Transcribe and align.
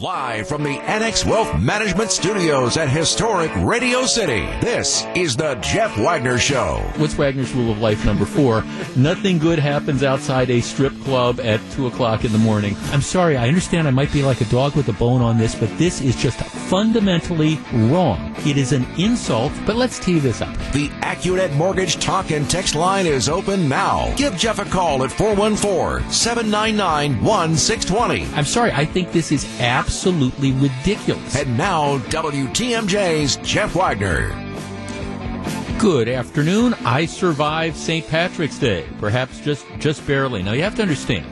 Live 0.00 0.48
from 0.48 0.64
the 0.64 0.80
Annex 0.80 1.24
Wealth 1.24 1.58
Management 1.60 2.10
Studios 2.10 2.76
at 2.76 2.88
historic 2.88 3.50
Radio 3.58 4.06
City, 4.06 4.40
this 4.60 5.04
is 5.14 5.36
the 5.36 5.54
Jeff 5.56 5.96
Wagner 5.96 6.36
Show. 6.36 6.82
What's 6.96 7.16
Wagner's 7.16 7.52
rule 7.52 7.70
of 7.70 7.78
life 7.78 8.04
number 8.04 8.24
four? 8.24 8.64
Nothing 8.96 9.38
good 9.38 9.58
happens 9.58 10.02
outside 10.02 10.50
a 10.50 10.60
strip 10.60 10.92
club 11.04 11.38
at 11.38 11.60
2 11.72 11.86
o'clock 11.86 12.24
in 12.24 12.32
the 12.32 12.38
morning. 12.38 12.76
I'm 12.90 13.02
sorry, 13.02 13.36
I 13.36 13.46
understand 13.46 13.86
I 13.86 13.92
might 13.92 14.12
be 14.12 14.22
like 14.22 14.40
a 14.40 14.46
dog 14.46 14.74
with 14.74 14.88
a 14.88 14.92
bone 14.94 15.22
on 15.22 15.38
this, 15.38 15.54
but 15.54 15.70
this 15.78 16.00
is 16.00 16.16
just 16.16 16.40
fundamentally 16.40 17.60
wrong. 17.72 18.34
It 18.44 18.56
is 18.56 18.72
an 18.72 18.86
insult, 18.98 19.52
but 19.64 19.76
let's 19.76 19.98
tee 20.00 20.18
this 20.18 20.42
up. 20.42 20.56
The 20.72 20.88
AccuNet 21.02 21.54
Mortgage 21.54 21.96
Talk 21.96 22.32
and 22.32 22.50
Text 22.50 22.74
line 22.74 23.06
is 23.06 23.28
open 23.28 23.68
now. 23.68 24.12
Give 24.16 24.36
Jeff 24.36 24.58
a 24.58 24.64
call 24.64 25.04
at 25.04 25.12
414 25.12 26.10
799 26.10 27.22
1620. 27.22 28.34
I'm 28.34 28.44
sorry, 28.44 28.72
I 28.72 28.84
think 28.84 29.12
this 29.12 29.30
is 29.30 29.44
absolutely 29.60 29.83
ridiculous. 30.50 31.36
And 31.36 31.56
now, 31.56 31.98
WTMJ's 31.98 33.36
Jeff 33.36 33.74
Wagner. 33.74 34.40
Good 35.78 36.08
afternoon. 36.08 36.74
I 36.84 37.06
survived 37.06 37.76
St. 37.76 38.06
Patrick's 38.08 38.58
Day, 38.58 38.86
perhaps 38.98 39.40
just 39.40 39.66
just 39.78 40.06
barely. 40.06 40.42
Now 40.42 40.52
you 40.52 40.62
have 40.62 40.76
to 40.76 40.82
understand, 40.82 41.26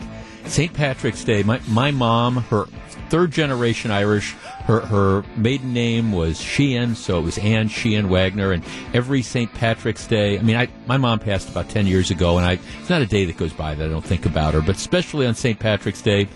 St. 0.47 0.73
Patrick's 0.73 1.25
Day. 1.25 1.43
My 1.43 1.61
my 1.69 1.91
mom, 1.91 2.37
her 2.37 2.67
third 3.09 3.31
generation 3.31 3.91
Irish. 3.91 4.35
Her 4.65 4.81
her 4.81 5.25
maiden 5.37 5.73
name 5.73 6.13
was 6.13 6.41
Sheehan, 6.41 6.95
so 6.95 7.19
it 7.19 7.23
was 7.23 7.37
Anne 7.39 7.69
Sheehan 7.69 8.09
Wagner. 8.09 8.53
And 8.53 8.65
every 8.95 9.23
St. 9.23 9.53
Patrick's 9.53 10.07
Day, 10.07 10.39
I 10.39 10.43
mean, 10.43 10.57
I 10.57 10.69
my 10.87 10.97
mom 10.97 11.19
passed 11.19 11.49
about 11.49 11.69
ten 11.69 11.87
years 11.87 12.11
ago, 12.11 12.37
and 12.37 12.47
I 12.47 12.59
it's 12.81 12.91
not 12.91 13.03
a 13.03 13.07
day 13.07 13.25
that 13.25 13.37
goes 13.37 13.53
by 13.53 13.75
that 13.75 13.85
I 13.85 13.89
don't 13.89 14.05
think 14.05 14.27
about 14.27 14.55
her. 14.55 14.61
But 14.61 14.77
especially 14.77 15.27
on 15.27 15.35
St. 15.35 15.59
Patrick's 15.59 16.03
Day, 16.03 16.29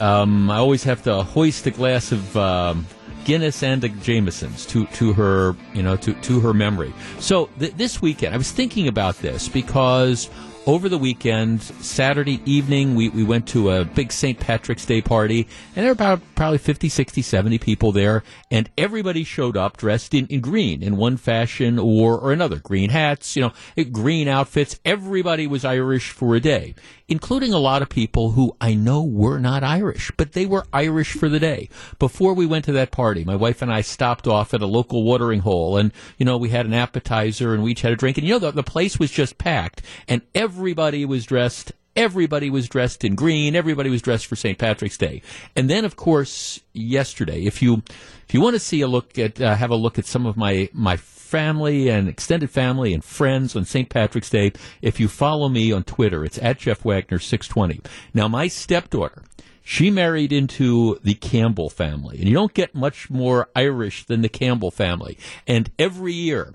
um, 0.00 0.50
I 0.50 0.56
always 0.56 0.84
have 0.84 1.02
to 1.04 1.22
hoist 1.22 1.66
a 1.66 1.70
glass 1.70 2.12
of. 2.12 2.36
Um, 2.36 2.86
Guinness 3.24 3.62
and 3.62 3.80
the 3.80 3.88
Jamesons 3.88 4.66
to 4.66 4.84
to 4.88 5.14
her 5.14 5.56
you 5.72 5.82
know 5.82 5.96
to 5.96 6.12
to 6.12 6.40
her 6.40 6.52
memory. 6.52 6.92
So 7.20 7.48
th- 7.58 7.72
this 7.72 8.02
weekend, 8.02 8.34
I 8.34 8.36
was 8.36 8.52
thinking 8.52 8.86
about 8.86 9.16
this 9.16 9.48
because 9.48 10.28
over 10.66 10.88
the 10.88 10.98
weekend, 10.98 11.62
Saturday 11.62 12.40
evening, 12.50 12.94
we, 12.94 13.10
we 13.10 13.22
went 13.22 13.46
to 13.48 13.70
a 13.70 13.84
big 13.84 14.10
St. 14.10 14.38
Patrick's 14.38 14.86
Day 14.86 15.02
party, 15.02 15.46
and 15.76 15.84
there 15.84 15.86
were 15.86 15.92
about 15.92 16.22
probably 16.34 16.58
50, 16.58 16.88
60, 16.88 17.20
70 17.20 17.58
people 17.58 17.92
there, 17.92 18.22
and 18.50 18.70
everybody 18.78 19.24
showed 19.24 19.56
up 19.56 19.76
dressed 19.76 20.14
in, 20.14 20.26
in 20.28 20.40
green 20.40 20.82
in 20.82 20.96
one 20.96 21.16
fashion 21.18 21.78
or, 21.78 22.18
or 22.18 22.32
another. 22.32 22.58
Green 22.58 22.90
hats, 22.90 23.36
you 23.36 23.42
know, 23.42 23.84
green 23.92 24.26
outfits. 24.26 24.80
Everybody 24.84 25.46
was 25.46 25.64
Irish 25.64 26.10
for 26.10 26.34
a 26.34 26.40
day, 26.40 26.74
including 27.08 27.52
a 27.52 27.58
lot 27.58 27.82
of 27.82 27.88
people 27.88 28.32
who 28.32 28.56
I 28.60 28.74
know 28.74 29.02
were 29.02 29.38
not 29.38 29.62
Irish, 29.62 30.10
but 30.16 30.32
they 30.32 30.46
were 30.46 30.66
Irish 30.72 31.12
for 31.12 31.28
the 31.28 31.40
day. 31.40 31.68
Before 31.98 32.34
we 32.34 32.46
went 32.46 32.64
to 32.66 32.72
that 32.72 32.90
party, 32.90 33.24
my 33.24 33.36
wife 33.36 33.62
and 33.62 33.72
I 33.72 33.82
stopped 33.82 34.26
off 34.26 34.54
at 34.54 34.62
a 34.62 34.66
local 34.66 35.04
watering 35.04 35.40
hole, 35.40 35.76
and, 35.76 35.92
you 36.18 36.24
know, 36.24 36.36
we 36.36 36.50
had 36.50 36.66
an 36.66 36.74
appetizer 36.74 37.54
and 37.54 37.62
we 37.62 37.72
each 37.72 37.82
had 37.82 37.92
a 37.92 37.96
drink, 37.96 38.18
and, 38.18 38.26
you 38.26 38.34
know, 38.34 38.38
the, 38.38 38.50
the 38.52 38.62
place 38.62 38.98
was 38.98 39.10
just 39.10 39.38
packed, 39.38 39.82
and 40.08 40.22
everybody 40.34 41.04
was 41.04 41.24
dressed 41.24 41.72
everybody 41.96 42.50
was 42.50 42.68
dressed 42.68 43.04
in 43.04 43.14
green. 43.14 43.54
Everybody 43.54 43.90
was 43.90 44.02
dressed 44.02 44.26
for 44.26 44.36
St. 44.36 44.58
Patrick's 44.58 44.98
Day. 44.98 45.22
And 45.54 45.70
then, 45.70 45.84
of 45.84 45.96
course, 45.96 46.60
yesterday, 46.72 47.44
if 47.44 47.62
you 47.62 47.82
if 48.26 48.34
you 48.34 48.40
want 48.40 48.54
to 48.54 48.60
see 48.60 48.80
a 48.80 48.88
look 48.88 49.18
at 49.18 49.40
uh, 49.40 49.54
have 49.54 49.70
a 49.70 49.76
look 49.76 49.98
at 49.98 50.06
some 50.06 50.26
of 50.26 50.36
my 50.36 50.68
my 50.72 50.96
family 51.34 51.88
and 51.88 52.08
extended 52.08 52.48
family 52.48 52.94
and 52.94 53.02
friends 53.02 53.56
on 53.56 53.64
St. 53.64 53.88
Patrick's 53.88 54.30
Day, 54.30 54.52
if 54.80 55.00
you 55.00 55.08
follow 55.08 55.48
me 55.48 55.72
on 55.72 55.82
Twitter, 55.82 56.24
it's 56.24 56.38
at 56.38 56.60
Jeff 56.60 56.84
Wagner 56.84 57.18
six 57.18 57.48
twenty. 57.48 57.80
Now, 58.14 58.28
my 58.28 58.46
stepdaughter. 58.46 59.24
She 59.64 59.90
married 59.90 60.32
into 60.32 61.00
the 61.02 61.14
Campbell 61.14 61.70
family, 61.70 62.18
and 62.18 62.28
you 62.28 62.34
don't 62.34 62.54
get 62.54 62.72
much 62.72 63.10
more 63.10 63.48
Irish 63.56 64.04
than 64.04 64.22
the 64.22 64.28
Campbell 64.28 64.70
family. 64.70 65.18
And 65.44 65.72
every 65.76 66.12
year, 66.12 66.54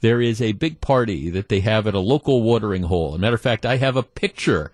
there 0.00 0.20
is 0.20 0.40
a 0.40 0.52
big 0.52 0.80
party 0.80 1.28
that 1.30 1.48
they 1.48 1.60
have 1.60 1.88
at 1.88 1.94
a 1.94 1.98
local 1.98 2.42
watering 2.42 2.84
hole. 2.84 3.14
As 3.14 3.14
a 3.16 3.18
matter 3.18 3.34
of 3.34 3.40
fact, 3.40 3.66
I 3.66 3.78
have 3.78 3.96
a 3.96 4.04
picture. 4.04 4.70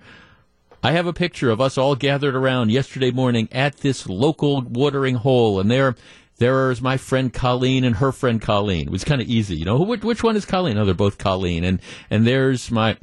I 0.83 0.93
have 0.93 1.06
a 1.06 1.15
picture 1.15 1.49
of 1.49 1.62
us 1.62 1.78
all 1.78 1.95
gathered 1.95 2.34
around 2.34 2.72
yesterday 2.72 3.11
morning 3.11 3.49
at 3.53 3.78
this 3.78 4.06
local 4.06 4.61
watering 4.61 5.15
hole, 5.15 5.59
and 5.59 5.71
there, 5.71 5.95
there 6.38 6.70
is 6.70 6.82
my 6.82 6.97
friend 6.97 7.32
Colleen 7.32 7.84
and 7.84 7.97
her 7.97 8.12
friend 8.12 8.41
Colleen. 8.41 8.88
It 8.88 8.91
was 8.91 9.04
kind 9.04 9.20
of 9.20 9.28
easy, 9.28 9.56
you 9.56 9.64
know. 9.64 9.80
Which, 9.82 10.02
which 10.02 10.22
one 10.22 10.36
is 10.36 10.44
Colleen? 10.44 10.78
Oh, 10.78 10.84
they're 10.84 10.94
both 10.94 11.19
Colleen, 11.19 11.64
and 11.64 11.80
and 12.10 12.26
there's 12.26 12.70
my 12.70 12.97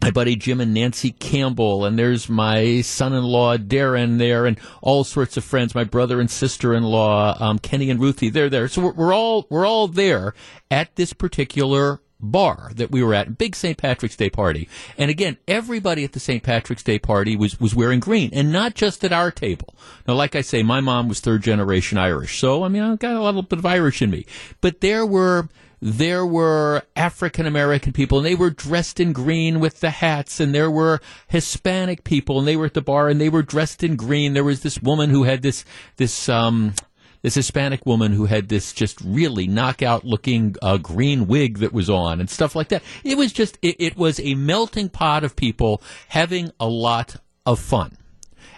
my 0.00 0.10
buddy 0.10 0.36
Jim 0.36 0.60
and 0.60 0.74
Nancy 0.74 1.10
Campbell, 1.10 1.84
and 1.84 1.98
there's 1.98 2.28
my 2.28 2.82
son-in-law 2.82 3.56
Darren 3.58 4.18
there, 4.18 4.46
and 4.46 4.58
all 4.82 5.04
sorts 5.04 5.36
of 5.36 5.44
friends. 5.44 5.74
My 5.74 5.84
brother 5.84 6.20
and 6.20 6.30
sister-in-law 6.30 7.36
um, 7.40 7.58
Kenny 7.58 7.90
and 7.90 8.00
Ruthie, 8.00 8.30
they're 8.30 8.50
there. 8.50 8.68
So 8.68 8.82
we're, 8.82 8.92
we're 8.92 9.14
all 9.14 9.46
we're 9.50 9.66
all 9.66 9.88
there 9.88 10.34
at 10.70 10.94
this 10.96 11.12
particular 11.12 12.00
bar 12.20 12.72
that 12.74 12.90
we 12.90 13.02
were 13.02 13.14
at, 13.14 13.38
big 13.38 13.54
St. 13.54 13.76
Patrick's 13.76 14.16
Day 14.16 14.30
party. 14.30 14.68
And 14.96 15.10
again, 15.10 15.36
everybody 15.46 16.04
at 16.04 16.12
the 16.12 16.20
St. 16.20 16.42
Patrick's 16.42 16.82
Day 16.82 16.98
party 16.98 17.36
was, 17.36 17.60
was 17.60 17.74
wearing 17.74 18.00
green, 18.00 18.30
and 18.32 18.52
not 18.52 18.74
just 18.74 19.04
at 19.04 19.12
our 19.12 19.30
table. 19.30 19.74
Now, 20.06 20.14
like 20.14 20.34
I 20.34 20.40
say, 20.40 20.62
my 20.62 20.80
mom 20.80 21.08
was 21.08 21.20
third 21.20 21.42
generation 21.42 21.98
Irish, 21.98 22.38
so 22.38 22.64
I 22.64 22.68
mean, 22.68 22.82
I've 22.82 22.98
got 22.98 23.16
a 23.16 23.22
little 23.22 23.42
bit 23.42 23.58
of 23.58 23.66
Irish 23.66 24.02
in 24.02 24.10
me. 24.10 24.26
But 24.60 24.80
there 24.80 25.06
were 25.06 25.48
there 25.80 26.26
were 26.26 26.82
African 26.96 27.46
American 27.46 27.92
people 27.92 28.18
and 28.18 28.26
they 28.26 28.34
were 28.34 28.50
dressed 28.50 28.98
in 28.98 29.12
green 29.12 29.60
with 29.60 29.80
the 29.80 29.90
hats 29.90 30.40
and 30.40 30.54
there 30.54 30.70
were 30.70 31.00
Hispanic 31.28 32.04
people 32.04 32.38
and 32.38 32.48
they 32.48 32.56
were 32.56 32.66
at 32.66 32.74
the 32.74 32.82
bar 32.82 33.08
and 33.08 33.20
they 33.20 33.28
were 33.28 33.42
dressed 33.42 33.84
in 33.84 33.94
green. 33.94 34.32
There 34.32 34.44
was 34.44 34.62
this 34.62 34.82
woman 34.82 35.10
who 35.10 35.22
had 35.22 35.42
this, 35.42 35.64
this, 35.96 36.28
um, 36.28 36.74
this 37.22 37.34
Hispanic 37.34 37.84
woman 37.84 38.12
who 38.12 38.26
had 38.26 38.48
this 38.48 38.72
just 38.72 39.00
really 39.00 39.46
knockout 39.46 40.04
looking 40.04 40.54
uh, 40.62 40.76
green 40.76 41.26
wig 41.26 41.58
that 41.58 41.72
was 41.72 41.90
on 41.90 42.20
and 42.20 42.30
stuff 42.30 42.54
like 42.54 42.68
that. 42.68 42.82
It 43.04 43.16
was 43.16 43.32
just, 43.32 43.58
it, 43.62 43.76
it 43.78 43.96
was 43.96 44.20
a 44.20 44.34
melting 44.34 44.88
pot 44.88 45.24
of 45.24 45.36
people 45.36 45.82
having 46.08 46.52
a 46.60 46.66
lot 46.66 47.16
of 47.44 47.58
fun. 47.58 47.96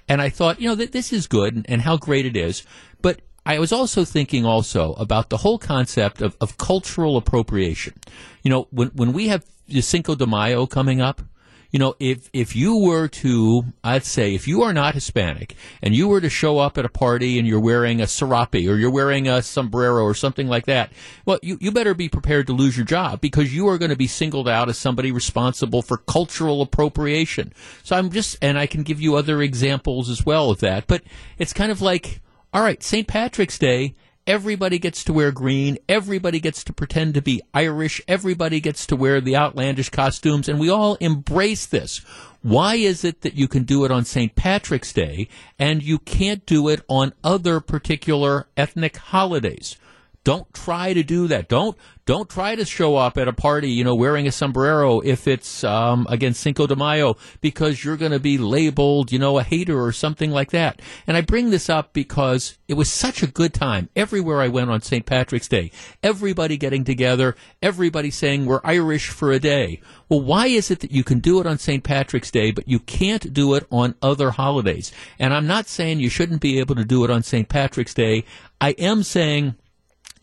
And 0.09 0.21
I 0.21 0.28
thought, 0.28 0.60
you 0.60 0.69
know, 0.69 0.75
that 0.75 0.93
this 0.93 1.12
is 1.12 1.26
good 1.26 1.54
and, 1.54 1.66
and 1.69 1.82
how 1.82 1.97
great 1.97 2.26
it 2.26 2.37
is. 2.37 2.65
But 3.00 3.21
I 3.47 3.59
was 3.59 3.72
also 3.72 4.04
thinking 4.04 4.44
also 4.44 4.92
about 4.94 5.31
the 5.31 5.38
whole 5.38 5.59
concept 5.59 6.21
of, 6.21 6.37
of 6.41 6.59
cultural 6.59 7.16
appropriation. 7.16 7.94
You 8.42 8.50
know, 8.50 8.69
when, 8.71 8.88
when 8.88 9.12
we 9.12 9.28
have 9.28 9.44
Cinco 9.81 10.15
de 10.15 10.27
Mayo 10.27 10.66
coming 10.66 11.00
up, 11.00 11.22
you 11.71 11.79
know, 11.79 11.95
if 12.01 12.29
if 12.33 12.57
you 12.57 12.77
were 12.77 13.09
to, 13.09 13.65
I'd 13.85 14.05
say, 14.05 14.35
if 14.35 14.49
you 14.49 14.63
are 14.63 14.73
not 14.73 14.95
Hispanic 14.95 15.55
and 15.83 15.95
you 15.95 16.09
were 16.09 16.21
to 16.21 16.29
show 16.29 16.59
up 16.59 16.79
at 16.79 16.85
a 16.85 16.89
party 16.89 17.39
and 17.39 17.47
you're 17.47 17.61
wearing 17.61 18.01
a 18.01 18.07
serape 18.07 18.55
or 18.55 18.77
you're 18.77 18.91
wearing 18.91 19.29
a 19.29 19.43
sombrero 19.43 20.03
or 20.03 20.15
something 20.15 20.49
like 20.49 20.67
that, 20.67 20.93
well, 21.25 21.39
you, 21.43 21.59
you 21.61 21.71
better 21.71 21.95
be 21.95 22.09
prepared 22.09 22.47
to 22.49 22.53
lose 22.53 22.77
your 22.77 22.87
job 22.87 23.21
because 23.21 23.55
you 23.55 23.69
are 23.69 23.79
going 23.79 23.91
to 23.91 23.97
be 23.97 24.07
singled 24.07 24.49
out 24.49 24.69
as 24.69 24.79
somebody 24.79 25.13
responsible 25.13 25.83
for 25.83 25.97
cultural 25.97 26.63
appropriation. 26.63 27.53
So 27.83 27.97
I'm 27.97 28.11
just, 28.11 28.37
and 28.43 28.59
I 28.59 28.67
can 28.67 28.83
give 28.83 29.01
you 29.01 29.17
other 29.17 29.41
examples 29.43 30.11
as 30.11 30.27
well 30.27 30.51
of 30.51 30.61
that, 30.61 30.87
but 30.87 31.03
it's 31.39 31.53
kind 31.53 31.71
of 31.71 31.81
like, 31.81 32.21
all 32.53 32.63
right, 32.63 32.83
St. 32.83 33.07
Patrick's 33.07 33.59
Day, 33.59 33.95
everybody 34.27 34.79
gets 34.79 35.05
to 35.05 35.13
wear 35.13 35.33
green, 35.33 35.79
everybody 35.89 36.41
gets 36.41 36.65
to 36.65 36.73
pretend 36.73 37.15
to 37.15 37.23
be 37.23 37.43
Irish, 37.53 38.01
everybody 38.07 38.61
gets 38.61 38.87
to 38.87 38.97
wear 38.97 39.21
the 39.21 39.37
outlandish 39.37 39.91
costumes, 39.91 40.49
and 40.49 40.61
we 40.61 40.69
all 40.69 40.95
embrace 40.97 41.67
this. 41.67 41.99
Why 42.43 42.77
is 42.77 43.05
it 43.05 43.21
that 43.21 43.35
you 43.35 43.49
can 43.49 43.65
do 43.65 43.85
it 43.85 43.91
on 43.91 44.05
St. 44.05 44.35
Patrick's 44.35 44.93
Day 44.93 45.29
and 45.59 45.83
you 45.83 45.99
can't 45.99 46.47
do 46.47 46.69
it 46.69 46.83
on 46.89 47.13
other 47.23 47.61
particular 47.61 48.49
ethnic 48.57 48.97
holidays? 48.97 49.77
Don't 50.23 50.53
try 50.53 50.93
to 50.93 51.03
do 51.03 51.29
that. 51.29 51.49
Don't 51.49 51.77
don't 52.05 52.29
try 52.29 52.55
to 52.55 52.65
show 52.65 52.97
up 52.97 53.17
at 53.17 53.29
a 53.29 53.33
party, 53.33 53.71
you 53.71 53.85
know, 53.85 53.95
wearing 53.95 54.27
a 54.27 54.33
sombrero 54.33 55.01
if 55.01 55.29
it's 55.29 55.63
um, 55.63 56.07
against 56.11 56.41
Cinco 56.41 56.67
de 56.67 56.75
Mayo 56.75 57.17
because 57.41 57.85
you're 57.85 57.97
going 57.97 58.13
to 58.13 58.19
be 58.19 58.37
labeled, 58.37 59.13
you 59.13 59.19
know, 59.19 59.39
a 59.39 59.45
hater 59.45 59.81
or 59.81 59.93
something 59.93 60.31
like 60.31 60.51
that. 60.51 60.83
And 61.07 61.17
I 61.17 61.21
bring 61.21 61.51
this 61.51 61.71
up 61.71 61.93
because 61.93 62.59
it 62.69 62.75
was 62.75 62.91
such 62.91 63.23
a 63.23 63.29
good 63.29 63.55
time 63.55 63.89
everywhere 63.95 64.41
I 64.41 64.49
went 64.49 64.71
on 64.71 64.83
St. 64.83 65.07
Patrick's 65.07 65.49
Day. 65.49 65.71
Everybody 66.03 66.57
getting 66.57 66.84
together, 66.84 67.37
everybody 67.63 68.11
saying 68.11 68.45
we're 68.45 68.61
Irish 68.65 69.09
for 69.09 69.31
a 69.31 69.39
day. 69.39 69.81
Well, 70.09 70.21
why 70.21 70.49
is 70.49 70.71
it 70.71 70.81
that 70.81 70.91
you 70.91 71.05
can 71.05 71.21
do 71.21 71.41
it 71.41 71.47
on 71.47 71.59
St. 71.59 71.84
Patrick's 71.84 72.33
Day, 72.33 72.51
but 72.51 72.69
you 72.69 72.81
can't 72.81 73.33
do 73.33 73.55
it 73.55 73.66
on 73.71 73.95
other 74.03 74.33
holidays? 74.33 74.93
And 75.19 75.33
I'm 75.33 75.47
not 75.47 75.69
saying 75.69 76.01
you 76.01 76.11
shouldn't 76.11 76.43
be 76.43 76.59
able 76.59 76.75
to 76.75 76.84
do 76.84 77.05
it 77.05 77.11
on 77.11 77.23
St. 77.23 77.49
Patrick's 77.49 77.95
Day. 77.95 78.25
I 78.61 78.71
am 78.73 79.03
saying 79.05 79.55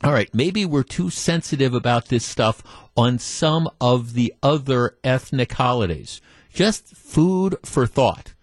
all 0.04 0.14
right, 0.14 0.34
maybe 0.34 0.64
we're 0.64 0.84
too 0.84 1.10
sensitive 1.10 1.74
about 1.74 2.08
this 2.08 2.24
stuff 2.24 2.62
on 2.96 3.18
some 3.18 3.70
of 3.82 4.14
the 4.14 4.34
other 4.44 4.98
ethnic 5.04 5.54
holidays. 5.54 6.22
Just 6.54 6.96
food 6.96 7.58
for 7.64 7.88
thought. 7.88 8.34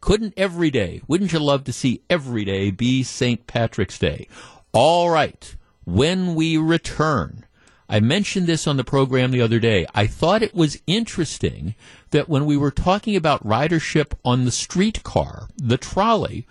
Couldn't 0.00 0.34
every 0.36 0.70
day, 0.70 1.00
wouldn't 1.06 1.32
you 1.32 1.38
love 1.38 1.64
to 1.64 1.72
see 1.72 2.02
every 2.10 2.44
day 2.44 2.70
be 2.70 3.02
St. 3.02 3.46
Patrick's 3.46 3.98
Day? 3.98 4.28
All 4.72 5.08
right, 5.08 5.54
when 5.84 6.34
we 6.34 6.56
return, 6.56 7.46
I 7.88 8.00
mentioned 8.00 8.46
this 8.46 8.66
on 8.66 8.76
the 8.76 8.84
program 8.84 9.30
the 9.30 9.40
other 9.40 9.60
day. 9.60 9.86
I 9.94 10.06
thought 10.06 10.42
it 10.42 10.54
was 10.54 10.82
interesting 10.86 11.74
that 12.10 12.28
when 12.28 12.44
we 12.44 12.56
were 12.56 12.70
talking 12.70 13.14
about 13.14 13.46
ridership 13.46 14.14
on 14.24 14.44
the 14.44 14.50
streetcar, 14.50 15.48
the 15.56 15.78
trolley, 15.78 16.46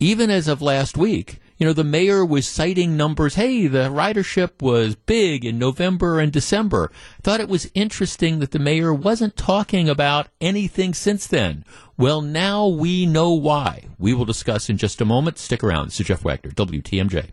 even 0.00 0.28
as 0.28 0.48
of 0.48 0.60
last 0.60 0.96
week, 0.96 1.38
you 1.62 1.68
know, 1.68 1.72
the 1.72 1.84
mayor 1.84 2.26
was 2.26 2.48
citing 2.48 2.96
numbers. 2.96 3.36
Hey, 3.36 3.68
the 3.68 3.88
ridership 3.88 4.60
was 4.60 4.96
big 4.96 5.44
in 5.44 5.60
November 5.60 6.18
and 6.18 6.32
December. 6.32 6.90
Thought 7.22 7.38
it 7.38 7.48
was 7.48 7.70
interesting 7.72 8.40
that 8.40 8.50
the 8.50 8.58
mayor 8.58 8.92
wasn't 8.92 9.36
talking 9.36 9.88
about 9.88 10.26
anything 10.40 10.92
since 10.92 11.28
then. 11.28 11.64
Well, 11.96 12.20
now 12.20 12.66
we 12.66 13.06
know 13.06 13.30
why. 13.34 13.84
We 13.96 14.12
will 14.12 14.24
discuss 14.24 14.68
in 14.68 14.76
just 14.76 15.00
a 15.00 15.04
moment. 15.04 15.38
Stick 15.38 15.62
around. 15.62 15.86
This 15.86 16.00
is 16.00 16.06
Jeff 16.08 16.24
Wagner, 16.24 16.50
WTMJ. 16.50 17.30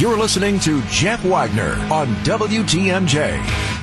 You're 0.00 0.18
listening 0.18 0.58
to 0.58 0.82
Jeff 0.88 1.24
Wagner 1.24 1.74
on 1.92 2.08
WTMJ. 2.24 3.75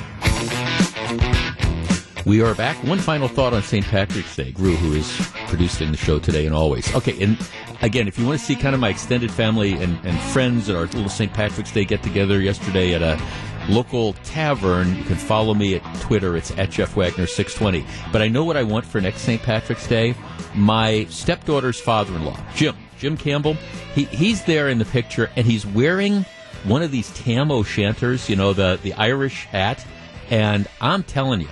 We 2.26 2.40
are 2.40 2.54
back. 2.54 2.82
One 2.84 3.00
final 3.00 3.28
thought 3.28 3.52
on 3.52 3.62
St. 3.62 3.84
Patrick's 3.84 4.34
Day. 4.34 4.50
Gru, 4.52 4.76
who 4.76 4.94
is 4.94 5.30
producing 5.48 5.90
the 5.90 5.98
show 5.98 6.18
today 6.18 6.46
and 6.46 6.54
always. 6.54 6.92
Okay, 6.94 7.22
and 7.22 7.36
again, 7.82 8.08
if 8.08 8.18
you 8.18 8.24
want 8.24 8.40
to 8.40 8.44
see 8.44 8.56
kind 8.56 8.74
of 8.74 8.80
my 8.80 8.88
extended 8.88 9.30
family 9.30 9.74
and, 9.74 9.98
and 10.06 10.18
friends 10.32 10.70
at 10.70 10.74
our 10.74 10.86
little 10.86 11.10
St. 11.10 11.30
Patrick's 11.34 11.70
Day 11.70 11.84
get 11.84 12.02
together 12.02 12.40
yesterday 12.40 12.94
at 12.94 13.02
a 13.02 13.22
local 13.70 14.14
tavern, 14.24 14.96
you 14.96 15.04
can 15.04 15.16
follow 15.16 15.52
me 15.52 15.74
at 15.74 16.00
Twitter. 16.00 16.34
It's 16.34 16.50
at 16.52 16.70
Jeff 16.70 16.96
Wagner 16.96 17.26
620. 17.26 17.86
But 18.10 18.22
I 18.22 18.28
know 18.28 18.42
what 18.42 18.56
I 18.56 18.62
want 18.62 18.86
for 18.86 19.02
next 19.02 19.20
St. 19.20 19.42
Patrick's 19.42 19.86
Day. 19.86 20.14
My 20.54 21.04
stepdaughter's 21.10 21.78
father 21.78 22.16
in 22.16 22.24
law, 22.24 22.38
Jim, 22.54 22.74
Jim 22.98 23.18
Campbell, 23.18 23.54
he, 23.94 24.04
he's 24.04 24.42
there 24.44 24.70
in 24.70 24.78
the 24.78 24.86
picture 24.86 25.30
and 25.36 25.46
he's 25.46 25.66
wearing 25.66 26.24
one 26.64 26.80
of 26.80 26.90
these 26.90 27.12
tam 27.12 27.50
o' 27.50 27.62
shanters, 27.62 28.30
you 28.30 28.36
know, 28.36 28.54
the, 28.54 28.78
the 28.82 28.94
Irish 28.94 29.44
hat. 29.44 29.86
And 30.30 30.66
I'm 30.80 31.02
telling 31.02 31.42
you, 31.42 31.48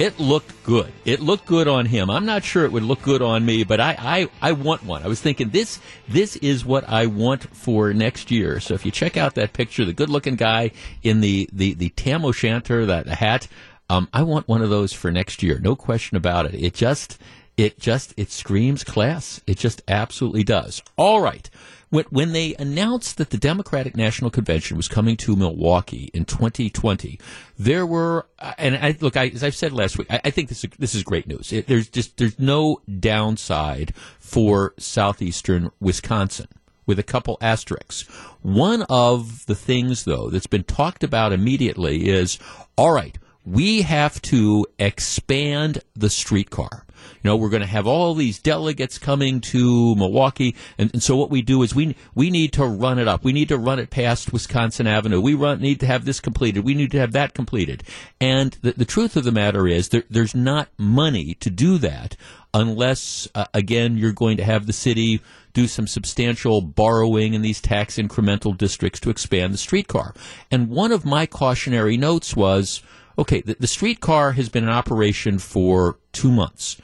it 0.00 0.18
looked 0.18 0.64
good. 0.64 0.90
It 1.04 1.20
looked 1.20 1.44
good 1.44 1.68
on 1.68 1.84
him. 1.84 2.08
I'm 2.08 2.24
not 2.24 2.42
sure 2.42 2.64
it 2.64 2.72
would 2.72 2.82
look 2.82 3.02
good 3.02 3.20
on 3.20 3.44
me, 3.44 3.64
but 3.64 3.80
I, 3.80 3.96
I, 3.98 4.48
I 4.48 4.52
want 4.52 4.82
one. 4.82 5.02
I 5.02 5.08
was 5.08 5.20
thinking 5.20 5.50
this 5.50 5.78
this 6.08 6.36
is 6.36 6.64
what 6.64 6.88
I 6.88 7.04
want 7.04 7.54
for 7.54 7.92
next 7.92 8.30
year. 8.30 8.60
So 8.60 8.72
if 8.72 8.86
you 8.86 8.90
check 8.90 9.18
out 9.18 9.34
that 9.34 9.52
picture, 9.52 9.84
the 9.84 9.92
good 9.92 10.08
looking 10.08 10.36
guy 10.36 10.70
in 11.02 11.20
the, 11.20 11.50
the, 11.52 11.74
the 11.74 11.90
tam 11.90 12.24
o' 12.24 12.32
shanter, 12.32 12.86
that 12.86 13.06
hat, 13.08 13.46
um, 13.90 14.08
I 14.14 14.22
want 14.22 14.48
one 14.48 14.62
of 14.62 14.70
those 14.70 14.94
for 14.94 15.10
next 15.10 15.42
year. 15.42 15.58
No 15.58 15.76
question 15.76 16.16
about 16.16 16.46
it. 16.46 16.54
It 16.54 16.72
just 16.72 17.18
it 17.58 17.78
just 17.78 18.14
it 18.16 18.30
screams 18.30 18.84
class. 18.84 19.42
It 19.46 19.58
just 19.58 19.82
absolutely 19.86 20.44
does. 20.44 20.82
All 20.96 21.20
right. 21.20 21.50
When, 21.90 22.32
they 22.32 22.54
announced 22.56 23.18
that 23.18 23.30
the 23.30 23.36
Democratic 23.36 23.96
National 23.96 24.30
Convention 24.30 24.76
was 24.76 24.86
coming 24.86 25.16
to 25.18 25.34
Milwaukee 25.34 26.08
in 26.14 26.24
2020, 26.24 27.18
there 27.58 27.84
were, 27.84 28.26
uh, 28.38 28.52
and 28.58 28.76
I, 28.76 28.96
look, 29.00 29.16
I, 29.16 29.26
as 29.26 29.42
I've 29.42 29.56
said 29.56 29.72
last 29.72 29.98
week, 29.98 30.06
I, 30.08 30.20
I 30.26 30.30
think 30.30 30.48
this 30.48 30.62
is, 30.62 30.70
this 30.78 30.94
is 30.94 31.02
great 31.02 31.26
news. 31.26 31.52
It, 31.52 31.66
there's 31.66 31.88
just 31.88 32.16
there's 32.16 32.38
no 32.38 32.80
downside 33.00 33.92
for 34.20 34.74
southeastern 34.78 35.70
Wisconsin 35.80 36.46
with 36.86 36.98
a 36.98 37.04
couple 37.04 37.38
asterisks. 37.40 38.02
One 38.42 38.82
of 38.88 39.46
the 39.46 39.54
things, 39.56 40.04
though, 40.04 40.30
that's 40.30 40.46
been 40.46 40.64
talked 40.64 41.02
about 41.02 41.32
immediately 41.32 42.08
is 42.08 42.38
all 42.76 42.92
right, 42.92 43.18
we 43.44 43.82
have 43.82 44.22
to 44.22 44.66
expand 44.78 45.80
the 45.94 46.10
streetcar. 46.10 46.84
You 47.22 47.28
know, 47.28 47.36
we're 47.36 47.50
going 47.50 47.60
to 47.60 47.66
have 47.66 47.86
all 47.86 48.14
these 48.14 48.38
delegates 48.38 48.98
coming 48.98 49.40
to 49.42 49.94
Milwaukee, 49.94 50.56
and, 50.78 50.90
and, 50.94 51.02
so 51.02 51.16
what 51.16 51.30
we 51.30 51.42
do 51.42 51.62
is 51.62 51.74
we 51.74 51.94
we 52.14 52.30
need 52.30 52.52
to 52.54 52.64
run 52.64 52.98
it 52.98 53.08
up. 53.08 53.24
We 53.24 53.32
need 53.32 53.48
to 53.48 53.58
run 53.58 53.78
it 53.78 53.90
past 53.90 54.32
Wisconsin 54.32 54.86
Avenue. 54.86 55.20
We 55.20 55.34
run, 55.34 55.60
need 55.60 55.80
to 55.80 55.86
have 55.86 56.06
this 56.06 56.18
completed. 56.18 56.64
We 56.64 56.74
need 56.74 56.90
to 56.92 56.98
have 56.98 57.12
that 57.12 57.34
completed. 57.34 57.82
And 58.20 58.56
the, 58.62 58.72
the 58.72 58.84
truth 58.86 59.16
of 59.16 59.24
the 59.24 59.32
matter 59.32 59.68
is, 59.68 59.90
there, 59.90 60.04
there's 60.08 60.34
not 60.34 60.68
money 60.78 61.34
to 61.40 61.50
do 61.50 61.76
that 61.78 62.16
unless, 62.54 63.28
uh, 63.34 63.44
again, 63.54 63.96
you're 63.96 64.12
going 64.12 64.36
to 64.38 64.44
have 64.44 64.66
the 64.66 64.72
city 64.72 65.20
do 65.52 65.66
some 65.66 65.86
substantial 65.86 66.60
borrowing 66.60 67.34
in 67.34 67.42
these 67.42 67.60
tax 67.60 67.96
incremental 67.96 68.56
districts 68.56 69.00
to 69.00 69.10
expand 69.10 69.52
the 69.52 69.58
streetcar. 69.58 70.14
And 70.50 70.70
one 70.70 70.92
of 70.92 71.04
my 71.04 71.26
cautionary 71.26 71.96
notes 71.96 72.34
was 72.34 72.82
okay, 73.18 73.42
the, 73.42 73.56
the 73.58 73.66
streetcar 73.66 74.32
has 74.32 74.48
been 74.48 74.64
in 74.64 74.70
operation 74.70 75.38
for 75.38 75.98
two 76.12 76.30
months 76.30 76.80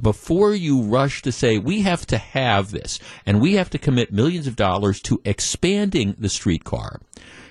before 0.00 0.54
you 0.54 0.82
rush 0.82 1.22
to 1.22 1.32
say 1.32 1.58
we 1.58 1.82
have 1.82 2.06
to 2.06 2.18
have 2.18 2.70
this 2.70 2.98
and 3.24 3.40
we 3.40 3.54
have 3.54 3.70
to 3.70 3.78
commit 3.78 4.12
millions 4.12 4.46
of 4.46 4.56
dollars 4.56 5.00
to 5.02 5.20
expanding 5.24 6.14
the 6.18 6.28
streetcar, 6.28 7.00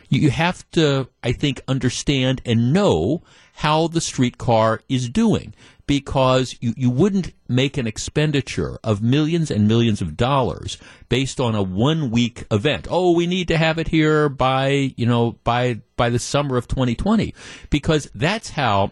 you 0.09 0.29
have 0.29 0.69
to, 0.71 1.07
I 1.23 1.31
think, 1.31 1.61
understand 1.67 2.41
and 2.45 2.71
know 2.71 3.23
how 3.53 3.87
the 3.87 4.01
streetcar 4.01 4.81
is 4.89 5.09
doing 5.09 5.53
because 5.87 6.55
you, 6.61 6.73
you 6.75 6.89
wouldn't 6.89 7.33
make 7.47 7.77
an 7.77 7.87
expenditure 7.87 8.77
of 8.83 9.01
millions 9.01 9.51
and 9.51 9.67
millions 9.67 10.01
of 10.01 10.17
dollars 10.17 10.77
based 11.09 11.39
on 11.39 11.55
a 11.55 11.63
one 11.63 12.11
week 12.11 12.45
event. 12.51 12.87
Oh, 12.89 13.11
we 13.11 13.27
need 13.27 13.47
to 13.49 13.57
have 13.57 13.77
it 13.77 13.87
here 13.87 14.29
by, 14.29 14.93
you 14.97 15.05
know, 15.05 15.33
by, 15.43 15.81
by 15.95 16.09
the 16.09 16.19
summer 16.19 16.57
of 16.57 16.67
2020 16.67 17.33
because 17.69 18.09
that's 18.15 18.49
how 18.49 18.91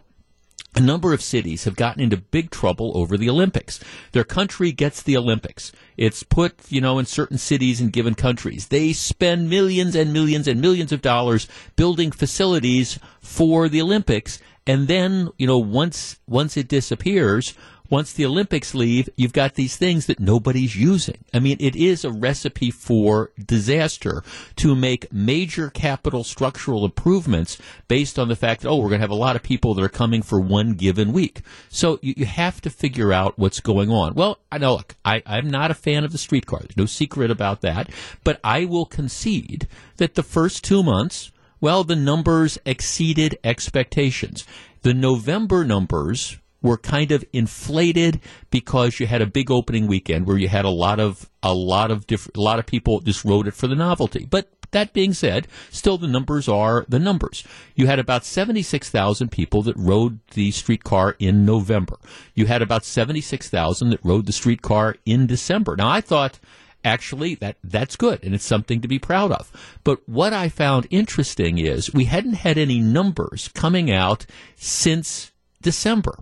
a 0.76 0.82
number 0.82 1.14
of 1.14 1.22
cities 1.22 1.66
have 1.66 1.76
gotten 1.76 2.02
into 2.02 2.18
big 2.18 2.50
trouble 2.50 2.92
over 2.96 3.18
the 3.18 3.30
Olympics. 3.30 3.80
Their 4.12 4.24
country 4.24 4.72
gets 4.72 5.02
the 5.02 5.18
Olympics. 5.18 5.72
It's 5.98 6.24
put, 6.24 6.56
you 6.70 6.82
know, 6.82 6.98
in 7.00 7.06
certain 7.06 7.38
cities 7.38 7.80
and 7.80 7.94
given 7.94 8.16
countries. 8.16 8.70
They 8.70 8.94
spend 8.94 9.50
millions 9.50 9.96
and 9.96 10.12
millions 10.12 10.48
and 10.48 10.60
millions 10.60 10.92
of 10.92 11.02
dollars 11.02 11.48
building 11.76 12.12
facilities 12.12 12.98
for 13.22 13.70
the 13.70 13.82
Olympics. 13.82 14.40
And 14.66 14.88
then, 14.88 15.30
you 15.38 15.46
know, 15.46 15.60
once, 15.60 16.20
once 16.28 16.58
it 16.58 16.68
disappears, 16.70 17.54
once 17.94 18.12
the 18.12 18.26
Olympics 18.26 18.74
leave, 18.74 19.08
you've 19.16 19.34
got 19.34 19.54
these 19.54 19.78
things 19.78 20.08
that 20.08 20.20
nobody's 20.20 20.76
using. 20.76 21.24
I 21.32 21.38
mean, 21.38 21.58
it 21.60 21.76
is 21.76 22.04
a 22.04 22.12
recipe 22.12 22.72
for 22.72 23.32
disaster 23.38 24.24
to 24.56 24.74
make 24.74 25.14
major 25.14 25.70
capital 25.70 26.24
structural 26.24 26.86
improvements 26.86 27.60
based 27.88 28.18
on 28.18 28.30
the 28.30 28.36
fact 28.36 28.62
that, 28.62 28.70
oh, 28.70 28.78
we're 28.78 28.90
going 28.90 29.00
to 29.00 29.04
have 29.04 29.12
a 29.12 29.16
lot 29.16 29.36
of 29.36 29.44
people 29.44 29.76
that 29.76 29.84
are 29.84 29.90
coming 29.90 30.24
for 30.24 30.40
one 30.40 30.74
given 30.74 31.14
week. 31.14 31.44
So 31.70 32.00
you, 32.02 32.16
you 32.18 32.26
have 32.26 32.62
to 32.62 32.72
figure 32.72 33.14
out 33.14 33.38
what's 33.38 33.60
going 33.60 33.92
on. 33.92 34.16
Well, 34.16 34.40
I 34.52 34.58
know, 34.58 34.78
look, 34.78 34.96
I, 35.06 35.22
I'm 35.28 35.52
not 35.52 35.70
a 35.70 35.76
fan 35.76 36.04
of 36.04 36.12
the 36.12 36.18
streetcar. 36.18 36.62
There's 36.62 36.76
no 36.76 36.88
secret 36.88 37.30
about 37.30 37.62
that. 37.62 37.92
But 38.24 38.40
I 38.44 38.66
will 38.66 38.88
concede 38.88 39.68
that 39.98 40.16
the 40.16 40.24
first 40.24 40.64
two 40.64 40.82
months, 40.82 41.32
well, 41.62 41.84
the 41.84 41.96
numbers 41.96 42.58
exceeded 42.66 43.38
expectations. 43.44 44.48
The 44.82 44.96
November 44.96 45.64
numbers 45.64 46.40
were 46.64 46.78
kind 46.78 47.12
of 47.12 47.24
inflated 47.34 48.20
because 48.50 49.00
you 49.00 49.06
had 49.06 49.22
a 49.22 49.28
big 49.28 49.52
opening 49.52 49.86
weekend 49.86 50.26
where 50.26 50.38
you 50.38 50.48
had 50.48 50.66
a 50.66 50.70
lot 50.70 51.00
of 51.00 51.30
a 51.44 51.54
lot 51.54 51.92
of 51.92 52.08
different 52.08 52.38
a 52.38 52.42
lot 52.42 52.58
of 52.58 52.66
people 52.66 53.02
just 53.02 53.24
rode 53.24 53.48
it 53.48 53.54
for 53.54 53.68
the 53.68 53.76
novelty. 53.76 54.26
But 54.26 54.50
that 54.72 54.94
being 54.94 55.14
said, 55.14 55.48
still 55.70 56.00
the 56.00 56.08
numbers 56.08 56.48
are 56.48 56.86
the 56.90 56.98
numbers. 56.98 57.44
You 57.76 57.86
had 57.86 58.00
about 58.00 58.26
76,000 58.26 59.30
people 59.30 59.62
that 59.64 59.78
rode 59.78 60.20
the 60.32 60.50
streetcar 60.50 61.16
in 61.20 61.46
November. 61.46 61.98
You 62.34 62.48
had 62.48 62.64
about 62.64 62.84
76,000 62.84 63.90
that 63.92 64.04
rode 64.04 64.26
the 64.26 64.32
streetcar 64.32 64.96
in 65.06 65.28
December. 65.28 65.76
Now 65.76 65.90
I 65.90 66.02
thought 66.02 66.40
actually 66.84 67.36
that 67.36 67.58
that's 67.64 67.96
good 67.96 68.20
and 68.24 68.34
it's 68.36 68.46
something 68.46 68.82
to 68.82 68.88
be 68.88 69.00
proud 69.00 69.32
of. 69.32 69.52
But 69.84 70.08
what 70.08 70.34
I 70.34 70.50
found 70.50 70.88
interesting 70.90 71.58
is 71.58 71.94
we 71.94 72.06
hadn't 72.06 72.34
had 72.34 72.58
any 72.58 72.80
numbers 72.80 73.50
coming 73.50 73.92
out 73.92 74.26
since 74.56 75.32
December. 75.62 76.18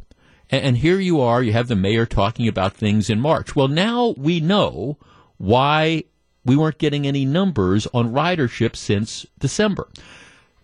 And, 0.52 0.64
and 0.64 0.78
here 0.78 1.00
you 1.00 1.22
are, 1.22 1.42
you 1.42 1.54
have 1.54 1.68
the 1.68 1.76
mayor 1.76 2.06
talking 2.06 2.48
about 2.48 2.74
things 2.74 3.10
in 3.10 3.20
March. 3.20 3.56
Well, 3.56 3.68
now 3.68 4.14
we 4.18 4.40
know 4.40 4.98
why 5.38 6.04
we 6.46 6.56
weren't 6.56 6.78
getting 6.78 7.08
any 7.08 7.26
numbers 7.26 7.88
on 7.94 8.14
ridership 8.14 8.76
since 8.76 9.26
December. 9.40 9.88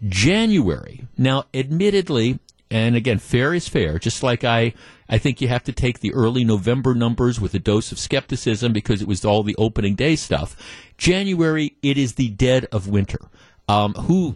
January. 0.07 1.07
Now, 1.17 1.45
admittedly, 1.53 2.39
and 2.69 2.95
again, 2.95 3.17
fair 3.19 3.53
is 3.53 3.67
fair, 3.67 3.97
just 3.97 4.21
like 4.21 4.43
I, 4.43 4.73
I 5.07 5.17
think 5.17 5.39
you 5.39 5.47
have 5.47 5.63
to 5.63 5.71
take 5.71 5.99
the 5.99 6.13
early 6.13 6.43
November 6.43 6.93
numbers 6.93 7.39
with 7.39 7.53
a 7.53 7.59
dose 7.59 7.91
of 7.91 7.99
skepticism 7.99 8.73
because 8.73 9.01
it 9.01 9.07
was 9.07 9.23
all 9.23 9.43
the 9.43 9.55
opening 9.55 9.95
day 9.95 10.15
stuff. 10.15 10.55
January, 10.97 11.77
it 11.81 11.97
is 11.97 12.15
the 12.15 12.29
dead 12.29 12.67
of 12.71 12.87
winter. 12.87 13.19
Um, 13.69 13.93
who 13.93 14.35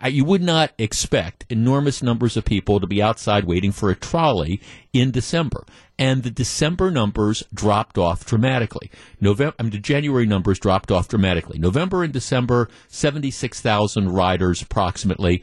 I, 0.00 0.08
you 0.08 0.24
would 0.24 0.42
not 0.42 0.72
expect 0.78 1.46
enormous 1.48 2.02
numbers 2.02 2.36
of 2.36 2.44
people 2.44 2.80
to 2.80 2.86
be 2.86 3.02
outside 3.02 3.44
waiting 3.44 3.72
for 3.72 3.90
a 3.90 3.96
trolley 3.96 4.60
in 4.92 5.10
December. 5.10 5.64
And 5.98 6.22
the 6.22 6.30
December 6.30 6.90
numbers 6.90 7.42
dropped 7.52 7.98
off 7.98 8.24
dramatically. 8.24 8.90
November, 9.20 9.54
I 9.58 9.62
mean, 9.64 9.72
the 9.72 9.78
January 9.78 10.26
numbers 10.26 10.58
dropped 10.58 10.90
off 10.90 11.08
dramatically. 11.08 11.58
November 11.58 12.04
and 12.04 12.12
December, 12.12 12.68
76,000 12.88 14.10
riders 14.10 14.62
approximately. 14.62 15.42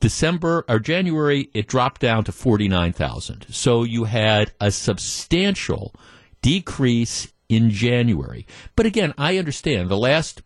December 0.00 0.64
or 0.68 0.78
January, 0.78 1.50
it 1.52 1.66
dropped 1.66 2.00
down 2.00 2.24
to 2.24 2.32
49,000. 2.32 3.46
So 3.50 3.82
you 3.82 4.04
had 4.04 4.52
a 4.60 4.70
substantial 4.70 5.92
decrease 6.40 7.32
in 7.48 7.70
January. 7.70 8.46
But 8.76 8.86
again, 8.86 9.12
I 9.18 9.38
understand 9.38 9.88
the 9.88 9.96
last 9.96 10.42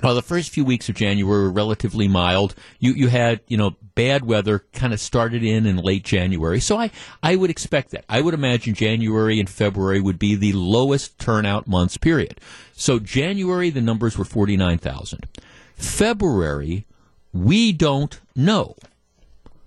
while 0.00 0.14
the 0.14 0.22
first 0.22 0.50
few 0.50 0.64
weeks 0.64 0.88
of 0.88 0.94
January 0.94 1.42
were 1.44 1.50
relatively 1.50 2.06
mild, 2.06 2.54
you, 2.78 2.92
you 2.92 3.08
had, 3.08 3.40
you 3.48 3.56
know, 3.56 3.76
bad 3.94 4.26
weather 4.26 4.64
kind 4.74 4.92
of 4.92 5.00
started 5.00 5.42
in 5.42 5.64
in 5.64 5.76
late 5.78 6.04
January. 6.04 6.60
So 6.60 6.78
I, 6.78 6.90
I 7.22 7.36
would 7.36 7.48
expect 7.48 7.92
that. 7.92 8.04
I 8.08 8.20
would 8.20 8.34
imagine 8.34 8.74
January 8.74 9.40
and 9.40 9.48
February 9.48 10.00
would 10.00 10.18
be 10.18 10.34
the 10.34 10.52
lowest 10.52 11.18
turnout 11.18 11.66
months 11.66 11.96
period. 11.96 12.40
So 12.72 12.98
January, 12.98 13.70
the 13.70 13.80
numbers 13.80 14.18
were 14.18 14.26
49,000. 14.26 15.26
February, 15.74 16.84
we 17.32 17.72
don't 17.72 18.20
know. 18.34 18.76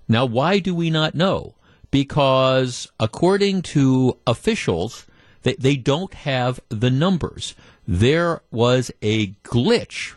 Now, 0.07 0.25
why 0.25 0.59
do 0.59 0.75
we 0.75 0.91
not 0.91 1.15
know? 1.15 1.55
Because 1.89 2.87
according 2.99 3.63
to 3.63 4.17
officials, 4.27 5.07
they, 5.41 5.55
they 5.55 5.75
don't 5.75 6.13
have 6.13 6.59
the 6.69 6.91
numbers. 6.91 7.55
There 7.87 8.41
was 8.51 8.91
a 9.01 9.31
glitch 9.43 10.13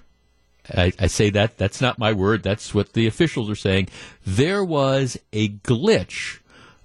I, 0.70 0.92
I, 0.98 1.06
say 1.08 1.30
that 1.30 1.58
that's 1.58 1.80
not 1.80 1.98
my 1.98 2.12
word. 2.12 2.42
That's 2.42 2.72
what 2.72 2.92
the 2.92 3.06
officials 3.06 3.50
are 3.50 3.56
saying. 3.56 3.88
There 4.24 4.64
was 4.64 5.18
a 5.32 5.48
glitch 5.48 6.38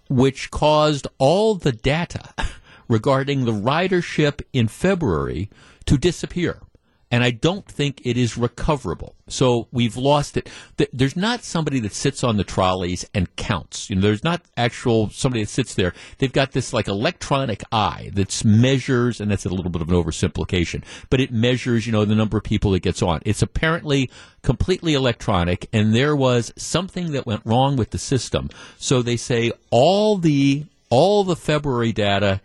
which 0.10 0.50
caused 0.52 1.08
all 1.18 1.56
the 1.56 1.72
data 1.72 2.34
regarding 2.88 3.46
the 3.46 3.52
ridership 3.52 4.42
in 4.52 4.68
February 4.68 5.50
to 5.86 5.98
disappear 5.98 6.60
and 7.10 7.24
I 7.24 7.32
don't 7.32 7.66
think 7.66 8.02
it 8.04 8.18
is 8.18 8.38
recoverable. 8.38 9.16
So 9.30 9.68
we've 9.72 9.96
lost 9.96 10.36
it. 10.36 10.50
There's 10.92 11.16
not 11.16 11.44
somebody 11.44 11.80
that 11.82 11.94
sits 11.94 12.24
on 12.24 12.38
the 12.38 12.44
trolleys 12.44 13.06
and 13.14 13.34
counts. 13.38 13.90
You 13.90 13.96
know, 13.96 14.02
there's 14.02 14.24
not 14.24 14.42
actual 14.58 15.10
somebody 15.10 15.44
that 15.44 15.50
sits 15.50 15.74
there. 15.76 15.94
They've 16.18 16.32
got 16.32 16.52
this 16.52 16.74
like 16.74 16.88
electronic 16.88 17.64
eye 17.72 18.12
that 18.14 18.44
measures, 18.44 19.22
and 19.22 19.32
that's 19.32 19.46
a 19.46 19.50
little 19.50 19.72
bit 19.72 19.82
of 19.82 19.90
an 19.90 19.96
oversimplification, 19.96 20.84
but 21.10 21.22
it 21.22 21.32
measures, 21.32 21.86
you 21.86 21.92
know, 21.92 22.04
the 22.04 22.16
number 22.16 22.38
of 22.38 22.44
people 22.44 22.72
that 22.72 22.82
gets 22.82 23.02
on. 23.02 23.22
It's 23.26 23.42
apparently 23.42 24.10
completely 24.42 24.94
electronic, 24.94 25.70
and 25.72 25.94
there 25.94 26.16
was 26.16 26.54
something 26.58 27.14
that 27.14 27.26
went 27.26 27.42
wrong 27.46 27.78
with 27.78 27.92
the 27.92 27.98
system. 27.98 28.50
So 28.78 29.02
they 29.02 29.18
say 29.18 29.52
all 29.70 30.18
the 30.18 30.66
all 30.90 31.24
the 31.24 31.36
February 31.36 31.92
data 31.92 32.42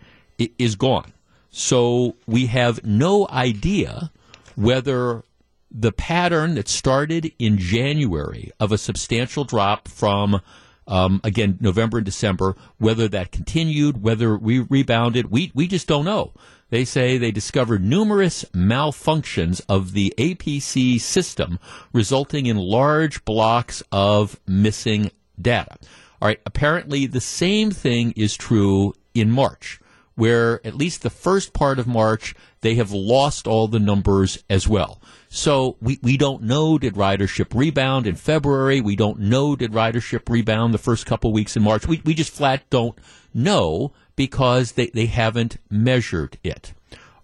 is 0.58 0.74
gone. 0.74 1.12
So 1.50 2.16
we 2.26 2.46
have 2.46 2.84
no 2.84 3.28
idea 3.28 4.10
whether 4.56 5.22
the 5.70 5.92
pattern 5.92 6.54
that 6.54 6.68
started 6.68 7.32
in 7.38 7.58
January 7.58 8.52
of 8.60 8.72
a 8.72 8.78
substantial 8.78 9.44
drop 9.44 9.88
from 9.88 10.40
um, 10.86 11.20
again 11.24 11.58
November 11.60 11.98
and 11.98 12.04
December, 12.04 12.56
whether 12.78 13.08
that 13.08 13.32
continued, 13.32 14.02
whether 14.02 14.36
we 14.36 14.60
rebounded, 14.60 15.30
we 15.30 15.52
we 15.54 15.66
just 15.66 15.86
don't 15.86 16.04
know. 16.04 16.32
They 16.70 16.84
say 16.84 17.18
they 17.18 17.30
discovered 17.30 17.84
numerous 17.84 18.44
malfunctions 18.54 19.60
of 19.68 19.92
the 19.92 20.14
APC 20.16 21.00
system, 21.00 21.58
resulting 21.92 22.46
in 22.46 22.56
large 22.56 23.24
blocks 23.24 23.82
of 23.92 24.40
missing 24.46 25.10
data. 25.40 25.76
All 26.20 26.28
right, 26.28 26.40
apparently 26.46 27.06
the 27.06 27.20
same 27.20 27.70
thing 27.70 28.12
is 28.16 28.36
true 28.36 28.94
in 29.14 29.30
March 29.30 29.80
where 30.14 30.64
at 30.66 30.76
least 30.76 31.02
the 31.02 31.10
first 31.10 31.52
part 31.52 31.78
of 31.78 31.86
March, 31.86 32.34
they 32.60 32.74
have 32.76 32.92
lost 32.92 33.46
all 33.46 33.68
the 33.68 33.78
numbers 33.78 34.42
as 34.48 34.68
well. 34.68 35.00
So 35.28 35.76
we, 35.80 35.98
we 36.02 36.16
don't 36.16 36.42
know 36.42 36.78
did 36.78 36.94
ridership 36.94 37.58
rebound 37.58 38.06
in 38.06 38.16
February. 38.16 38.80
We 38.80 38.96
don't 38.96 39.20
know 39.20 39.56
did 39.56 39.72
ridership 39.72 40.28
rebound 40.28 40.74
the 40.74 40.78
first 40.78 41.06
couple 41.06 41.32
weeks 41.32 41.56
in 41.56 41.62
March. 41.62 41.86
We, 41.86 42.02
we 42.04 42.14
just 42.14 42.32
flat 42.32 42.68
don't 42.68 42.98
know 43.32 43.92
because 44.14 44.72
they, 44.72 44.88
they 44.88 45.06
haven't 45.06 45.56
measured 45.70 46.38
it. 46.44 46.74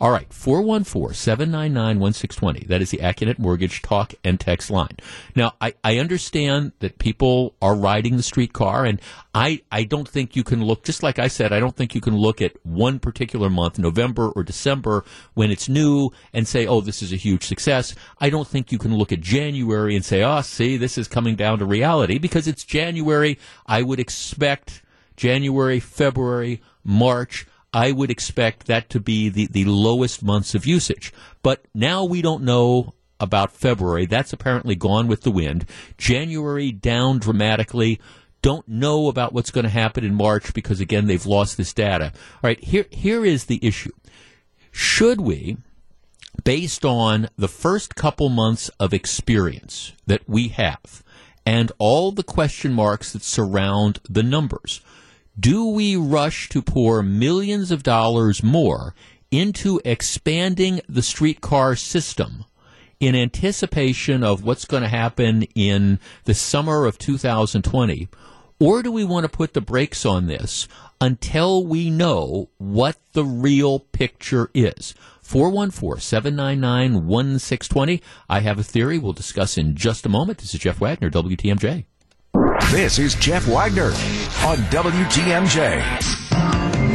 All 0.00 0.12
right, 0.12 0.32
414 0.32 1.12
799 1.12 1.98
1620. 1.98 2.66
That 2.68 2.80
is 2.80 2.92
the 2.92 2.98
Accunet 2.98 3.40
Mortgage 3.40 3.82
talk 3.82 4.14
and 4.22 4.38
text 4.38 4.70
line. 4.70 4.96
Now, 5.34 5.54
I, 5.60 5.74
I 5.82 5.98
understand 5.98 6.70
that 6.78 7.00
people 7.00 7.56
are 7.60 7.74
riding 7.74 8.16
the 8.16 8.22
streetcar, 8.22 8.84
and 8.84 9.00
I, 9.34 9.62
I 9.72 9.82
don't 9.82 10.08
think 10.08 10.36
you 10.36 10.44
can 10.44 10.64
look, 10.64 10.84
just 10.84 11.02
like 11.02 11.18
I 11.18 11.26
said, 11.26 11.52
I 11.52 11.58
don't 11.58 11.74
think 11.74 11.96
you 11.96 12.00
can 12.00 12.16
look 12.16 12.40
at 12.40 12.64
one 12.64 13.00
particular 13.00 13.50
month, 13.50 13.76
November 13.76 14.28
or 14.28 14.44
December, 14.44 15.04
when 15.34 15.50
it's 15.50 15.68
new, 15.68 16.10
and 16.32 16.46
say, 16.46 16.64
oh, 16.64 16.80
this 16.80 17.02
is 17.02 17.12
a 17.12 17.16
huge 17.16 17.42
success. 17.42 17.96
I 18.20 18.30
don't 18.30 18.46
think 18.46 18.70
you 18.70 18.78
can 18.78 18.96
look 18.96 19.10
at 19.10 19.20
January 19.20 19.96
and 19.96 20.04
say, 20.04 20.22
oh, 20.22 20.42
see, 20.42 20.76
this 20.76 20.96
is 20.96 21.08
coming 21.08 21.34
down 21.34 21.58
to 21.58 21.64
reality, 21.64 22.18
because 22.18 22.46
it's 22.46 22.62
January. 22.62 23.36
I 23.66 23.82
would 23.82 23.98
expect 23.98 24.80
January, 25.16 25.80
February, 25.80 26.62
March 26.84 27.47
I 27.72 27.92
would 27.92 28.10
expect 28.10 28.66
that 28.66 28.88
to 28.90 29.00
be 29.00 29.28
the, 29.28 29.46
the 29.46 29.64
lowest 29.64 30.22
months 30.22 30.54
of 30.54 30.66
usage. 30.66 31.12
But 31.42 31.66
now 31.74 32.04
we 32.04 32.22
don't 32.22 32.44
know 32.44 32.94
about 33.20 33.52
February. 33.52 34.06
That's 34.06 34.32
apparently 34.32 34.74
gone 34.74 35.08
with 35.08 35.22
the 35.22 35.30
wind. 35.30 35.66
January 35.96 36.72
down 36.72 37.18
dramatically. 37.18 38.00
Don't 38.40 38.68
know 38.68 39.08
about 39.08 39.32
what's 39.32 39.50
going 39.50 39.64
to 39.64 39.70
happen 39.70 40.04
in 40.04 40.14
March 40.14 40.54
because 40.54 40.80
again 40.80 41.06
they've 41.06 41.26
lost 41.26 41.56
this 41.56 41.74
data. 41.74 42.12
All 42.14 42.40
right, 42.48 42.62
here 42.62 42.86
here 42.90 43.24
is 43.24 43.46
the 43.46 43.58
issue. 43.66 43.90
Should 44.70 45.20
we 45.20 45.58
based 46.44 46.84
on 46.84 47.28
the 47.36 47.48
first 47.48 47.96
couple 47.96 48.28
months 48.28 48.70
of 48.78 48.94
experience 48.94 49.92
that 50.06 50.22
we 50.28 50.48
have 50.48 51.02
and 51.44 51.72
all 51.78 52.12
the 52.12 52.22
question 52.22 52.72
marks 52.72 53.12
that 53.12 53.22
surround 53.22 54.00
the 54.08 54.22
numbers, 54.22 54.80
do 55.38 55.68
we 55.68 55.96
rush 55.96 56.48
to 56.48 56.62
pour 56.62 57.02
millions 57.02 57.70
of 57.70 57.82
dollars 57.82 58.42
more 58.42 58.94
into 59.30 59.80
expanding 59.84 60.80
the 60.88 61.02
streetcar 61.02 61.76
system 61.76 62.44
in 62.98 63.14
anticipation 63.14 64.24
of 64.24 64.42
what's 64.42 64.64
going 64.64 64.82
to 64.82 64.88
happen 64.88 65.44
in 65.54 66.00
the 66.24 66.34
summer 66.34 66.86
of 66.86 66.98
2020? 66.98 68.08
Or 68.60 68.82
do 68.82 68.90
we 68.90 69.04
want 69.04 69.24
to 69.24 69.28
put 69.28 69.54
the 69.54 69.60
brakes 69.60 70.04
on 70.04 70.26
this 70.26 70.66
until 71.00 71.64
we 71.64 71.90
know 71.90 72.48
what 72.58 72.96
the 73.12 73.24
real 73.24 73.78
picture 73.78 74.50
is? 74.52 74.94
414 75.22 76.00
799 76.00 77.06
1620. 77.06 78.02
I 78.28 78.40
have 78.40 78.58
a 78.58 78.64
theory 78.64 78.98
we'll 78.98 79.12
discuss 79.12 79.56
in 79.56 79.76
just 79.76 80.06
a 80.06 80.08
moment. 80.08 80.38
This 80.38 80.54
is 80.54 80.60
Jeff 80.60 80.80
Wagner, 80.80 81.10
WTMJ. 81.10 81.84
This 82.66 82.98
is 82.98 83.14
Jeff 83.14 83.46
Wagner 83.46 83.92
on 84.44 84.58
WTMJ. 84.68 85.82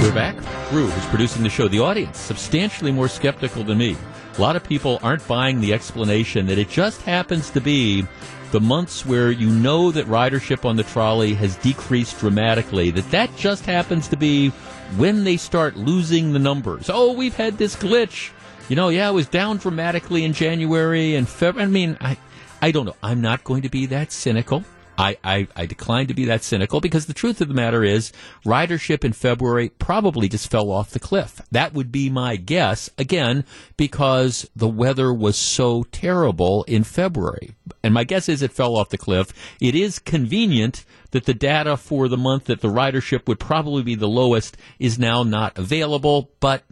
We're 0.03 0.13
back. 0.13 0.35
Rue 0.71 0.85
is 0.85 1.05
producing 1.07 1.41
the 1.41 1.49
show. 1.49 1.67
The 1.67 1.79
audience, 1.79 2.19
substantially 2.19 2.91
more 2.91 3.07
skeptical 3.07 3.63
than 3.63 3.79
me. 3.79 3.97
A 4.37 4.41
lot 4.41 4.55
of 4.55 4.63
people 4.63 4.99
aren't 5.01 5.27
buying 5.27 5.61
the 5.61 5.73
explanation 5.73 6.45
that 6.45 6.59
it 6.59 6.69
just 6.69 7.01
happens 7.01 7.49
to 7.51 7.59
be 7.59 8.05
the 8.51 8.59
months 8.59 9.03
where 9.03 9.31
you 9.31 9.49
know 9.49 9.89
that 9.89 10.05
ridership 10.05 10.63
on 10.63 10.75
the 10.75 10.83
trolley 10.83 11.33
has 11.33 11.55
decreased 11.55 12.19
dramatically, 12.19 12.91
that 12.91 13.09
that 13.09 13.35
just 13.35 13.65
happens 13.65 14.07
to 14.09 14.15
be 14.15 14.49
when 14.97 15.23
they 15.23 15.37
start 15.37 15.75
losing 15.75 16.33
the 16.33 16.39
numbers. 16.39 16.87
Oh, 16.87 17.13
we've 17.13 17.35
had 17.35 17.57
this 17.57 17.75
glitch. 17.75 18.29
You 18.69 18.75
know, 18.75 18.89
yeah, 18.89 19.09
it 19.09 19.13
was 19.13 19.27
down 19.27 19.57
dramatically 19.57 20.23
in 20.23 20.33
January 20.33 21.15
and 21.15 21.27
February. 21.27 21.67
I 21.67 21.71
mean, 21.71 21.97
I, 21.99 22.17
I 22.61 22.69
don't 22.69 22.85
know. 22.85 22.95
I'm 23.01 23.21
not 23.21 23.43
going 23.43 23.63
to 23.63 23.69
be 23.69 23.87
that 23.87 24.11
cynical. 24.11 24.63
I, 24.97 25.17
I, 25.23 25.47
I 25.55 25.65
decline 25.65 26.07
to 26.07 26.13
be 26.13 26.25
that 26.25 26.43
cynical 26.43 26.79
because 26.79 27.05
the 27.05 27.13
truth 27.13 27.41
of 27.41 27.47
the 27.47 27.53
matter 27.53 27.83
is 27.83 28.11
ridership 28.45 29.03
in 29.03 29.13
February 29.13 29.69
probably 29.69 30.29
just 30.29 30.49
fell 30.49 30.71
off 30.71 30.91
the 30.91 30.99
cliff. 30.99 31.41
That 31.51 31.73
would 31.73 31.91
be 31.91 32.09
my 32.09 32.35
guess, 32.35 32.89
again, 32.97 33.45
because 33.77 34.49
the 34.55 34.67
weather 34.67 35.13
was 35.13 35.37
so 35.37 35.83
terrible 35.91 36.63
in 36.63 36.83
February. 36.83 37.55
And 37.83 37.93
my 37.93 38.03
guess 38.03 38.29
is 38.29 38.41
it 38.41 38.51
fell 38.51 38.75
off 38.75 38.89
the 38.89 38.97
cliff. 38.97 39.33
It 39.59 39.75
is 39.75 39.99
convenient 39.99 40.85
that 41.11 41.25
the 41.25 41.33
data 41.33 41.77
for 41.77 42.07
the 42.07 42.17
month 42.17 42.45
that 42.45 42.61
the 42.61 42.69
ridership 42.69 43.27
would 43.27 43.39
probably 43.39 43.83
be 43.83 43.95
the 43.95 44.07
lowest 44.07 44.57
is 44.79 44.99
now 44.99 45.23
not 45.23 45.57
available, 45.57 46.29
but 46.39 46.63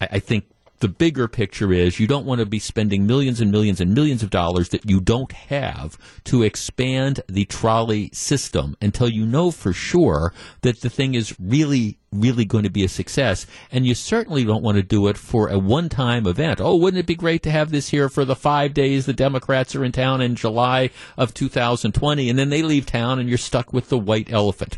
I, 0.00 0.08
I 0.12 0.18
think 0.18 0.44
the 0.80 0.88
bigger 0.88 1.28
picture 1.28 1.72
is 1.72 2.00
you 2.00 2.06
don't 2.06 2.26
want 2.26 2.40
to 2.40 2.46
be 2.46 2.58
spending 2.58 3.06
millions 3.06 3.40
and 3.40 3.50
millions 3.50 3.80
and 3.80 3.94
millions 3.94 4.22
of 4.22 4.30
dollars 4.30 4.70
that 4.70 4.88
you 4.88 5.00
don't 5.00 5.32
have 5.32 5.96
to 6.24 6.42
expand 6.42 7.20
the 7.28 7.44
trolley 7.44 8.10
system 8.12 8.76
until 8.82 9.08
you 9.08 9.24
know 9.24 9.50
for 9.50 9.72
sure 9.72 10.32
that 10.62 10.80
the 10.80 10.90
thing 10.90 11.14
is 11.14 11.36
really 11.38 11.98
really 12.12 12.44
going 12.44 12.64
to 12.64 12.70
be 12.70 12.84
a 12.84 12.88
success. 12.88 13.46
And 13.70 13.86
you 13.86 13.94
certainly 13.94 14.44
don't 14.44 14.64
want 14.64 14.76
to 14.76 14.82
do 14.82 15.06
it 15.06 15.16
for 15.16 15.48
a 15.48 15.58
one 15.58 15.88
time 15.88 16.26
event. 16.26 16.60
Oh, 16.60 16.76
wouldn't 16.76 16.98
it 16.98 17.06
be 17.06 17.14
great 17.14 17.42
to 17.44 17.50
have 17.50 17.70
this 17.70 17.88
here 17.90 18.08
for 18.08 18.24
the 18.24 18.34
five 18.34 18.74
days 18.74 19.06
the 19.06 19.12
Democrats 19.12 19.76
are 19.76 19.84
in 19.84 19.92
town 19.92 20.20
in 20.20 20.34
July 20.34 20.90
of 21.16 21.34
2020 21.34 22.28
and 22.28 22.38
then 22.38 22.50
they 22.50 22.62
leave 22.62 22.86
town 22.86 23.18
and 23.18 23.28
you're 23.28 23.38
stuck 23.38 23.72
with 23.72 23.88
the 23.88 23.98
white 23.98 24.32
elephant 24.32 24.76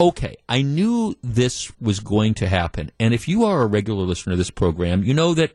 okay, 0.00 0.36
I 0.48 0.62
knew 0.62 1.14
this 1.22 1.70
was 1.80 2.00
going 2.00 2.34
to 2.34 2.48
happen. 2.48 2.90
And 2.98 3.12
if 3.12 3.28
you 3.28 3.44
are 3.44 3.62
a 3.62 3.66
regular 3.66 4.04
listener 4.04 4.32
to 4.32 4.36
this 4.36 4.50
program, 4.50 5.04
you 5.04 5.12
know 5.12 5.34
that 5.34 5.52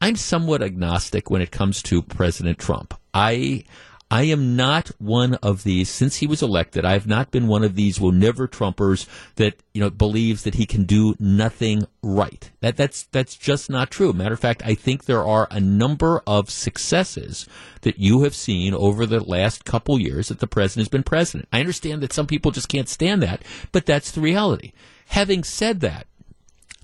I'm 0.00 0.16
somewhat 0.16 0.62
agnostic 0.62 1.30
when 1.30 1.42
it 1.42 1.50
comes 1.50 1.82
to 1.84 2.02
President 2.02 2.58
Trump. 2.58 2.94
I 3.12 3.64
I 4.10 4.24
am 4.24 4.54
not 4.54 4.88
one 4.98 5.34
of 5.34 5.64
these 5.64 5.88
since 5.88 6.16
he 6.16 6.26
was 6.26 6.42
elected. 6.42 6.84
I 6.84 6.92
have 6.92 7.06
not 7.06 7.30
been 7.30 7.46
one 7.46 7.64
of 7.64 7.74
these 7.74 8.00
will 8.00 8.12
never 8.12 8.46
Trumpers 8.46 9.08
that 9.36 9.62
you 9.72 9.80
know 9.80 9.90
believes 9.90 10.44
that 10.44 10.54
he 10.54 10.66
can 10.66 10.84
do 10.84 11.16
nothing 11.18 11.86
right. 12.02 12.50
That 12.60 12.76
that's 12.76 13.04
that's 13.04 13.34
just 13.36 13.70
not 13.70 13.90
true. 13.90 14.12
Matter 14.12 14.34
of 14.34 14.40
fact, 14.40 14.62
I 14.64 14.74
think 14.74 15.04
there 15.04 15.24
are 15.24 15.48
a 15.50 15.60
number 15.60 16.22
of 16.26 16.50
successes 16.50 17.48
that 17.80 17.98
you 17.98 18.22
have 18.22 18.34
seen 18.34 18.74
over 18.74 19.06
the 19.06 19.20
last 19.20 19.64
couple 19.64 19.98
years 19.98 20.28
that 20.28 20.38
the 20.38 20.46
president 20.46 20.84
has 20.84 20.90
been 20.90 21.02
president. 21.02 21.48
I 21.52 21.60
understand 21.60 22.02
that 22.02 22.12
some 22.12 22.26
people 22.26 22.50
just 22.50 22.68
can't 22.68 22.88
stand 22.88 23.22
that, 23.22 23.42
but 23.72 23.86
that's 23.86 24.10
the 24.10 24.20
reality. 24.20 24.72
Having 25.08 25.44
said 25.44 25.80
that, 25.80 26.06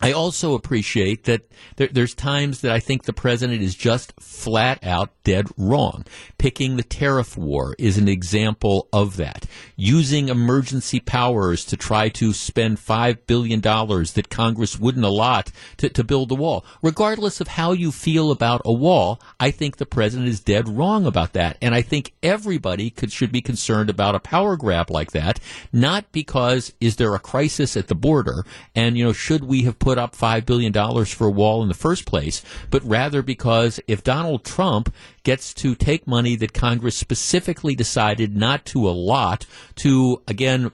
I 0.01 0.13
also 0.13 0.55
appreciate 0.55 1.25
that 1.25 1.43
there, 1.77 1.89
there's 1.89 2.15
times 2.15 2.63
that 2.63 2.73
I 2.73 2.81
think 2.81 3.05
the 3.05 3.13
president 3.13 3.63
is 3.63 3.75
just 3.75 4.15
flat 4.19 4.83
out 4.83 5.11
dead 5.25 5.47
wrong. 5.57 6.05
Picking 6.39 6.77
the 6.77 6.83
tariff 6.83 7.37
war 7.37 7.75
is 7.79 7.99
an 7.99 8.09
example 8.09 8.89
of 8.93 9.17
that. 9.19 9.47
Using 9.77 10.29
emergency 10.29 11.01
powers 11.01 11.65
to 11.67 11.77
try 11.77 12.09
to 12.11 12.33
spend 12.33 12.79
$5 12.79 13.19
billion 13.27 13.61
that 13.61 14.29
Congress 14.31 14.79
wouldn't 14.79 15.05
allot 15.05 15.53
to, 15.77 15.89
to 15.91 16.03
build 16.03 16.33
a 16.33 16.35
wall. 16.35 16.65
Regardless 16.83 17.41
of 17.41 17.49
how 17.49 17.73
you 17.73 17.93
feel 17.93 18.31
about 18.31 18.63
a 18.65 18.73
wall, 18.73 19.21
I 19.39 19.51
think 19.51 19.77
the 19.77 19.87
president 19.87 20.29
is 20.29 20.41
dead 20.41 20.69
wrong 20.69 21.05
about 21.05 21.35
that. 21.35 21.59
And 21.61 21.75
I 21.75 21.83
think 21.83 22.15
everybody 22.23 22.91
could, 22.91 23.13
should 23.13 23.33
be 23.33 23.43
concerned 23.43 23.91
about 23.91 24.15
a 24.15 24.21
power 24.21 24.57
grab 24.57 24.91
like 24.91 25.13
that, 25.13 25.41
not 25.73 26.11
because 26.13 26.73
is 26.81 26.97
there 26.97 27.15
a 27.15 27.19
crisis 27.19 27.77
at 27.77 27.89
the 27.89 27.95
border 27.95 28.45
and, 28.75 28.97
you 28.97 29.05
know, 29.05 29.13
should 29.13 29.45
we 29.45 29.63
have 29.63 29.79
put 29.79 29.90
put 29.91 29.99
up 29.99 30.15
$5 30.15 30.47
billion 30.47 30.73
for 31.05 31.27
a 31.27 31.31
wall 31.33 31.63
in 31.63 31.69
the 31.69 31.75
first 31.75 32.07
place, 32.07 32.45
but 32.71 32.81
rather 32.85 33.23
because 33.23 33.81
if 33.89 34.05
Donald 34.05 34.45
Trump 34.45 34.95
gets 35.25 35.53
to 35.53 35.75
take 35.75 36.07
money 36.07 36.37
that 36.37 36.53
Congress 36.53 36.97
specifically 36.97 37.75
decided 37.75 38.37
not 38.37 38.65
to 38.67 38.89
allot 38.89 39.47
to, 39.75 40.23
again, 40.29 40.71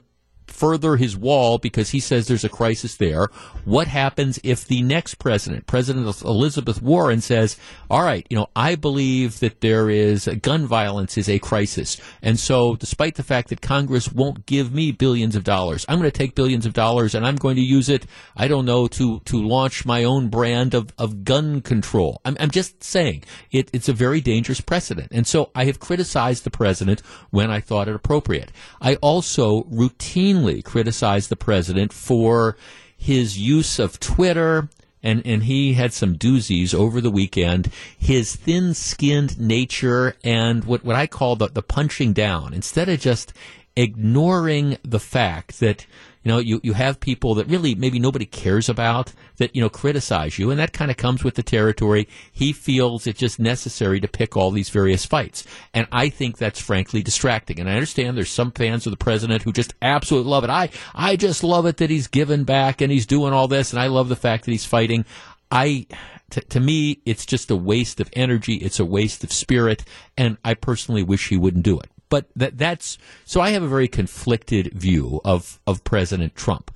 further 0.57 0.95
his 0.95 1.15
wall 1.15 1.59
because 1.59 1.91
he 1.91 1.99
says 1.99 2.27
there's 2.27 2.43
a 2.43 2.49
crisis 2.49 2.95
there. 2.95 3.27
What 3.63 3.87
happens 3.87 4.39
if 4.43 4.65
the 4.65 4.81
next 4.81 5.15
president, 5.15 5.67
President 5.67 6.07
Elizabeth 6.23 6.81
Warren, 6.81 7.21
says, 7.21 7.57
all 7.91 8.01
right, 8.01 8.25
you 8.31 8.35
know, 8.35 8.47
I 8.55 8.73
believe 8.73 9.39
that 9.41 9.61
there 9.61 9.87
is 9.87 10.27
gun 10.41 10.65
violence 10.65 11.15
is 11.15 11.29
a 11.29 11.37
crisis. 11.37 12.01
And 12.23 12.39
so 12.39 12.75
despite 12.75 13.15
the 13.15 13.23
fact 13.23 13.49
that 13.49 13.61
Congress 13.61 14.11
won't 14.11 14.47
give 14.47 14.73
me 14.73 14.91
billions 14.91 15.35
of 15.35 15.43
dollars, 15.43 15.85
I'm 15.87 15.99
going 15.99 16.09
to 16.09 16.17
take 16.17 16.33
billions 16.33 16.65
of 16.65 16.73
dollars 16.73 17.13
and 17.13 17.23
I'm 17.25 17.35
going 17.35 17.57
to 17.57 17.61
use 17.61 17.87
it, 17.87 18.07
I 18.35 18.47
don't 18.47 18.65
know, 18.65 18.87
to, 18.87 19.19
to 19.25 19.37
launch 19.37 19.85
my 19.85 20.05
own 20.05 20.29
brand 20.29 20.73
of, 20.73 20.91
of 20.97 21.23
gun 21.23 21.61
control. 21.61 22.19
I'm, 22.25 22.35
I'm 22.39 22.51
just 22.51 22.83
saying 22.83 23.25
it, 23.51 23.69
it's 23.73 23.89
a 23.89 23.93
very 23.93 24.21
dangerous 24.21 24.59
precedent. 24.59 25.09
And 25.11 25.27
so 25.27 25.51
I 25.53 25.65
have 25.65 25.79
criticized 25.79 26.45
the 26.45 26.51
president 26.51 27.01
when 27.29 27.51
I 27.51 27.59
thought 27.59 27.87
it 27.87 27.93
appropriate. 27.95 28.51
I 28.81 28.95
also 28.95 29.63
routinely 29.65 30.46
routinely 30.47 30.63
criticized 30.63 31.29
the 31.29 31.35
president 31.35 31.93
for 31.93 32.57
his 32.95 33.37
use 33.37 33.79
of 33.79 33.99
Twitter, 33.99 34.69
and, 35.03 35.21
and 35.25 35.43
he 35.43 35.73
had 35.73 35.93
some 35.93 36.17
doozies 36.17 36.73
over 36.73 36.99
the 36.99 37.11
weekend. 37.11 37.71
His 37.97 38.35
thin 38.35 38.73
skinned 38.73 39.39
nature 39.39 40.15
and 40.23 40.63
what, 40.65 40.83
what 40.83 40.95
I 40.95 41.07
call 41.07 41.35
the, 41.35 41.47
the 41.47 41.61
punching 41.61 42.13
down, 42.13 42.53
instead 42.53 42.89
of 42.89 42.99
just 42.99 43.33
ignoring 43.75 44.77
the 44.83 44.99
fact 44.99 45.59
that 45.59 45.85
you 46.27 46.33
know, 46.33 46.39
you, 46.39 46.59
you 46.61 46.73
have 46.73 46.99
people 46.99 47.35
that 47.35 47.47
really 47.47 47.73
maybe 47.73 47.99
nobody 47.99 48.25
cares 48.25 48.67
about 48.67 49.13
that, 49.37 49.55
you 49.55 49.61
know, 49.61 49.69
criticize 49.69 50.37
you, 50.37 50.51
and 50.51 50.59
that 50.59 50.73
kind 50.73 50.91
of 50.91 50.97
comes 50.97 51.23
with 51.23 51.35
the 51.35 51.41
territory. 51.41 52.05
He 52.33 52.51
feels 52.51 53.07
it's 53.07 53.17
just 53.17 53.39
necessary 53.39 54.01
to 54.01 54.09
pick 54.09 54.35
all 54.35 54.51
these 54.51 54.67
various 54.69 55.05
fights. 55.05 55.45
And 55.73 55.87
I 55.89 56.09
think 56.09 56.37
that's 56.37 56.59
frankly 56.59 57.01
distracting. 57.01 57.61
And 57.61 57.69
I 57.69 57.75
understand 57.75 58.17
there's 58.17 58.29
some 58.29 58.51
fans 58.51 58.85
of 58.85 58.91
the 58.91 58.97
president 58.97 59.43
who 59.43 59.53
just 59.53 59.73
absolutely 59.81 60.29
love 60.29 60.43
it. 60.43 60.49
I, 60.49 60.69
I 60.93 61.15
just 61.15 61.45
love 61.45 61.65
it 61.65 61.77
that 61.77 61.89
he's 61.89 62.07
given 62.07 62.43
back 62.43 62.81
and 62.81 62.91
he's 62.91 63.05
doing 63.05 63.31
all 63.31 63.47
this, 63.47 63.71
and 63.71 63.81
I 63.81 63.87
love 63.87 64.09
the 64.09 64.17
fact 64.17 64.43
that 64.43 64.51
he's 64.51 64.65
fighting. 64.65 65.05
I, 65.49 65.87
to, 66.31 66.41
to, 66.41 66.59
me, 66.59 66.99
it's 67.05 67.25
just 67.25 67.51
a 67.51 67.55
waste 67.55 68.01
of 68.01 68.09
energy. 68.11 68.55
It's 68.55 68.81
a 68.81 68.85
waste 68.85 69.23
of 69.23 69.31
spirit, 69.31 69.85
and 70.17 70.35
I 70.43 70.55
personally 70.55 71.03
wish 71.03 71.29
he 71.29 71.37
wouldn't 71.37 71.63
do 71.63 71.79
it. 71.79 71.89
But 72.09 72.27
that 72.35 72.57
that's 72.57 72.97
so 73.25 73.41
I 73.41 73.51
have 73.51 73.63
a 73.63 73.67
very 73.67 73.87
conflicted 73.87 74.73
view 74.73 75.21
of 75.25 75.59
of 75.67 75.83
President 75.83 76.35
Trump. 76.35 76.71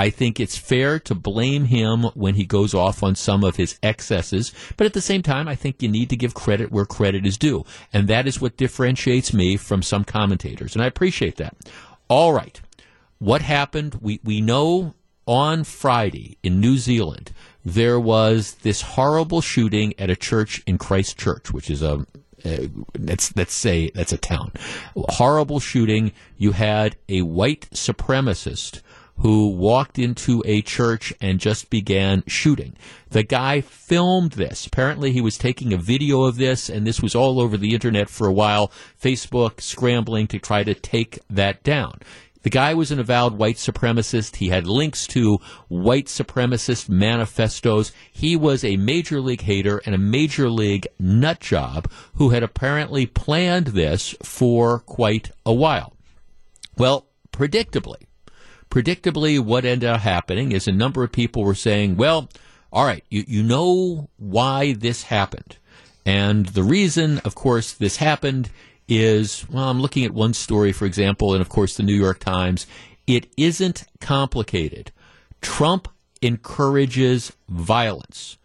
I 0.00 0.08
think 0.08 0.40
it's 0.40 0.56
fair 0.56 0.98
to 1.00 1.14
blame 1.14 1.66
him 1.66 2.04
when 2.14 2.34
he 2.34 2.46
goes 2.46 2.72
off 2.72 3.02
on 3.02 3.14
some 3.14 3.44
of 3.44 3.56
his 3.56 3.78
excesses, 3.82 4.50
but 4.78 4.86
at 4.86 4.94
the 4.94 5.02
same 5.02 5.20
time, 5.20 5.46
I 5.46 5.54
think 5.54 5.82
you 5.82 5.90
need 5.90 6.08
to 6.08 6.16
give 6.16 6.32
credit 6.32 6.72
where 6.72 6.86
credit 6.86 7.26
is 7.26 7.36
due. 7.36 7.66
And 7.92 8.08
that 8.08 8.26
is 8.26 8.40
what 8.40 8.56
differentiates 8.56 9.34
me 9.34 9.58
from 9.58 9.82
some 9.82 10.04
commentators. 10.04 10.74
And 10.74 10.82
I 10.82 10.86
appreciate 10.86 11.36
that. 11.36 11.54
All 12.08 12.32
right. 12.32 12.58
What 13.18 13.42
happened? 13.42 13.98
We, 14.00 14.20
we 14.24 14.40
know 14.40 14.94
on 15.26 15.64
Friday 15.64 16.38
in 16.42 16.60
New 16.60 16.78
Zealand, 16.78 17.32
there 17.62 18.00
was 18.00 18.54
this 18.62 18.80
horrible 18.80 19.42
shooting 19.42 19.92
at 19.98 20.08
a 20.08 20.16
church 20.16 20.62
in 20.66 20.78
Christchurch, 20.78 21.52
which 21.52 21.68
is 21.68 21.82
a 21.82 22.06
Uh, 22.44 22.68
let's 22.98 23.34
let's 23.36 23.54
say 23.54 23.90
that's 23.94 24.12
a 24.12 24.18
town. 24.18 24.52
Horrible 24.94 25.60
shooting. 25.60 26.12
You 26.36 26.52
had 26.52 26.96
a 27.08 27.22
white 27.22 27.68
supremacist 27.70 28.80
who 29.20 29.48
walked 29.48 29.98
into 29.98 30.42
a 30.46 30.62
church 30.62 31.12
and 31.20 31.38
just 31.38 31.68
began 31.68 32.24
shooting. 32.26 32.74
The 33.10 33.22
guy 33.22 33.60
filmed 33.60 34.32
this. 34.32 34.66
Apparently, 34.66 35.12
he 35.12 35.20
was 35.20 35.36
taking 35.36 35.72
a 35.72 35.76
video 35.76 36.22
of 36.22 36.36
this, 36.36 36.70
and 36.70 36.86
this 36.86 37.02
was 37.02 37.14
all 37.14 37.38
over 37.38 37.58
the 37.58 37.74
internet 37.74 38.08
for 38.08 38.26
a 38.26 38.32
while. 38.32 38.72
Facebook 39.00 39.60
scrambling 39.60 40.26
to 40.28 40.38
try 40.38 40.64
to 40.64 40.74
take 40.74 41.18
that 41.28 41.62
down. 41.62 42.00
The 42.42 42.50
guy 42.50 42.72
was 42.74 42.90
an 42.90 42.98
avowed 42.98 43.34
white 43.34 43.56
supremacist. 43.56 44.36
He 44.36 44.48
had 44.48 44.66
links 44.66 45.06
to 45.08 45.38
white 45.68 46.06
supremacist 46.06 46.88
manifestos. 46.88 47.92
He 48.10 48.34
was 48.34 48.64
a 48.64 48.76
major 48.76 49.20
league 49.20 49.42
hater 49.42 49.82
and 49.84 49.94
a 49.94 49.98
major 49.98 50.48
league 50.48 50.86
nut 50.98 51.40
job 51.40 51.90
who 52.14 52.30
had 52.30 52.42
apparently 52.42 53.04
planned 53.06 53.68
this 53.68 54.14
for 54.22 54.78
quite 54.80 55.30
a 55.44 55.52
while. 55.52 55.94
Well, 56.78 57.06
predictably, 57.32 58.06
predictably, 58.70 59.38
what 59.38 59.66
ended 59.66 59.90
up 59.90 60.00
happening 60.00 60.52
is 60.52 60.66
a 60.66 60.72
number 60.72 61.04
of 61.04 61.12
people 61.12 61.44
were 61.44 61.54
saying, 61.54 61.96
well, 61.96 62.30
all 62.72 62.84
right, 62.86 63.04
you, 63.10 63.24
you 63.26 63.42
know 63.42 64.08
why 64.16 64.72
this 64.72 65.02
happened. 65.04 65.58
And 66.06 66.46
the 66.46 66.62
reason, 66.62 67.18
of 67.18 67.34
course, 67.34 67.72
this 67.72 67.96
happened 67.96 68.48
is, 68.90 69.46
well, 69.48 69.70
I'm 69.70 69.80
looking 69.80 70.04
at 70.04 70.12
one 70.12 70.34
story, 70.34 70.72
for 70.72 70.84
example, 70.84 71.32
and 71.32 71.40
of 71.40 71.48
course 71.48 71.76
the 71.76 71.82
New 71.82 71.94
York 71.94 72.18
Times. 72.18 72.66
It 73.06 73.28
isn't 73.36 73.84
complicated. 74.00 74.92
Trump 75.40 75.88
encourages 76.20 77.32
violence. 77.48 78.36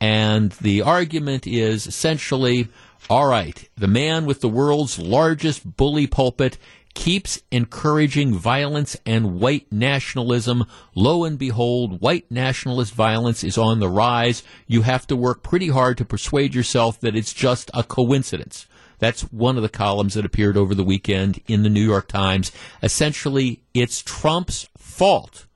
And 0.00 0.52
the 0.52 0.82
argument 0.82 1.46
is 1.46 1.86
essentially 1.86 2.68
all 3.08 3.26
right, 3.26 3.68
the 3.76 3.88
man 3.88 4.24
with 4.24 4.40
the 4.40 4.48
world's 4.48 4.96
largest 4.96 5.76
bully 5.76 6.06
pulpit 6.06 6.58
keeps 6.94 7.42
encouraging 7.50 8.34
violence 8.34 8.96
and 9.04 9.40
white 9.40 9.66
nationalism. 9.72 10.64
Lo 10.94 11.24
and 11.24 11.36
behold, 11.36 12.00
white 12.00 12.30
nationalist 12.30 12.94
violence 12.94 13.42
is 13.42 13.58
on 13.58 13.80
the 13.80 13.88
rise. 13.88 14.44
You 14.68 14.82
have 14.82 15.08
to 15.08 15.16
work 15.16 15.42
pretty 15.42 15.68
hard 15.68 15.98
to 15.98 16.04
persuade 16.04 16.54
yourself 16.54 17.00
that 17.00 17.16
it's 17.16 17.32
just 17.32 17.68
a 17.74 17.82
coincidence. 17.82 18.66
That's 19.00 19.22
one 19.32 19.56
of 19.56 19.62
the 19.62 19.68
columns 19.68 20.14
that 20.14 20.24
appeared 20.24 20.56
over 20.56 20.74
the 20.74 20.84
weekend 20.84 21.40
in 21.48 21.64
the 21.64 21.68
New 21.68 21.84
York 21.84 22.06
Times. 22.06 22.52
Essentially, 22.82 23.62
it's 23.74 24.02
Trump's 24.02 24.68
fault 24.78 25.46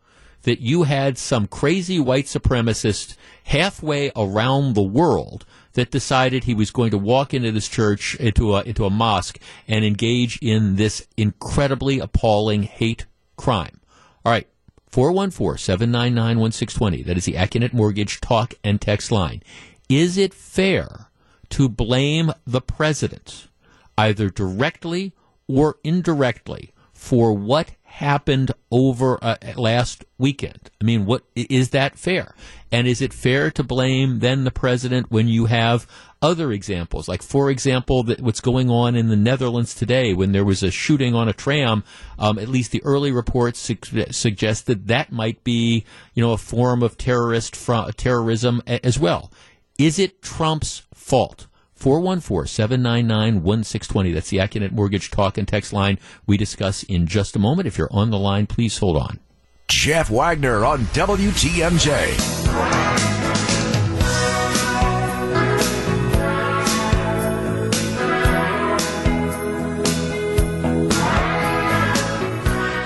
that 0.43 0.61
you 0.61 0.83
had 0.83 1.17
some 1.17 1.47
crazy 1.47 2.01
white 2.01 2.27
supremacist 2.27 3.17
halfway 3.45 4.11
around 4.17 4.75
the 4.75 4.83
world 4.83 5.47
that 5.75 5.91
decided 5.91 6.45
he 6.45 6.55
was 6.55 6.71
going 6.71 6.91
to 6.91 6.99
walk 6.99 7.35
into 7.35 7.53
this 7.53 7.69
church, 7.69 8.15
into 8.17 8.55
a, 8.55 8.63
into 8.63 8.85
a 8.85 8.91
mosque, 8.91 9.39
and 9.69 9.85
engage 9.85 10.39
in 10.41 10.77
this 10.77 11.07
incredibly 11.17 11.99
appalling 11.99 12.63
hate 12.63 13.07
crime. 13.37 13.81
All 14.25 14.33
right. 14.33 14.49
414-799-1620. 14.93 17.05
That 17.05 17.17
is 17.17 17.25
the 17.25 17.35
Accunet 17.35 17.73
Mortgage 17.73 18.21
talk 18.21 18.55
and 18.63 18.81
text 18.81 19.11
line. 19.11 19.43
Is 19.89 20.17
it 20.17 20.33
fair 20.33 21.09
to 21.55 21.69
blame 21.69 22.33
the 22.45 22.61
president, 22.61 23.47
either 23.97 24.29
directly 24.29 25.13
or 25.47 25.77
indirectly, 25.85 26.73
for 26.93 27.33
what 27.33 27.71
happened 27.85 28.51
over 28.73 29.23
uh, 29.23 29.37
last 29.55 30.05
weekend. 30.19 30.69
I 30.81 30.85
mean, 30.85 31.07
what 31.07 31.23
is 31.37 31.71
that 31.71 31.97
fair? 31.97 32.35
And 32.73 32.89
is 32.89 33.01
it 33.01 33.13
fair 33.13 33.53
to 33.53 33.63
blame 33.63 34.19
then 34.19 34.43
the 34.43 34.51
president 34.51 35.13
when 35.13 35.29
you 35.29 35.45
have 35.45 35.87
other 36.21 36.51
examples, 36.51 37.07
like 37.07 37.23
for 37.23 37.53
example, 37.53 38.03
that 38.03 38.21
what's 38.21 38.41
going 38.41 38.69
on 38.69 38.97
in 38.97 39.09
the 39.09 39.15
Netherlands 39.15 39.77
today 39.77 40.13
when 40.13 40.33
there 40.33 40.45
was 40.45 40.65
a 40.65 40.73
shooting 40.73 41.15
on 41.15 41.29
a 41.29 41.33
tram? 41.33 41.85
Um, 42.19 42.37
at 42.41 42.49
least 42.49 42.73
the 42.73 42.83
early 42.83 43.13
reports 43.13 43.61
su- 43.61 43.77
suggested 44.11 44.89
that 44.89 45.13
might 45.13 45.45
be, 45.45 45.85
you 46.15 46.23
know, 46.25 46.33
a 46.33 46.37
form 46.37 46.83
of 46.83 46.99
terrorist 46.99 47.55
fr- 47.55 47.93
terrorism 47.97 48.61
a- 48.67 48.85
as 48.85 48.99
well. 48.99 49.31
Is 49.79 49.99
it 49.99 50.23
Trump's 50.23 50.83
fault 50.95 51.47
414 51.75 52.47
799 52.47 53.43
1620. 53.43 54.13
That's 54.13 54.31
the 54.31 54.39
Accunet 54.39 54.73
Mortgage 54.73 55.11
Talk 55.11 55.37
and 55.37 55.47
Text 55.47 55.71
line 55.73 55.99
we 56.27 56.39
discuss 56.39 56.83
in 56.83 57.07
just 57.07 57.37
a 57.37 57.39
moment. 57.39 57.67
If 57.67 57.77
you're 57.77 57.93
on 57.93 58.11
the 58.11 58.19
line, 58.19 58.47
please 58.47 58.79
hold 58.79 58.97
on. 58.97 59.21
Jeff 59.69 60.09
Wagner 60.09 60.65
on 60.65 60.81
WTMJ. 60.87 62.15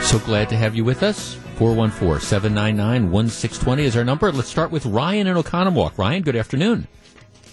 So 0.09 0.19
glad 0.19 0.49
to 0.49 0.57
have 0.57 0.75
you 0.75 0.87
with 0.87 1.03
us. 1.03 1.35
414 1.57 2.27
799 2.27 3.11
1620 3.13 3.85
is 3.85 3.95
our 3.95 4.05
number. 4.05 4.33
Let's 4.33 4.49
start 4.49 4.71
with 4.71 4.87
Ryan 4.87 5.27
in 5.27 5.37
Oconomowoc. 5.37 5.99
Ryan, 5.99 6.23
good 6.23 6.35
afternoon. 6.35 6.89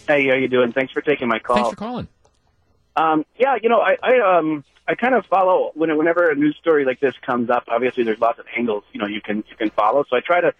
Hey, 0.07 0.29
how 0.29 0.35
you 0.35 0.47
doing? 0.47 0.71
Thanks 0.71 0.93
for 0.93 1.01
taking 1.01 1.27
my 1.27 1.39
call. 1.39 1.57
Thanks 1.57 1.71
for 1.71 1.75
calling. 1.75 2.07
Um, 2.95 3.25
yeah, 3.37 3.57
you 3.61 3.67
know, 3.67 3.81
I, 3.81 3.97
I 4.01 4.37
um 4.37 4.63
I 4.87 4.95
kind 4.95 5.15
of 5.15 5.25
follow 5.25 5.71
when 5.75 5.97
whenever 5.97 6.29
a 6.29 6.35
news 6.35 6.55
story 6.55 6.85
like 6.85 7.01
this 7.01 7.13
comes 7.17 7.49
up. 7.49 7.65
Obviously, 7.67 8.05
there's 8.05 8.21
lots 8.21 8.39
of 8.39 8.45
angles 8.55 8.85
you 8.93 9.01
know 9.01 9.07
you 9.07 9.19
can 9.19 9.43
you 9.49 9.57
can 9.57 9.69
follow. 9.71 10.05
So 10.09 10.15
I 10.15 10.21
try 10.21 10.39
to 10.39 10.53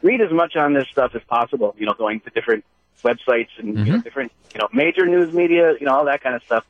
read 0.00 0.22
as 0.22 0.32
much 0.32 0.56
on 0.56 0.72
this 0.72 0.88
stuff 0.88 1.14
as 1.14 1.22
possible. 1.24 1.76
You 1.78 1.84
know, 1.84 1.92
going 1.92 2.20
to 2.20 2.30
different 2.30 2.64
websites 3.04 3.50
and 3.58 3.76
mm-hmm. 3.76 3.86
you 3.86 3.92
know, 3.92 4.00
different 4.00 4.32
you 4.54 4.60
know 4.60 4.70
major 4.72 5.04
news 5.04 5.34
media, 5.34 5.74
you 5.78 5.84
know, 5.84 5.96
all 5.96 6.06
that 6.06 6.22
kind 6.22 6.34
of 6.34 6.42
stuff. 6.44 6.64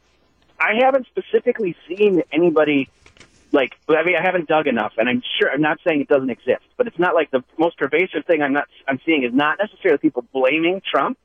I 0.58 0.72
haven't 0.82 1.06
specifically 1.06 1.76
seen 1.86 2.24
anybody 2.32 2.88
like 3.52 3.72
I 3.88 4.04
mean 4.04 4.16
I 4.16 4.22
haven't 4.22 4.48
dug 4.48 4.66
enough, 4.66 4.92
and 4.98 5.08
I'm 5.08 5.22
sure 5.38 5.50
I'm 5.50 5.62
not 5.62 5.78
saying 5.86 6.00
it 6.00 6.08
doesn't 6.08 6.30
exist, 6.30 6.64
but 6.76 6.86
it's 6.86 6.98
not 6.98 7.14
like 7.14 7.30
the 7.30 7.44
most 7.58 7.78
pervasive 7.78 8.24
thing 8.26 8.42
I'm 8.42 8.52
not 8.52 8.68
I'm 8.86 9.00
seeing 9.04 9.24
is 9.24 9.32
not 9.32 9.58
necessarily 9.58 9.98
people 9.98 10.24
blaming 10.32 10.82
Trump, 10.88 11.18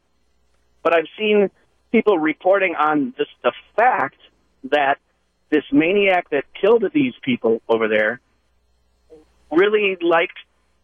but 0.84 0.96
I've 0.96 1.08
seen 1.18 1.50
people 1.92 2.18
reporting 2.18 2.76
on 2.76 3.14
just 3.18 3.32
the 3.44 3.52
fact 3.76 4.18
that 4.72 4.98
this 5.50 5.64
maniac 5.72 6.30
that 6.30 6.46
killed 6.60 6.86
these 6.94 7.14
people 7.22 7.62
over 7.68 7.88
there 7.88 8.22
really 9.52 9.98
liked 10.02 10.38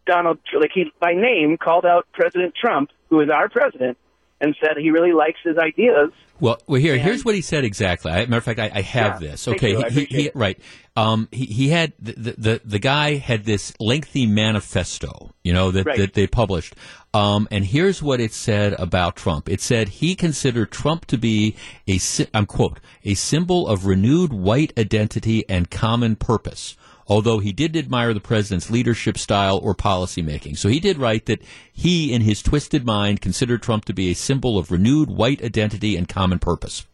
Donald, 0.06 0.38
like 0.58 0.70
he 0.74 0.92
by 1.00 1.14
name 1.14 1.56
called 1.56 1.86
out 1.86 2.06
President 2.12 2.54
Trump, 2.54 2.90
who 3.10 3.20
is 3.20 3.30
our 3.30 3.48
president, 3.48 3.96
and 4.40 4.54
said 4.62 4.76
he 4.76 4.90
really 4.90 5.12
likes 5.12 5.40
his 5.42 5.58
ideas. 5.58 6.10
Well, 6.40 6.60
well 6.66 6.80
here, 6.80 6.94
and, 6.94 7.02
here's 7.02 7.24
what 7.24 7.34
he 7.34 7.40
said 7.40 7.64
exactly. 7.64 8.12
I, 8.12 8.26
matter 8.26 8.36
of 8.36 8.44
fact, 8.44 8.60
I, 8.60 8.70
I 8.72 8.82
have 8.82 9.20
yeah, 9.20 9.30
this. 9.30 9.48
Okay, 9.48 9.90
he, 9.90 10.04
he, 10.04 10.30
right. 10.34 10.58
Um, 10.94 11.28
he, 11.32 11.46
he 11.46 11.68
had 11.68 11.92
the, 11.98 12.34
the 12.38 12.60
the 12.64 12.78
guy 12.78 13.14
had 13.14 13.44
this 13.44 13.72
lengthy 13.80 14.26
manifesto, 14.26 15.32
you 15.42 15.52
know, 15.52 15.70
that, 15.72 15.86
right. 15.86 15.98
that 15.98 16.14
they 16.14 16.26
published. 16.26 16.74
Um, 17.14 17.48
and 17.50 17.64
here's 17.64 18.02
what 18.02 18.20
it 18.20 18.32
said 18.32 18.74
about 18.74 19.16
Trump. 19.16 19.48
It 19.48 19.60
said 19.60 19.88
he 19.88 20.14
considered 20.14 20.70
Trump 20.70 21.06
to 21.06 21.18
be 21.18 21.56
a, 21.88 21.98
I'm 22.34 22.46
quote, 22.46 22.80
a 23.04 23.14
symbol 23.14 23.66
of 23.66 23.86
renewed 23.86 24.32
white 24.32 24.78
identity 24.78 25.44
and 25.48 25.70
common 25.70 26.16
purpose 26.16 26.76
although 27.08 27.38
he 27.38 27.52
did 27.52 27.76
admire 27.76 28.12
the 28.12 28.20
president's 28.20 28.70
leadership 28.70 29.16
style 29.18 29.58
or 29.62 29.74
policymaking. 29.74 30.56
So 30.56 30.68
he 30.68 30.78
did 30.78 30.98
write 30.98 31.26
that 31.26 31.42
he, 31.72 32.12
in 32.12 32.22
his 32.22 32.42
twisted 32.42 32.84
mind, 32.84 33.20
considered 33.20 33.62
Trump 33.62 33.86
to 33.86 33.94
be 33.94 34.10
a 34.10 34.14
symbol 34.14 34.58
of 34.58 34.70
renewed 34.70 35.08
white 35.08 35.42
identity 35.42 35.96
and 35.96 36.08
common 36.08 36.38
purpose. 36.38 36.86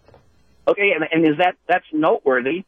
Okay, 0.66 0.92
and, 0.94 1.04
and 1.12 1.26
is 1.26 1.38
that 1.38 1.56
that's 1.66 1.84
noteworthy 1.92 2.64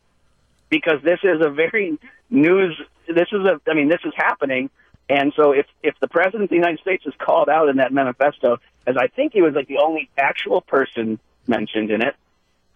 because 0.69 1.03
this 1.03 1.21
is 1.23 1.41
a 1.41 1.51
very 1.51 1.99
news. 2.29 2.79
This 3.07 3.29
is 3.33 3.47
a. 3.47 3.61
I 3.71 3.75
mean, 3.75 3.89
this 3.89 4.01
is 4.05 4.13
happening. 4.17 4.69
And 5.09 5.33
so, 5.37 5.53
if 5.53 5.67
if 5.83 5.95
the 6.01 6.09
president 6.09 6.45
of 6.45 6.49
the 6.51 6.57
United 6.57 6.81
States 6.81 7.07
is 7.07 7.15
called 7.19 7.49
out 7.49 7.69
in 7.69 7.77
that 7.77 7.93
manifesto, 7.93 8.59
as 8.87 8.97
I 8.99 9.07
think 9.07 9.33
he 9.33 9.41
was 9.41 9.55
like 9.55 9.69
the 9.69 9.79
only 9.79 10.11
actual 10.19 10.61
person 10.61 11.19
mentioned 11.47 11.91
in 11.91 12.03
it, 12.03 12.17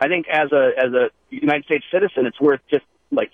I 0.01 0.09
think 0.09 0.27
as 0.29 0.53
a 0.53 0.71
as 0.79 0.93
a 0.95 1.11
United 1.29 1.65
States 1.65 1.85
citizen, 1.93 2.25
it's 2.25 2.41
worth 2.41 2.61
just 2.71 2.85
like 3.11 3.33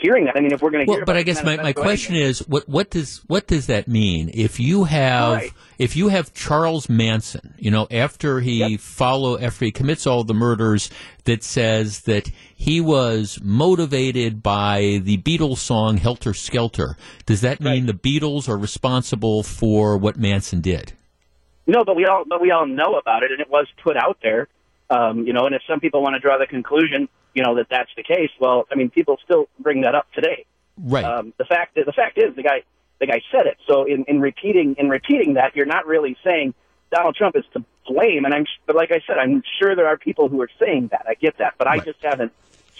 hearing 0.00 0.24
that. 0.26 0.36
I 0.36 0.40
mean, 0.40 0.52
if 0.52 0.62
we're 0.62 0.70
going 0.70 0.86
to 0.86 0.90
well, 0.90 1.04
but 1.04 1.16
I 1.16 1.22
guess 1.22 1.42
my, 1.42 1.56
my 1.56 1.72
question 1.72 2.14
is, 2.14 2.40
what 2.48 2.68
what 2.68 2.90
does 2.90 3.22
what 3.26 3.46
does 3.46 3.66
that 3.66 3.88
mean? 3.88 4.30
If 4.32 4.60
you 4.60 4.84
have 4.84 5.34
right. 5.34 5.52
if 5.78 5.96
you 5.96 6.08
have 6.08 6.32
Charles 6.34 6.88
Manson, 6.88 7.54
you 7.58 7.70
know, 7.70 7.86
after 7.90 8.40
he 8.40 8.58
yep. 8.58 8.80
follow 8.80 9.38
after 9.38 9.64
he 9.64 9.72
commits 9.72 10.06
all 10.06 10.24
the 10.24 10.34
murders, 10.34 10.90
that 11.24 11.42
says 11.42 12.02
that 12.02 12.30
he 12.54 12.80
was 12.80 13.38
motivated 13.42 14.42
by 14.42 15.00
the 15.02 15.18
Beatles 15.18 15.58
song 15.58 15.96
"Helter 15.96 16.34
Skelter." 16.34 16.96
Does 17.26 17.40
that 17.42 17.60
mean 17.60 17.86
right. 17.86 18.00
the 18.02 18.20
Beatles 18.20 18.48
are 18.48 18.58
responsible 18.58 19.42
for 19.42 19.96
what 19.96 20.16
Manson 20.16 20.60
did? 20.60 20.92
No, 21.66 21.84
but 21.84 21.96
we 21.96 22.04
all 22.06 22.24
but 22.28 22.40
we 22.40 22.50
all 22.50 22.66
know 22.66 22.96
about 22.96 23.22
it, 23.22 23.30
and 23.30 23.40
it 23.40 23.50
was 23.50 23.66
put 23.82 23.96
out 23.96 24.18
there. 24.22 24.48
Um, 24.90 25.26
you 25.26 25.32
know, 25.32 25.46
and 25.46 25.54
if 25.54 25.62
some 25.68 25.80
people 25.80 26.02
want 26.02 26.14
to 26.14 26.20
draw 26.20 26.36
the 26.36 26.46
conclusion 26.46 27.08
you 27.34 27.42
know 27.42 27.56
that 27.56 27.66
that's 27.68 27.90
the 27.96 28.02
case. 28.02 28.30
Well, 28.40 28.66
I 28.70 28.76
mean, 28.76 28.90
people 28.90 29.18
still 29.24 29.48
bring 29.58 29.82
that 29.82 29.94
up 29.94 30.10
today. 30.12 30.46
Right. 30.78 31.04
Um, 31.04 31.34
the 31.38 31.44
fact 31.44 31.74
the 31.74 31.92
fact 31.92 32.18
is 32.18 32.34
the 32.34 32.42
guy 32.42 32.62
the 33.00 33.06
guy 33.06 33.20
said 33.30 33.46
it. 33.46 33.58
So 33.66 33.84
in, 33.84 34.04
in 34.04 34.20
repeating 34.20 34.76
in 34.78 34.88
repeating 34.88 35.34
that, 35.34 35.54
you're 35.56 35.66
not 35.66 35.86
really 35.86 36.16
saying 36.24 36.54
Donald 36.90 37.16
Trump 37.16 37.36
is 37.36 37.44
to 37.52 37.64
blame. 37.86 38.24
And 38.24 38.34
I'm 38.34 38.46
but 38.66 38.76
like 38.76 38.90
I 38.90 39.00
said, 39.06 39.18
I'm 39.18 39.42
sure 39.58 39.76
there 39.76 39.88
are 39.88 39.96
people 39.96 40.28
who 40.28 40.40
are 40.40 40.50
saying 40.58 40.88
that. 40.88 41.06
I 41.08 41.14
get 41.14 41.38
that, 41.38 41.54
but 41.58 41.66
right. 41.66 41.80
I 41.80 41.84
just 41.84 42.02
haven't 42.02 42.32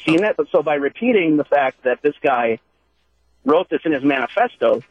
seen 0.05 0.25
it. 0.25 0.37
But 0.37 0.49
so 0.51 0.63
by 0.63 0.75
repeating 0.75 1.37
the 1.37 1.45
fact 1.45 1.83
that 1.85 2.03
this 2.03 2.15
guy 2.23 2.59
wrote 3.45 3.69
this 3.69 3.81
in 3.85 3.93
his 3.93 4.03
manifesto, 4.03 4.83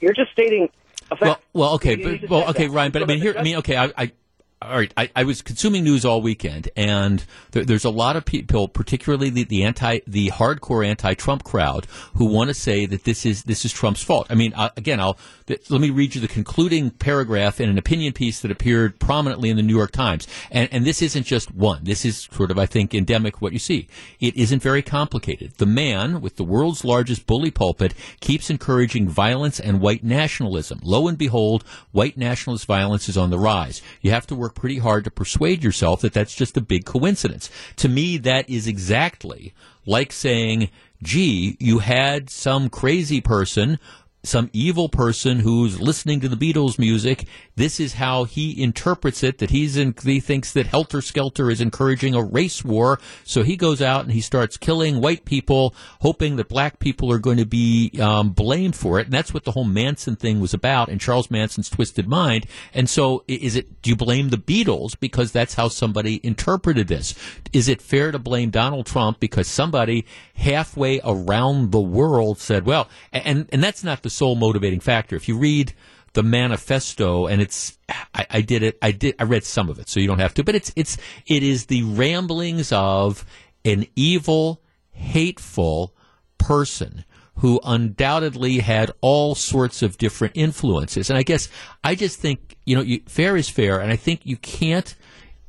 you're 0.00 0.14
just 0.14 0.32
stating. 0.32 0.68
A 1.10 1.16
fact 1.16 1.22
well, 1.22 1.40
well, 1.54 1.74
okay, 1.76 1.96
but, 1.96 2.28
well, 2.28 2.50
okay, 2.50 2.68
Ryan, 2.68 2.92
but 2.92 3.02
I 3.02 3.06
mean, 3.06 3.22
here, 3.22 3.34
I 3.38 3.42
mean, 3.42 3.56
okay, 3.56 3.78
I, 3.78 3.92
I 3.96 4.12
all 4.60 4.72
right, 4.72 4.92
I, 4.96 5.10
I, 5.14 5.22
was 5.22 5.40
consuming 5.40 5.84
news 5.84 6.04
all 6.04 6.20
weekend, 6.20 6.68
and 6.76 7.24
there, 7.52 7.64
there's 7.64 7.84
a 7.84 7.90
lot 7.90 8.16
of 8.16 8.24
people, 8.24 8.66
particularly 8.66 9.30
the, 9.30 9.44
the 9.44 9.62
anti, 9.62 10.00
the 10.06 10.30
hardcore 10.30 10.84
anti-Trump 10.84 11.44
crowd, 11.44 11.86
who 12.14 12.24
want 12.24 12.48
to 12.48 12.54
say 12.54 12.84
that 12.86 13.04
this 13.04 13.24
is 13.24 13.44
this 13.44 13.64
is 13.64 13.72
Trump's 13.72 14.02
fault. 14.02 14.26
I 14.30 14.34
mean, 14.34 14.52
again, 14.76 14.98
I'll 14.98 15.16
let 15.48 15.80
me 15.80 15.90
read 15.90 16.14
you 16.14 16.20
the 16.20 16.28
concluding 16.28 16.90
paragraph 16.90 17.60
in 17.60 17.68
an 17.68 17.78
opinion 17.78 18.12
piece 18.12 18.40
that 18.40 18.50
appeared 18.50 18.98
prominently 18.98 19.50
in 19.50 19.56
the 19.56 19.62
New 19.62 19.76
York 19.76 19.92
Times, 19.92 20.26
and, 20.50 20.68
and 20.72 20.84
this 20.84 21.00
isn't 21.02 21.24
just 21.24 21.54
one. 21.54 21.84
This 21.84 22.04
is 22.04 22.28
sort 22.32 22.50
of, 22.50 22.58
I 22.58 22.66
think, 22.66 22.94
endemic 22.94 23.40
what 23.40 23.52
you 23.52 23.60
see. 23.60 23.86
It 24.18 24.36
isn't 24.36 24.62
very 24.62 24.82
complicated. 24.82 25.52
The 25.58 25.66
man 25.66 26.20
with 26.20 26.36
the 26.36 26.44
world's 26.44 26.84
largest 26.84 27.26
bully 27.26 27.52
pulpit 27.52 27.94
keeps 28.20 28.50
encouraging 28.50 29.08
violence 29.08 29.60
and 29.60 29.80
white 29.80 30.02
nationalism. 30.02 30.80
Lo 30.82 31.06
and 31.06 31.16
behold, 31.16 31.62
white 31.92 32.16
nationalist 32.16 32.66
violence 32.66 33.08
is 33.08 33.16
on 33.16 33.30
the 33.30 33.38
rise. 33.38 33.82
You 34.00 34.10
have 34.10 34.26
to 34.26 34.34
work 34.34 34.48
work 34.48 34.54
pretty 34.54 34.78
hard 34.78 35.04
to 35.04 35.10
persuade 35.10 35.62
yourself 35.62 36.00
that 36.00 36.14
that's 36.14 36.34
just 36.34 36.56
a 36.56 36.62
big 36.62 36.86
coincidence. 36.86 37.50
To 37.76 37.88
me, 37.88 38.16
that 38.18 38.48
is 38.48 38.66
exactly 38.66 39.52
like 39.84 40.10
saying, 40.10 40.70
gee, 41.02 41.54
you 41.60 41.80
had 41.80 42.30
some 42.30 42.70
crazy 42.70 43.20
person 43.20 43.78
some 44.24 44.50
evil 44.52 44.88
person 44.88 45.40
who's 45.40 45.80
listening 45.80 46.20
to 46.20 46.28
the 46.28 46.36
Beatles 46.36 46.78
music. 46.78 47.26
This 47.56 47.78
is 47.78 47.94
how 47.94 48.24
he 48.24 48.60
interprets 48.62 49.22
it. 49.22 49.38
That 49.38 49.50
he's 49.50 49.76
in, 49.76 49.94
he 50.04 50.20
thinks 50.20 50.52
that 50.52 50.66
Helter 50.66 51.00
Skelter 51.00 51.50
is 51.50 51.60
encouraging 51.60 52.14
a 52.14 52.22
race 52.22 52.64
war. 52.64 52.98
So 53.24 53.42
he 53.42 53.56
goes 53.56 53.80
out 53.80 54.04
and 54.04 54.12
he 54.12 54.20
starts 54.20 54.56
killing 54.56 55.00
white 55.00 55.24
people, 55.24 55.74
hoping 56.00 56.36
that 56.36 56.48
black 56.48 56.78
people 56.78 57.12
are 57.12 57.18
going 57.18 57.38
to 57.38 57.46
be 57.46 57.92
um, 58.00 58.30
blamed 58.30 58.76
for 58.76 58.98
it. 58.98 59.06
And 59.06 59.12
that's 59.12 59.32
what 59.32 59.44
the 59.44 59.52
whole 59.52 59.64
Manson 59.64 60.16
thing 60.16 60.40
was 60.40 60.52
about 60.52 60.88
in 60.88 60.98
Charles 60.98 61.30
Manson's 61.30 61.70
twisted 61.70 62.08
mind. 62.08 62.46
And 62.74 62.90
so, 62.90 63.24
is 63.28 63.56
it? 63.56 63.82
Do 63.82 63.90
you 63.90 63.96
blame 63.96 64.30
the 64.30 64.36
Beatles 64.36 64.98
because 64.98 65.32
that's 65.32 65.54
how 65.54 65.68
somebody 65.68 66.20
interpreted 66.22 66.88
this? 66.88 67.14
Is 67.52 67.68
it 67.68 67.80
fair 67.80 68.10
to 68.10 68.18
blame 68.18 68.50
Donald 68.50 68.86
Trump 68.86 69.20
because 69.20 69.46
somebody 69.46 70.04
halfway 70.34 71.00
around 71.04 71.72
the 71.72 71.80
world 71.80 72.38
said, 72.38 72.66
"Well," 72.66 72.88
and 73.12 73.48
and 73.50 73.62
that's 73.62 73.84
not 73.84 74.02
the 74.02 74.07
sole 74.10 74.36
motivating 74.36 74.80
factor. 74.80 75.16
If 75.16 75.28
you 75.28 75.36
read 75.36 75.74
the 76.14 76.22
manifesto, 76.22 77.26
and 77.26 77.40
it's 77.40 77.78
I, 78.14 78.26
I, 78.30 78.40
did 78.40 78.62
it. 78.62 78.78
I 78.82 78.90
did. 78.92 79.14
I 79.18 79.24
read 79.24 79.44
some 79.44 79.68
of 79.68 79.78
it, 79.78 79.88
so 79.88 80.00
you 80.00 80.06
don't 80.06 80.18
have 80.18 80.34
to. 80.34 80.44
But 80.44 80.54
it's 80.54 80.72
it's 80.74 80.96
it 81.26 81.42
is 81.42 81.66
the 81.66 81.82
ramblings 81.84 82.72
of 82.72 83.24
an 83.64 83.86
evil, 83.94 84.62
hateful 84.90 85.94
person 86.38 87.04
who 87.36 87.60
undoubtedly 87.62 88.58
had 88.58 88.90
all 89.00 89.34
sorts 89.34 89.82
of 89.82 89.96
different 89.96 90.36
influences. 90.36 91.08
And 91.08 91.18
I 91.18 91.22
guess 91.22 91.48
I 91.84 91.94
just 91.94 92.18
think 92.18 92.56
you 92.64 92.76
know, 92.76 92.82
you, 92.82 93.00
fair 93.06 93.36
is 93.36 93.48
fair, 93.48 93.80
and 93.80 93.92
I 93.92 93.96
think 93.96 94.20
you 94.24 94.36
can't. 94.36 94.94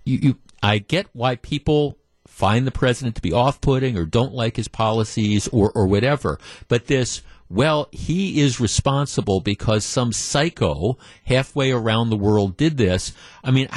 You, 0.06 0.19
you 0.22 0.38
I 0.62 0.80
get 0.80 1.08
why 1.13 1.36
people 1.36 1.98
find 2.28 2.67
the 2.67 2.72
president 2.72 3.15
to 3.15 3.22
be 3.22 3.34
off-putting 3.34 3.98
or 3.98 4.06
don't 4.06 4.34
like 4.34 4.56
his 4.56 4.67
policies 4.67 5.48
or 5.50 5.72
or 5.72 5.88
whatever, 5.88 6.38
but 6.67 6.88
this 6.88 7.22
well, 7.49 7.89
he 7.91 8.41
is 8.41 8.59
responsible 8.59 9.41
because 9.41 9.83
some 9.83 10.13
psycho 10.13 10.97
halfway 11.25 11.71
around 11.71 12.09
the 12.09 12.15
world 12.15 12.55
did 12.57 12.77
this. 12.77 13.12
I 13.43 13.49
mean, 13.49 13.67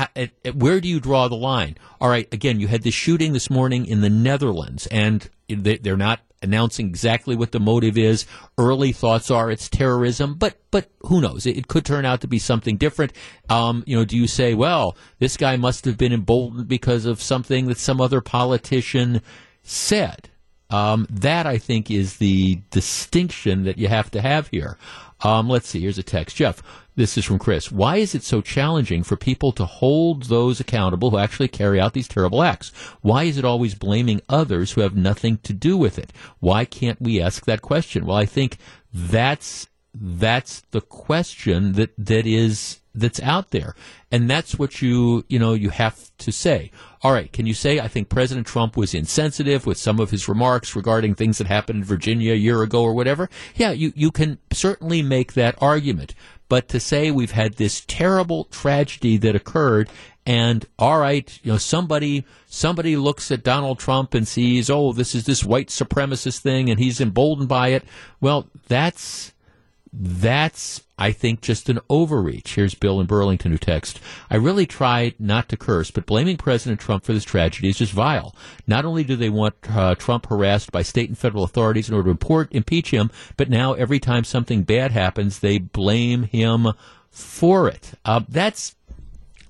where 0.55 0.81
do 0.81 0.89
you 0.89 1.01
draw 1.01 1.29
the 1.29 1.37
line? 1.37 1.79
All 2.01 2.11
right, 2.11 2.33
again, 2.33 2.61
you 2.61 2.69
had 2.69 2.83
the 2.83 2.91
shooting 2.91 3.33
this 3.33 3.49
morning 3.49 3.87
in 3.87 4.03
the 4.03 4.11
Netherlands, 4.11 4.87
and 4.89 5.29
they're 5.49 5.97
not 5.97 6.21
announcing 6.43 6.89
exactly 6.89 7.35
what 7.35 7.53
the 7.53 7.61
motive 7.61 7.97
is. 7.97 8.27
Early 8.59 8.93
thoughts 8.93 9.31
are 9.31 9.51
it's 9.51 9.69
terrorism, 9.69 10.35
but 10.35 10.59
but 10.71 10.91
who 11.03 11.21
knows? 11.21 11.47
It, 11.47 11.57
it 11.57 11.69
could 11.69 11.85
turn 11.85 12.05
out 12.05 12.21
to 12.23 12.29
be 12.29 12.39
something 12.39 12.77
different. 12.77 13.13
Um, 13.49 13.85
you 13.87 13.97
know, 13.97 14.05
do 14.05 14.17
you 14.19 14.27
say, 14.27 14.53
well, 14.53 14.97
this 15.19 15.37
guy 15.37 15.57
must 15.57 15.85
have 15.87 15.97
been 15.97 16.13
emboldened 16.13 16.69
because 16.69 17.07
of 17.07 17.23
something 17.23 17.69
that 17.69 17.79
some 17.79 18.01
other 18.01 18.21
politician 18.21 19.23
said? 19.63 20.29
Um, 20.73 21.07
that 21.11 21.47
I 21.47 21.59
think 21.59 21.91
is 21.91 22.17
the 22.17 22.61
distinction 22.71 23.65
that 23.65 23.79
you 23.79 23.89
have 23.89 24.11
to 24.13 24.21
have 24.21 24.49
here. 24.49 24.79
Um, 25.23 25.49
let's 25.49 25.69
see. 25.69 25.81
Here's 25.81 25.99
a 25.99 26.03
text, 26.03 26.37
Jeff. 26.37 26.63
This 26.95 27.17
is 27.17 27.25
from 27.25 27.39
Chris. 27.39 27.73
Why 27.73 27.97
is 27.97 28.15
it 28.15 28.23
so 28.23 28.41
challenging 28.41 29.03
for 29.03 29.17
people 29.17 29.53
to 29.53 29.65
hold 29.65 30.25
those 30.25 30.61
accountable 30.61 31.11
who 31.11 31.19
actually 31.19 31.49
carry 31.49 31.81
out 31.81 31.95
these 31.95 32.09
terrible 32.09 32.43
acts? 32.43 32.71
Why 33.01 33.25
is 33.25 33.39
it 33.39 33.45
always 33.45 33.75
blaming 33.75 34.21
others 34.29 34.73
who 34.73 34.83
have 34.83 34.97
nothing 34.97 35.39
to 35.39 35.53
do 35.53 35.77
with 35.77 35.99
it? 35.99 36.13
Why 36.41 36.65
can't 36.65 37.01
we 37.01 37.21
ask 37.21 37.47
that 37.47 37.63
question? 37.63 38.05
Well, 38.05 38.17
I 38.17 38.27
think 38.27 38.59
that's 38.93 39.69
that's 39.95 40.63
the 40.71 40.81
question 40.81 41.73
that 41.75 41.93
that 41.99 42.27
is 42.27 42.82
that's 42.95 43.21
out 43.21 43.51
there. 43.51 43.75
And 44.11 44.29
that's 44.29 44.59
what 44.59 44.83
you 44.83 45.25
you 45.29 45.39
know 45.39 45.55
you 45.55 45.71
have 45.71 46.11
to 46.19 46.33
say. 46.33 46.71
All 47.03 47.13
right 47.13 47.33
can 47.33 47.47
you 47.47 47.55
say 47.55 47.81
i 47.81 47.89
think 47.89 48.09
president 48.09 48.47
trump 48.47 48.77
was 48.77 48.95
insensitive 48.95 49.67
with 49.67 49.77
some 49.77 49.99
of 49.99 50.13
his 50.13 50.29
remarks 50.29 50.77
regarding 50.77 51.17
things 51.17 51.39
that 51.39 51.49
happened 51.49 51.79
in 51.79 51.85
virginia 51.85 52.33
a 52.33 52.37
year 52.37 52.63
ago 52.63 52.83
or 52.83 52.95
whatever? 52.95 53.29
Yeah 53.57 53.73
you 53.73 53.93
you 53.97 54.11
can 54.11 54.39
certainly 54.53 55.03
make 55.03 55.33
that 55.33 55.57
argument. 55.61 56.15
But 56.49 56.69
to 56.69 56.81
say 56.81 57.11
we've 57.11 57.33
had 57.33 57.55
this 57.55 57.83
terrible 57.87 58.45
tragedy 58.45 59.17
that 59.17 59.35
occurred 59.35 59.89
and 60.25 60.65
all 60.79 61.01
right, 61.01 61.41
you 61.43 61.53
know, 61.53 61.59
somebody 61.59 62.25
somebody 62.47 62.97
looks 62.97 63.31
at 63.31 63.43
Donald 63.43 63.79
Trump 63.79 64.15
and 64.15 64.27
sees, 64.27 64.71
oh, 64.71 64.93
this 64.93 65.15
is 65.15 65.27
this 65.27 65.43
white 65.43 65.69
supremacist 65.69 66.39
thing, 66.39 66.71
and 66.71 66.79
he's 66.79 67.01
emboldened 67.01 67.49
by 67.49 67.69
it. 67.69 67.85
Well, 68.21 68.47
that's 68.69 69.33
that's, 69.93 70.83
I 71.03 71.11
think, 71.11 71.41
just 71.41 71.69
an 71.69 71.81
overreach. 71.91 72.55
Here's 72.55 72.77
Bill 72.77 73.01
in 73.01 73.07
Burlington 73.07 73.51
who 73.51 73.59
text. 73.59 73.99
I 74.31 74.37
really 74.37 74.67
tried 74.67 75.17
not 75.19 75.49
to 75.49 75.57
curse, 75.57 75.91
but 75.91 76.07
blaming 76.07 76.37
President 76.37 76.81
Trump 76.81 77.03
for 77.03 77.13
this 77.13 77.25
tragedy 77.25 77.69
is 77.69 77.79
just 77.79 77.93
vile. 77.93 78.37
Not 78.69 78.85
only 78.85 79.03
do 79.03 79.17
they 79.17 79.29
want 79.29 79.57
uh, 79.69 79.97
Trump 79.97 80.27
harassed 80.27 80.71
by 80.71 80.83
state 80.83 81.09
and 81.09 81.19
federal 81.19 81.43
authorities 81.43 81.89
in 81.89 81.97
order 81.97 82.05
to 82.05 82.11
import, 82.13 82.53
impeach 82.53 82.93
him, 82.93 83.11
but 83.37 83.51
now 83.51 83.73
every 83.73 83.99
time 83.99 84.23
something 84.23 84.63
bad 84.63 84.93
happens, 84.93 85.41
they 85.41 85.59
blame 85.59 86.23
him 86.23 86.69
for 87.11 87.67
it. 87.67 87.95
Uh, 88.05 88.21
that's 88.29 88.77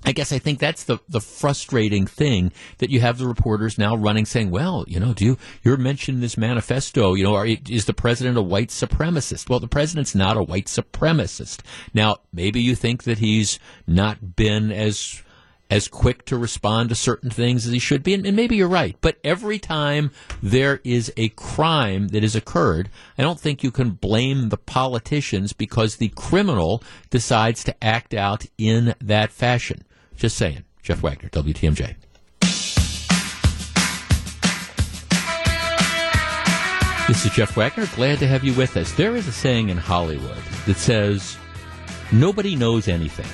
I 0.04 0.12
guess 0.12 0.32
I 0.32 0.38
think 0.38 0.58
that's 0.58 0.84
the, 0.84 0.98
the 1.08 1.20
frustrating 1.20 2.06
thing 2.06 2.52
that 2.78 2.90
you 2.90 3.00
have 3.00 3.18
the 3.18 3.26
reporters 3.26 3.78
now 3.78 3.94
running 3.94 4.26
saying, 4.26 4.50
well, 4.50 4.84
you 4.88 4.98
know, 4.98 5.12
do 5.14 5.24
you, 5.24 5.38
you're 5.62 5.76
mentioning 5.76 6.20
this 6.20 6.36
manifesto, 6.36 7.14
you 7.14 7.22
know, 7.22 7.34
are, 7.34 7.46
is 7.46 7.84
the 7.84 7.94
president 7.94 8.36
a 8.36 8.42
white 8.42 8.70
supremacist? 8.70 9.48
Well, 9.48 9.60
the 9.60 9.68
president's 9.68 10.14
not 10.14 10.36
a 10.36 10.42
white 10.42 10.66
supremacist. 10.66 11.60
Now, 11.94 12.16
maybe 12.32 12.60
you 12.60 12.74
think 12.74 13.04
that 13.04 13.18
he's 13.18 13.60
not 13.86 14.34
been 14.34 14.72
as, 14.72 15.22
as 15.70 15.86
quick 15.86 16.24
to 16.26 16.36
respond 16.36 16.88
to 16.88 16.94
certain 16.96 17.30
things 17.30 17.64
as 17.64 17.72
he 17.72 17.78
should 17.78 18.02
be, 18.02 18.12
and, 18.12 18.26
and 18.26 18.36
maybe 18.36 18.56
you're 18.56 18.68
right. 18.68 18.96
But 19.00 19.18
every 19.22 19.60
time 19.60 20.10
there 20.42 20.80
is 20.82 21.12
a 21.16 21.28
crime 21.30 22.08
that 22.08 22.24
has 22.24 22.34
occurred, 22.34 22.90
I 23.16 23.22
don't 23.22 23.40
think 23.40 23.62
you 23.62 23.70
can 23.70 23.90
blame 23.90 24.48
the 24.48 24.58
politicians 24.58 25.52
because 25.52 25.96
the 25.96 26.08
criminal 26.08 26.82
decides 27.08 27.62
to 27.64 27.84
act 27.84 28.14
out 28.14 28.46
in 28.58 28.94
that 29.00 29.30
fashion. 29.30 29.84
Just 30.16 30.36
saying. 30.36 30.64
Jeff 30.82 31.02
Wagner, 31.02 31.28
WTMJ. 31.28 31.96
This 37.08 37.26
is 37.26 37.32
Jeff 37.32 37.56
Wagner. 37.56 37.86
Glad 37.94 38.20
to 38.20 38.26
have 38.26 38.42
you 38.42 38.54
with 38.54 38.76
us. 38.76 38.92
There 38.92 39.16
is 39.16 39.28
a 39.28 39.32
saying 39.32 39.68
in 39.68 39.76
Hollywood 39.76 40.38
that 40.66 40.76
says, 40.76 41.36
nobody 42.10 42.56
knows 42.56 42.88
anything. 42.88 43.26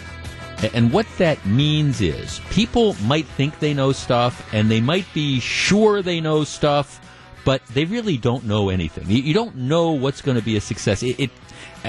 And 0.75 0.93
what 0.93 1.07
that 1.19 1.45
means 1.47 2.01
is 2.01 2.41
people 2.51 2.97
might 3.05 3.27
think 3.27 3.59
they 3.61 3.73
know 3.73 3.93
stuff 3.93 4.53
and 4.53 4.71
they 4.71 4.81
might 4.81 5.07
be 5.15 5.39
sure 5.39 6.03
they 6.03 6.21
know 6.21 6.43
stuff, 6.45 7.01
but 7.45 7.65
they 7.67 7.85
really 7.85 8.17
don't 8.17 8.45
know 8.45 8.69
anything. 8.69 9.05
You, 9.09 9.33
don't 9.33 9.55
know 9.55 9.93
what's 9.93 10.21
going 10.21 10.37
to 10.37 10.45
be 10.45 10.57
a 10.57 10.61
success. 10.61 11.03
It, 11.03 11.21
it 11.21 11.31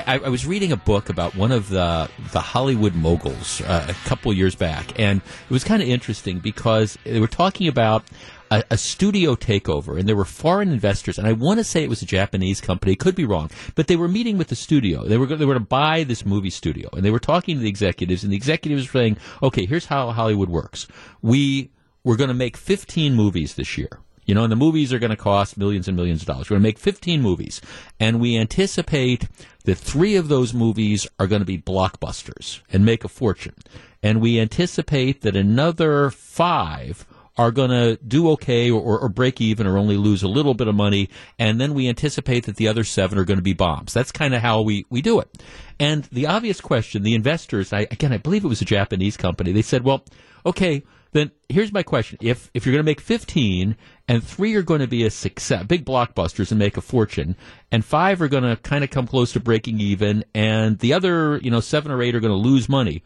I, 0.06 0.20
I, 0.20 0.30
was 0.30 0.46
reading 0.46 0.72
a 0.72 0.78
book 0.78 1.10
about 1.10 1.36
one 1.36 1.52
of 1.52 1.70
the 1.70 2.10
the 2.32 2.40
Hollywood 2.40 2.96
moguls 2.96 3.62
uh, 3.62 3.86
a 3.90 3.94
couple 4.08 4.34
years 4.34 4.56
back, 4.56 5.00
and 5.00 5.22
it 5.22 5.52
was 5.52 5.64
kind 5.64 5.82
of 5.82 5.88
interesting 5.88 6.40
because 6.40 6.98
they 7.04 7.20
were 7.20 7.28
talking 7.28 7.68
about 7.68 8.04
a, 8.52 8.64
a, 8.72 8.78
studio 8.78 9.36
takeover, 9.36 10.00
and 10.00 10.08
there 10.08 10.16
were 10.16 10.26
foreign 10.26 10.70
investors, 10.70 11.18
and 11.18 11.28
I 11.28 11.34
want 11.34 11.60
to 11.60 11.64
say 11.64 11.84
it 11.84 11.90
was 11.90 12.02
a 12.02 12.06
Japanese 12.06 12.62
company, 12.62 12.96
could 12.96 13.16
be 13.16 13.26
wrong, 13.26 13.50
but 13.76 13.88
they 13.88 13.96
were 13.96 14.08
meeting 14.08 14.38
with 14.38 14.48
the 14.48 14.56
studio. 14.56 15.06
They 15.06 15.18
were 15.18 15.28
they 15.28 15.46
were 15.46 15.54
to 15.54 15.60
buy 15.60 16.04
this 16.04 16.26
movie 16.26 16.50
studio, 16.50 16.90
and 16.94 17.04
they 17.04 17.12
were 17.12 17.20
talking 17.20 17.56
to 17.56 17.62
the 17.62 17.70
executives, 17.70 18.24
and 18.24 18.32
the 18.32 18.38
executives 18.38 18.88
were 18.88 19.00
saying, 19.00 19.18
"Okay, 19.44 19.66
here's 19.66 19.86
how 19.86 20.12
Hollywood 20.12 20.50
works. 20.50 20.88
We 21.22 21.72
we're 22.04 22.18
going 22.18 22.30
to 22.30 22.34
make 22.34 22.58
15 22.58 23.14
movies 23.14 23.56
this 23.56 23.78
year." 23.78 24.00
You 24.26 24.36
know, 24.36 24.44
and 24.44 24.52
the 24.52 24.56
movies 24.56 24.94
are 24.94 25.00
going 25.00 25.10
to 25.10 25.18
cost 25.18 25.58
millions 25.58 25.88
and 25.88 25.98
millions 25.98 26.22
of 26.22 26.28
dollars. 26.28 26.52
We're 26.52 26.58
going 26.58 26.62
to 26.62 26.68
make 26.68 26.78
15 26.78 27.20
movies, 27.20 27.62
and 28.00 28.20
we 28.20 28.38
anticipate 28.38 29.28
that 29.70 29.78
three 29.78 30.16
of 30.16 30.30
those 30.30 30.52
movies 30.52 31.08
are 31.20 31.28
going 31.28 31.42
to 31.42 31.46
be 31.46 31.60
blockbusters 31.60 32.62
and 32.74 32.84
make 32.84 33.04
a 33.04 33.08
fortune. 33.08 33.54
And 34.02 34.20
we 34.20 34.40
anticipate 34.40 35.22
that 35.22 35.36
another 35.36 36.10
five 36.10 37.06
are 37.38 37.52
going 37.52 37.70
to 37.70 37.98
do 38.06 38.32
okay 38.32 38.72
or, 38.72 39.00
or, 39.00 39.08
break 39.10 39.40
even 39.40 39.68
or 39.68 39.78
only 39.78 39.96
lose 39.96 40.24
a 40.24 40.28
little 40.28 40.56
bit 40.56 40.68
of 40.68 40.74
money. 40.74 41.08
And 41.38 41.62
then 41.62 41.76
we 41.76 41.88
anticipate 41.88 42.48
that 42.48 42.56
the 42.56 42.68
other 42.68 42.84
seven 42.84 43.20
are 43.20 43.24
going 43.24 43.38
to 43.38 43.44
be 43.44 43.54
bombs. 43.54 43.94
That's 43.94 44.12
kind 44.12 44.34
of 44.34 44.42
how 44.42 44.62
we, 44.62 44.86
we 44.90 45.04
do 45.04 45.20
it. 45.20 45.42
And 45.80 46.04
the 46.06 46.26
obvious 46.26 46.60
question, 46.60 47.04
the 47.04 47.14
investors, 47.14 47.72
I, 47.72 47.82
again, 47.92 48.12
I 48.12 48.18
believe 48.18 48.44
it 48.44 48.50
was 48.50 48.62
a 48.62 48.66
Japanese 48.66 49.18
company, 49.18 49.52
they 49.52 49.62
said, 49.62 49.84
well, 49.84 50.04
okay, 50.46 50.84
then 51.12 51.32
here's 51.48 51.74
my 51.74 51.84
question. 51.84 52.18
If, 52.22 52.52
if 52.54 52.66
you're 52.66 52.74
going 52.74 52.84
to 52.84 52.90
make 52.90 53.02
15 53.02 53.76
and 54.08 54.24
three 54.24 54.56
are 54.56 54.62
going 54.62 54.82
to 54.82 54.88
be 54.88 55.06
a 55.06 55.10
success, 55.10 55.66
big 55.66 55.86
blockbusters 55.86 56.52
and 56.52 56.60
make 56.60 56.78
a 56.78 56.82
fortune, 56.82 57.36
and 57.72 57.84
five 57.84 58.22
are 58.22 58.28
going 58.28 58.44
to 58.44 58.56
kind 58.58 58.84
of 58.84 58.90
come 58.90 59.08
close 59.08 59.34
to 59.34 59.40
breaking 59.40 59.80
even, 59.80 60.24
and 60.34 60.80
the 60.80 60.94
other, 60.94 61.38
you 61.38 61.50
know, 61.50 61.60
seven 61.60 61.92
or 61.92 62.02
eight 62.02 62.16
are 62.16 62.20
going 62.20 62.32
to 62.32 62.50
lose 62.50 62.70
money. 62.70 63.04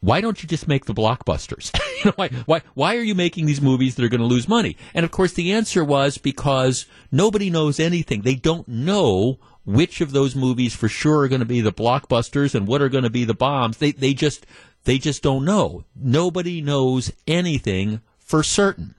Why 0.00 0.20
don't 0.20 0.42
you 0.42 0.48
just 0.48 0.66
make 0.66 0.86
the 0.86 0.94
blockbusters? 0.94 1.72
you 2.04 2.06
know, 2.06 2.12
why, 2.16 2.28
why, 2.46 2.62
why 2.74 2.96
are 2.96 3.02
you 3.02 3.14
making 3.14 3.46
these 3.46 3.62
movies 3.62 3.94
that 3.94 4.04
are 4.04 4.08
going 4.08 4.20
to 4.20 4.26
lose 4.26 4.48
money? 4.48 4.76
And 4.94 5.04
of 5.04 5.12
course, 5.12 5.32
the 5.32 5.52
answer 5.52 5.84
was 5.84 6.18
because 6.18 6.86
nobody 7.12 7.50
knows 7.50 7.78
anything. 7.78 8.22
They 8.22 8.34
don't 8.34 8.66
know 8.66 9.38
which 9.64 10.00
of 10.00 10.12
those 10.12 10.34
movies 10.34 10.74
for 10.74 10.88
sure 10.88 11.20
are 11.20 11.28
going 11.28 11.40
to 11.40 11.46
be 11.46 11.60
the 11.60 11.72
blockbusters 11.72 12.54
and 12.54 12.66
what 12.66 12.82
are 12.82 12.88
going 12.88 13.04
to 13.04 13.10
be 13.10 13.24
the 13.24 13.34
bombs. 13.34 13.78
They, 13.78 13.92
they 13.92 14.14
just, 14.14 14.46
they 14.84 14.98
just 14.98 15.22
don't 15.22 15.44
know. 15.44 15.84
Nobody 15.94 16.60
knows 16.60 17.12
anything 17.26 18.00
for 18.18 18.42
certain. 18.42 18.94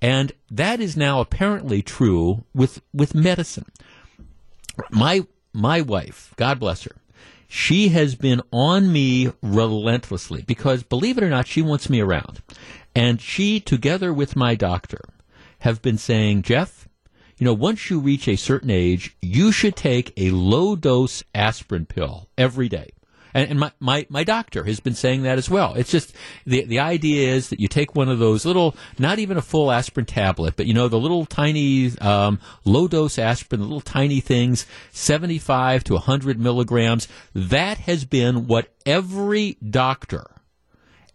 And 0.00 0.32
that 0.50 0.80
is 0.80 0.96
now 0.96 1.20
apparently 1.20 1.82
true 1.82 2.44
with, 2.54 2.82
with 2.92 3.14
medicine. 3.14 3.66
My, 4.90 5.26
my 5.52 5.80
wife, 5.80 6.34
God 6.36 6.60
bless 6.60 6.84
her, 6.84 6.96
she 7.48 7.88
has 7.88 8.14
been 8.14 8.42
on 8.52 8.92
me 8.92 9.32
relentlessly 9.40 10.42
because, 10.42 10.82
believe 10.82 11.16
it 11.18 11.24
or 11.24 11.30
not, 11.30 11.46
she 11.46 11.62
wants 11.62 11.88
me 11.88 12.00
around. 12.00 12.42
And 12.94 13.20
she, 13.20 13.60
together 13.60 14.12
with 14.12 14.36
my 14.36 14.54
doctor, 14.54 15.00
have 15.60 15.80
been 15.80 15.98
saying, 15.98 16.42
Jeff, 16.42 16.83
you 17.38 17.44
know, 17.44 17.54
once 17.54 17.90
you 17.90 17.98
reach 17.98 18.28
a 18.28 18.36
certain 18.36 18.70
age, 18.70 19.16
you 19.20 19.52
should 19.52 19.76
take 19.76 20.12
a 20.16 20.30
low 20.30 20.76
dose 20.76 21.22
aspirin 21.34 21.86
pill 21.86 22.28
every 22.38 22.68
day. 22.68 22.90
And, 23.34 23.50
and 23.50 23.60
my, 23.60 23.72
my, 23.80 24.06
my 24.08 24.24
doctor 24.24 24.64
has 24.64 24.80
been 24.80 24.94
saying 24.94 25.24
that 25.24 25.38
as 25.38 25.50
well. 25.50 25.74
It's 25.74 25.90
just 25.90 26.14
the, 26.46 26.64
the 26.64 26.78
idea 26.78 27.32
is 27.34 27.48
that 27.48 27.58
you 27.60 27.66
take 27.66 27.94
one 27.96 28.08
of 28.08 28.20
those 28.20 28.46
little, 28.46 28.76
not 28.98 29.18
even 29.18 29.36
a 29.36 29.42
full 29.42 29.72
aspirin 29.72 30.06
tablet, 30.06 30.54
but 30.56 30.66
you 30.66 30.74
know, 30.74 30.88
the 30.88 30.98
little 30.98 31.26
tiny, 31.26 31.90
um, 31.98 32.38
low 32.64 32.86
dose 32.86 33.18
aspirin, 33.18 33.60
the 33.60 33.66
little 33.66 33.80
tiny 33.80 34.20
things, 34.20 34.66
75 34.92 35.84
to 35.84 35.94
100 35.94 36.38
milligrams. 36.38 37.08
That 37.34 37.78
has 37.78 38.04
been 38.04 38.46
what 38.46 38.72
every 38.86 39.58
doctor 39.68 40.30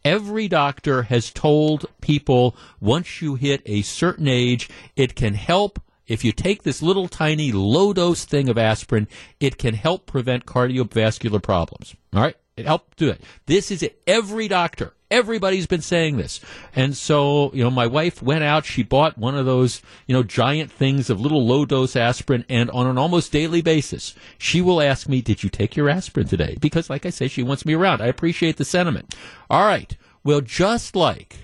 every 0.05 0.47
doctor 0.47 1.03
has 1.03 1.29
told 1.29 1.85
people 1.99 2.55
once 2.79 3.21
you 3.21 3.35
hit 3.35 3.61
a 3.65 3.81
certain 3.81 4.29
age, 4.29 4.69
it 4.95 5.13
can 5.13 5.33
help 5.33 5.79
if 6.09 6.25
you 6.25 6.33
take 6.33 6.63
this 6.63 6.81
little 6.81 7.07
tiny 7.07 7.53
low 7.53 7.93
dose 7.93 8.25
thing 8.25 8.49
of 8.49 8.57
aspirin, 8.57 9.07
it 9.39 9.57
can 9.57 9.75
help 9.75 10.05
prevent 10.05 10.45
cardiovascular 10.45 11.41
problems. 11.41 11.95
All 12.13 12.23
right? 12.23 12.35
It 12.57 12.65
helped 12.65 12.97
do 12.97 13.07
it. 13.07 13.21
This 13.45 13.71
is 13.71 13.81
it. 13.81 14.01
Every 14.05 14.49
doctor, 14.49 14.93
everybody's 15.09 15.67
been 15.67 15.81
saying 15.81 16.17
this. 16.17 16.41
And 16.75 16.97
so, 16.97 17.51
you 17.53 17.63
know, 17.63 17.71
my 17.71 17.87
wife 17.87 18.21
went 18.21 18.43
out, 18.43 18.65
she 18.65 18.83
bought 18.83 19.17
one 19.17 19.37
of 19.37 19.45
those, 19.45 19.81
you 20.07 20.13
know, 20.13 20.23
giant 20.23 20.69
things 20.69 21.09
of 21.09 21.21
little 21.21 21.45
low 21.47 21.63
dose 21.65 21.95
aspirin, 21.95 22.43
and 22.49 22.69
on 22.71 22.85
an 22.85 22.97
almost 22.97 23.31
daily 23.31 23.61
basis, 23.61 24.13
she 24.37 24.61
will 24.61 24.81
ask 24.81 25.07
me, 25.07 25.21
Did 25.21 25.41
you 25.41 25.49
take 25.49 25.77
your 25.77 25.89
aspirin 25.89 26.27
today? 26.27 26.57
Because, 26.59 26.89
like 26.89 27.05
I 27.05 27.11
say, 27.11 27.29
she 27.29 27.43
wants 27.43 27.65
me 27.65 27.75
around. 27.75 28.01
I 28.01 28.07
appreciate 28.07 28.57
the 28.57 28.65
sentiment. 28.65 29.15
All 29.49 29.65
right. 29.65 29.95
Well, 30.25 30.41
just 30.41 30.97
like 30.97 31.37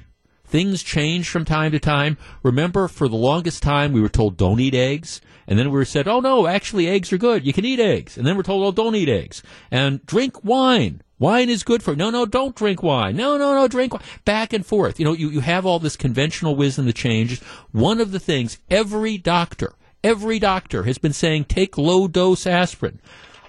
Things 0.45 0.83
change 0.83 1.27
from 1.27 1.43
time 1.43 1.71
to 1.71 1.79
time. 1.79 2.17
Remember, 2.43 2.87
for 2.87 3.07
the 3.07 3.15
longest 3.15 3.63
time, 3.63 3.91
we 3.91 4.01
were 4.01 4.09
told 4.09 4.37
don't 4.37 4.59
eat 4.59 4.75
eggs. 4.75 5.21
And 5.47 5.59
then 5.59 5.67
we 5.67 5.77
were 5.77 5.85
said, 5.85 6.07
oh 6.07 6.19
no, 6.19 6.47
actually 6.47 6.87
eggs 6.87 7.11
are 7.13 7.17
good. 7.17 7.45
You 7.45 7.53
can 7.53 7.65
eat 7.65 7.79
eggs. 7.79 8.17
And 8.17 8.25
then 8.25 8.35
we're 8.35 8.43
told, 8.43 8.63
oh, 8.63 8.71
don't 8.71 8.95
eat 8.95 9.09
eggs. 9.09 9.43
And 9.69 10.05
drink 10.05 10.43
wine. 10.43 11.01
Wine 11.17 11.49
is 11.49 11.63
good 11.63 11.81
for. 11.81 11.95
No, 11.95 12.09
no, 12.09 12.25
don't 12.25 12.55
drink 12.55 12.83
wine. 12.83 13.15
No, 13.15 13.37
no, 13.37 13.53
no, 13.53 13.67
drink 13.67 13.93
wine. 13.93 14.03
Back 14.25 14.53
and 14.53 14.65
forth. 14.65 14.99
You 14.99 15.05
know, 15.05 15.13
you, 15.13 15.29
you 15.29 15.39
have 15.41 15.65
all 15.65 15.79
this 15.79 15.95
conventional 15.95 16.55
wisdom 16.55 16.85
that 16.85 16.95
changes. 16.95 17.39
One 17.71 18.01
of 18.01 18.11
the 18.11 18.19
things 18.19 18.59
every 18.69 19.17
doctor, 19.17 19.73
every 20.03 20.39
doctor 20.39 20.83
has 20.83 20.97
been 20.97 21.13
saying, 21.13 21.45
take 21.45 21.77
low 21.77 22.07
dose 22.07 22.45
aspirin. 22.45 22.99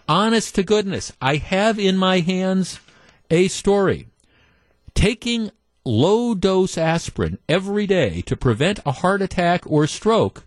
Honest 0.09 0.55
to 0.55 0.63
goodness, 0.63 1.13
I 1.21 1.37
have 1.37 1.79
in 1.79 1.97
my 1.97 2.21
hands 2.21 2.79
a 3.31 3.49
story. 3.49 4.07
Taking 4.95 5.51
low 5.87 6.35
dose 6.35 6.77
aspirin 6.77 7.39
every 7.49 7.87
day 7.87 8.21
to 8.23 8.37
prevent 8.37 8.81
a 8.85 8.93
heart 8.93 9.23
attack 9.23 9.63
or 9.67 9.87
stroke 9.87 10.45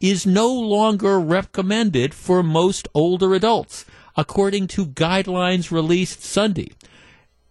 is 0.00 0.26
no 0.26 0.52
longer 0.52 1.20
recommended 1.20 2.14
for 2.14 2.42
most 2.42 2.88
older 2.94 3.34
adults, 3.34 3.84
according 4.16 4.66
to 4.68 4.86
guidelines 4.86 5.70
released 5.70 6.22
Sunday. 6.22 6.70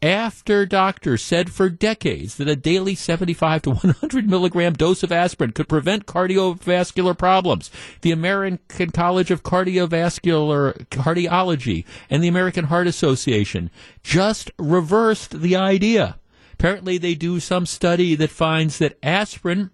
After 0.02 0.68
doctors 0.68 1.24
said 1.24 1.52
for 1.52 1.70
decades 1.70 2.36
that 2.38 2.48
a 2.48 2.56
daily 2.56 2.94
75 2.94 3.64
to 3.64 3.70
100 3.72 4.30
milligram 4.30 4.74
dose 4.74 5.02
of 5.02 5.12
aspirin 5.12 5.54
could 5.54 5.68
prevent 5.68 6.06
cardiovascular 6.06 7.18
problems, 7.18 7.72
the 8.02 8.12
American 8.12 8.92
College 8.92 9.32
of 9.32 9.42
Cardiovascular 9.42 10.88
Cardiology 10.90 11.84
and 12.12 12.24
the 12.24 12.28
American 12.28 12.66
Heart 12.66 12.86
Association 12.86 13.72
just 14.04 14.52
reversed 14.60 15.42
the 15.42 15.56
idea. 15.56 16.18
Apparently, 16.60 16.98
they 16.98 17.14
do 17.14 17.40
some 17.40 17.68
study 17.68 18.16
that 18.16 18.32
finds 18.32 18.80
that 18.80 18.98
aspirin 19.04 19.70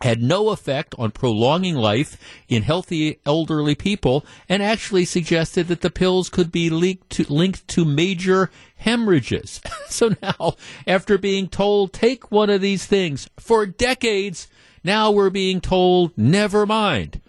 had 0.00 0.22
no 0.22 0.48
effect 0.48 0.94
on 0.98 1.10
prolonging 1.10 1.74
life 1.74 2.16
in 2.48 2.62
healthy 2.62 3.20
elderly 3.26 3.74
people 3.74 4.24
and 4.48 4.62
actually 4.62 5.04
suggested 5.04 5.68
that 5.68 5.82
the 5.82 5.90
pills 5.90 6.30
could 6.30 6.50
be 6.50 6.70
linked 6.70 7.10
to, 7.10 7.30
linked 7.30 7.68
to 7.68 7.84
major 7.84 8.50
hemorrhages. 8.76 9.60
so 9.88 10.14
now, 10.22 10.54
after 10.86 11.18
being 11.18 11.46
told, 11.46 11.92
take 11.92 12.30
one 12.30 12.48
of 12.48 12.62
these 12.62 12.86
things 12.86 13.28
for 13.38 13.66
decades, 13.66 14.48
now 14.82 15.10
we're 15.10 15.30
being 15.30 15.60
told, 15.60 16.16
never 16.16 16.64
mind. 16.64 17.20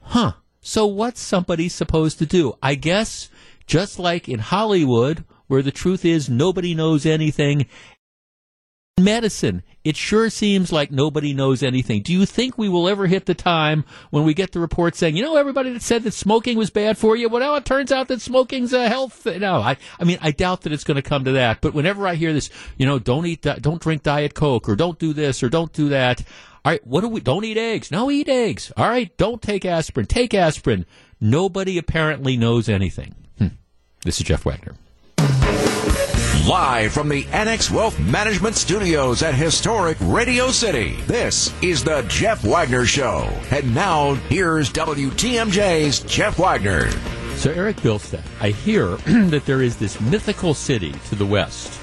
Huh. 0.00 0.32
So 0.60 0.86
what's 0.86 1.20
somebody 1.20 1.68
supposed 1.68 2.18
to 2.18 2.26
do? 2.26 2.56
I 2.62 2.76
guess, 2.76 3.30
just 3.66 3.98
like 3.98 4.28
in 4.28 4.38
Hollywood, 4.38 5.24
where 5.48 5.62
the 5.62 5.72
truth 5.72 6.04
is 6.04 6.28
nobody 6.28 6.74
knows 6.74 7.06
anything, 7.06 7.66
medicine, 8.98 9.62
it 9.84 9.96
sure 9.96 10.28
seems 10.28 10.70
like 10.72 10.90
nobody 10.90 11.32
knows 11.32 11.62
anything. 11.62 12.02
Do 12.02 12.12
you 12.12 12.26
think 12.26 12.58
we 12.58 12.68
will 12.68 12.88
ever 12.88 13.06
hit 13.06 13.26
the 13.26 13.34
time 13.34 13.84
when 14.10 14.24
we 14.24 14.34
get 14.34 14.52
the 14.52 14.60
report 14.60 14.94
saying, 14.94 15.16
you 15.16 15.22
know, 15.22 15.36
everybody 15.36 15.72
that 15.72 15.82
said 15.82 16.02
that 16.02 16.12
smoking 16.12 16.58
was 16.58 16.70
bad 16.70 16.98
for 16.98 17.16
you, 17.16 17.28
well, 17.28 17.40
now 17.40 17.54
it 17.54 17.64
turns 17.64 17.90
out 17.90 18.08
that 18.08 18.20
smoking's 18.20 18.72
a 18.72 18.88
health. 18.88 19.24
No, 19.24 19.60
I, 19.60 19.76
I 19.98 20.04
mean, 20.04 20.18
I 20.20 20.30
doubt 20.30 20.62
that 20.62 20.72
it's 20.72 20.84
going 20.84 20.96
to 20.96 21.02
come 21.02 21.24
to 21.24 21.32
that. 21.32 21.60
But 21.60 21.74
whenever 21.74 22.06
I 22.06 22.16
hear 22.16 22.32
this, 22.32 22.50
you 22.76 22.86
know, 22.86 22.98
don't 22.98 23.26
eat, 23.26 23.42
don't 23.42 23.80
drink 23.80 24.02
Diet 24.02 24.34
Coke 24.34 24.68
or 24.68 24.76
don't 24.76 24.98
do 24.98 25.12
this 25.12 25.42
or 25.42 25.48
don't 25.48 25.72
do 25.72 25.88
that. 25.90 26.22
All 26.64 26.72
right, 26.72 26.86
what 26.86 27.00
do 27.00 27.08
we, 27.08 27.20
don't 27.20 27.44
eat 27.44 27.56
eggs. 27.56 27.90
No, 27.90 28.10
eat 28.10 28.28
eggs. 28.28 28.72
All 28.76 28.88
right, 28.88 29.16
don't 29.16 29.40
take 29.40 29.64
aspirin. 29.64 30.06
Take 30.06 30.34
aspirin. 30.34 30.84
Nobody 31.20 31.78
apparently 31.78 32.36
knows 32.36 32.68
anything. 32.68 33.14
Hmm. 33.38 33.48
This 34.04 34.20
is 34.20 34.26
Jeff 34.26 34.44
Wagner. 34.44 34.74
Live 36.48 36.94
from 36.94 37.10
the 37.10 37.26
Annex 37.26 37.70
Wealth 37.70 38.00
Management 38.00 38.56
Studios 38.56 39.22
at 39.22 39.34
historic 39.34 39.98
Radio 40.00 40.48
City, 40.48 40.98
this 41.02 41.52
is 41.62 41.84
the 41.84 42.00
Jeff 42.08 42.42
Wagner 42.42 42.86
Show. 42.86 43.28
And 43.50 43.74
now, 43.74 44.14
here's 44.14 44.72
WTMJ's 44.72 46.00
Jeff 46.00 46.38
Wagner. 46.38 46.90
So, 47.36 47.50
Eric 47.50 47.76
Bilstead, 47.76 48.22
I 48.40 48.48
hear 48.48 48.86
that 49.28 49.44
there 49.44 49.60
is 49.60 49.76
this 49.76 50.00
mythical 50.00 50.54
city 50.54 50.92
to 51.10 51.14
the 51.14 51.26
west 51.26 51.78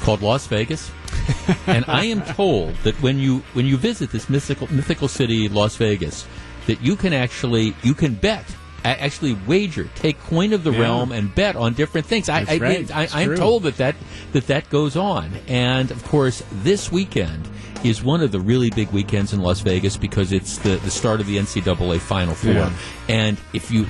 called 0.00 0.20
Las 0.20 0.48
Vegas. 0.48 0.90
and 1.68 1.84
I 1.86 2.06
am 2.06 2.22
told 2.22 2.74
that 2.82 3.00
when 3.00 3.20
you 3.20 3.44
when 3.52 3.66
you 3.66 3.76
visit 3.76 4.10
this 4.10 4.28
mythical 4.28 4.66
mythical 4.74 5.06
city, 5.06 5.48
Las 5.48 5.76
Vegas, 5.76 6.26
that 6.66 6.80
you 6.80 6.96
can 6.96 7.12
actually 7.12 7.76
you 7.84 7.94
can 7.94 8.14
bet 8.14 8.44
actually 8.84 9.34
wager, 9.46 9.88
take 9.94 10.18
coin 10.20 10.52
of 10.52 10.64
the 10.64 10.72
yeah. 10.72 10.80
realm, 10.80 11.12
and 11.12 11.34
bet 11.34 11.56
on 11.56 11.74
different 11.74 12.06
things. 12.06 12.28
I, 12.28 12.44
I, 12.48 12.58
right. 12.58 12.96
I, 13.14 13.22
am 13.22 13.36
told 13.36 13.64
that, 13.64 13.76
that 13.78 13.96
that 14.32 14.46
that 14.46 14.70
goes 14.70 14.96
on, 14.96 15.32
and 15.46 15.90
of 15.90 16.04
course, 16.04 16.42
this 16.50 16.90
weekend 16.90 17.48
is 17.84 18.02
one 18.02 18.22
of 18.22 18.32
the 18.32 18.40
really 18.40 18.70
big 18.70 18.90
weekends 18.90 19.32
in 19.32 19.40
Las 19.40 19.60
Vegas 19.60 19.96
because 19.96 20.32
it's 20.32 20.58
the 20.58 20.76
the 20.76 20.90
start 20.90 21.20
of 21.20 21.26
the 21.26 21.36
NCAA 21.36 21.98
Final 22.00 22.34
Four, 22.34 22.52
yeah. 22.52 22.72
and 23.08 23.36
if 23.52 23.70
you 23.70 23.86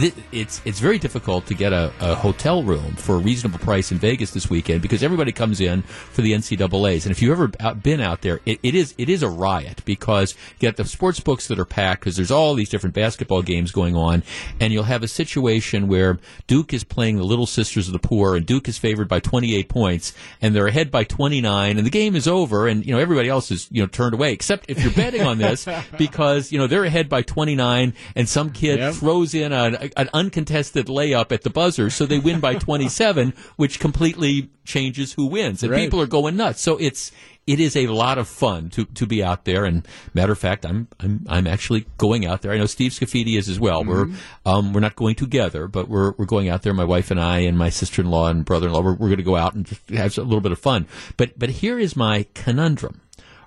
th- 0.00 0.14
it's 0.32 0.60
it's 0.64 0.80
very 0.80 0.98
difficult 0.98 1.46
to 1.46 1.54
get 1.54 1.72
a, 1.72 1.92
a, 2.00 2.14
hotel 2.14 2.62
room 2.62 2.94
for 2.96 3.16
a 3.16 3.18
reasonable 3.18 3.58
price 3.58 3.92
in 3.92 3.98
Vegas 3.98 4.30
this 4.30 4.48
weekend 4.48 4.80
because 4.80 5.02
everybody 5.02 5.32
comes 5.32 5.60
in 5.60 5.82
for 5.82 6.22
the 6.22 6.32
NCAA's. 6.32 7.04
And 7.04 7.12
if 7.12 7.20
you've 7.20 7.32
ever 7.32 7.50
out, 7.60 7.82
been 7.82 8.00
out 8.00 8.22
there, 8.22 8.40
it, 8.46 8.58
it 8.62 8.74
is 8.74 8.94
it 8.96 9.08
is 9.08 9.22
a 9.22 9.28
riot 9.28 9.82
because 9.84 10.34
you 10.34 10.60
get 10.60 10.76
the 10.76 10.84
sports 10.84 11.20
books 11.20 11.48
that 11.48 11.58
are 11.58 11.66
packed 11.66 12.00
because 12.00 12.16
there's 12.16 12.30
all 12.30 12.54
these 12.54 12.70
different 12.70 12.94
basketball 12.94 13.42
games 13.42 13.70
going 13.70 13.94
on, 13.94 14.22
and 14.60 14.72
you'll 14.72 14.84
have 14.84 15.02
a 15.02 15.08
situation 15.08 15.88
where 15.88 16.18
Duke 16.46 16.72
is 16.72 16.84
playing 16.84 17.16
the 17.16 17.24
Little 17.24 17.46
Sisters 17.46 17.86
of 17.86 17.92
the 17.92 17.98
Poor, 17.98 18.36
and 18.36 18.46
Duke 18.46 18.68
is 18.68 18.78
favored 18.78 19.08
by 19.08 19.20
28 19.20 19.68
points, 19.68 20.14
and 20.40 20.54
they're 20.54 20.66
ahead 20.66 20.90
by 20.90 21.04
29, 21.04 21.76
and 21.76 21.86
the 21.86 21.90
game 21.90 22.16
is 22.16 22.26
over, 22.26 22.66
and 22.66 22.84
you 22.86 22.92
know 22.92 22.98
everybody 22.98 23.28
else 23.28 23.50
is 23.50 23.68
you 23.70 23.82
know 23.82 23.86
turned 23.86 24.14
away 24.14 24.32
except 24.32 24.70
if 24.70 24.82
you're 24.82 24.92
betting 24.92 25.22
on 25.22 25.38
this 25.38 25.66
because 25.98 26.50
you 26.50 26.58
know 26.58 26.66
they're 26.66 26.84
ahead 26.84 27.08
by 27.08 27.20
29, 27.20 27.92
and 28.14 28.28
some 28.28 28.50
kid 28.50 28.78
yep. 28.78 28.94
throws 28.94 29.34
in 29.34 29.52
a 29.52 29.65
an, 29.66 29.90
an 29.96 30.08
uncontested 30.12 30.86
layup 30.86 31.32
at 31.32 31.42
the 31.42 31.50
buzzer, 31.50 31.90
so 31.90 32.06
they 32.06 32.18
win 32.18 32.40
by 32.40 32.54
27, 32.58 33.34
which 33.56 33.80
completely 33.80 34.50
changes 34.64 35.12
who 35.12 35.26
wins, 35.26 35.62
and 35.62 35.72
right. 35.72 35.80
people 35.84 36.00
are 36.00 36.06
going 36.06 36.36
nuts. 36.36 36.60
So 36.60 36.76
it's 36.76 37.12
it 37.46 37.60
is 37.60 37.76
a 37.76 37.86
lot 37.86 38.18
of 38.18 38.26
fun 38.26 38.70
to, 38.70 38.84
to 38.86 39.06
be 39.06 39.22
out 39.22 39.44
there. 39.44 39.64
And 39.64 39.86
matter 40.14 40.32
of 40.32 40.38
fact, 40.38 40.66
I'm 40.66 40.88
I'm 40.98 41.24
I'm 41.28 41.46
actually 41.46 41.86
going 41.96 42.26
out 42.26 42.42
there. 42.42 42.52
I 42.52 42.58
know 42.58 42.66
Steve 42.66 42.92
Scaffidi 42.92 43.38
is 43.38 43.48
as 43.48 43.60
well. 43.60 43.84
Mm-hmm. 43.84 44.14
We're 44.44 44.52
um, 44.52 44.72
we're 44.72 44.80
not 44.80 44.96
going 44.96 45.14
together, 45.14 45.68
but 45.68 45.88
we're 45.88 46.12
we're 46.18 46.26
going 46.26 46.48
out 46.48 46.62
there. 46.62 46.74
My 46.74 46.84
wife 46.84 47.10
and 47.10 47.20
I 47.20 47.40
and 47.40 47.56
my 47.56 47.70
sister 47.70 48.02
in 48.02 48.10
law 48.10 48.28
and 48.28 48.44
brother 48.44 48.66
in 48.66 48.72
law. 48.72 48.82
We're, 48.82 48.94
we're 48.94 49.08
going 49.08 49.18
to 49.18 49.22
go 49.22 49.36
out 49.36 49.54
and 49.54 49.64
just 49.64 49.88
have 49.90 50.18
a 50.18 50.22
little 50.22 50.40
bit 50.40 50.52
of 50.52 50.58
fun. 50.58 50.86
But 51.16 51.38
but 51.38 51.50
here 51.50 51.78
is 51.78 51.96
my 51.96 52.26
conundrum. 52.34 53.00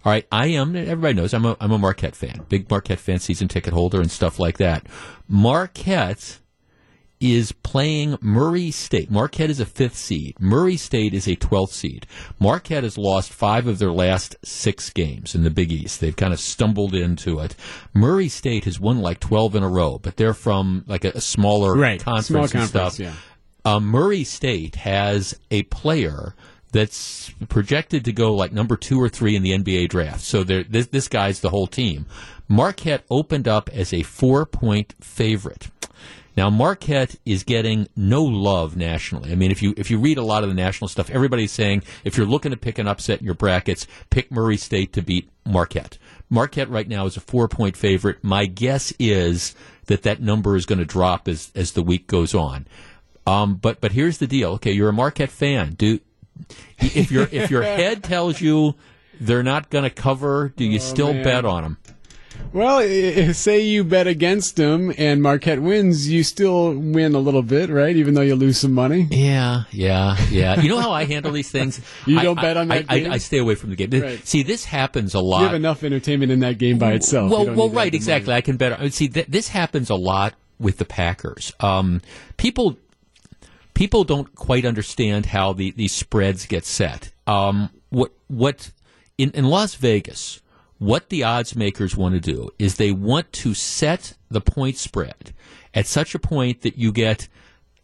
All 0.05 0.11
right, 0.11 0.25
I 0.31 0.47
am. 0.47 0.75
Everybody 0.75 1.13
knows 1.13 1.33
I'm 1.33 1.45
a 1.45 1.57
I'm 1.59 1.71
a 1.71 1.77
Marquette 1.77 2.15
fan, 2.15 2.45
big 2.47 2.69
Marquette 2.69 2.99
fan, 2.99 3.19
season 3.19 3.47
ticket 3.47 3.73
holder, 3.73 3.99
and 3.99 4.09
stuff 4.09 4.39
like 4.39 4.57
that. 4.57 4.85
Marquette 5.27 6.39
is 7.19 7.51
playing 7.51 8.17
Murray 8.21 8.71
State. 8.71 9.11
Marquette 9.11 9.49
is 9.49 9.59
a 9.59 9.65
fifth 9.65 9.97
seed. 9.97 10.39
Murray 10.39 10.77
State 10.77 11.13
is 11.13 11.27
a 11.27 11.35
12th 11.35 11.71
seed. 11.71 12.07
Marquette 12.39 12.83
has 12.83 12.97
lost 12.97 13.33
five 13.33 13.67
of 13.67 13.77
their 13.77 13.91
last 13.91 14.37
six 14.43 14.89
games 14.89 15.35
in 15.35 15.43
the 15.43 15.49
Big 15.49 15.71
East. 15.71 15.99
They've 15.99 16.15
kind 16.15 16.33
of 16.33 16.39
stumbled 16.39 16.95
into 16.95 17.39
it. 17.39 17.55
Murray 17.93 18.29
State 18.29 18.63
has 18.63 18.79
won 18.79 18.99
like 18.99 19.19
12 19.19 19.55
in 19.55 19.63
a 19.63 19.69
row, 19.69 19.99
but 19.99 20.15
they're 20.15 20.33
from 20.33 20.85
like 20.87 21.03
a, 21.03 21.09
a 21.09 21.21
smaller 21.21 21.75
right. 21.75 22.01
conference 22.01 22.27
Small 22.27 22.43
and 22.43 22.51
conference, 22.51 22.95
stuff. 22.95 22.99
Yeah. 22.99 23.13
Uh, 23.65 23.79
Murray 23.81 24.23
State 24.23 24.75
has 24.75 25.37
a 25.51 25.63
player 25.63 26.35
that's 26.71 27.31
projected 27.49 28.05
to 28.05 28.11
go 28.11 28.33
like 28.33 28.51
number 28.51 28.77
two 28.77 29.01
or 29.01 29.09
three 29.09 29.35
in 29.35 29.43
the 29.43 29.51
NBA 29.51 29.89
draft. 29.89 30.21
So 30.21 30.43
this, 30.43 30.87
this 30.87 31.07
guy's 31.07 31.39
the 31.39 31.49
whole 31.49 31.67
team. 31.67 32.05
Marquette 32.47 33.05
opened 33.09 33.47
up 33.47 33.69
as 33.69 33.93
a 33.93 34.03
four 34.03 34.45
point 34.45 34.95
favorite. 34.99 35.69
Now 36.37 36.49
Marquette 36.49 37.15
is 37.25 37.43
getting 37.43 37.87
no 37.95 38.23
love 38.23 38.77
nationally. 38.77 39.31
I 39.31 39.35
mean, 39.35 39.51
if 39.51 39.61
you 39.61 39.73
if 39.77 39.91
you 39.91 39.99
read 39.99 40.17
a 40.17 40.23
lot 40.23 40.43
of 40.43 40.49
the 40.49 40.55
national 40.55 40.87
stuff, 40.87 41.09
everybody's 41.09 41.51
saying 41.51 41.83
if 42.03 42.17
you're 42.17 42.25
looking 42.25 42.51
to 42.51 42.57
pick 42.57 42.79
an 42.79 42.87
upset 42.87 43.19
in 43.19 43.25
your 43.25 43.35
brackets, 43.35 43.87
pick 44.09 44.31
Murray 44.31 44.57
State 44.57 44.93
to 44.93 45.01
beat 45.01 45.29
Marquette. 45.45 45.97
Marquette 46.29 46.69
right 46.69 46.87
now 46.87 47.05
is 47.05 47.17
a 47.17 47.21
four 47.21 47.47
point 47.47 47.75
favorite. 47.75 48.23
My 48.23 48.45
guess 48.45 48.93
is 48.99 49.53
that 49.87 50.03
that 50.03 50.21
number 50.21 50.55
is 50.55 50.65
going 50.65 50.79
to 50.79 50.85
drop 50.85 51.27
as 51.27 51.51
as 51.55 51.73
the 51.73 51.83
week 51.83 52.07
goes 52.07 52.33
on. 52.33 52.67
Um, 53.27 53.55
but 53.55 53.81
but 53.81 53.91
here's 53.91 54.19
the 54.19 54.27
deal. 54.27 54.51
Okay, 54.53 54.71
you're 54.71 54.89
a 54.89 54.93
Marquette 54.93 55.31
fan. 55.31 55.73
Do 55.73 55.99
if 56.79 57.11
your 57.11 57.27
if 57.31 57.49
your 57.51 57.61
head 57.77 58.03
tells 58.03 58.41
you 58.41 58.75
they're 59.19 59.43
not 59.43 59.69
going 59.69 59.83
to 59.83 59.89
cover, 59.89 60.53
do 60.55 60.63
you 60.63 60.77
oh, 60.77 60.81
still 60.81 61.13
man. 61.13 61.23
bet 61.23 61.45
on 61.45 61.63
them? 61.63 61.77
Well, 62.51 62.81
say 63.33 63.59
you 63.61 63.83
bet 63.83 64.07
against 64.07 64.55
them 64.55 64.91
and 64.97 65.21
Marquette 65.21 65.61
wins, 65.61 66.09
you 66.09 66.23
still 66.23 66.73
win 66.73 67.13
a 67.13 67.19
little 67.19 67.43
bit, 67.43 67.69
right? 67.69 67.95
Even 67.95 68.15
though 68.15 68.21
you 68.21 68.35
lose 68.35 68.57
some 68.57 68.73
money. 68.73 69.07
Yeah, 69.11 69.63
yeah, 69.71 70.15
yeah. 70.31 70.59
You 70.59 70.69
know 70.69 70.79
how 70.79 70.91
I 70.91 71.05
handle 71.05 71.31
these 71.31 71.51
things? 71.51 71.79
you 72.07 72.19
don't 72.19 72.39
I, 72.39 72.41
bet 72.41 72.57
on 72.57 72.69
that 72.69 72.85
I, 72.89 72.99
game? 72.99 73.11
I, 73.11 73.15
I, 73.15 73.17
stay 73.19 73.37
away 73.37 73.53
from 73.53 73.69
the 73.69 73.75
game. 73.75 74.01
Right. 74.01 74.25
See, 74.25 74.41
this 74.41 74.65
happens 74.65 75.13
a 75.13 75.19
lot. 75.19 75.41
You 75.41 75.45
have 75.45 75.53
enough 75.53 75.83
entertainment 75.83 76.31
in 76.31 76.39
that 76.39 76.57
game 76.57 76.79
by 76.79 76.93
itself. 76.93 77.29
Well, 77.29 77.53
well, 77.53 77.69
right, 77.69 77.93
exactly. 77.93 78.31
Money. 78.31 78.37
I 78.37 78.41
can 78.41 78.57
bet. 78.57 78.93
See, 78.93 79.09
th- 79.09 79.27
this 79.27 79.49
happens 79.49 79.91
a 79.91 79.95
lot 79.95 80.33
with 80.59 80.77
the 80.77 80.85
Packers. 80.85 81.53
Um, 81.59 82.01
people 82.37 82.77
people 83.79 84.03
don't 84.03 84.35
quite 84.35 84.65
understand 84.65 85.27
how 85.27 85.53
the, 85.53 85.71
these 85.71 85.93
spreads 85.93 86.45
get 86.45 86.65
set. 86.65 87.13
Um, 87.25 87.69
what 87.87 88.11
what 88.27 88.71
in, 89.17 89.31
in 89.31 89.45
Las 89.45 89.75
Vegas, 89.75 90.41
what 90.79 91.07
the 91.07 91.23
odds 91.23 91.55
makers 91.55 91.95
want 91.95 92.13
to 92.13 92.19
do 92.19 92.49
is 92.59 92.75
they 92.75 92.91
want 92.91 93.31
to 93.31 93.53
set 93.53 94.17
the 94.29 94.41
point 94.41 94.75
spread 94.75 95.33
at 95.73 95.87
such 95.87 96.13
a 96.13 96.19
point 96.19 96.59
that 96.63 96.77
you 96.77 96.91
get 96.91 97.29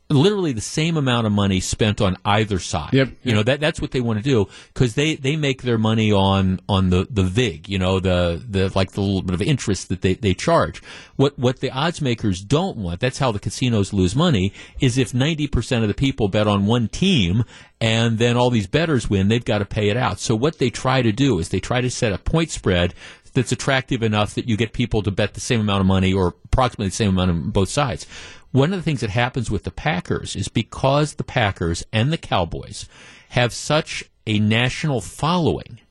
literally 0.10 0.54
the 0.54 0.62
same 0.62 0.98
amount 0.98 1.26
of 1.26 1.34
money 1.34 1.60
spent 1.60 2.00
on 2.00 2.16
either 2.24 2.60
side. 2.60 2.94
Yep, 2.94 3.10
You 3.24 3.34
know 3.34 3.44
that 3.44 3.60
that's 3.60 3.82
what 3.82 3.92
they 3.92 4.02
want 4.02 4.20
to 4.20 4.24
do 4.24 4.48
because 4.74 4.94
they, 4.96 5.16
they 5.16 5.36
make 5.36 5.64
their 5.64 5.78
money 5.78 6.12
on 6.12 6.60
on 6.70 6.90
the, 6.90 7.08
the 7.10 7.24
vig. 7.24 7.68
You 7.68 7.80
know 7.80 8.00
the 8.00 8.44
the 8.48 8.72
like 8.76 8.92
the 8.92 9.02
little 9.02 9.22
bit 9.22 9.34
of 9.34 9.42
interest 9.42 9.90
that 9.90 10.02
they, 10.02 10.14
they 10.14 10.34
charge. 10.34 10.82
What 11.16 11.38
what 11.40 11.60
the 11.60 11.72
odds 11.72 12.02
makers 12.02 12.42
don't 12.42 12.78
want. 12.78 13.00
That's 13.00 13.18
how 13.18 13.32
the 13.32 13.40
casinos 13.40 13.94
lose 13.94 14.16
money. 14.16 14.54
Is 14.80 14.98
if 14.98 15.14
ninety 15.14 15.48
percent 15.48 15.84
of 15.84 15.88
the 15.88 15.96
people 15.96 16.28
bet 16.28 16.48
on 16.48 16.66
one 16.66 16.88
team 16.88 17.44
and 17.82 18.18
then 18.20 18.38
all 18.38 18.50
these 18.50 18.68
bettors 18.68 19.10
win, 19.10 19.28
they've 19.28 19.44
got 19.44 19.60
to 19.60 19.66
pay 19.66 19.90
it 19.90 19.98
out. 19.98 20.20
So 20.20 20.36
what 20.36 20.60
they 20.60 20.70
try 20.70 21.02
to 21.02 21.12
do 21.12 21.40
is 21.40 21.50
they 21.50 21.60
try 21.60 21.82
to 21.82 21.90
set 21.90 22.14
a 22.14 22.18
point 22.18 22.52
spread 22.52 22.94
that's 23.34 23.52
attractive 23.52 24.02
enough 24.02 24.34
that 24.36 24.48
you 24.48 24.58
get 24.58 24.74
people 24.74 25.04
to 25.04 25.12
bet 25.12 25.34
the 25.34 25.42
same 25.42 25.60
amount 25.60 25.82
of 25.82 25.86
money 25.88 26.14
or 26.14 26.36
approximately 26.46 26.88
the 26.88 26.96
same 26.96 27.10
amount 27.10 27.32
on 27.32 27.50
both 27.52 27.70
sides. 27.70 28.08
One 28.56 28.72
of 28.72 28.80
the 28.80 28.84
things 28.84 29.02
that 29.02 29.10
happens 29.10 29.52
with 29.52 29.64
the 29.64 29.72
Packers 29.72 30.34
is 30.34 30.48
because 30.48 31.16
the 31.16 31.26
Packers 31.26 31.84
and 31.92 32.10
the 32.10 32.18
Cowboys 32.18 32.88
have 33.30 33.52
such 33.52 34.06
a 34.26 34.40
national 34.40 35.02
following. 35.02 35.82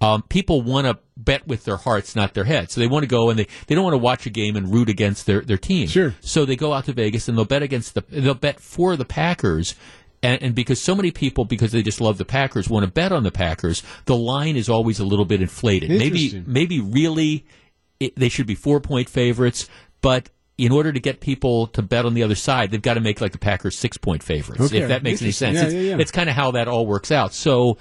Um, 0.00 0.22
people 0.22 0.62
want 0.62 0.88
to 0.88 0.98
bet 1.16 1.46
with 1.46 1.64
their 1.64 1.76
hearts, 1.76 2.16
not 2.16 2.34
their 2.34 2.42
heads. 2.42 2.72
So 2.72 2.80
they 2.80 2.88
want 2.88 3.04
to 3.04 3.08
go 3.08 3.30
and 3.30 3.38
they, 3.38 3.46
they 3.68 3.76
don't 3.76 3.84
want 3.84 3.94
to 3.94 3.98
watch 3.98 4.26
a 4.26 4.30
game 4.30 4.56
and 4.56 4.72
root 4.72 4.88
against 4.88 5.26
their, 5.26 5.42
their 5.42 5.56
team. 5.56 5.86
Sure. 5.86 6.16
So 6.20 6.44
they 6.44 6.56
go 6.56 6.72
out 6.72 6.86
to 6.86 6.92
Vegas 6.92 7.28
and 7.28 7.38
they'll 7.38 7.44
bet 7.44 7.62
against 7.62 7.94
the 7.94 8.04
they'll 8.08 8.34
bet 8.34 8.58
for 8.58 8.96
the 8.96 9.04
Packers. 9.04 9.76
And, 10.20 10.42
and 10.42 10.54
because 10.56 10.80
so 10.80 10.96
many 10.96 11.12
people, 11.12 11.44
because 11.44 11.70
they 11.70 11.84
just 11.84 12.00
love 12.00 12.18
the 12.18 12.24
Packers, 12.24 12.68
want 12.68 12.84
to 12.84 12.90
bet 12.90 13.12
on 13.12 13.22
the 13.22 13.30
Packers, 13.30 13.84
the 14.06 14.16
line 14.16 14.56
is 14.56 14.68
always 14.68 14.98
a 14.98 15.04
little 15.04 15.24
bit 15.24 15.40
inflated. 15.40 15.90
Maybe 15.90 16.42
maybe 16.44 16.80
really 16.80 17.46
it, 18.00 18.16
they 18.16 18.28
should 18.28 18.48
be 18.48 18.56
four 18.56 18.80
point 18.80 19.08
favorites, 19.08 19.68
but 20.00 20.30
in 20.58 20.72
order 20.72 20.92
to 20.92 21.00
get 21.00 21.20
people 21.20 21.68
to 21.68 21.80
bet 21.82 22.04
on 22.04 22.12
the 22.14 22.22
other 22.22 22.34
side, 22.34 22.70
they've 22.70 22.82
got 22.82 22.94
to 22.94 23.00
make 23.00 23.20
like 23.20 23.32
the 23.32 23.38
Packers 23.38 23.78
six 23.78 23.96
point 23.96 24.22
favorites. 24.22 24.60
Okay. 24.60 24.78
If 24.82 24.88
that 24.88 25.02
makes 25.02 25.22
any 25.22 25.30
sense, 25.30 25.56
Yeah, 25.56 25.64
it's, 25.64 25.74
yeah, 25.74 25.80
yeah. 25.80 25.96
it's 25.98 26.10
kind 26.10 26.28
of 26.28 26.36
how 26.36 26.50
that 26.50 26.68
all 26.68 26.86
works 26.86 27.10
out. 27.10 27.32
So. 27.32 27.78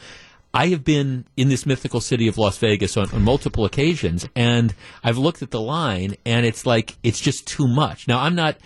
I 0.54 0.68
have 0.68 0.84
been 0.84 1.26
in 1.36 1.50
this 1.50 1.66
mythical 1.68 2.02
city 2.02 2.28
of 2.30 2.38
Las 2.38 2.58
Vegas 2.58 2.98
on, 2.98 3.12
on 3.12 3.22
multiple 3.22 3.66
occasions, 3.66 4.28
and 4.34 4.74
I've 5.04 5.18
looked 5.18 5.44
at 5.44 5.52
the 5.52 5.60
line, 5.62 6.16
and 6.26 6.46
it's 6.48 6.66
like 6.66 6.98
it's 7.04 7.20
just 7.20 7.46
too 7.46 7.68
much. 7.68 8.08
Now, 8.08 8.22
I'm 8.22 8.34
not, 8.34 8.58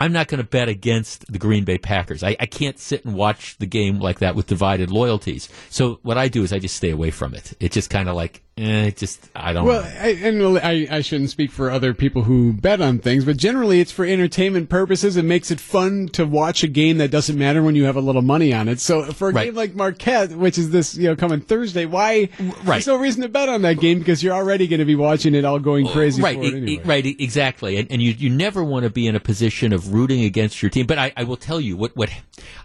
I'm 0.00 0.12
not 0.12 0.28
going 0.28 0.38
to 0.42 0.48
bet 0.48 0.68
against 0.68 1.30
the 1.30 1.38
Green 1.38 1.64
Bay 1.64 1.78
Packers. 1.78 2.24
I, 2.24 2.36
I 2.40 2.46
can't 2.46 2.78
sit 2.80 3.04
and 3.04 3.14
watch 3.14 3.58
the 3.58 3.66
game 3.66 4.00
like 4.00 4.20
that 4.20 4.34
with 4.34 4.46
divided 4.46 4.90
loyalties. 4.90 5.48
So 5.70 6.00
what 6.02 6.18
I 6.18 6.28
do 6.28 6.42
is 6.42 6.52
I 6.52 6.58
just 6.58 6.74
stay 6.74 6.90
away 6.90 7.10
from 7.10 7.34
it. 7.34 7.52
It's 7.60 7.74
just 7.74 7.90
kind 7.90 8.08
of 8.08 8.16
like, 8.16 8.42
eh, 8.56 8.86
it 8.86 8.96
just 8.96 9.28
I 9.34 9.52
don't. 9.52 9.66
Well. 9.66 9.82
I, 9.82 10.08
and 10.22 10.58
I, 10.58 10.86
I 10.90 11.00
shouldn't 11.00 11.30
speak 11.30 11.50
for 11.50 11.70
other 11.70 11.94
people 11.94 12.22
who 12.22 12.52
bet 12.52 12.80
on 12.80 12.98
things, 12.98 13.24
but 13.24 13.36
generally 13.36 13.80
it's 13.80 13.92
for 13.92 14.04
entertainment 14.04 14.68
purposes. 14.68 15.16
It 15.16 15.24
makes 15.24 15.50
it 15.50 15.60
fun 15.60 16.08
to 16.14 16.24
watch 16.24 16.62
a 16.62 16.68
game 16.68 16.98
that 16.98 17.10
doesn't 17.10 17.38
matter 17.38 17.62
when 17.62 17.74
you 17.74 17.84
have 17.84 17.96
a 17.96 18.00
little 18.00 18.22
money 18.22 18.52
on 18.52 18.68
it. 18.68 18.80
So 18.80 19.04
for 19.12 19.28
a 19.28 19.32
Right. 19.32 19.44
game 19.46 19.54
like 19.54 19.74
Marquette, 19.74 20.32
which 20.32 20.58
is 20.58 20.70
this, 20.70 20.96
you 20.96 21.04
know, 21.08 21.16
coming 21.16 21.40
Thursday, 21.40 21.86
why? 21.86 22.28
Right. 22.38 22.64
There's 22.64 22.86
no 22.86 22.96
reason 22.96 23.22
to 23.22 23.28
bet 23.28 23.48
on 23.48 23.62
that 23.62 23.78
game 23.80 23.98
because 23.98 24.22
you're 24.22 24.34
already 24.34 24.66
going 24.66 24.80
to 24.80 24.86
be 24.86 24.94
watching 24.96 25.34
it 25.34 25.44
all 25.44 25.58
going 25.58 25.86
crazy 25.88 26.22
right, 26.22 26.36
for 26.36 26.44
it 26.44 26.54
anyway. 26.54 26.82
right, 26.84 27.06
exactly. 27.06 27.76
And, 27.76 27.90
and 27.90 28.02
you, 28.02 28.12
you 28.12 28.30
never 28.30 28.62
want 28.64 28.84
to 28.84 28.90
be 28.90 29.06
in 29.06 29.14
a 29.16 29.20
position 29.20 29.72
of 29.72 29.92
rooting 29.92 30.24
against 30.24 30.62
your 30.62 30.70
team. 30.70 30.86
But 30.86 30.98
I, 30.98 31.12
I 31.16 31.24
will 31.24 31.36
tell 31.36 31.60
you 31.60 31.76
what, 31.76 31.96
what 31.96 32.10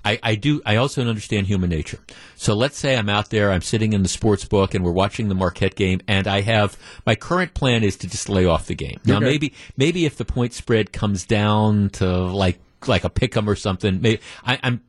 I, 0.06 0.20
I 0.24 0.36
do. 0.36 0.62
I 0.66 0.76
also 0.78 1.02
understand 1.02 1.48
human 1.48 1.70
nature. 1.70 2.00
So 2.36 2.54
let's 2.56 2.78
say 2.78 2.96
I'm 2.98 3.10
out 3.10 3.30
there, 3.30 3.52
I'm 3.52 3.62
sitting 3.62 3.94
in 3.94 4.04
the 4.04 4.10
sports 4.10 4.46
book, 4.46 4.74
and 4.74 4.84
we're 4.84 4.92
watching 4.92 5.28
the 5.30 5.36
Marquette 5.36 5.76
game, 5.76 5.81
and 6.08 6.28
I 6.28 6.42
have 6.42 6.78
my 7.06 7.16
current 7.16 7.54
plan 7.54 7.84
is 7.84 7.98
to 7.98 8.08
just 8.10 8.30
lay 8.30 8.46
off 8.46 8.68
the 8.68 8.76
game. 8.76 9.00
Now, 9.06 9.18
Okay. 9.18 9.26
maybe 9.26 9.54
maybe 9.78 10.06
if 10.06 10.18
the 10.18 10.26
point 10.26 10.54
spread 10.54 10.92
comes 10.94 11.26
down 11.26 11.90
to 11.92 12.08
like 12.08 12.60
like 12.88 13.04
a 13.04 13.10
pick 13.10 13.36
'em 13.38 13.48
or 13.50 13.56
something, 13.56 14.02
maybe 14.02 14.22
I, 14.46 14.60
I'm. 14.64 14.82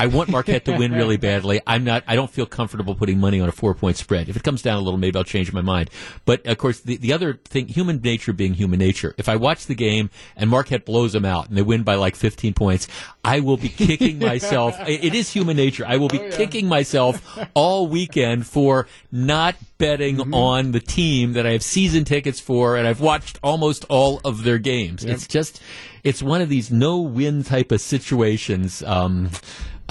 I 0.00 0.06
want 0.06 0.30
Marquette 0.30 0.64
to 0.64 0.78
win 0.78 0.92
really 0.92 1.18
badly. 1.18 1.60
I'm 1.66 1.84
not. 1.84 2.04
I 2.06 2.16
don't 2.16 2.30
feel 2.30 2.46
comfortable 2.46 2.94
putting 2.94 3.20
money 3.20 3.38
on 3.38 3.50
a 3.50 3.52
four 3.52 3.74
point 3.74 3.98
spread. 3.98 4.30
If 4.30 4.36
it 4.36 4.42
comes 4.42 4.62
down 4.62 4.78
a 4.78 4.80
little, 4.80 4.96
maybe 4.98 5.18
I'll 5.18 5.24
change 5.24 5.52
my 5.52 5.60
mind. 5.60 5.90
But 6.24 6.46
of 6.46 6.56
course, 6.56 6.80
the, 6.80 6.96
the 6.96 7.12
other 7.12 7.34
thing, 7.44 7.68
human 7.68 8.00
nature 8.00 8.32
being 8.32 8.54
human 8.54 8.78
nature. 8.78 9.14
If 9.18 9.28
I 9.28 9.36
watch 9.36 9.66
the 9.66 9.74
game 9.74 10.08
and 10.36 10.48
Marquette 10.48 10.86
blows 10.86 11.12
them 11.12 11.26
out 11.26 11.48
and 11.48 11.56
they 11.58 11.60
win 11.60 11.82
by 11.82 11.96
like 11.96 12.16
15 12.16 12.54
points, 12.54 12.88
I 13.22 13.40
will 13.40 13.58
be 13.58 13.68
kicking 13.68 14.18
myself. 14.30 14.74
It- 14.88 15.10
is 15.10 15.28
human 15.30 15.56
nature. 15.56 15.84
I 15.86 15.96
will 15.98 16.08
be 16.08 16.30
kicking 16.30 16.66
myself 16.66 17.20
all 17.52 17.88
weekend 17.88 18.46
for 18.46 18.86
not 19.12 19.56
betting 19.76 20.32
on 20.32 20.72
the 20.72 20.80
team 20.80 21.32
that 21.34 21.44
I 21.46 21.50
have 21.50 21.62
season 21.62 22.04
tickets 22.04 22.38
for 22.40 22.76
and 22.76 22.86
I've 22.86 23.00
watched 23.00 23.38
almost 23.42 23.84
all 23.88 24.20
of 24.24 24.44
their 24.44 24.58
games. 24.58 25.04
It's 25.04 25.26
just, 25.26 25.60
it's 26.04 26.22
one 26.22 26.40
of 26.40 26.48
these 26.48 26.70
no 26.70 27.00
win 27.00 27.42
type 27.42 27.72
of 27.72 27.80
situations. 27.80 28.82
Um, 28.84 29.30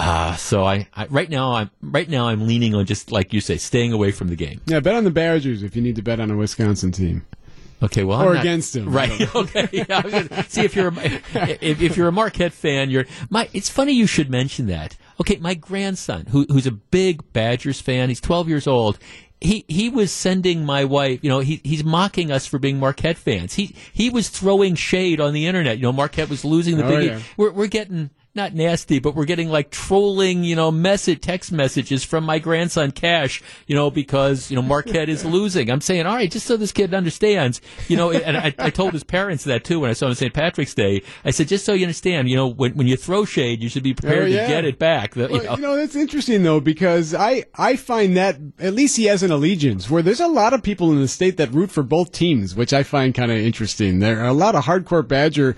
uh, 0.00 0.36
so 0.36 0.64
I, 0.64 0.88
I 0.94 1.06
right 1.06 1.28
now 1.30 1.52
I'm 1.52 1.70
right 1.82 2.08
now 2.08 2.28
I'm 2.28 2.46
leaning 2.46 2.74
on 2.74 2.86
just 2.86 3.12
like 3.12 3.32
you 3.32 3.40
say, 3.40 3.56
staying 3.56 3.92
away 3.92 4.10
from 4.12 4.28
the 4.28 4.36
game. 4.36 4.60
Yeah, 4.66 4.80
bet 4.80 4.94
on 4.94 5.04
the 5.04 5.10
Badgers 5.10 5.62
if 5.62 5.76
you 5.76 5.82
need 5.82 5.96
to 5.96 6.02
bet 6.02 6.20
on 6.20 6.30
a 6.30 6.36
Wisconsin 6.36 6.92
team. 6.92 7.24
Okay, 7.82 8.04
well, 8.04 8.20
I'm 8.20 8.28
Or 8.28 8.34
not- 8.34 8.40
against 8.42 8.76
him. 8.76 8.90
right? 8.92 9.10
Okay, 9.34 9.68
yeah, 9.72 10.02
gonna- 10.02 10.44
see 10.48 10.62
if 10.62 10.76
you're 10.76 10.88
a, 10.88 11.04
if, 11.62 11.80
if 11.80 11.96
you're 11.96 12.08
a 12.08 12.12
Marquette 12.12 12.52
fan, 12.52 12.90
you're 12.90 13.06
my. 13.30 13.48
It's 13.54 13.70
funny 13.70 13.92
you 13.92 14.06
should 14.06 14.28
mention 14.30 14.66
that. 14.66 14.96
Okay, 15.20 15.36
my 15.36 15.54
grandson, 15.54 16.26
who, 16.26 16.44
who's 16.50 16.66
a 16.66 16.72
big 16.72 17.32
Badgers 17.32 17.80
fan, 17.80 18.08
he's 18.10 18.20
12 18.20 18.48
years 18.48 18.66
old. 18.66 18.98
He 19.42 19.64
he 19.68 19.88
was 19.88 20.12
sending 20.12 20.66
my 20.66 20.84
wife, 20.84 21.20
you 21.22 21.30
know, 21.30 21.38
he 21.40 21.62
he's 21.64 21.82
mocking 21.82 22.30
us 22.30 22.44
for 22.46 22.58
being 22.58 22.78
Marquette 22.78 23.16
fans. 23.16 23.54
He 23.54 23.74
he 23.94 24.10
was 24.10 24.28
throwing 24.28 24.74
shade 24.74 25.18
on 25.18 25.32
the 25.32 25.46
internet. 25.46 25.78
You 25.78 25.84
know, 25.84 25.92
Marquette 25.92 26.28
was 26.28 26.44
losing 26.44 26.76
the 26.76 26.84
Oh, 26.84 26.88
big. 26.90 27.06
yeah. 27.12 27.20
We're 27.38 27.50
we're 27.52 27.66
getting 27.66 28.10
not 28.34 28.54
nasty, 28.54 29.00
but 29.00 29.14
we're 29.16 29.24
getting 29.24 29.48
like 29.48 29.70
trolling, 29.70 30.44
you 30.44 30.54
know, 30.54 30.70
message 30.70 31.20
text 31.20 31.50
messages 31.50 32.04
from 32.04 32.22
my 32.24 32.38
grandson 32.38 32.92
Cash, 32.92 33.42
you 33.66 33.74
know, 33.74 33.90
because 33.90 34.50
you 34.50 34.56
know 34.56 34.62
Marquette 34.62 35.08
is 35.08 35.24
losing. 35.36 35.68
I'm 35.70 35.80
saying, 35.80 36.06
all 36.06 36.14
right, 36.14 36.30
just 36.30 36.46
so 36.46 36.56
this 36.56 36.70
kid 36.70 36.94
understands, 36.94 37.60
you 37.88 37.96
know, 37.96 38.12
and 38.12 38.36
I, 38.36 38.54
I 38.58 38.70
told 38.70 38.92
his 38.92 39.02
parents 39.02 39.44
that 39.44 39.64
too 39.64 39.80
when 39.80 39.90
I 39.90 39.94
saw 39.94 40.06
him 40.06 40.10
on 40.10 40.16
St. 40.16 40.32
Patrick's 40.32 40.74
Day. 40.74 41.02
I 41.24 41.32
said, 41.32 41.48
just 41.48 41.64
so 41.64 41.72
you 41.72 41.84
understand, 41.86 42.28
you 42.30 42.36
know, 42.36 42.46
when 42.46 42.74
when 42.74 42.86
you 42.86 42.96
throw 42.96 43.24
shade, 43.24 43.62
you 43.62 43.68
should 43.68 43.82
be 43.82 43.94
prepared 43.94 44.24
Oh, 44.24 44.26
yeah. 44.26 44.42
to 44.42 44.48
get 44.48 44.64
it 44.64 44.78
back. 44.78 45.14
The- 45.14 45.28
you 45.28 45.42
know. 45.42 45.56
you 45.56 45.62
know, 45.62 45.76
that's 45.76 45.96
interesting 45.96 46.44
though 46.44 46.60
because 46.60 47.14
I 47.14 47.44
I 47.56 47.74
find 47.76 48.16
that 48.16 48.36
at 48.60 48.74
least 48.74 48.96
he 48.96 49.06
has 49.06 49.22
an 49.24 49.32
allegiance 49.32 49.90
where 49.90 50.02
there's 50.02 50.20
a 50.20 50.28
lot 50.28 50.54
of 50.54 50.62
people 50.62 50.92
in 50.92 51.00
the 51.00 51.08
state 51.08 51.36
that 51.38 51.52
root 51.52 51.70
for 51.72 51.82
both 51.82 52.12
teams, 52.12 52.54
which 52.54 52.72
I 52.72 52.84
find 52.84 53.12
kind 53.12 53.32
of 53.32 53.38
interesting. 53.38 53.98
There 53.98 54.20
are 54.20 54.26
a 54.28 54.32
lot 54.32 54.54
of 54.54 54.64
hardcore 54.66 55.06
Badger 55.06 55.56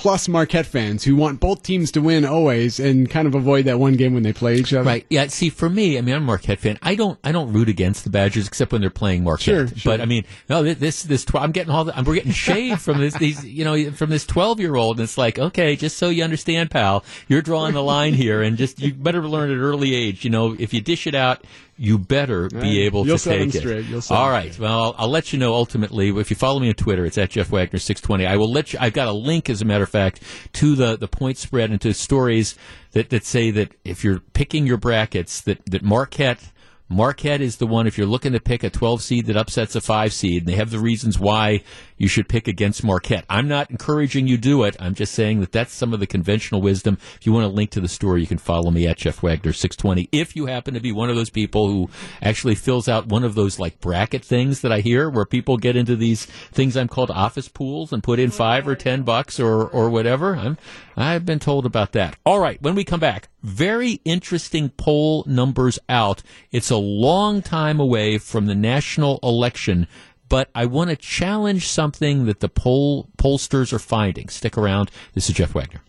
plus 0.00 0.28
Marquette 0.28 0.64
fans 0.64 1.04
who 1.04 1.14
want 1.14 1.40
both 1.40 1.62
teams 1.62 1.92
to 1.92 2.00
win 2.00 2.24
always 2.24 2.80
and 2.80 3.10
kind 3.10 3.28
of 3.28 3.34
avoid 3.34 3.66
that 3.66 3.78
one 3.78 3.96
game 3.96 4.14
when 4.14 4.22
they 4.22 4.32
play 4.32 4.54
each 4.54 4.72
other. 4.72 4.82
Right. 4.82 5.04
Yeah. 5.10 5.26
See, 5.26 5.50
for 5.50 5.68
me, 5.68 5.98
I 5.98 6.00
mean, 6.00 6.14
I'm 6.14 6.22
a 6.22 6.24
Marquette 6.24 6.58
fan. 6.58 6.78
I 6.80 6.94
don't, 6.94 7.18
I 7.22 7.32
don't 7.32 7.52
root 7.52 7.68
against 7.68 8.04
the 8.04 8.10
Badgers 8.10 8.46
except 8.46 8.72
when 8.72 8.80
they're 8.80 8.88
playing 8.88 9.24
Marquette. 9.24 9.44
Sure, 9.44 9.68
sure. 9.68 9.92
But 9.92 10.00
I 10.00 10.06
mean, 10.06 10.24
no, 10.48 10.62
this, 10.62 11.02
this, 11.02 11.26
tw- 11.26 11.34
I'm 11.34 11.52
getting 11.52 11.70
all 11.70 11.84
the, 11.84 11.94
I'm, 11.94 12.06
we're 12.06 12.14
getting 12.14 12.32
shade 12.32 12.80
from 12.80 12.96
this, 12.96 13.12
these, 13.12 13.44
you 13.44 13.62
know, 13.62 13.90
from 13.90 14.08
this 14.08 14.24
12 14.24 14.58
year 14.58 14.74
old. 14.74 14.96
And 14.96 15.04
it's 15.04 15.18
like, 15.18 15.38
okay, 15.38 15.76
just 15.76 15.98
so 15.98 16.08
you 16.08 16.24
understand, 16.24 16.70
pal, 16.70 17.04
you're 17.28 17.42
drawing 17.42 17.74
the 17.74 17.82
line 17.82 18.14
here, 18.14 18.40
and 18.40 18.56
just 18.56 18.80
you 18.80 18.94
better 18.94 19.28
learn 19.28 19.50
at 19.50 19.56
an 19.58 19.62
early 19.62 19.94
age. 19.94 20.24
You 20.24 20.30
know, 20.30 20.56
if 20.58 20.72
you 20.72 20.80
dish 20.80 21.06
it 21.06 21.14
out. 21.14 21.44
You 21.82 21.96
better 21.96 22.50
be 22.50 22.82
able 22.82 23.06
You'll 23.06 23.16
to 23.16 23.22
set 23.22 23.40
'em 23.40 23.46
take 23.50 23.54
it. 23.54 23.58
straight. 23.60 23.86
You'll 23.86 24.02
set 24.02 24.14
All 24.14 24.26
'em 24.26 24.32
right. 24.32 24.58
Well, 24.58 24.70
I'll, 24.82 24.94
I'll 24.98 25.08
let 25.08 25.32
you 25.32 25.38
know 25.38 25.54
ultimately 25.54 26.10
if 26.10 26.28
you 26.28 26.36
follow 26.36 26.60
me 26.60 26.68
on 26.68 26.74
Twitter. 26.74 27.06
It's 27.06 27.16
at 27.16 27.30
Jeff 27.30 27.48
Wagner 27.48 27.78
six 27.78 28.02
twenty. 28.02 28.26
I 28.26 28.36
will 28.36 28.52
let 28.52 28.74
you. 28.74 28.78
I've 28.82 28.92
got 28.92 29.08
a 29.08 29.12
link, 29.12 29.48
as 29.48 29.62
a 29.62 29.64
matter 29.64 29.84
of 29.84 29.88
fact, 29.88 30.20
to 30.52 30.74
the 30.76 30.98
the 30.98 31.08
point 31.08 31.38
spread 31.38 31.70
and 31.70 31.80
to 31.80 31.94
stories 31.94 32.54
that 32.92 33.08
that 33.08 33.24
say 33.24 33.50
that 33.52 33.72
if 33.82 34.04
you're 34.04 34.20
picking 34.34 34.66
your 34.66 34.76
brackets, 34.76 35.40
that 35.40 35.64
that 35.70 35.82
Marquette. 35.82 36.52
Marquette 36.92 37.40
is 37.40 37.58
the 37.58 37.68
one, 37.68 37.86
if 37.86 37.96
you're 37.96 38.04
looking 38.08 38.32
to 38.32 38.40
pick 38.40 38.64
a 38.64 38.68
12 38.68 39.00
seed 39.00 39.26
that 39.26 39.36
upsets 39.36 39.76
a 39.76 39.80
5 39.80 40.12
seed, 40.12 40.42
and 40.42 40.48
they 40.48 40.56
have 40.56 40.70
the 40.72 40.80
reasons 40.80 41.20
why 41.20 41.62
you 42.00 42.08
should 42.08 42.30
pick 42.30 42.48
against 42.48 42.82
Marquette. 42.82 43.26
I'm 43.28 43.46
not 43.46 43.70
encouraging 43.70 44.26
you 44.26 44.38
do 44.38 44.64
it. 44.64 44.74
I'm 44.80 44.94
just 44.94 45.12
saying 45.12 45.40
that 45.40 45.52
that's 45.52 45.74
some 45.74 45.92
of 45.92 46.00
the 46.00 46.06
conventional 46.06 46.62
wisdom. 46.62 46.96
If 47.16 47.26
you 47.26 47.32
want 47.34 47.44
to 47.44 47.54
link 47.54 47.70
to 47.72 47.80
the 47.80 47.88
story, 47.88 48.22
you 48.22 48.26
can 48.26 48.38
follow 48.38 48.70
me 48.70 48.86
at 48.86 48.96
Jeff 48.96 49.22
Wagner 49.22 49.52
620. 49.52 50.08
If 50.10 50.34
you 50.34 50.46
happen 50.46 50.72
to 50.72 50.80
be 50.80 50.92
one 50.92 51.10
of 51.10 51.16
those 51.16 51.28
people 51.28 51.68
who 51.68 51.90
actually 52.22 52.54
fills 52.54 52.88
out 52.88 53.08
one 53.08 53.22
of 53.22 53.34
those 53.34 53.58
like 53.58 53.80
bracket 53.80 54.24
things 54.24 54.62
that 54.62 54.72
I 54.72 54.80
hear 54.80 55.10
where 55.10 55.26
people 55.26 55.58
get 55.58 55.76
into 55.76 55.94
these 55.94 56.24
things 56.24 56.74
I'm 56.74 56.88
called 56.88 57.10
office 57.10 57.48
pools 57.48 57.92
and 57.92 58.02
put 58.02 58.18
in 58.18 58.30
five 58.30 58.66
or 58.66 58.76
ten 58.76 59.02
bucks 59.02 59.38
or, 59.38 59.68
or 59.68 59.90
whatever, 59.90 60.36
I'm, 60.36 60.56
I've 60.96 61.26
been 61.26 61.38
told 61.38 61.66
about 61.66 61.92
that. 61.92 62.16
All 62.24 62.40
right. 62.40 62.60
When 62.62 62.74
we 62.74 62.84
come 62.84 63.00
back, 63.00 63.28
very 63.42 64.00
interesting 64.04 64.68
poll 64.70 65.24
numbers 65.26 65.78
out. 65.88 66.22
It's 66.50 66.70
a 66.70 66.76
long 66.76 67.42
time 67.42 67.80
away 67.80 68.18
from 68.18 68.46
the 68.46 68.54
national 68.54 69.18
election, 69.22 69.86
but 70.30 70.48
I 70.54 70.64
want 70.64 70.88
to 70.88 70.96
challenge 70.96 71.68
something 71.68 72.24
that 72.24 72.40
the 72.40 72.48
poll 72.48 73.10
pollsters 73.18 73.74
are 73.74 73.78
finding. 73.78 74.30
Stick 74.30 74.56
around. 74.56 74.90
This 75.12 75.28
is 75.28 75.34
Jeff 75.34 75.54
Wagner. 75.54 75.82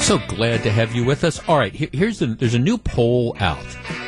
So 0.00 0.18
glad 0.26 0.62
to 0.62 0.70
have 0.70 0.94
you 0.94 1.04
with 1.04 1.22
us. 1.22 1.38
All 1.46 1.58
right, 1.58 1.74
here, 1.74 1.90
here's 1.92 2.20
the, 2.20 2.28
there's 2.28 2.54
a 2.54 2.58
new 2.58 2.78
poll 2.78 3.36
out. 3.40 3.66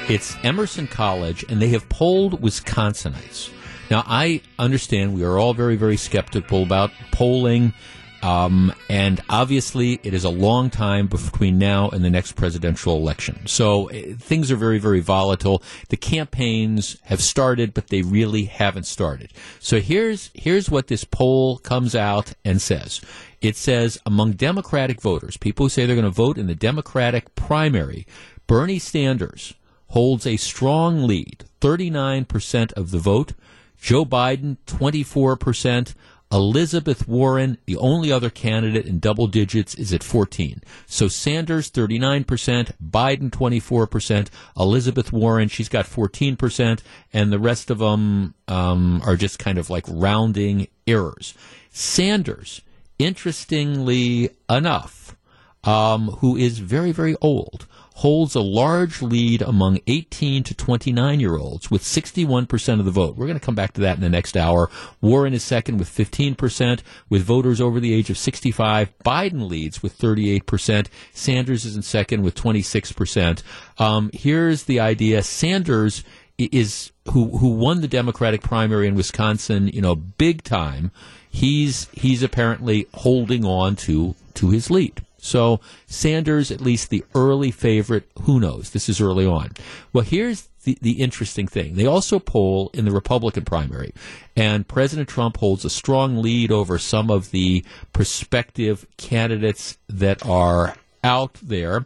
It's 0.09 0.35
Emerson 0.43 0.87
College, 0.87 1.45
and 1.51 1.61
they 1.61 1.69
have 1.69 1.87
polled 1.91 2.41
Wisconsinites. 2.41 3.53
Now, 3.91 4.05
I 4.07 4.41
understand 4.59 5.13
we 5.13 5.25
are 5.25 5.37
all 5.37 5.53
very, 5.53 5.77
very 5.77 5.99
skeptical 5.99 6.63
about 6.63 6.91
polling. 7.11 7.75
Um, 8.23 8.75
and 8.89 9.21
obviously, 9.29 9.99
it 10.03 10.13
is 10.13 10.25
a 10.25 10.31
long 10.31 10.69
time 10.69 11.07
between 11.07 11.59
now 11.59 11.89
and 11.89 12.05
the 12.05 12.11
next 12.11 12.33
presidential 12.33 12.97
election. 12.97 13.47
So 13.47 13.91
uh, 13.91 14.15
things 14.19 14.51
are 14.51 14.57
very, 14.57 14.79
very 14.79 15.01
volatile. 15.01 15.63
The 15.89 15.97
campaigns 15.97 16.99
have 17.05 17.23
started, 17.23 17.73
but 17.73 17.89
they 17.89 18.03
really 18.03 18.45
haven't 18.45 18.85
started. 18.85 19.33
So 19.59 19.81
here's 19.81 20.31
here's 20.35 20.71
what 20.71 20.89
this 20.89 21.05
poll 21.05 21.59
comes 21.59 21.95
out 21.95 22.35
and 22.45 22.61
says. 22.61 23.01
It 23.41 23.57
says 23.57 23.99
among 24.05 24.33
Democratic 24.33 25.01
voters, 25.01 25.39
people 25.39 25.67
who 25.67 25.71
say 25.71 25.87
they're 25.87 25.97
going 25.97 26.05
to 26.05 26.11
vote 26.11 26.37
in 26.37 26.47
the 26.47 26.55
Democratic 26.55 27.35
primary, 27.35 28.07
Bernie 28.47 28.79
Sanders 28.79 29.55
holds 29.89 30.27
a 30.27 30.37
strong 30.37 31.05
lead, 31.05 31.45
39% 31.61 32.73
of 32.75 32.91
the 32.91 32.99
vote. 32.99 33.33
Joe 33.81 34.05
Biden, 34.05 34.59
24%. 34.67 35.95
Elizabeth 36.33 37.09
Warren, 37.09 37.59
the 37.67 37.77
only 37.77 38.13
other 38.13 38.31
candidate 38.31 38.87
in 38.87 39.01
double 39.01 39.27
digits, 39.27 39.75
is 39.75 39.93
at 39.93 40.05
14. 40.05 40.63
So 40.87 41.09
Sanders, 41.09 41.71
39%, 41.71 42.73
Biden, 42.83 43.31
24%, 43.31 44.29
Elizabeth 44.57 45.13
Warren, 45.13 45.49
she's 45.49 45.69
got 45.69 45.87
14%, 45.87 46.81
and 47.13 47.33
the 47.33 47.39
rest 47.39 47.71
of 47.71 47.79
them 47.79 48.35
um, 48.47 49.03
are 49.05 49.17
just 49.17 49.39
kind 49.39 49.59
of 49.59 49.71
like 49.71 49.85
rounding 49.89 50.69
errors. 50.87 51.35
Sanders, 51.71 52.63
interestingly 52.99 54.31
enough, 54.49 55.17
um, 55.65 56.09
who 56.19 56.37
is 56.37 56.59
very, 56.59 56.93
very 56.93 57.17
old, 57.21 57.67
holds 58.01 58.35
a 58.35 58.41
large 58.41 59.03
lead 59.03 59.43
among 59.43 59.79
18 59.87 60.43
to 60.43 60.55
29 60.55 61.21
year 61.21 61.37
olds 61.37 61.71
with 61.71 61.83
61% 61.83 62.79
of 62.79 62.87
the 62.87 62.91
vote. 62.91 63.15
We're 63.15 63.27
going 63.27 63.39
to 63.39 63.45
come 63.45 63.55
back 63.55 63.75
to 63.75 63.83
that 63.83 63.97
in 63.97 64.01
the 64.01 64.09
next 64.09 64.39
hour. 64.39 64.71
Warren 65.03 65.35
is 65.35 65.43
second 65.43 65.77
with 65.77 65.91
15%, 65.91 66.81
with 67.11 67.23
voters 67.23 67.61
over 67.61 67.79
the 67.79 67.93
age 67.93 68.09
of 68.09 68.17
65. 68.17 68.91
Biden 69.05 69.51
leads 69.51 69.83
with 69.83 69.99
38%. 69.99 70.87
Sanders 71.13 71.67
is 71.67 71.77
in 71.77 71.83
second 71.83 72.23
with 72.23 72.35
26%. 72.35 73.43
Um, 73.79 74.11
here's 74.15 74.65
the 74.65 74.81
idea 74.81 75.23
Sanders 75.23 76.03
is 76.39 76.93
who 77.13 77.37
who 77.37 77.51
won 77.51 77.83
the 77.83 77.89
Democratic 77.89 78.41
primary 78.41 78.89
in 78.89 78.95
Wisconsin, 78.95 79.69
you 79.69 79.83
know, 79.83 79.95
big 79.95 80.43
time. 80.43 80.91
He's 81.29 81.87
he's 81.93 82.23
apparently 82.23 82.87
holding 82.95 83.45
on 83.45 83.77
to 83.77 84.15
to 84.35 84.49
his 84.49 84.71
lead. 84.71 85.03
So 85.21 85.61
Sanders, 85.87 86.51
at 86.51 86.61
least 86.61 86.91
the 86.91 87.05
early 87.15 87.51
favorite. 87.51 88.11
Who 88.23 88.41
knows? 88.41 88.71
This 88.71 88.89
is 88.89 89.01
early 89.01 89.27
on. 89.27 89.53
Well, 89.93 90.05
here's 90.05 90.49
the, 90.65 90.79
the 90.81 91.01
interesting 91.01 91.47
thing. 91.47 91.75
They 91.75 91.87
also 91.87 92.19
poll 92.19 92.71
in 92.75 92.85
the 92.85 92.91
Republican 92.91 93.45
primary, 93.45 93.93
and 94.37 94.69
President 94.69 95.09
Trump 95.09 95.39
holds 95.39 95.65
a 95.65 95.71
strong 95.71 96.21
lead 96.21 96.53
over 96.53 96.79
some 96.79 97.11
of 97.11 97.31
the 97.31 97.65
prospective 97.93 98.87
candidates 98.97 99.79
that 99.89 100.25
are 100.27 100.77
out 101.03 101.35
there. 101.43 101.85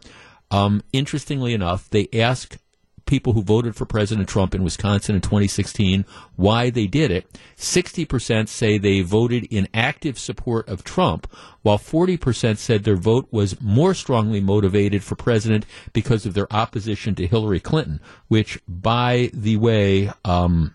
Um, 0.51 0.83
interestingly 0.93 1.53
enough, 1.53 1.89
they 1.89 2.07
ask 2.13 2.57
people 3.05 3.33
who 3.33 3.41
voted 3.41 3.75
for 3.75 3.85
President 3.85 4.27
Trump 4.27 4.55
in 4.55 4.63
Wisconsin 4.63 5.15
in 5.15 5.21
2016 5.21 6.05
why 6.35 6.69
they 6.69 6.87
did 6.87 7.11
it. 7.11 7.39
60% 7.57 8.47
say 8.47 8.77
they 8.77 9.01
voted 9.01 9.45
in 9.45 9.67
active 9.73 10.17
support 10.17 10.67
of 10.67 10.83
Trump, 10.83 11.31
while 11.61 11.77
40% 11.77 12.57
said 12.57 12.83
their 12.83 12.95
vote 12.95 13.27
was 13.31 13.59
more 13.61 13.93
strongly 13.93 14.41
motivated 14.41 15.03
for 15.03 15.15
president 15.15 15.65
because 15.93 16.25
of 16.25 16.33
their 16.33 16.51
opposition 16.53 17.15
to 17.15 17.27
Hillary 17.27 17.59
Clinton, 17.59 17.99
which, 18.27 18.59
by 18.67 19.29
the 19.33 19.57
way, 19.57 20.11
um, 20.23 20.73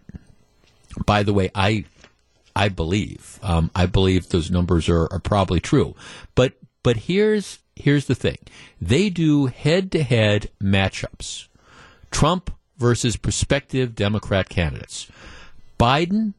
by 1.06 1.22
the 1.22 1.32
way, 1.32 1.50
I 1.54 1.84
I 2.56 2.68
believe 2.68 3.38
um, 3.42 3.70
I 3.74 3.86
believe 3.86 4.28
those 4.28 4.50
numbers 4.50 4.88
are, 4.88 5.06
are 5.12 5.20
probably 5.20 5.60
true, 5.60 5.94
but 6.34 6.54
but 6.82 6.96
here's 6.96 7.60
here's 7.76 8.06
the 8.06 8.14
thing: 8.14 8.38
they 8.80 9.08
do 9.08 9.46
head 9.46 9.92
to 9.92 10.02
head 10.02 10.50
matchups 10.60 11.46
Trump 12.10 12.50
versus 12.76 13.16
prospective 13.16 13.94
Democrat 13.94 14.48
candidates. 14.48 15.10
Biden 15.78 16.34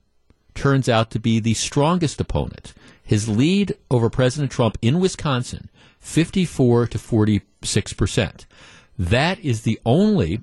turns 0.54 0.90
out 0.90 1.12
to 1.12 1.20
be 1.20 1.40
the 1.40 1.54
strongest 1.54 2.20
opponent. 2.20 2.74
His 3.04 3.30
lead 3.30 3.76
over 3.90 4.10
President 4.10 4.52
Trump 4.52 4.78
in 4.82 5.00
Wisconsin, 5.00 5.70
54 6.00 6.88
to 6.88 7.00
46 7.00 7.94
percent. 7.94 8.46
That 8.98 9.40
is 9.40 9.62
the 9.62 9.80
only 9.86 10.42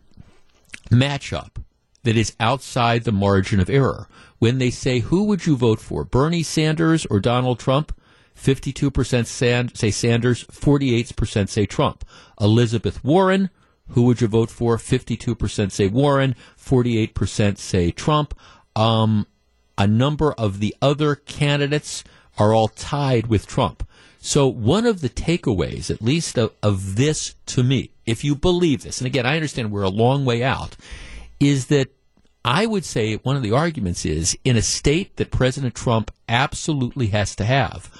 matchup 0.90 1.62
that 2.04 2.16
is 2.16 2.34
outside 2.40 3.04
the 3.04 3.12
margin 3.12 3.60
of 3.60 3.70
error. 3.70 4.08
When 4.38 4.58
they 4.58 4.70
say, 4.70 5.00
who 5.00 5.24
would 5.24 5.46
you 5.46 5.56
vote 5.56 5.80
for, 5.80 6.04
Bernie 6.04 6.42
Sanders 6.42 7.06
or 7.06 7.20
Donald 7.20 7.58
Trump? 7.58 7.92
52% 8.36 9.26
say 9.76 9.90
Sanders, 9.90 10.44
48% 10.44 11.48
say 11.48 11.66
Trump. 11.66 12.04
Elizabeth 12.40 13.02
Warren, 13.04 13.50
who 13.90 14.02
would 14.02 14.20
you 14.20 14.28
vote 14.28 14.50
for? 14.50 14.76
52% 14.76 15.70
say 15.72 15.88
Warren, 15.88 16.34
48% 16.58 17.58
say 17.58 17.90
Trump. 17.90 18.34
Um, 18.76 19.26
a 19.76 19.86
number 19.86 20.32
of 20.32 20.60
the 20.60 20.74
other 20.82 21.14
candidates 21.14 22.04
are 22.36 22.54
all 22.54 22.68
tied 22.68 23.26
with 23.26 23.46
Trump. 23.46 23.86
So 24.20 24.46
one 24.46 24.86
of 24.86 25.00
the 25.00 25.08
takeaways, 25.08 25.90
at 25.90 26.02
least 26.02 26.36
of, 26.36 26.52
of, 26.62 26.96
this 26.96 27.34
to 27.46 27.62
me, 27.62 27.90
if 28.04 28.24
you 28.24 28.34
believe 28.34 28.82
this, 28.82 29.00
and 29.00 29.06
again, 29.06 29.26
I 29.26 29.36
understand 29.36 29.70
we're 29.70 29.82
a 29.82 29.88
long 29.88 30.24
way 30.24 30.42
out, 30.42 30.76
is 31.38 31.66
that 31.66 31.88
I 32.44 32.66
would 32.66 32.84
say 32.84 33.16
one 33.16 33.36
of 33.36 33.42
the 33.42 33.52
arguments 33.52 34.04
is 34.04 34.36
in 34.44 34.56
a 34.56 34.62
state 34.62 35.16
that 35.16 35.30
President 35.30 35.74
Trump 35.74 36.10
absolutely 36.28 37.08
has 37.08 37.36
to 37.36 37.44
have, 37.44 37.90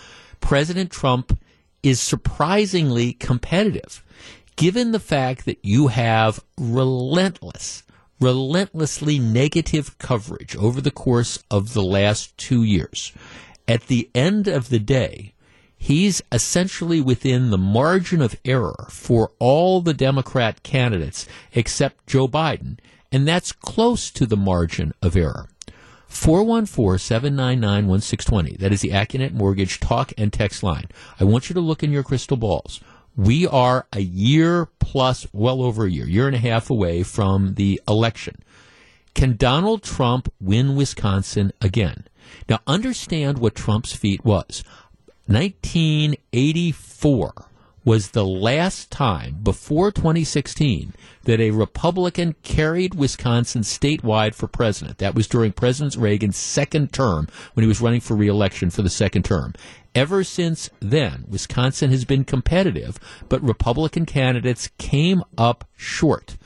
President 0.41 0.91
Trump 0.91 1.39
is 1.82 2.01
surprisingly 2.01 3.12
competitive 3.12 4.03
given 4.59 4.90
the 4.90 5.00
fact 5.00 5.44
that 5.44 5.64
you 5.64 5.86
have 5.86 6.40
relentless, 6.59 7.84
relentlessly 8.20 9.16
negative 9.16 9.96
coverage 9.98 10.56
over 10.56 10.80
the 10.80 10.90
course 10.90 11.42
of 11.48 11.74
the 11.74 11.82
last 11.82 12.36
two 12.36 12.64
years, 12.64 13.12
at 13.68 13.86
the 13.86 14.11
end 14.16 14.48
of 14.48 14.68
the 14.68 14.80
day, 14.80 15.32
he's 15.76 16.20
essentially 16.32 17.00
within 17.00 17.50
the 17.50 17.56
margin 17.56 18.20
of 18.20 18.34
error 18.44 18.88
for 18.90 19.30
all 19.38 19.80
the 19.80 19.94
Democrat 19.94 20.64
candidates 20.64 21.24
except 21.54 22.09
Joe 22.09 22.26
Biden, 22.26 22.78
and 23.12 23.28
that's 23.28 23.52
close 23.52 24.11
to 24.11 24.26
the 24.26 24.36
margin 24.36 24.92
of 25.00 25.16
error. 25.16 25.48
414 26.09 26.98
799 26.98 27.86
1620. 27.86 28.56
That 28.56 28.72
is 28.72 28.80
the 28.80 28.90
Accunet 28.90 29.34
Mortgage 29.34 29.78
talk 29.78 30.12
and 30.18 30.32
text 30.32 30.64
line. 30.64 30.88
I 31.20 31.24
want 31.24 31.48
you 31.48 31.54
to 31.54 31.61
look 31.61 31.84
in 31.84 31.92
your 31.92 32.02
crystal 32.02 32.36
balls. 32.36 32.80
We 33.18 33.46
are 33.48 33.86
a 33.92 34.00
year 34.00 34.68
plus, 34.78 35.26
well 35.32 35.60
over 35.60 35.84
a 35.84 35.90
year, 35.90 36.06
year 36.06 36.28
and 36.28 36.36
a 36.36 36.38
half 36.38 36.70
away 36.70 37.02
from 37.02 37.54
the 37.54 37.80
election. 37.88 38.36
Can 39.14 39.34
Donald 39.34 39.82
Trump 39.82 40.32
win 40.40 40.76
Wisconsin 40.76 41.50
again? 41.60 42.06
Now, 42.48 42.60
understand 42.68 43.38
what 43.38 43.56
Trump's 43.56 43.92
feat 43.92 44.24
was. 44.24 44.62
1984 45.26 47.32
was 47.84 48.10
the 48.10 48.24
last 48.24 48.92
time 48.92 49.38
before 49.42 49.90
2016 49.90 50.92
that 51.24 51.40
a 51.40 51.50
Republican 51.50 52.36
carried 52.44 52.94
Wisconsin 52.94 53.62
statewide 53.62 54.34
for 54.34 54.46
president. 54.46 54.98
That 54.98 55.16
was 55.16 55.26
during 55.26 55.50
President 55.52 55.96
Reagan's 55.96 56.36
second 56.36 56.92
term 56.92 57.26
when 57.54 57.64
he 57.64 57.68
was 57.68 57.80
running 57.80 58.00
for 58.00 58.14
reelection 58.14 58.70
for 58.70 58.82
the 58.82 58.90
second 58.90 59.24
term. 59.24 59.54
Ever 59.99 60.22
since 60.22 60.70
then, 60.78 61.24
Wisconsin 61.26 61.90
has 61.90 62.05
been 62.05 62.22
competitive, 62.22 63.01
but 63.28 63.42
Republican 63.42 64.07
candidates 64.07 64.70
came 64.78 65.24
up 65.36 65.64
short. 65.76 66.36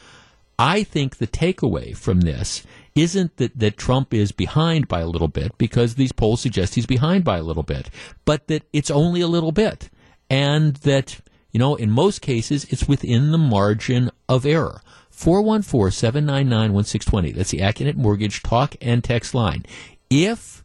I 0.58 0.84
think 0.84 1.16
the 1.18 1.26
takeaway 1.26 1.94
from 1.94 2.22
this 2.22 2.64
isn't 2.94 3.36
that, 3.36 3.58
that 3.58 3.76
Trump 3.76 4.14
is 4.14 4.32
behind 4.32 4.88
by 4.88 5.00
a 5.00 5.06
little 5.06 5.28
bit, 5.28 5.58
because 5.58 5.96
these 5.96 6.12
polls 6.12 6.40
suggest 6.40 6.76
he's 6.76 6.86
behind 6.86 7.24
by 7.24 7.36
a 7.36 7.42
little 7.42 7.62
bit, 7.62 7.90
but 8.24 8.48
that 8.48 8.62
it's 8.72 8.90
only 8.90 9.20
a 9.20 9.28
little 9.28 9.52
bit. 9.52 9.90
And 10.30 10.76
that, 10.76 11.20
you 11.50 11.58
know, 11.60 11.74
in 11.74 11.90
most 11.90 12.22
cases, 12.22 12.64
it's 12.70 12.88
within 12.88 13.32
the 13.32 13.38
margin 13.38 14.10
of 14.30 14.46
error. 14.46 14.80
414 15.10 15.90
799 15.90 16.72
1620. 16.72 17.32
That's 17.32 17.50
the 17.50 17.58
Accunet 17.58 17.96
Mortgage 17.96 18.42
talk 18.42 18.76
and 18.80 19.04
text 19.04 19.34
line. 19.34 19.66
If, 20.08 20.64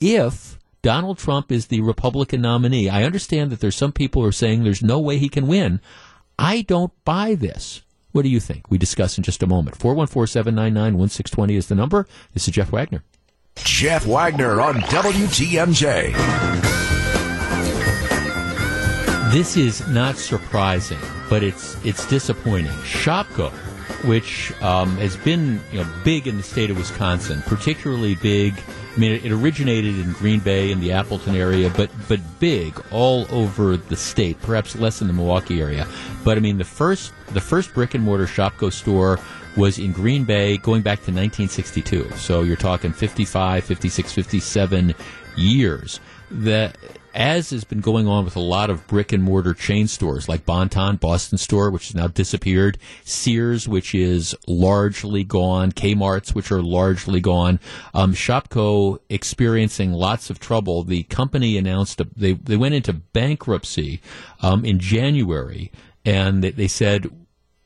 if 0.00 0.58
Donald 0.84 1.16
Trump 1.16 1.50
is 1.50 1.68
the 1.68 1.80
Republican 1.80 2.42
nominee. 2.42 2.90
I 2.90 3.04
understand 3.04 3.50
that 3.50 3.60
there's 3.60 3.74
some 3.74 3.90
people 3.90 4.20
who 4.20 4.28
are 4.28 4.32
saying 4.32 4.64
there's 4.64 4.82
no 4.82 5.00
way 5.00 5.16
he 5.16 5.30
can 5.30 5.46
win. 5.46 5.80
I 6.38 6.60
don't 6.60 6.92
buy 7.06 7.36
this. 7.36 7.80
What 8.12 8.20
do 8.20 8.28
you 8.28 8.38
think? 8.38 8.70
We 8.70 8.76
discuss 8.76 9.16
in 9.16 9.24
just 9.24 9.42
a 9.42 9.46
moment. 9.46 9.78
414 9.78 10.26
799 10.26 10.98
1620 10.98 11.56
is 11.56 11.68
the 11.68 11.74
number. 11.74 12.06
This 12.34 12.46
is 12.46 12.52
Jeff 12.52 12.70
Wagner. 12.70 13.02
Jeff 13.56 14.04
Wagner 14.04 14.60
on 14.60 14.74
WTMJ. 14.74 16.12
This 19.32 19.56
is 19.56 19.88
not 19.88 20.18
surprising, 20.18 21.00
but 21.30 21.42
it's 21.42 21.82
it's 21.82 22.06
disappointing. 22.08 22.70
Shopko, 22.82 23.50
which 24.04 24.52
um, 24.60 24.98
has 24.98 25.16
been 25.16 25.62
you 25.72 25.82
know, 25.82 25.90
big 26.04 26.26
in 26.26 26.36
the 26.36 26.42
state 26.42 26.68
of 26.68 26.76
Wisconsin, 26.76 27.40
particularly 27.46 28.16
big. 28.16 28.52
I 28.94 28.98
mean, 28.98 29.12
it, 29.24 29.32
originated 29.32 29.98
in 29.98 30.12
Green 30.12 30.38
Bay 30.38 30.70
in 30.70 30.78
the 30.80 30.92
Appleton 30.92 31.34
area, 31.34 31.70
but 31.76 31.90
but 32.08 32.20
big 32.38 32.80
all 32.92 33.26
over 33.30 33.76
the 33.76 33.96
state. 33.96 34.40
Perhaps 34.42 34.76
less 34.76 35.00
in 35.00 35.08
the 35.08 35.12
Milwaukee 35.12 35.60
area, 35.60 35.86
but 36.22 36.36
I 36.36 36.40
mean, 36.40 36.58
the 36.58 36.64
first 36.64 37.12
the 37.32 37.40
first 37.40 37.74
brick 37.74 37.94
and 37.94 38.04
mortar 38.04 38.26
Shopko 38.26 38.72
store 38.72 39.18
was 39.56 39.78
in 39.78 39.92
Green 39.92 40.24
Bay 40.24 40.58
going 40.58 40.82
back 40.82 40.98
to 40.98 41.12
1962. 41.12 42.10
So 42.16 42.42
you're 42.42 42.56
talking 42.56 42.92
55, 42.92 43.64
56, 43.64 44.12
57 44.12 44.94
years. 45.36 46.00
That 46.30 46.76
as 47.14 47.50
has 47.50 47.64
been 47.64 47.80
going 47.80 48.06
on 48.08 48.24
with 48.24 48.36
a 48.36 48.40
lot 48.40 48.70
of 48.70 48.86
brick 48.86 49.12
and 49.12 49.22
mortar 49.22 49.54
chain 49.54 49.86
stores 49.86 50.28
like 50.28 50.44
Bon-Ton, 50.44 50.96
Boston 50.96 51.38
Store, 51.38 51.70
which 51.70 51.88
has 51.88 51.94
now 51.94 52.08
disappeared, 52.08 52.76
Sears, 53.04 53.68
which 53.68 53.94
is 53.94 54.34
largely 54.46 55.24
gone, 55.24 55.72
Kmart's, 55.72 56.34
which 56.34 56.50
are 56.50 56.62
largely 56.62 57.20
gone, 57.20 57.60
um, 57.94 58.12
Shopko 58.12 58.98
experiencing 59.08 59.92
lots 59.92 60.28
of 60.28 60.40
trouble. 60.40 60.82
The 60.82 61.04
company 61.04 61.56
announced 61.56 62.00
a, 62.00 62.08
they 62.16 62.32
they 62.32 62.56
went 62.56 62.74
into 62.74 62.92
bankruptcy 62.92 64.00
um, 64.42 64.64
in 64.64 64.78
January, 64.78 65.70
and 66.04 66.42
they, 66.42 66.50
they 66.50 66.68
said 66.68 67.08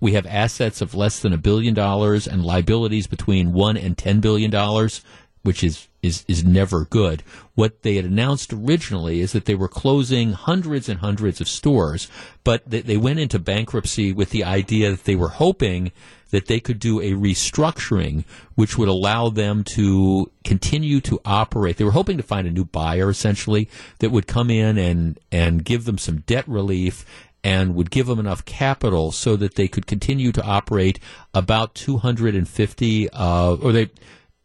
we 0.01 0.13
have 0.13 0.27
assets 0.27 0.81
of 0.81 0.95
less 0.95 1.21
than 1.21 1.33
a 1.33 1.39
billion 1.39 1.75
dollars 1.75 2.29
and 2.29 2.45
liabilities 2.45 3.07
between 3.07 3.53
one 3.53 3.77
and 3.77 3.99
ten 3.99 4.21
billion 4.21 4.51
dollars, 4.51 5.03
which 5.43 5.65
is, 5.65 5.88
is, 6.03 6.25
is 6.29 6.45
never 6.45 6.85
good. 6.85 7.23
What 7.55 7.83
they 7.83 7.97
had 7.97 8.05
announced 8.05 8.53
originally 8.53 9.21
is 9.21 9.33
that 9.33 9.47
they 9.47 9.55
were 9.55 9.69
closing 9.69 10.33
hundreds 10.33 10.89
and 10.89 11.01
hundreds 11.01 11.41
of 11.41 11.49
stores, 11.49 12.09
but 12.45 12.69
they, 12.69 12.81
they 12.81 12.97
went 12.97 13.19
into 13.19 13.39
bankruptcy 13.39 14.13
with 14.13 14.31
the 14.31 14.45
idea 14.45 14.91
that 14.91 15.05
they 15.05 15.17
were 15.17 15.29
hoping 15.29 15.93
that 16.31 16.47
they 16.47 16.61
could 16.61 16.79
do 16.79 17.01
a 17.01 17.13
restructuring 17.13 18.25
which 18.55 18.77
would 18.77 18.89
allow 18.89 19.31
them 19.31 19.65
to 19.65 20.31
continue 20.45 21.01
to 21.01 21.21
operate. 21.25 21.79
They 21.79 21.85
were 21.85 21.91
hoping 21.93 22.19
to 22.19 22.23
find 22.23 22.47
a 22.47 22.51
new 22.51 22.65
buyer 22.65 23.09
essentially 23.09 23.69
that 24.01 24.11
would 24.11 24.27
come 24.27 24.51
in 24.51 24.77
and, 24.77 25.19
and 25.33 25.65
give 25.65 25.85
them 25.85 25.99
some 25.99 26.21
debt 26.21 26.47
relief 26.47 27.05
and 27.43 27.75
would 27.75 27.91
give 27.91 28.07
them 28.07 28.19
enough 28.19 28.45
capital 28.45 29.13
so 29.13 29.37
that 29.37 29.55
they 29.55 29.69
could 29.69 29.87
continue 29.87 30.33
to 30.33 30.43
operate 30.43 30.99
about 31.33 31.75
250 31.75 33.11
uh, 33.11 33.55
or 33.55 33.73
they, 33.73 33.91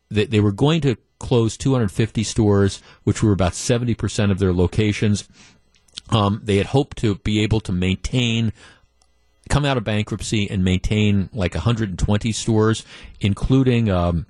they 0.10 0.26
they 0.26 0.40
were 0.40 0.52
going 0.52 0.80
to 0.82 0.96
close 1.24 1.58
250 1.58 2.24
stores 2.24 2.82
which 3.04 3.24
were 3.24 3.32
about 3.32 3.54
70% 3.54 4.30
of 4.30 4.40
their 4.40 4.54
locations 4.54 5.28
um, 6.10 6.42
they 6.44 6.58
had 6.58 6.68
hoped 6.68 6.98
to 6.98 7.16
be 7.16 7.42
able 7.42 7.62
to 7.62 7.72
maintain 7.72 8.54
come 9.50 9.66
out 9.66 9.78
of 9.78 9.84
bankruptcy 9.84 10.50
and 10.50 10.64
maintain 10.64 11.30
like 11.34 11.56
120 11.56 12.32
stores 12.32 12.86
including 13.22 13.90
um, 13.90 14.26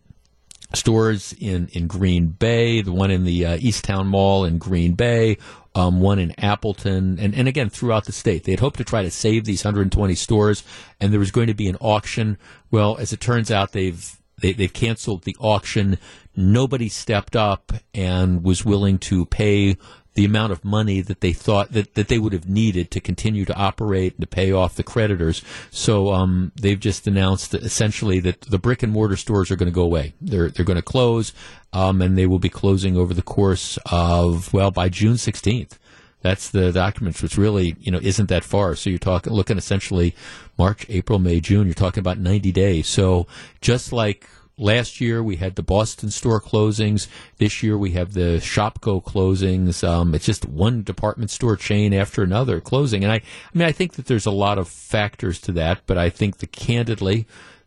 stores 0.73 1.33
in, 1.39 1.67
in 1.73 1.87
Green 1.87 2.27
Bay, 2.27 2.81
the 2.81 2.91
one 2.91 3.11
in 3.11 3.23
the 3.23 3.45
uh, 3.45 3.57
Easttown 3.57 4.07
Mall 4.07 4.45
in 4.45 4.57
Green 4.57 4.93
Bay, 4.93 5.37
um, 5.75 6.01
one 6.01 6.19
in 6.19 6.33
Appleton, 6.39 7.17
and, 7.19 7.33
and 7.33 7.47
again 7.47 7.69
throughout 7.69 8.05
the 8.05 8.11
state. 8.11 8.43
They 8.43 8.51
had 8.51 8.59
hoped 8.59 8.77
to 8.77 8.83
try 8.83 9.03
to 9.03 9.11
save 9.11 9.45
these 9.45 9.63
120 9.63 10.15
stores, 10.15 10.63
and 10.99 11.11
there 11.11 11.19
was 11.19 11.31
going 11.31 11.47
to 11.47 11.53
be 11.53 11.69
an 11.69 11.77
auction. 11.79 12.37
Well, 12.71 12.97
as 12.97 13.13
it 13.13 13.19
turns 13.19 13.51
out, 13.51 13.71
they've 13.71 14.19
they, 14.43 14.51
they've 14.51 14.73
canceled 14.73 15.23
the 15.23 15.37
auction. 15.39 15.97
Nobody 16.35 16.89
stepped 16.89 17.35
up 17.35 17.71
and 17.93 18.43
was 18.43 18.65
willing 18.65 18.99
to 18.99 19.25
pay 19.25 19.77
the 20.15 20.25
amount 20.25 20.51
of 20.51 20.65
money 20.65 20.99
that 20.99 21.21
they 21.21 21.31
thought 21.31 21.71
that, 21.71 21.95
that 21.95 22.09
they 22.09 22.19
would 22.19 22.33
have 22.33 22.47
needed 22.47 22.91
to 22.91 22.99
continue 22.99 23.45
to 23.45 23.55
operate 23.55 24.13
and 24.13 24.21
to 24.21 24.27
pay 24.27 24.51
off 24.51 24.75
the 24.75 24.83
creditors. 24.83 25.41
So 25.71 26.11
um, 26.11 26.51
they've 26.55 26.79
just 26.79 27.07
announced 27.07 27.53
essentially 27.53 28.19
that 28.19 28.41
the 28.41 28.59
brick 28.59 28.83
and 28.83 28.91
mortar 28.91 29.15
stores 29.15 29.49
are 29.49 29.55
going 29.55 29.71
to 29.71 29.75
go 29.75 29.81
away. 29.81 30.13
They're 30.19 30.49
they're 30.49 30.65
going 30.65 30.75
to 30.75 30.83
close, 30.83 31.31
um, 31.71 32.01
and 32.01 32.17
they 32.17 32.27
will 32.27 32.37
be 32.37 32.49
closing 32.49 32.97
over 32.97 33.13
the 33.13 33.21
course 33.21 33.79
of 33.89 34.53
well 34.53 34.71
by 34.71 34.89
June 34.89 35.15
16th. 35.15 35.77
That's 36.23 36.49
the 36.49 36.71
documents, 36.71 37.21
which 37.21 37.37
really, 37.37 37.75
you 37.79 37.91
know, 37.91 37.99
isn't 38.01 38.29
that 38.29 38.43
far. 38.43 38.75
So 38.75 38.89
you're 38.89 38.97
talking, 38.97 39.31
looking 39.31 39.57
essentially 39.57 40.15
March, 40.57 40.85
April, 40.89 41.19
May, 41.19 41.39
June. 41.39 41.67
You're 41.67 41.75
talking 41.75 41.99
about 41.99 42.17
90 42.17 42.51
days. 42.51 42.87
So 42.87 43.27
just 43.61 43.93
like 43.93 44.27
Last 44.57 45.01
year 45.01 45.23
we 45.23 45.37
had 45.37 45.55
the 45.55 45.63
Boston 45.63 46.11
store 46.11 46.39
closings. 46.39 47.07
This 47.37 47.63
year 47.63 47.75
we 47.75 47.91
have 47.91 48.13
the 48.13 48.39
Shopko 48.39 49.03
closings. 49.03 49.87
Um, 49.87 50.13
it's 50.13 50.27
just 50.27 50.45
one 50.45 50.83
department 50.83 51.31
store 51.31 51.55
chain 51.55 51.91
after 51.91 52.21
another 52.21 52.61
closing. 52.61 53.03
And 53.03 53.11
I, 53.11 53.15
I 53.15 53.21
mean, 53.55 53.67
I 53.67 53.71
think 53.71 53.93
that 53.93 54.05
there's 54.05 54.27
a 54.27 54.31
lot 54.31 54.59
of 54.59 54.67
factors 54.67 55.41
to 55.41 55.51
that, 55.53 55.81
but 55.87 55.97
I 55.97 56.11
think 56.11 56.37
that 56.37 56.51
candidly, 56.51 57.25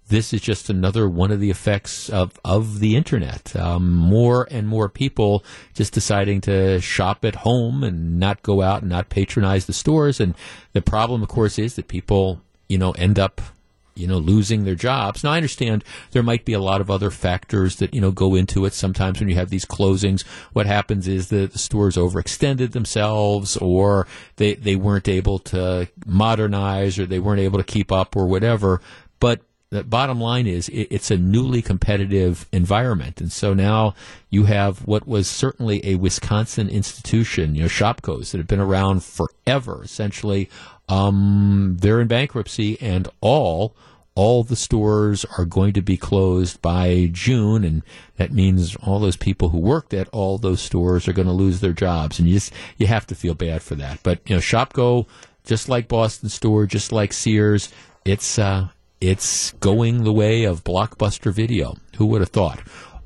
this 0.09 0.33
is 0.33 0.41
just 0.41 0.71
another 0.71 1.09
one 1.09 1.33
of 1.33 1.41
the 1.41 1.51
effects 1.51 2.09
of, 2.09 2.39
of 2.45 2.79
the 2.81 2.97
internet. 2.97 3.57
Um, 3.57 3.93
more 3.93 4.47
and 4.51 4.69
more 4.69 4.89
people 4.89 5.45
just 5.75 5.93
deciding 5.93 6.41
to 6.43 6.81
shop 6.81 7.25
at 7.25 7.37
home 7.37 7.83
and 7.83 8.19
not 8.19 8.43
go 8.43 8.63
out 8.63 8.83
and 8.83 8.91
not 8.91 9.09
patronize 9.09 9.67
the 9.67 9.73
stores. 9.73 10.21
And 10.21 10.35
the 10.73 10.83
problem, 10.83 11.23
of 11.23 11.29
course, 11.29 11.59
is 11.59 11.75
that 11.77 11.89
people, 11.89 12.41
you 12.69 12.79
know, 12.79 12.93
end 12.93 13.19
up 13.19 13.41
you 13.97 14.07
know, 14.07 14.19
losing 14.19 14.65
their 14.65 14.75
jobs. 14.75 15.25
Now, 15.25 15.33
I 15.33 15.37
understand 15.37 15.83
there 16.11 16.23
might 16.23 16.45
be 16.45 16.53
a 16.53 16.61
lot 16.61 16.83
of 16.83 16.91
other 16.91 17.11
factors 17.11 17.77
that, 17.77 17.95
you 17.95 18.01
know, 18.01 18.11
go 18.11 18.35
into 18.35 18.67
it. 18.67 18.75
Sometimes 18.75 19.19
when 19.19 19.31
you 19.31 19.37
have 19.37 19.49
these 19.49 19.65
closings, 19.65 20.23
what 20.53 20.67
happens 20.67 21.09
is 21.09 21.29
that 21.31 21.53
the 21.53 21.59
stores 21.59 21.97
overextended 21.97 22.73
themselves 22.73 23.57
or 23.57 24.07
they, 24.37 24.55
they 24.55 24.77
weren't 24.77 25.09
able 25.09 25.39
to 25.39 25.89
modernize 26.05 26.99
or 26.99 27.07
they 27.07 27.19
weren't 27.19 27.41
able 27.41 27.59
to 27.59 27.65
keep 27.65 27.91
up 27.91 28.15
or 28.15 28.27
whatever. 28.27 28.83
But 29.19 29.41
the 29.71 29.83
bottom 29.83 30.21
line 30.21 30.47
is 30.47 30.69
it, 30.69 30.89
it's 30.91 31.11
a 31.11 31.17
newly 31.17 31.63
competitive 31.63 32.47
environment. 32.53 33.21
And 33.21 33.33
so 33.33 33.53
now 33.55 33.95
you 34.31 34.45
have 34.45 34.87
what 34.87 35.09
was 35.09 35.29
certainly 35.29 35.85
a 35.85 35.97
Wisconsin 35.97 36.69
institution, 36.69 37.55
you 37.55 37.63
know, 37.63 37.69
Shopkos 37.69 38.31
that 38.31 38.39
have 38.39 38.47
been 38.47 38.61
around 38.61 39.03
forever, 39.03 39.83
essentially 39.83 40.49
um, 40.89 41.77
they're 41.81 42.01
in 42.01 42.09
bankruptcy, 42.09 42.81
and 42.81 43.09
all 43.21 43.75
all 44.15 44.43
the 44.43 44.57
stores 44.57 45.27
are 45.37 45.45
going 45.45 45.75
to 45.75 45.83
be 45.83 45.97
closed 45.97 46.63
by 46.63 47.11
June, 47.13 47.65
and 47.65 47.83
that 48.17 48.33
means 48.33 48.75
all 48.77 48.99
those 48.99 49.17
people 49.17 49.51
who 49.51 49.59
worked 49.59 49.93
at 49.93 50.09
all 50.09 50.39
those 50.39 50.63
stores 50.63 51.07
are 51.07 51.13
going 51.13 51.27
to 51.27 51.35
lose 51.35 51.61
their 51.61 51.73
jobs, 51.73 52.19
and 52.19 52.29
you 52.29 52.35
just 52.35 52.53
you 52.77 52.87
have 52.87 53.07
to 53.07 53.15
feel 53.15 53.35
bad 53.35 53.63
for 53.63 53.75
that. 53.75 54.01
But 54.03 54.21
you 54.27 54.37
know, 54.37 54.41
Shopko, 54.41 55.07
just 55.45 55.69
like 55.69 55.89
Boston 55.89 56.29
Store, 56.29 56.67
just 56.67 56.93
like 56.93 57.13
Sears, 57.13 57.73
it's 58.05 58.39
uh, 58.39 58.69
it's 59.01 59.53
going 59.53 60.05
the 60.05 60.13
way 60.13 60.45
of 60.45 60.65
Blockbuster 60.65 61.33
Video. 61.33 61.77
Who 61.97 62.07
would 62.07 62.21
have 62.21 62.31
thought? 62.31 62.63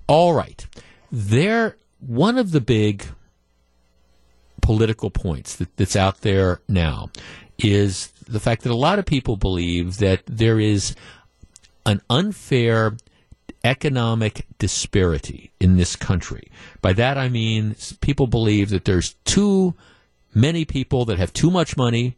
All 0.06 0.32
right, 0.34 0.66
there. 1.10 1.76
One 1.98 2.38
of 2.38 2.52
the 2.52 2.62
big 2.62 3.04
political 4.62 5.10
points 5.10 5.56
that, 5.56 5.76
that's 5.76 5.96
out 5.96 6.22
there 6.22 6.60
now 6.66 7.10
is 7.58 8.08
the 8.26 8.40
fact 8.40 8.62
that 8.62 8.72
a 8.72 8.76
lot 8.76 8.98
of 8.98 9.04
people 9.04 9.36
believe 9.36 9.98
that 9.98 10.22
there 10.26 10.58
is 10.58 10.94
an 11.84 12.00
unfair 12.08 12.96
economic 13.64 14.46
disparity 14.58 15.50
in 15.60 15.76
this 15.76 15.96
country. 15.96 16.50
By 16.80 16.92
that 16.94 17.18
I 17.18 17.28
mean 17.28 17.76
people 18.00 18.26
believe 18.26 18.70
that 18.70 18.84
there's 18.84 19.14
too 19.24 19.74
many 20.34 20.64
people 20.64 21.04
that 21.06 21.18
have 21.18 21.32
too 21.32 21.50
much 21.50 21.76
money 21.76 22.16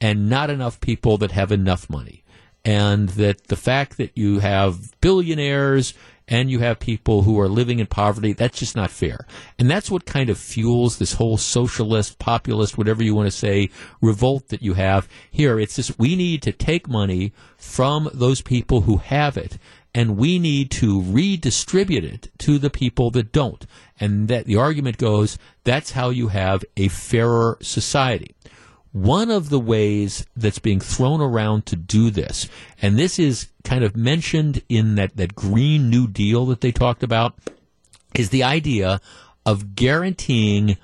and 0.00 0.28
not 0.28 0.50
enough 0.50 0.80
people 0.80 1.16
that 1.18 1.30
have 1.30 1.52
enough 1.52 1.88
money. 1.88 2.21
And 2.64 3.08
that 3.10 3.48
the 3.48 3.56
fact 3.56 3.96
that 3.96 4.16
you 4.16 4.38
have 4.38 4.98
billionaires 5.00 5.94
and 6.28 6.50
you 6.50 6.60
have 6.60 6.78
people 6.78 7.22
who 7.22 7.38
are 7.40 7.48
living 7.48 7.78
in 7.78 7.86
poverty. 7.86 8.32
That's 8.32 8.58
just 8.58 8.76
not 8.76 8.90
fair. 8.90 9.26
And 9.58 9.70
that's 9.70 9.90
what 9.90 10.06
kind 10.06 10.30
of 10.30 10.38
fuels 10.38 10.98
this 10.98 11.14
whole 11.14 11.36
socialist, 11.36 12.18
populist, 12.18 12.78
whatever 12.78 13.02
you 13.02 13.14
want 13.14 13.26
to 13.26 13.36
say, 13.36 13.70
revolt 14.00 14.48
that 14.48 14.62
you 14.62 14.74
have 14.74 15.08
here. 15.30 15.58
It's 15.58 15.76
just 15.76 15.98
we 15.98 16.16
need 16.16 16.42
to 16.42 16.52
take 16.52 16.88
money 16.88 17.32
from 17.56 18.08
those 18.14 18.40
people 18.40 18.82
who 18.82 18.98
have 18.98 19.36
it 19.36 19.58
and 19.94 20.16
we 20.16 20.38
need 20.38 20.70
to 20.70 21.02
redistribute 21.02 22.04
it 22.04 22.30
to 22.38 22.58
the 22.58 22.70
people 22.70 23.10
that 23.10 23.32
don't. 23.32 23.66
And 24.00 24.28
that 24.28 24.46
the 24.46 24.56
argument 24.56 24.98
goes 24.98 25.38
that's 25.64 25.92
how 25.92 26.10
you 26.10 26.28
have 26.28 26.64
a 26.76 26.88
fairer 26.88 27.58
society. 27.60 28.34
One 28.92 29.30
of 29.30 29.48
the 29.48 29.58
ways 29.58 30.26
that's 30.36 30.58
being 30.58 30.80
thrown 30.80 31.22
around 31.22 31.64
to 31.66 31.76
do 31.76 32.10
this, 32.10 32.48
and 32.80 32.98
this 32.98 33.18
is 33.18 33.48
kind 33.64 33.84
of 33.84 33.96
mentioned 33.96 34.62
in 34.68 34.96
that, 34.96 35.16
that 35.16 35.34
Green 35.34 35.88
New 35.88 36.06
Deal 36.06 36.44
that 36.46 36.60
they 36.60 36.72
talked 36.72 37.02
about, 37.02 37.34
is 38.14 38.28
the 38.28 38.42
idea 38.42 39.00
of 39.46 39.74
guaranteeing 39.74 40.76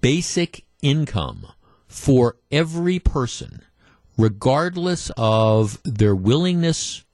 basic 0.00 0.64
income 0.82 1.48
for 1.88 2.36
every 2.52 3.00
person, 3.00 3.62
regardless 4.16 5.10
of 5.16 5.80
their 5.82 6.14
willingness 6.14 7.04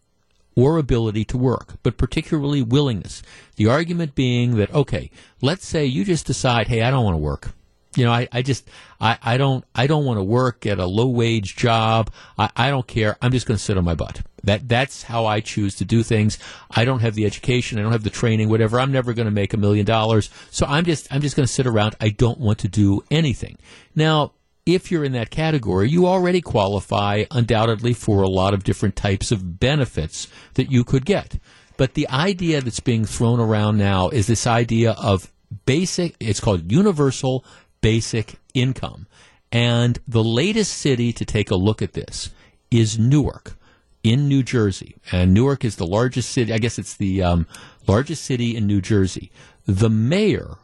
or 0.56 0.76
ability 0.78 1.24
to 1.24 1.38
work, 1.38 1.76
but 1.82 1.96
particularly 1.96 2.62
willingness. 2.62 3.22
The 3.56 3.66
argument 3.66 4.14
being 4.14 4.56
that, 4.56 4.72
okay, 4.74 5.10
let's 5.40 5.66
say 5.66 5.86
you 5.86 6.04
just 6.04 6.26
decide, 6.26 6.68
hey, 6.68 6.82
I 6.82 6.90
don't 6.90 7.04
want 7.04 7.14
to 7.14 7.18
work. 7.18 7.52
You 7.96 8.04
know, 8.04 8.12
I, 8.12 8.28
I 8.32 8.42
just 8.42 8.68
I, 9.00 9.18
I 9.22 9.36
don't 9.36 9.64
I 9.74 9.86
don't 9.86 10.04
want 10.04 10.18
to 10.18 10.24
work 10.24 10.66
at 10.66 10.78
a 10.78 10.86
low 10.86 11.08
wage 11.08 11.56
job. 11.56 12.10
I, 12.38 12.50
I 12.56 12.70
don't 12.70 12.86
care. 12.86 13.16
I'm 13.22 13.32
just 13.32 13.46
going 13.46 13.56
to 13.56 13.62
sit 13.62 13.78
on 13.78 13.84
my 13.84 13.94
butt. 13.94 14.22
That 14.42 14.68
that's 14.68 15.02
how 15.04 15.26
I 15.26 15.40
choose 15.40 15.74
to 15.76 15.84
do 15.84 16.02
things. 16.02 16.38
I 16.70 16.84
don't 16.84 17.00
have 17.00 17.14
the 17.14 17.24
education. 17.24 17.78
I 17.78 17.82
don't 17.82 17.92
have 17.92 18.04
the 18.04 18.10
training. 18.10 18.48
Whatever. 18.48 18.80
I'm 18.80 18.92
never 18.92 19.14
going 19.14 19.26
to 19.26 19.32
make 19.32 19.54
a 19.54 19.58
million 19.58 19.86
dollars. 19.86 20.30
So 20.50 20.66
I'm 20.66 20.84
just 20.84 21.12
I'm 21.12 21.20
just 21.20 21.36
going 21.36 21.46
to 21.46 21.52
sit 21.52 21.66
around. 21.66 21.96
I 22.00 22.10
don't 22.10 22.38
want 22.38 22.58
to 22.60 22.68
do 22.68 23.02
anything. 23.10 23.58
Now, 23.94 24.32
if 24.66 24.90
you're 24.90 25.04
in 25.04 25.12
that 25.12 25.30
category, 25.30 25.88
you 25.88 26.06
already 26.06 26.40
qualify 26.40 27.24
undoubtedly 27.30 27.92
for 27.92 28.22
a 28.22 28.28
lot 28.28 28.54
of 28.54 28.64
different 28.64 28.96
types 28.96 29.30
of 29.30 29.60
benefits 29.60 30.28
that 30.54 30.70
you 30.70 30.84
could 30.84 31.04
get. 31.04 31.38
But 31.76 31.94
the 31.94 32.08
idea 32.08 32.60
that's 32.60 32.80
being 32.80 33.04
thrown 33.04 33.40
around 33.40 33.78
now 33.78 34.08
is 34.08 34.26
this 34.26 34.46
idea 34.46 34.92
of 34.92 35.30
basic, 35.66 36.16
it's 36.20 36.40
called 36.40 36.70
universal 36.70 37.44
basic 37.84 38.36
income. 38.54 39.06
And 39.52 39.98
the 40.08 40.24
latest 40.24 40.72
city 40.72 41.12
to 41.12 41.24
take 41.26 41.50
a 41.50 41.54
look 41.54 41.82
at 41.82 41.92
this 41.92 42.30
is 42.70 42.98
Newark 42.98 43.58
in 44.02 44.26
New 44.26 44.42
Jersey. 44.42 44.96
And 45.12 45.34
Newark 45.34 45.66
is 45.66 45.76
the 45.76 45.86
largest 45.86 46.30
city, 46.30 46.50
I 46.50 46.56
guess 46.56 46.78
it's 46.78 46.96
the 46.96 47.22
um, 47.22 47.46
largest 47.86 48.24
city 48.24 48.56
in 48.56 48.66
New 48.66 48.80
Jersey. 48.80 49.30
The 49.66 49.90
mayor 49.90 50.56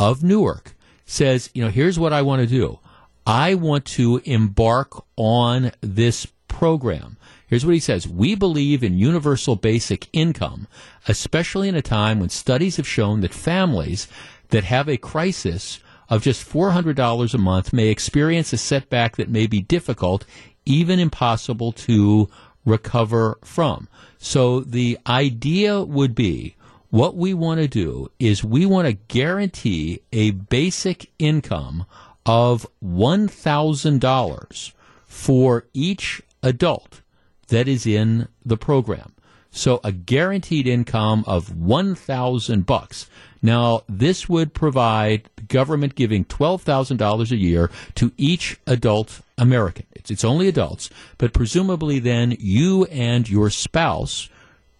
of 0.00 0.24
Newark 0.24 0.74
says, 1.06 1.48
you 1.54 1.62
know, 1.62 1.70
here's 1.70 1.96
what 1.96 2.12
I 2.12 2.22
want 2.22 2.42
to 2.42 2.48
do. 2.48 2.80
I 3.24 3.54
want 3.54 3.84
to 3.84 4.20
embark 4.24 5.04
on 5.16 5.70
this 5.80 6.26
program. 6.48 7.18
Here's 7.46 7.64
what 7.64 7.74
he 7.74 7.80
says. 7.80 8.08
We 8.08 8.34
believe 8.34 8.82
in 8.82 8.98
universal 8.98 9.54
basic 9.54 10.08
income, 10.12 10.66
especially 11.06 11.68
in 11.68 11.76
a 11.76 11.82
time 11.82 12.18
when 12.18 12.30
studies 12.30 12.78
have 12.78 12.88
shown 12.88 13.20
that 13.20 13.32
families 13.32 14.08
that 14.48 14.64
have 14.64 14.88
a 14.88 14.96
crisis 14.96 15.78
of 16.08 16.22
just 16.22 16.48
$400 16.48 17.34
a 17.34 17.38
month 17.38 17.72
may 17.72 17.88
experience 17.88 18.52
a 18.52 18.58
setback 18.58 19.16
that 19.16 19.28
may 19.28 19.46
be 19.46 19.60
difficult, 19.60 20.24
even 20.64 20.98
impossible 20.98 21.72
to 21.72 22.28
recover 22.64 23.38
from. 23.42 23.88
So 24.18 24.60
the 24.60 24.98
idea 25.06 25.82
would 25.82 26.14
be 26.14 26.56
what 26.90 27.16
we 27.16 27.34
want 27.34 27.60
to 27.60 27.68
do 27.68 28.10
is 28.18 28.42
we 28.42 28.64
want 28.64 28.86
to 28.86 28.94
guarantee 28.94 30.00
a 30.12 30.30
basic 30.30 31.10
income 31.18 31.84
of 32.24 32.66
$1,000 32.84 34.72
for 35.06 35.66
each 35.74 36.22
adult 36.42 37.02
that 37.48 37.68
is 37.68 37.86
in 37.86 38.28
the 38.44 38.56
program. 38.56 39.12
So 39.50 39.80
a 39.82 39.92
guaranteed 39.92 40.66
income 40.66 41.24
of 41.26 41.56
1000 41.56 42.66
bucks. 42.66 43.08
Now, 43.40 43.82
this 43.88 44.28
would 44.28 44.52
provide 44.52 45.28
the 45.36 45.42
government 45.42 45.94
giving 45.94 46.24
$12,000 46.24 47.30
a 47.30 47.36
year 47.36 47.70
to 47.94 48.12
each 48.16 48.58
adult 48.66 49.20
American. 49.36 49.86
It's, 49.94 50.10
it's 50.10 50.24
only 50.24 50.48
adults, 50.48 50.90
but 51.18 51.32
presumably 51.32 51.98
then 51.98 52.36
you 52.38 52.84
and 52.86 53.28
your 53.28 53.50
spouse, 53.50 54.28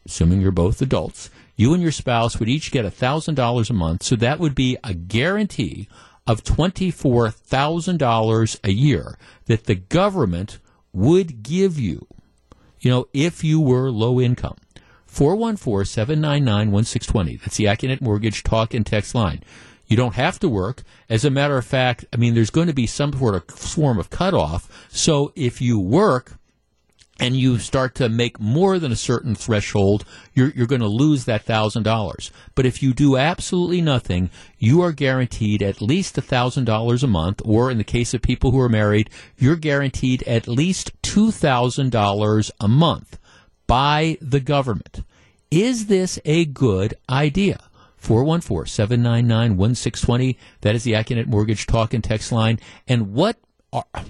assuming 0.06 0.40
you're 0.40 0.50
both 0.50 0.82
adults, 0.82 1.30
you 1.56 1.74
and 1.74 1.82
your 1.82 1.92
spouse 1.92 2.38
would 2.38 2.48
each 2.48 2.70
get 2.70 2.84
$1,000 2.84 3.70
a 3.70 3.72
month. 3.72 4.02
So 4.02 4.16
that 4.16 4.38
would 4.38 4.54
be 4.54 4.76
a 4.84 4.94
guarantee 4.94 5.88
of 6.26 6.44
$24,000 6.44 8.60
a 8.62 8.72
year 8.72 9.18
that 9.46 9.64
the 9.64 9.74
government 9.74 10.58
would 10.92 11.42
give 11.42 11.78
you, 11.78 12.06
you 12.80 12.90
know, 12.90 13.06
if 13.12 13.42
you 13.44 13.60
were 13.60 13.90
low 13.90 14.20
income. 14.20 14.56
414 15.06 15.84
799 15.86 16.70
1620. 16.70 17.36
That's 17.36 17.56
the 17.56 17.64
Accunet 17.64 18.00
Mortgage 18.00 18.42
talk 18.42 18.74
and 18.74 18.86
text 18.86 19.14
line. 19.14 19.42
You 19.86 19.96
don't 19.96 20.14
have 20.14 20.38
to 20.40 20.48
work. 20.48 20.82
As 21.08 21.24
a 21.24 21.30
matter 21.30 21.56
of 21.56 21.64
fact, 21.64 22.04
I 22.12 22.16
mean, 22.16 22.34
there's 22.34 22.50
going 22.50 22.66
to 22.66 22.74
be 22.74 22.86
some 22.86 23.12
sort 23.14 23.34
of 23.34 23.46
form 23.46 23.98
of 23.98 24.10
cutoff. 24.10 24.86
So 24.90 25.32
if 25.34 25.62
you 25.62 25.80
work, 25.80 26.37
and 27.18 27.36
you 27.36 27.58
start 27.58 27.94
to 27.96 28.08
make 28.08 28.38
more 28.38 28.78
than 28.78 28.92
a 28.92 28.96
certain 28.96 29.34
threshold, 29.34 30.04
you're, 30.34 30.50
you're 30.50 30.66
going 30.66 30.80
to 30.80 30.88
lose 30.88 31.24
that 31.24 31.42
thousand 31.42 31.82
dollars. 31.82 32.30
But 32.54 32.66
if 32.66 32.82
you 32.82 32.94
do 32.94 33.16
absolutely 33.16 33.80
nothing, 33.80 34.30
you 34.58 34.82
are 34.82 34.92
guaranteed 34.92 35.62
at 35.62 35.82
least 35.82 36.18
a 36.18 36.22
thousand 36.22 36.64
dollars 36.64 37.02
a 37.02 37.08
month, 37.08 37.42
or 37.44 37.70
in 37.70 37.78
the 37.78 37.84
case 37.84 38.14
of 38.14 38.22
people 38.22 38.52
who 38.52 38.60
are 38.60 38.68
married, 38.68 39.10
you're 39.36 39.56
guaranteed 39.56 40.22
at 40.24 40.48
least 40.48 40.92
two 41.02 41.30
thousand 41.30 41.90
dollars 41.90 42.50
a 42.60 42.68
month 42.68 43.18
by 43.66 44.18
the 44.20 44.40
government. 44.40 45.02
Is 45.50 45.86
this 45.86 46.18
a 46.24 46.44
good 46.44 46.94
idea? 47.08 47.60
414-799-1620. 48.02 50.36
That 50.60 50.76
is 50.76 50.84
the 50.84 50.92
Accunet 50.92 51.26
Mortgage 51.26 51.66
talk 51.66 51.94
and 51.94 52.04
text 52.04 52.30
line. 52.30 52.60
And 52.86 53.12
what 53.12 53.38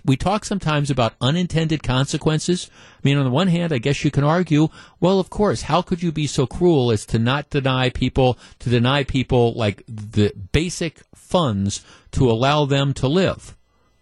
we 0.05 0.17
talk 0.17 0.45
sometimes 0.45 0.91
about 0.91 1.15
unintended 1.21 1.83
consequences. 1.83 2.71
I 2.97 3.01
mean, 3.03 3.17
on 3.17 3.25
the 3.25 3.31
one 3.31 3.49
hand, 3.49 3.73
I 3.73 3.79
guess 3.79 4.05
you 4.05 4.11
can 4.11 4.25
argue, 4.25 4.69
well, 5.01 5.19
of 5.19 5.31
course, 5.31 5.63
how 5.63 5.83
could 5.83 6.03
you 6.03 6.13
be 6.13 6.27
so 6.27 6.47
cruel 6.47 6.93
as 6.93 7.05
to 7.07 7.19
not 7.19 7.51
deny 7.51 7.91
people, 7.91 8.39
to 8.61 8.71
deny 8.71 9.03
people 9.05 9.53
like 9.55 9.83
the 9.89 10.33
basic 10.53 11.03
funds 11.15 11.85
to 12.13 12.31
allow 12.31 12.65
them 12.65 12.95
to 12.95 13.09
live? 13.09 13.57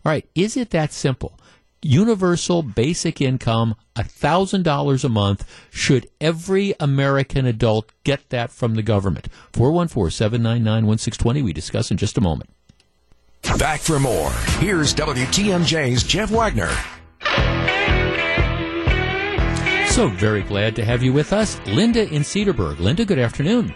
All 0.05 0.13
right. 0.13 0.29
Is 0.35 0.57
it 0.57 0.71
that 0.71 0.93
simple? 0.93 1.39
universal 1.83 2.63
basic 2.63 3.21
income, 3.21 3.77
$1,000 3.97 5.05
a 5.05 5.09
month. 5.09 5.49
Should 5.71 6.09
every 6.21 6.75
American 6.81 7.47
adult 7.47 7.93
get 8.05 8.29
that 8.31 8.51
from 8.51 8.75
the 8.75 8.83
government? 8.83 9.29
414 9.53 10.11
799 10.11 10.87
1620. 10.87 11.43
We 11.43 11.53
discuss 11.53 11.91
in 11.91 11.97
just 11.97 12.19
a 12.19 12.21
moment. 12.21 12.51
Back 13.59 13.81
for 13.81 13.99
more. 13.99 14.31
Here's 14.59 14.95
WTMJ's 14.95 16.03
Jeff 16.03 16.31
Wagner. 16.31 16.71
So 19.89 20.09
very 20.09 20.43
glad 20.43 20.77
to 20.77 20.85
have 20.85 21.03
you 21.03 21.13
with 21.13 21.33
us. 21.33 21.59
Linda 21.67 22.07
in 22.13 22.23
Cedarburg. 22.23 22.79
Linda, 22.81 23.05
good 23.07 23.19
afternoon. 23.19 23.75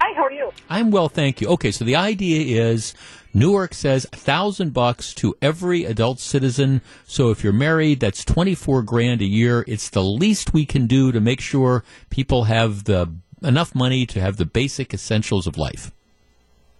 Hi, 0.00 0.14
how 0.14 0.24
are 0.24 0.32
you? 0.32 0.52
I'm 0.68 0.92
well, 0.92 1.08
thank 1.08 1.40
you. 1.40 1.48
Okay, 1.48 1.72
so 1.72 1.84
the 1.84 1.96
idea 1.96 2.62
is 2.62 2.94
Newark 3.34 3.74
says 3.74 4.06
a 4.12 4.16
thousand 4.16 4.72
bucks 4.72 5.12
to 5.14 5.34
every 5.42 5.84
adult 5.84 6.20
citizen. 6.20 6.82
So 7.04 7.30
if 7.30 7.42
you're 7.42 7.52
married, 7.52 7.98
that's 7.98 8.24
24 8.24 8.82
grand 8.82 9.22
a 9.22 9.26
year. 9.26 9.64
It's 9.66 9.90
the 9.90 10.04
least 10.04 10.52
we 10.52 10.66
can 10.66 10.86
do 10.86 11.10
to 11.10 11.20
make 11.20 11.40
sure 11.40 11.82
people 12.10 12.44
have 12.44 12.84
the 12.84 13.12
enough 13.42 13.74
money 13.74 14.06
to 14.06 14.20
have 14.20 14.36
the 14.36 14.46
basic 14.46 14.94
essentials 14.94 15.46
of 15.46 15.58
life. 15.58 15.90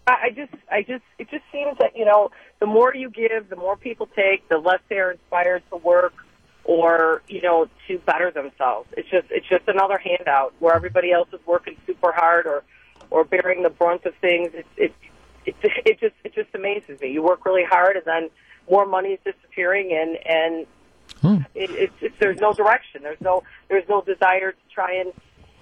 I 0.07 0.31
just, 0.35 0.53
I 0.71 0.83
just, 0.83 1.05
it 1.19 1.31
just 1.31 1.45
seems 1.53 1.77
that 1.79 1.97
you 1.97 2.05
know, 2.05 2.31
the 2.61 2.67
more 2.67 2.95
you 2.95 3.11
give, 3.11 3.49
the 3.49 3.57
more 3.57 3.77
people 3.77 4.09
take, 4.15 4.49
the 4.49 4.59
less 4.59 4.81
they're 4.89 5.13
inspired 5.13 5.63
to 5.71 5.77
work 5.77 6.15
or 6.65 7.23
you 7.27 7.41
know 7.41 7.69
to 7.89 7.99
better 8.01 8.31
themselves. 8.31 8.89
It's 8.97 9.09
just, 9.09 9.27
it's 9.31 9.49
just 9.49 9.67
another 9.67 9.99
handout 9.99 10.55
where 10.59 10.75
everybody 10.75 11.11
else 11.11 11.29
is 11.33 11.41
working 11.47 11.77
super 11.87 12.13
hard 12.13 12.47
or 12.47 12.63
or 13.11 13.25
bearing 13.25 13.63
the 13.63 13.71
brunt 13.71 14.05
of 14.05 14.15
things. 14.17 14.51
It's, 14.55 14.69
it's 14.77 14.95
it, 15.47 15.57
it 15.63 16.01
just 16.01 16.15
it 16.25 16.35
just 16.35 16.55
amazes 16.55 17.01
me. 17.01 17.11
You 17.11 17.23
work 17.23 17.45
really 17.45 17.65
hard, 17.65 17.97
and 17.97 18.05
then 18.05 18.31
more 18.71 18.87
money 18.87 19.11
is 19.11 19.21
disappearing, 19.25 19.93
and 19.93 20.19
and 20.27 20.67
hmm. 21.21 21.43
it, 21.55 21.71
it's, 21.71 21.95
it's 22.01 22.15
there's 22.21 22.41
no 22.41 22.53
direction. 22.53 23.03
There's 23.03 23.21
no 23.21 23.43
there's 23.69 23.89
no 23.89 24.03
desire 24.03 24.53
to 24.53 24.59
try 24.73 24.95
and 24.95 25.13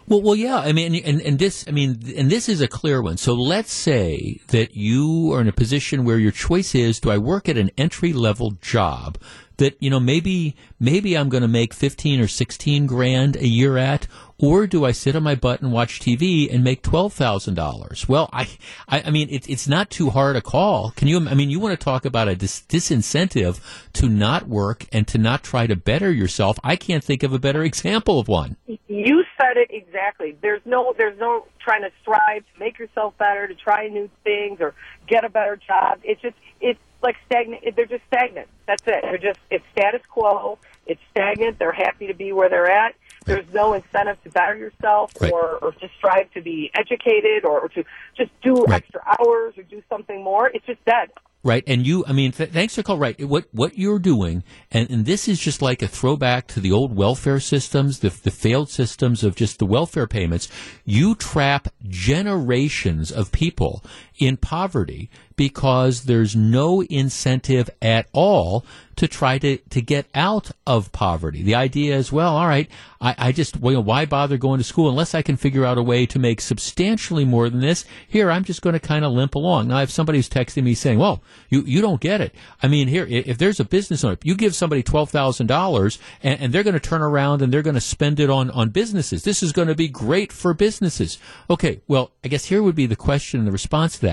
well, 0.08 0.22
well, 0.22 0.34
yeah. 0.34 0.58
I 0.58 0.72
mean, 0.72 0.94
and, 1.04 1.20
and 1.20 1.38
this, 1.38 1.64
I 1.68 1.70
mean, 1.70 2.00
and 2.16 2.30
this 2.30 2.48
is 2.48 2.60
a 2.60 2.68
clear 2.68 3.02
one. 3.02 3.16
So 3.16 3.34
let's 3.34 3.72
say 3.72 4.40
that 4.48 4.74
you 4.74 5.32
are 5.34 5.40
in 5.40 5.48
a 5.48 5.52
position 5.52 6.04
where 6.04 6.18
your 6.18 6.32
choice 6.32 6.74
is: 6.74 7.00
Do 7.00 7.10
I 7.10 7.18
work 7.18 7.48
at 7.48 7.58
an 7.58 7.70
entry 7.76 8.12
level 8.12 8.52
job 8.62 9.18
that 9.58 9.76
you 9.80 9.90
know 9.90 10.00
maybe 10.00 10.56
maybe 10.80 11.16
I'm 11.16 11.28
going 11.28 11.42
to 11.42 11.48
make 11.48 11.74
fifteen 11.74 12.20
or 12.20 12.26
sixteen 12.26 12.86
grand 12.86 13.36
a 13.36 13.46
year 13.46 13.76
at, 13.76 14.08
or 14.38 14.66
do 14.66 14.84
I 14.84 14.92
sit 14.92 15.14
on 15.14 15.22
my 15.22 15.34
butt 15.34 15.60
and 15.60 15.72
watch 15.72 16.00
TV 16.00 16.52
and 16.52 16.64
make 16.64 16.82
twelve 16.82 17.12
thousand 17.12 17.54
dollars? 17.54 18.08
Well, 18.08 18.30
I, 18.32 18.48
I, 18.88 19.02
I 19.06 19.10
mean, 19.10 19.28
it, 19.30 19.48
it's 19.48 19.68
not 19.68 19.90
too 19.90 20.10
hard 20.10 20.36
a 20.36 20.40
call. 20.40 20.92
Can 20.92 21.08
you? 21.08 21.28
I 21.28 21.34
mean, 21.34 21.50
you 21.50 21.60
want 21.60 21.78
to 21.78 21.84
talk 21.84 22.04
about 22.04 22.28
a 22.28 22.36
dis- 22.36 22.62
disincentive 22.68 23.60
to 23.94 24.08
not 24.08 24.48
work 24.48 24.86
and 24.92 25.06
to 25.08 25.18
not 25.18 25.42
try 25.42 25.66
to 25.66 25.76
better 25.76 26.10
yourself? 26.10 26.58
I 26.64 26.76
can't 26.76 27.04
think 27.04 27.22
of 27.22 27.32
a 27.32 27.38
better 27.38 27.62
example 27.62 28.18
of 28.18 28.28
one. 28.28 28.56
You 28.66 29.24
said 29.40 29.56
it 29.56 29.70
exactly. 29.70 30.36
There's 30.40 30.62
no, 30.64 30.94
there's 30.96 31.18
no 31.18 31.46
trying 31.60 31.82
to 31.82 31.90
strive 32.02 32.42
to 32.42 32.60
make 32.60 32.78
yourself 32.78 33.16
better, 33.18 33.46
to 33.46 33.54
try 33.54 33.88
new 33.88 34.08
things 34.24 34.60
or 34.60 34.74
get 35.06 35.24
a 35.24 35.28
better 35.28 35.56
job. 35.56 36.00
It's 36.02 36.20
just, 36.20 36.36
it's 36.60 36.78
like 37.02 37.16
stagnant. 37.26 37.64
They're 37.76 37.86
just 37.86 38.04
stagnant. 38.06 38.48
That's 38.66 38.82
it. 38.86 39.02
They're 39.02 39.18
just, 39.18 39.40
it's 39.50 39.64
status 39.72 40.02
quo. 40.08 40.58
It's 40.86 41.00
stagnant. 41.10 41.58
They're 41.58 41.72
happy 41.72 42.06
to 42.06 42.14
be 42.14 42.32
where 42.32 42.48
they're 42.48 42.70
at 42.70 42.94
there's 43.28 43.46
no 43.52 43.74
incentive 43.74 44.22
to 44.24 44.30
better 44.30 44.56
yourself 44.56 45.12
right. 45.20 45.32
or, 45.32 45.58
or 45.58 45.72
to 45.72 45.88
strive 45.98 46.32
to 46.32 46.40
be 46.40 46.70
educated 46.74 47.44
or, 47.44 47.60
or 47.60 47.68
to 47.68 47.84
just 48.16 48.30
do 48.42 48.54
right. 48.64 48.82
extra 48.82 49.00
hours 49.06 49.54
or 49.56 49.62
do 49.64 49.82
something 49.88 50.24
more. 50.24 50.48
It's 50.48 50.66
just 50.66 50.84
dead. 50.84 51.10
Right, 51.44 51.62
and 51.68 51.86
you, 51.86 52.04
I 52.04 52.12
mean, 52.12 52.32
th- 52.32 52.50
thanks 52.50 52.74
for 52.74 52.82
call. 52.82 52.98
Right, 52.98 53.22
what 53.24 53.46
what 53.52 53.78
you're 53.78 54.00
doing, 54.00 54.42
and, 54.72 54.90
and 54.90 55.06
this 55.06 55.28
is 55.28 55.38
just 55.38 55.62
like 55.62 55.82
a 55.82 55.88
throwback 55.88 56.48
to 56.48 56.60
the 56.60 56.72
old 56.72 56.96
welfare 56.96 57.38
systems, 57.38 58.00
the 58.00 58.08
the 58.08 58.32
failed 58.32 58.70
systems 58.70 59.22
of 59.22 59.36
just 59.36 59.60
the 59.60 59.64
welfare 59.64 60.08
payments. 60.08 60.48
You 60.84 61.14
trap 61.14 61.68
generations 61.86 63.12
of 63.12 63.30
people 63.30 63.84
in 64.18 64.36
poverty 64.36 65.10
because 65.36 66.04
there's 66.04 66.34
no 66.34 66.82
incentive 66.82 67.70
at 67.80 68.08
all 68.12 68.66
to 68.96 69.06
try 69.06 69.38
to, 69.38 69.58
to 69.70 69.80
get 69.80 70.06
out 70.12 70.50
of 70.66 70.90
poverty. 70.90 71.44
The 71.44 71.54
idea 71.54 71.96
is, 71.96 72.10
well, 72.10 72.36
all 72.36 72.48
right, 72.48 72.68
I, 73.00 73.14
I 73.16 73.32
just, 73.32 73.56
well, 73.56 73.80
why 73.80 74.06
bother 74.06 74.36
going 74.36 74.58
to 74.58 74.64
school 74.64 74.90
unless 74.90 75.14
I 75.14 75.22
can 75.22 75.36
figure 75.36 75.64
out 75.64 75.78
a 75.78 75.82
way 75.82 76.04
to 76.06 76.18
make 76.18 76.40
substantially 76.40 77.24
more 77.24 77.48
than 77.48 77.60
this? 77.60 77.84
Here, 78.08 78.28
I'm 78.28 78.42
just 78.42 78.60
going 78.60 78.72
to 78.72 78.80
kind 78.80 79.04
of 79.04 79.12
limp 79.12 79.36
along. 79.36 79.68
Now, 79.68 79.82
if 79.82 79.90
somebody's 79.90 80.28
texting 80.28 80.64
me 80.64 80.74
saying, 80.74 80.98
well, 80.98 81.22
you, 81.48 81.62
you 81.62 81.80
don't 81.80 82.00
get 82.00 82.20
it. 82.20 82.34
I 82.60 82.66
mean, 82.66 82.88
here, 82.88 83.06
if 83.08 83.38
there's 83.38 83.60
a 83.60 83.64
business 83.64 84.02
owner, 84.02 84.18
you 84.24 84.34
give 84.34 84.56
somebody 84.56 84.82
$12,000 84.82 85.98
and, 86.24 86.40
and 86.40 86.52
they're 86.52 86.64
going 86.64 86.74
to 86.74 86.80
turn 86.80 87.02
around 87.02 87.40
and 87.40 87.52
they're 87.52 87.62
going 87.62 87.74
to 87.74 87.80
spend 87.80 88.18
it 88.18 88.30
on, 88.30 88.50
on 88.50 88.70
businesses. 88.70 89.22
This 89.22 89.44
is 89.44 89.52
going 89.52 89.68
to 89.68 89.76
be 89.76 89.86
great 89.86 90.32
for 90.32 90.52
businesses. 90.52 91.18
Okay, 91.48 91.80
well, 91.86 92.10
I 92.24 92.28
guess 92.28 92.46
here 92.46 92.64
would 92.64 92.74
be 92.74 92.86
the 92.86 92.96
question 92.96 93.38
and 93.38 93.46
the 93.46 93.52
response 93.52 93.94
to 93.98 94.00
that. 94.06 94.07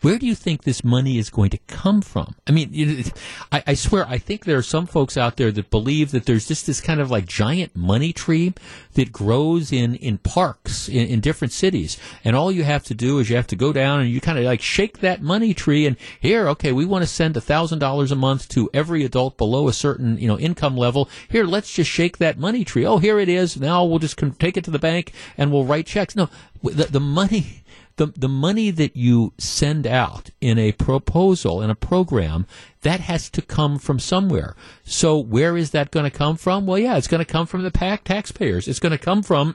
Where 0.00 0.18
do 0.18 0.26
you 0.26 0.34
think 0.34 0.62
this 0.62 0.82
money 0.82 1.18
is 1.18 1.28
going 1.28 1.50
to 1.50 1.58
come 1.66 2.00
from? 2.00 2.34
I 2.46 2.52
mean, 2.52 3.04
I, 3.52 3.62
I 3.66 3.74
swear, 3.74 4.06
I 4.08 4.16
think 4.16 4.44
there 4.44 4.56
are 4.56 4.62
some 4.62 4.86
folks 4.86 5.18
out 5.18 5.36
there 5.36 5.52
that 5.52 5.70
believe 5.70 6.10
that 6.12 6.24
there's 6.24 6.48
just 6.48 6.66
this 6.66 6.80
kind 6.80 7.00
of 7.00 7.10
like 7.10 7.26
giant 7.26 7.76
money 7.76 8.14
tree 8.14 8.54
that 8.94 9.12
grows 9.12 9.72
in, 9.72 9.94
in 9.96 10.16
parks 10.16 10.88
in, 10.88 11.06
in 11.06 11.20
different 11.20 11.52
cities. 11.52 11.98
And 12.24 12.34
all 12.34 12.50
you 12.50 12.64
have 12.64 12.82
to 12.84 12.94
do 12.94 13.18
is 13.18 13.28
you 13.28 13.36
have 13.36 13.46
to 13.48 13.56
go 13.56 13.74
down 13.74 14.00
and 14.00 14.08
you 14.08 14.22
kind 14.22 14.38
of 14.38 14.44
like 14.44 14.62
shake 14.62 15.00
that 15.00 15.20
money 15.20 15.52
tree 15.52 15.86
and 15.86 15.96
here, 16.18 16.48
okay, 16.48 16.72
we 16.72 16.86
want 16.86 17.02
to 17.02 17.06
send 17.06 17.36
a 17.36 17.40
thousand 17.42 17.78
dollars 17.78 18.10
a 18.10 18.16
month 18.16 18.48
to 18.50 18.70
every 18.72 19.04
adult 19.04 19.36
below 19.36 19.68
a 19.68 19.72
certain, 19.72 20.16
you 20.16 20.28
know, 20.28 20.38
income 20.38 20.78
level. 20.78 21.10
Here, 21.28 21.44
let's 21.44 21.70
just 21.70 21.90
shake 21.90 22.16
that 22.18 22.38
money 22.38 22.64
tree. 22.64 22.86
Oh, 22.86 22.98
here 22.98 23.18
it 23.18 23.28
is. 23.28 23.60
Now 23.60 23.84
we'll 23.84 23.98
just 23.98 24.18
take 24.38 24.56
it 24.56 24.64
to 24.64 24.70
the 24.70 24.78
bank 24.78 25.12
and 25.36 25.52
we'll 25.52 25.66
write 25.66 25.86
checks. 25.86 26.16
No, 26.16 26.30
the, 26.62 26.84
the 26.84 27.00
money, 27.00 27.64
the, 28.00 28.06
the 28.16 28.28
money 28.30 28.70
that 28.70 28.96
you 28.96 29.34
send 29.36 29.86
out 29.86 30.30
in 30.40 30.58
a 30.58 30.72
proposal, 30.72 31.60
in 31.60 31.68
a 31.68 31.74
program, 31.74 32.46
that 32.80 32.98
has 33.00 33.28
to 33.28 33.42
come 33.42 33.78
from 33.78 33.98
somewhere. 33.98 34.56
So 34.84 35.18
where 35.18 35.54
is 35.54 35.72
that 35.72 35.90
going 35.90 36.10
to 36.10 36.18
come 36.18 36.38
from? 36.38 36.66
Well, 36.66 36.78
yeah, 36.78 36.96
it's 36.96 37.08
going 37.08 37.22
to 37.22 37.30
come 37.30 37.46
from 37.46 37.62
the 37.62 37.70
PAC 37.70 38.04
taxpayers. 38.04 38.66
It's 38.66 38.78
going 38.78 38.92
to 38.92 38.98
come 38.98 39.22
from 39.22 39.54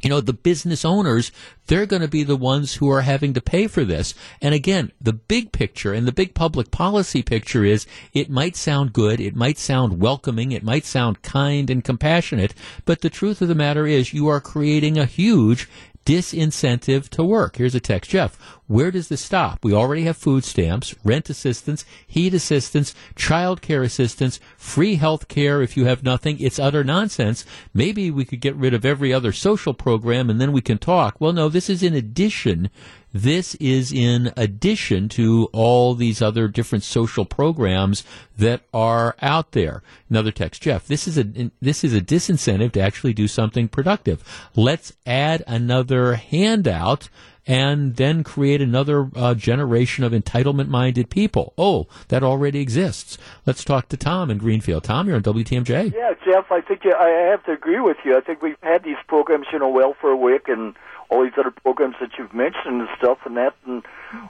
you 0.00 0.08
know, 0.08 0.20
the 0.20 0.32
business 0.32 0.84
owners, 0.84 1.32
they're 1.66 1.86
going 1.86 2.02
to 2.02 2.08
be 2.08 2.22
the 2.22 2.36
ones 2.36 2.74
who 2.74 2.88
are 2.88 3.00
having 3.00 3.34
to 3.34 3.40
pay 3.40 3.66
for 3.66 3.84
this. 3.84 4.14
And 4.40 4.54
again, 4.54 4.92
the 5.00 5.12
big 5.12 5.50
picture 5.50 5.92
and 5.92 6.06
the 6.06 6.12
big 6.12 6.34
public 6.34 6.70
policy 6.70 7.22
picture 7.22 7.64
is 7.64 7.86
it 8.12 8.30
might 8.30 8.54
sound 8.54 8.92
good, 8.92 9.20
it 9.20 9.34
might 9.34 9.58
sound 9.58 10.00
welcoming, 10.00 10.52
it 10.52 10.62
might 10.62 10.84
sound 10.84 11.22
kind 11.22 11.68
and 11.68 11.82
compassionate, 11.82 12.54
but 12.84 13.00
the 13.00 13.10
truth 13.10 13.42
of 13.42 13.48
the 13.48 13.54
matter 13.54 13.86
is 13.86 14.14
you 14.14 14.28
are 14.28 14.40
creating 14.40 14.98
a 14.98 15.04
huge 15.04 15.68
disincentive 16.08 17.10
to 17.10 17.22
work. 17.22 17.56
Here's 17.56 17.74
a 17.74 17.80
text, 17.80 18.12
Jeff. 18.12 18.38
Where 18.66 18.90
does 18.90 19.08
this 19.08 19.20
stop? 19.20 19.62
We 19.62 19.74
already 19.74 20.04
have 20.04 20.16
food 20.16 20.42
stamps, 20.42 20.94
rent 21.04 21.28
assistance, 21.28 21.84
heat 22.06 22.32
assistance, 22.32 22.94
child 23.14 23.60
care 23.60 23.82
assistance, 23.82 24.40
free 24.56 24.94
health 24.94 25.28
care 25.28 25.60
if 25.60 25.76
you 25.76 25.84
have 25.84 26.02
nothing. 26.02 26.40
It's 26.40 26.58
utter 26.58 26.82
nonsense. 26.82 27.44
Maybe 27.74 28.10
we 28.10 28.24
could 28.24 28.40
get 28.40 28.56
rid 28.56 28.72
of 28.72 28.86
every 28.86 29.12
other 29.12 29.32
social 29.32 29.74
program 29.74 30.30
and 30.30 30.40
then 30.40 30.50
we 30.50 30.62
can 30.62 30.78
talk. 30.78 31.20
Well, 31.20 31.34
no, 31.34 31.50
this 31.50 31.68
is 31.68 31.82
in 31.82 31.92
addition 31.92 32.70
this 33.12 33.54
is 33.56 33.92
in 33.92 34.32
addition 34.36 35.08
to 35.10 35.48
all 35.52 35.94
these 35.94 36.20
other 36.20 36.48
different 36.48 36.84
social 36.84 37.24
programs 37.24 38.04
that 38.36 38.62
are 38.72 39.16
out 39.20 39.52
there. 39.52 39.82
Another 40.10 40.30
text, 40.30 40.62
Jeff. 40.62 40.86
This 40.86 41.08
is 41.08 41.18
a 41.18 41.50
this 41.60 41.84
is 41.84 41.94
a 41.94 42.00
disincentive 42.00 42.72
to 42.72 42.80
actually 42.80 43.12
do 43.12 43.28
something 43.28 43.68
productive. 43.68 44.22
Let's 44.54 44.92
add 45.06 45.42
another 45.46 46.14
handout 46.14 47.08
and 47.48 47.96
then 47.96 48.22
create 48.22 48.60
another 48.60 49.10
uh, 49.16 49.34
generation 49.34 50.04
of 50.04 50.12
entitlement 50.12 50.68
minded 50.68 51.08
people. 51.08 51.54
Oh, 51.56 51.86
that 52.08 52.22
already 52.22 52.60
exists. 52.60 53.16
Let's 53.46 53.64
talk 53.64 53.88
to 53.88 53.96
Tom 53.96 54.30
in 54.30 54.36
Greenfield. 54.36 54.84
Tom, 54.84 55.06
you're 55.06 55.16
on 55.16 55.22
WTMJ. 55.22 55.94
Yeah, 55.94 56.12
Jeff, 56.26 56.52
I 56.52 56.60
think 56.60 56.82
I 56.84 57.30
have 57.30 57.42
to 57.44 57.52
agree 57.52 57.80
with 57.80 57.96
you. 58.04 58.16
I 58.16 58.20
think 58.20 58.42
we've 58.42 58.56
had 58.60 58.84
these 58.84 58.98
programs, 59.08 59.46
you 59.50 59.58
know, 59.58 59.70
Welfare 59.70 60.14
Week 60.14 60.42
and 60.48 60.76
all 61.10 61.24
these 61.24 61.32
other 61.38 61.50
programs 61.50 61.96
that 62.00 62.10
you've 62.18 62.34
mentioned 62.34 62.80
and 62.80 62.88
stuff 62.98 63.18
and 63.24 63.36
that 63.36 63.54
and 63.66 63.82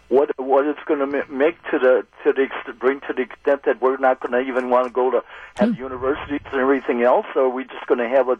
what 0.08 0.30
what 0.38 0.66
it's 0.66 0.82
going 0.86 1.00
to 1.00 1.26
make 1.28 1.56
to 1.70 1.78
the 1.78 2.06
to 2.24 2.32
the 2.32 2.72
bring 2.74 3.00
to 3.00 3.12
the 3.12 3.22
extent 3.22 3.64
that 3.64 3.80
we're 3.80 3.96
not 3.96 4.20
going 4.20 4.32
to 4.32 4.48
even 4.48 4.70
want 4.70 4.86
to 4.86 4.92
go 4.92 5.10
to 5.10 5.22
have 5.56 5.70
mm. 5.70 5.78
universities 5.78 6.40
and 6.52 6.60
everything 6.60 7.02
else 7.02 7.26
or 7.34 7.42
are 7.42 7.48
we 7.48 7.64
just 7.64 7.86
going 7.86 7.98
to 7.98 8.08
have 8.08 8.28
a 8.28 8.38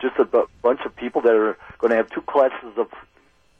just 0.00 0.16
a 0.18 0.24
b- 0.24 0.44
bunch 0.62 0.80
of 0.84 0.94
people 0.96 1.20
that 1.20 1.34
are 1.34 1.56
going 1.78 1.90
to 1.90 1.96
have 1.96 2.10
two 2.10 2.22
classes 2.22 2.72
of 2.76 2.88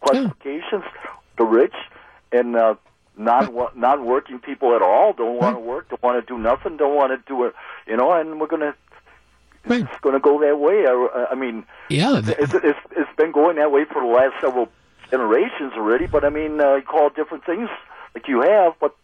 qualifications 0.01 0.85
mm. 0.85 1.12
the 1.37 1.45
rich 1.45 1.75
and 2.33 2.57
uh 2.57 2.75
non 3.16 3.55
non 3.75 4.05
working 4.05 4.39
people 4.39 4.75
at 4.75 4.83
all 4.83 5.12
don't 5.12 5.37
want 5.37 5.55
to 5.55 5.61
work 5.61 5.89
don't 5.89 6.03
want 6.03 6.20
to 6.20 6.35
do 6.35 6.39
nothing 6.39 6.77
don't 6.77 6.97
want 6.97 7.12
to 7.12 7.29
do 7.29 7.45
it 7.45 7.55
you 7.87 7.97
know 7.97 8.12
and 8.12 8.41
we're 8.41 8.47
going 8.47 8.62
to 8.62 8.75
right. 9.67 9.81
it's 9.83 10.01
going 10.01 10.15
to 10.15 10.21
go 10.21 10.41
that 10.41 10.59
way. 10.59 10.87
I, 10.87 11.29
I 11.33 11.35
mean, 11.35 11.65
yeah, 11.89 12.19
it's, 12.19 12.55
it's 12.55 12.79
it's 12.97 13.17
been 13.17 13.33
going 13.33 13.57
that 13.57 13.73
way 13.73 13.85
for 13.85 14.01
the 14.01 14.09
last 14.09 14.35
several 14.41 14.71
generations 15.11 15.73
already. 15.75 16.07
But 16.07 16.25
I 16.25 16.31
mean, 16.31 16.61
uh, 16.61 16.77
you 16.77 16.83
call 16.83 17.09
it 17.09 17.17
different 17.17 17.45
things 17.45 17.69
like 18.15 18.29
you 18.29 18.41
have, 18.43 18.75
but 18.81 18.97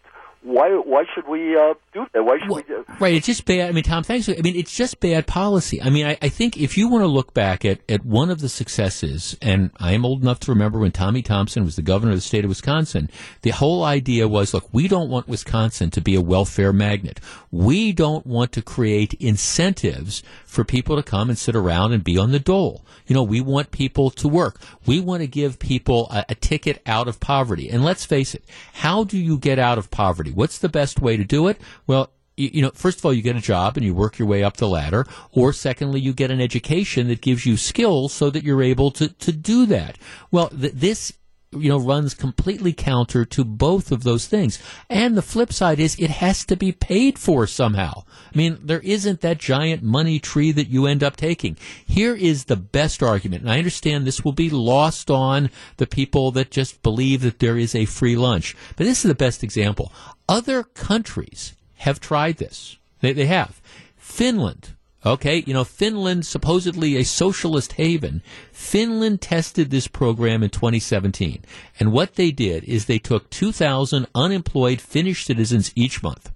why 0.43 0.70
why 0.70 1.05
should 1.14 1.28
we 1.28 1.55
uh, 1.55 1.74
do 1.93 2.07
that? 2.14 2.24
Why 2.24 2.38
should 2.38 2.49
well, 2.49 2.57
we? 2.57 2.62
Do- 2.62 2.84
right, 2.99 3.14
it's 3.14 3.26
just 3.26 3.45
bad. 3.45 3.68
I 3.68 3.72
mean, 3.72 3.84
Tom, 3.84 4.03
thanks. 4.03 4.28
I 4.28 4.41
mean, 4.43 4.57
it's 4.57 4.74
just 4.74 4.99
bad 4.99 5.26
policy. 5.26 5.82
I 5.82 5.91
mean, 5.91 6.07
I, 6.07 6.16
I, 6.22 6.30
think 6.30 6.57
if 6.57 6.78
you 6.78 6.88
want 6.88 7.03
to 7.03 7.09
look 7.09 7.34
back 7.34 7.64
at, 7.64 7.80
at 7.91 8.07
one 8.07 8.30
of 8.30 8.41
the 8.41 8.49
successes, 8.49 9.36
and 9.43 9.70
I 9.76 9.93
am 9.93 10.07
old 10.07 10.22
enough 10.22 10.41
to 10.41 10.53
remember 10.53 10.78
when 10.78 10.93
Tommy 10.93 11.20
Thompson 11.20 11.64
was 11.64 11.76
the 11.76 11.82
governor 11.82 12.12
of 12.12 12.18
the 12.18 12.22
state 12.22 12.45
of 12.45 12.49
Wisconsin, 12.49 13.11
the 13.43 13.51
whole 13.51 13.84
idea 13.84 14.28
was, 14.28 14.55
look, 14.55 14.68
we 14.72 14.88
don't 14.88 15.11
want 15.11 15.28
Wisconsin 15.28 15.91
to 15.91 16.01
be 16.01 16.14
a 16.14 16.22
welfare 16.22 16.72
magnet. 16.72 17.20
We 17.51 17.93
don't 17.93 18.26
want 18.26 18.53
to 18.53 18.62
create 18.62 19.14
incentives 19.14 20.22
for 20.47 20.64
people 20.64 20.97
to 20.97 21.03
come 21.03 21.28
and 21.28 21.38
sit 21.38 21.55
around 21.55 21.93
and 21.93 22.03
be 22.03 22.16
on 22.16 22.32
the 22.32 22.41
dole. 22.41 22.84
You 23.07 23.14
know, 23.14 23.22
we 23.22 23.41
want 23.41 23.72
people 23.72 24.11
to 24.11 24.28
work. 24.28 24.61
We 24.86 25.01
want 25.01 25.20
to 25.20 25.26
give 25.26 25.59
people 25.59 26.09
a, 26.11 26.24
a 26.28 26.34
ticket 26.34 26.80
out 26.86 27.09
of 27.09 27.18
poverty. 27.18 27.68
And 27.68 27.84
let's 27.84 28.05
face 28.05 28.34
it, 28.34 28.45
how 28.74 29.05
do 29.05 29.18
you 29.18 29.36
get 29.36 29.59
out 29.59 29.78
of 29.78 29.91
poverty? 29.91 30.30
What's 30.31 30.59
the 30.59 30.68
best 30.68 31.01
way 31.01 31.16
to 31.16 31.24
do 31.24 31.49
it? 31.49 31.61
Well, 31.87 32.11
you, 32.37 32.62
know, 32.62 32.70
first 32.74 32.99
of 32.99 33.05
all, 33.05 33.12
you 33.12 33.22
get 33.22 33.37
a 33.37 33.41
job 33.41 33.76
and 33.76 33.85
you 33.85 33.95
work 33.95 34.18
your 34.18 34.26
way 34.26 34.43
up 34.43 34.57
the 34.57 34.68
ladder, 34.68 35.07
or 35.33 35.53
secondly, 35.53 36.01
you 36.01 36.12
get 36.12 36.31
an 36.31 36.41
education 36.41 37.09
that 37.09 37.20
gives 37.20 37.45
you 37.45 37.57
skills 37.57 38.12
so 38.12 38.31
that 38.31 38.45
you're 38.45 38.62
able 38.62 38.91
to, 38.93 39.09
to 39.09 39.33
do 39.33 39.66
that. 39.66 39.99
Well, 40.31 40.49
th- 40.49 40.72
this 40.72 41.12
you 41.53 41.69
know, 41.69 41.81
runs 41.81 42.15
completely 42.15 42.73
counter 42.73 43.25
to 43.25 43.45
both 43.45 43.91
of 43.91 44.05
those 44.05 44.27
things. 44.27 44.63
And 44.89 45.17
the 45.17 45.23
flip 45.23 45.53
side 45.53 45.81
is 45.81 45.99
it 45.99 46.11
has 46.11 46.45
to 46.47 46.57
be 46.57 46.71
paid 46.71 47.19
for 47.19 47.47
somehow. 47.47 48.05
I 48.33 48.39
mean, 48.39 48.59
there 48.63 48.81
isn't 48.81 49.21
that 49.23 49.39
giant 49.39 49.83
money 49.83 50.21
tree 50.21 50.53
that 50.53 50.69
you 50.69 50.87
end 50.87 51.03
up 51.03 51.17
taking. 51.17 51.57
Here 51.85 52.15
is 52.15 52.45
the 52.45 52.57
best 52.57 53.03
argument, 53.03 53.43
and 53.43 53.51
I 53.51 53.59
understand 53.59 54.07
this 54.07 54.25
will 54.25 54.33
be 54.33 54.51
lost 54.51 55.11
on 55.11 55.51
the 55.79 55.89
people 55.89 56.31
that 56.33 56.53
just 56.53 56.83
believe 56.83 57.23
that 57.23 57.41
there 57.41 57.59
is 57.59 57.75
a 57.75 57.85
free 57.85 58.17
lunch. 58.17 58.57
But 58.77 58.85
this 58.85 59.05
is 59.05 59.09
the 59.09 59.15
best 59.15 59.43
example. 59.43 59.93
Other 60.29 60.63
countries 60.63 61.55
have 61.79 61.99
tried 61.99 62.37
this. 62.37 62.77
They, 63.01 63.13
they 63.13 63.27
have. 63.27 63.61
Finland, 63.97 64.75
Okay, 65.05 65.43
you 65.47 65.55
know, 65.55 65.65
Finland, 65.65 66.27
supposedly 66.27 66.97
a 66.97 67.05
socialist 67.05 67.73
haven, 67.73 68.23
Finland 68.53 69.23
tested 69.23 69.71
this 69.71 69.89
program 69.89 70.43
in 70.43 70.51
2017. 70.51 71.43
And 71.79 71.91
what 71.91 72.17
they 72.17 72.31
did 72.31 72.65
is 72.65 72.85
they 72.85 72.99
took 72.99 73.31
2,000 73.31 74.07
unemployed 74.15 74.79
Finnish 74.79 75.25
citizens 75.25 75.73
each 75.75 76.03
month, 76.03 76.31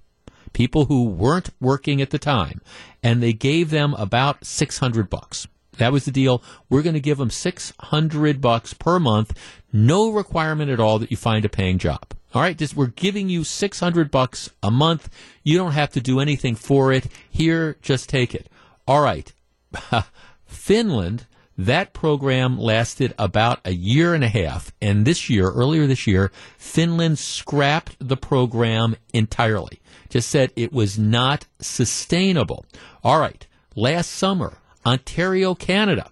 people 0.55 0.87
who 0.87 1.05
weren't 1.05 1.51
working 1.61 2.01
at 2.01 2.09
the 2.09 2.19
time, 2.19 2.63
and 3.03 3.23
they 3.23 3.35
gave 3.35 3.69
them 3.69 3.93
about 3.95 4.47
600 4.47 5.11
bucks. 5.11 5.47
That 5.77 5.93
was 5.93 6.07
the 6.07 6.11
deal. 6.11 6.43
We're 6.71 6.83
going 6.83 6.95
to 6.95 7.01
give 7.01 7.19
them 7.19 7.31
600 7.31 8.41
bucks 8.41 8.73
per 8.73 8.99
month, 8.99 9.39
no 9.75 10.09
requirement 10.11 10.71
at 10.71 10.81
all 10.81 10.99
that 11.01 11.11
you 11.11 11.19
find 11.19 11.45
a 11.45 11.51
paying 11.51 11.77
job. 11.77 12.15
All 12.33 12.41
right, 12.41 12.57
just 12.57 12.75
we're 12.75 12.87
giving 12.87 13.29
you 13.29 13.45
600 13.45 14.11
bucks 14.11 14.51
a 14.63 14.71
month. 14.71 15.09
You 15.43 15.59
don't 15.59 15.73
have 15.73 15.91
to 15.91 16.01
do 16.01 16.19
anything 16.19 16.55
for 16.55 16.93
it. 16.93 17.07
Here, 17.31 17.77
just 17.83 18.09
take 18.09 18.35
it. 18.35 18.49
All 18.87 19.01
right. 19.01 19.33
Finland, 20.47 21.27
that 21.57 21.93
program 21.93 22.59
lasted 22.59 23.15
about 23.19 23.61
a 23.65 23.73
year 23.73 24.15
and 24.15 24.25
a 24.25 24.29
half. 24.29 24.73
And 24.83 25.05
this 25.05 25.31
year, 25.31 25.51
earlier 25.51 25.87
this 25.87 26.07
year, 26.07 26.33
Finland 26.59 27.19
scrapped 27.19 27.97
the 28.01 28.17
program 28.17 28.97
entirely. 29.13 29.81
Just 30.09 30.29
said 30.29 30.53
it 30.57 30.73
was 30.73 30.99
not 30.99 31.47
sustainable. 31.61 32.67
All 33.03 33.21
right. 33.21 33.47
Last 33.77 34.11
summer, 34.11 34.59
Ontario, 34.85 35.55
Canada. 35.55 36.11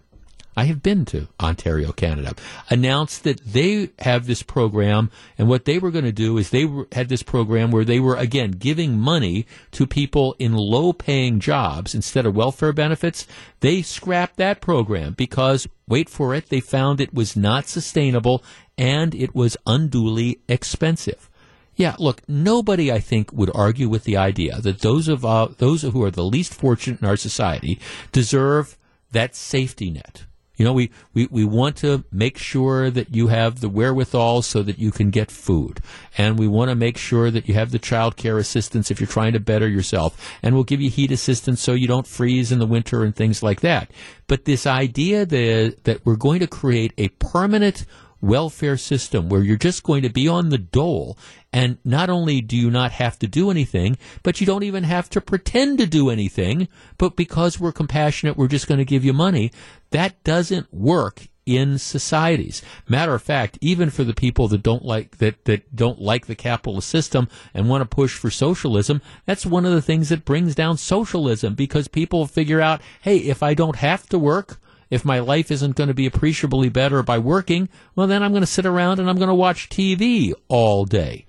I 0.55 0.65
have 0.65 0.83
been 0.83 1.07
to 1.07 1.29
Ontario, 1.41 1.93
Canada, 1.93 2.35
announced 2.69 3.25
that 3.25 3.41
they 3.45 3.91
have 4.01 4.27
this 4.27 4.43
program, 4.43 5.11
and 5.39 5.49
what 5.49 5.65
they 5.65 5.79
were 5.79 5.91
going 5.91 6.05
to 6.05 6.13
do 6.13 6.37
is 6.37 6.51
they 6.51 6.67
were, 6.67 6.87
had 6.93 7.09
this 7.09 7.23
program 7.23 7.71
where 7.71 7.87
they 7.87 8.01
were 8.01 8.17
again 8.17 8.51
giving 8.51 8.99
money 8.99 9.47
to 9.71 9.87
people 9.87 10.37
in 10.39 10.53
low-paying 10.53 11.41
jobs 11.41 11.95
instead 11.95 12.27
of 12.27 12.37
welfare 12.37 12.75
benefits. 12.75 13.27
They 13.61 13.81
scrapped 13.81 14.37
that 14.37 14.61
program 14.61 15.15
because, 15.15 15.67
wait 15.89 16.11
for 16.11 16.35
it, 16.35 16.51
they 16.51 16.61
found 16.61 17.01
it 17.01 17.15
was 17.15 17.35
not 17.35 17.67
sustainable 17.67 18.45
and 18.77 19.15
it 19.15 19.35
was 19.35 19.57
unduly 19.67 20.41
expensive. 20.49 21.31
Yeah, 21.75 21.97
look, 21.99 22.21
nobody 22.29 22.93
I 22.93 23.01
think 23.01 23.33
would 23.33 23.51
argue 23.55 23.89
with 23.89 24.05
the 24.05 24.19
idea 24.19 24.61
that 24.61 24.81
those 24.81 25.09
of 25.09 25.25
uh, 25.25 25.49
those 25.57 25.81
who 25.81 26.03
are 26.05 26.11
the 26.11 26.25
least 26.25 26.53
fortunate 26.53 27.01
in 27.01 27.09
our 27.09 27.17
society 27.17 27.81
deserve 28.13 28.77
that 29.13 29.35
safety 29.35 29.91
net. 29.91 30.27
You 30.57 30.65
know, 30.67 30.73
we, 30.73 30.91
we, 31.15 31.27
we 31.31 31.45
want 31.45 31.77
to 31.79 32.05
make 32.13 32.37
sure 32.37 32.91
that 32.91 33.15
you 33.15 33.29
have 33.29 33.61
the 33.61 33.69
wherewithal 33.69 34.43
so 34.43 34.63
that 34.63 34.79
you 34.79 34.91
can 34.91 35.11
get 35.11 35.31
food. 35.31 35.81
And 36.19 36.39
we 36.39 36.47
want 36.47 36.71
to 36.71 36.75
make 36.75 36.99
sure 36.99 37.31
that 37.31 37.49
you 37.49 37.55
have 37.55 37.71
the 37.71 37.79
child 37.79 38.17
care 38.17 38.39
assistance 38.39 38.91
if 38.91 39.01
you're 39.01 39.07
trying 39.07 39.33
to 39.33 39.41
better 39.41 39.69
yourself. 39.69 40.33
And 40.43 40.55
we'll 40.55 40.65
give 40.65 40.81
you 40.81 40.91
heat 40.91 41.11
assistance 41.11 41.61
so 41.61 41.73
you 41.73 41.89
don't 41.89 42.07
freeze 42.07 42.53
in 42.53 42.59
the 42.59 42.67
winter 42.67 43.03
and 43.03 43.17
things 43.17 43.43
like 43.43 43.61
that. 43.63 43.91
But 44.27 44.45
this 44.45 44.67
idea 44.67 45.25
that, 45.25 45.85
that 45.85 46.05
we're 46.05 46.17
going 46.17 46.41
to 46.41 46.47
create 46.47 46.93
a 46.99 47.09
permanent 47.09 47.87
welfare 48.23 48.77
system 48.77 49.29
where 49.29 49.43
you're 49.43 49.57
just 49.57 49.83
going 49.83 50.03
to 50.03 50.09
be 50.09 50.29
on 50.29 50.49
the 50.49 50.59
dole 50.59 51.18
and 51.53 51.77
not 51.85 52.09
only 52.09 52.41
do 52.41 52.57
you 52.57 52.70
not 52.70 52.93
have 52.93 53.18
to 53.18 53.27
do 53.27 53.51
anything, 53.51 53.99
but 54.23 54.41
you 54.41 54.47
don't 54.47 54.62
even 54.62 54.85
have 54.85 55.11
to 55.11 55.20
pretend 55.20 55.79
to 55.79 55.87
do 55.87 56.09
anything, 56.09 56.68
but 56.97 57.16
because 57.16 57.61
we're 57.61 57.73
compassionate, 57.73 58.37
we're 58.37 58.49
just 58.49 58.68
going 58.68 58.79
to 58.79 58.85
give 58.85 59.05
you 59.05 59.12
money. 59.12 59.51
That 59.91 60.23
doesn't 60.25 60.73
work 60.73 61.27
in 61.45 61.77
societies. 61.77 62.62
Matter 62.89 63.14
of 63.14 63.23
fact, 63.23 63.59
even 63.61 63.91
for 63.91 64.05
the 64.05 64.14
people 64.14 64.49
that 64.49 64.62
don't 64.62 64.85
like 64.85 65.18
that 65.18 65.45
that 65.47 65.75
don't 65.75 66.01
like 66.01 66.27
the 66.27 66.37
capitalist 66.37 66.89
system 66.89 67.29
and 67.53 67.68
want 67.68 67.83
to 67.83 67.97
push 67.97 68.16
for 68.16 68.31
socialism, 68.31 69.03
that's 69.27 69.45
one 69.45 69.66
of 69.66 69.73
the 69.73 69.83
things 69.83 70.09
that 70.11 70.25
brings 70.25 70.55
down 70.55 70.77
socialism 70.77 71.55
because 71.55 71.89
people 71.89 72.27
figure 72.27 72.61
out, 72.61 72.81
hey, 73.03 73.18
if 73.18 73.43
I 73.43 73.55
don't 73.55 73.77
have 73.77 74.07
to 74.11 74.18
work, 74.18 74.61
if 74.93 75.07
my 75.07 75.20
life 75.20 75.51
isn't 75.51 75.74
going 75.74 75.88
to 75.88 75.95
be 75.95 76.05
appreciably 76.05 76.68
better 76.68 77.03
by 77.03 77.18
working, 77.18 77.70
well, 77.97 78.07
then 78.07 78.22
I'm 78.22 78.32
going 78.32 78.43
to 78.43 78.47
sit 78.47 78.66
around 78.66 79.01
and 79.01 79.09
I'm 79.09 79.16
going 79.16 79.30
to 79.30 79.34
watch 79.34 79.70
TV 79.70 80.34
all 80.49 80.84
day. 80.84 81.24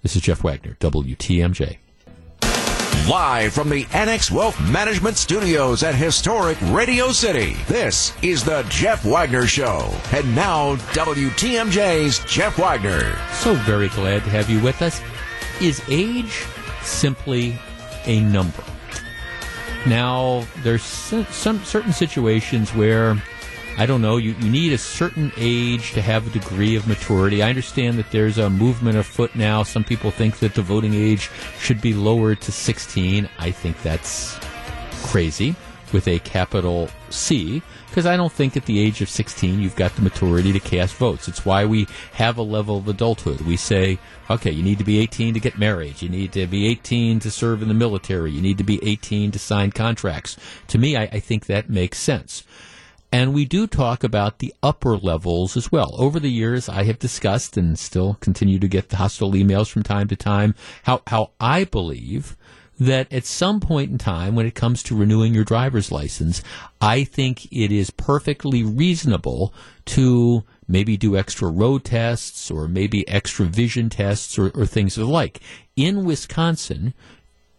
This 0.00 0.16
is 0.16 0.22
Jeff 0.22 0.42
Wagner, 0.42 0.78
WTMJ. 0.80 1.76
Live 3.10 3.52
from 3.52 3.68
the 3.68 3.86
Annex 3.92 4.30
Wealth 4.30 4.58
Management 4.70 5.18
Studios 5.18 5.82
at 5.82 5.94
historic 5.94 6.56
Radio 6.68 7.12
City, 7.12 7.54
this 7.68 8.14
is 8.22 8.44
the 8.44 8.64
Jeff 8.70 9.04
Wagner 9.04 9.46
Show. 9.46 9.94
And 10.10 10.34
now, 10.34 10.76
WTMJ's 10.94 12.20
Jeff 12.24 12.58
Wagner. 12.58 13.14
So 13.32 13.52
very 13.52 13.88
glad 13.88 14.24
to 14.24 14.30
have 14.30 14.48
you 14.48 14.58
with 14.62 14.80
us. 14.80 15.02
Is 15.60 15.82
age 15.90 16.46
simply 16.80 17.58
a 18.06 18.20
number? 18.20 18.64
Now, 19.86 20.46
there's 20.62 20.82
some 20.82 21.64
certain 21.64 21.92
situations 21.92 22.74
where 22.74 23.20
I 23.78 23.86
don't 23.86 24.02
know, 24.02 24.18
you, 24.18 24.32
you 24.32 24.50
need 24.50 24.74
a 24.74 24.78
certain 24.78 25.32
age 25.38 25.92
to 25.92 26.02
have 26.02 26.26
a 26.26 26.30
degree 26.30 26.76
of 26.76 26.86
maturity. 26.86 27.42
I 27.42 27.48
understand 27.48 27.98
that 27.98 28.10
there's 28.10 28.36
a 28.36 28.50
movement 28.50 28.98
afoot 28.98 29.34
now. 29.34 29.62
Some 29.62 29.82
people 29.82 30.10
think 30.10 30.40
that 30.40 30.54
the 30.54 30.62
voting 30.62 30.92
age 30.92 31.30
should 31.58 31.80
be 31.80 31.94
lowered 31.94 32.42
to 32.42 32.52
16. 32.52 33.28
I 33.38 33.50
think 33.50 33.80
that's 33.82 34.38
crazy 35.04 35.56
with 35.92 36.08
a 36.08 36.18
capital 36.20 36.88
C 37.10 37.62
because 37.88 38.06
I 38.06 38.16
don't 38.16 38.32
think 38.32 38.56
at 38.56 38.64
the 38.64 38.80
age 38.80 39.02
of 39.02 39.08
16 39.10 39.60
you've 39.60 39.76
got 39.76 39.94
the 39.94 40.02
maturity 40.02 40.52
to 40.52 40.60
cast 40.60 40.94
votes. 40.94 41.28
It's 41.28 41.44
why 41.44 41.66
we 41.66 41.86
have 42.12 42.38
a 42.38 42.42
level 42.42 42.78
of 42.78 42.88
adulthood. 42.88 43.42
We 43.42 43.56
say, 43.56 43.98
okay, 44.30 44.50
you 44.50 44.62
need 44.62 44.78
to 44.78 44.84
be 44.84 44.98
18 44.98 45.34
to 45.34 45.40
get 45.40 45.58
married. 45.58 46.00
You 46.00 46.08
need 46.08 46.32
to 46.32 46.46
be 46.46 46.66
18 46.68 47.20
to 47.20 47.30
serve 47.30 47.60
in 47.60 47.68
the 47.68 47.74
military. 47.74 48.30
You 48.30 48.40
need 48.40 48.58
to 48.58 48.64
be 48.64 48.82
18 48.82 49.30
to 49.32 49.38
sign 49.38 49.72
contracts. 49.72 50.38
To 50.68 50.78
me, 50.78 50.96
I, 50.96 51.02
I 51.02 51.20
think 51.20 51.46
that 51.46 51.68
makes 51.68 51.98
sense. 51.98 52.44
And 53.14 53.34
we 53.34 53.44
do 53.44 53.66
talk 53.66 54.02
about 54.02 54.38
the 54.38 54.54
upper 54.62 54.96
levels 54.96 55.54
as 55.54 55.70
well. 55.70 55.94
Over 55.98 56.18
the 56.18 56.30
years, 56.30 56.70
I 56.70 56.84
have 56.84 56.98
discussed 56.98 57.58
and 57.58 57.78
still 57.78 58.14
continue 58.20 58.58
to 58.58 58.66
get 58.66 58.88
the 58.88 58.96
hostile 58.96 59.32
emails 59.32 59.68
from 59.68 59.82
time 59.82 60.08
to 60.08 60.16
time 60.16 60.54
how, 60.84 61.02
how 61.06 61.32
I 61.38 61.64
believe 61.64 62.38
that 62.86 63.12
at 63.12 63.24
some 63.24 63.60
point 63.60 63.90
in 63.90 63.98
time, 63.98 64.34
when 64.34 64.46
it 64.46 64.54
comes 64.54 64.82
to 64.84 64.96
renewing 64.96 65.34
your 65.34 65.44
driver's 65.44 65.92
license, 65.92 66.42
I 66.80 67.04
think 67.04 67.46
it 67.52 67.70
is 67.70 67.90
perfectly 67.90 68.62
reasonable 68.62 69.52
to 69.86 70.44
maybe 70.68 70.96
do 70.96 71.16
extra 71.16 71.48
road 71.48 71.84
tests 71.84 72.50
or 72.50 72.68
maybe 72.68 73.06
extra 73.08 73.46
vision 73.46 73.90
tests 73.90 74.38
or, 74.38 74.50
or 74.50 74.66
things 74.66 74.96
of 74.96 75.06
the 75.06 75.12
like. 75.12 75.40
In 75.76 76.04
Wisconsin, 76.04 76.94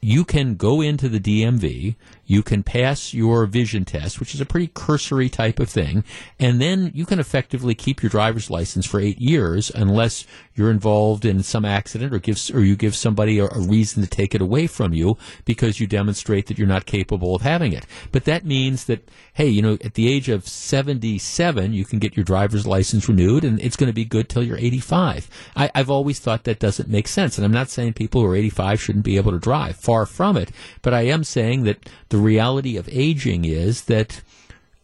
you 0.01 0.25
can 0.25 0.55
go 0.55 0.81
into 0.81 1.07
the 1.07 1.19
DMV, 1.19 1.95
you 2.25 2.43
can 2.43 2.63
pass 2.63 3.13
your 3.13 3.45
vision 3.45 3.85
test, 3.85 4.19
which 4.19 4.33
is 4.33 4.41
a 4.41 4.45
pretty 4.45 4.71
cursory 4.73 5.29
type 5.29 5.59
of 5.59 5.69
thing, 5.69 6.03
and 6.39 6.61
then 6.61 6.91
you 6.93 7.05
can 7.05 7.19
effectively 7.19 7.75
keep 7.75 8.01
your 8.01 8.09
driver's 8.09 8.49
license 8.49 8.85
for 8.85 8.99
eight 8.99 9.19
years 9.19 9.71
unless 9.73 10.25
you're 10.55 10.71
involved 10.71 11.25
in 11.25 11.43
some 11.43 11.65
accident 11.65 12.13
or 12.13 12.19
gives 12.19 12.51
or 12.51 12.63
you 12.63 12.75
give 12.75 12.95
somebody 12.95 13.39
a, 13.39 13.45
a 13.45 13.59
reason 13.59 14.01
to 14.03 14.09
take 14.09 14.35
it 14.35 14.41
away 14.41 14.67
from 14.67 14.93
you 14.93 15.17
because 15.45 15.79
you 15.79 15.87
demonstrate 15.87 16.47
that 16.47 16.57
you're 16.57 16.67
not 16.67 16.85
capable 16.85 17.35
of 17.35 17.41
having 17.41 17.73
it. 17.73 17.85
But 18.11 18.25
that 18.25 18.45
means 18.45 18.85
that 18.85 19.09
hey, 19.33 19.47
you 19.47 19.61
know, 19.61 19.73
at 19.83 19.95
the 19.95 20.11
age 20.11 20.29
of 20.29 20.47
77, 20.47 21.73
you 21.73 21.85
can 21.85 21.97
get 21.97 22.15
your 22.15 22.23
driver's 22.23 22.67
license 22.67 23.09
renewed, 23.09 23.43
and 23.43 23.59
it's 23.59 23.75
going 23.75 23.89
to 23.89 23.93
be 23.93 24.05
good 24.05 24.29
till 24.29 24.43
you're 24.43 24.57
85. 24.57 25.27
I, 25.55 25.71
I've 25.73 25.89
always 25.89 26.19
thought 26.19 26.43
that 26.43 26.59
doesn't 26.59 26.87
make 26.87 27.07
sense, 27.07 27.37
and 27.37 27.43
I'm 27.43 27.51
not 27.51 27.69
saying 27.69 27.93
people 27.93 28.21
who 28.21 28.27
are 28.27 28.35
85 28.35 28.81
shouldn't 28.81 29.05
be 29.05 29.17
able 29.17 29.31
to 29.31 29.39
drive. 29.39 29.75
Far 29.75 30.05
from 30.05 30.37
it. 30.37 30.51
But 30.81 30.93
I 30.93 31.01
am 31.01 31.23
saying 31.23 31.63
that 31.63 31.89
the 32.13 32.19
reality 32.19 32.77
of 32.77 32.87
aging 32.91 33.43
is 33.43 33.85
that 33.85 34.21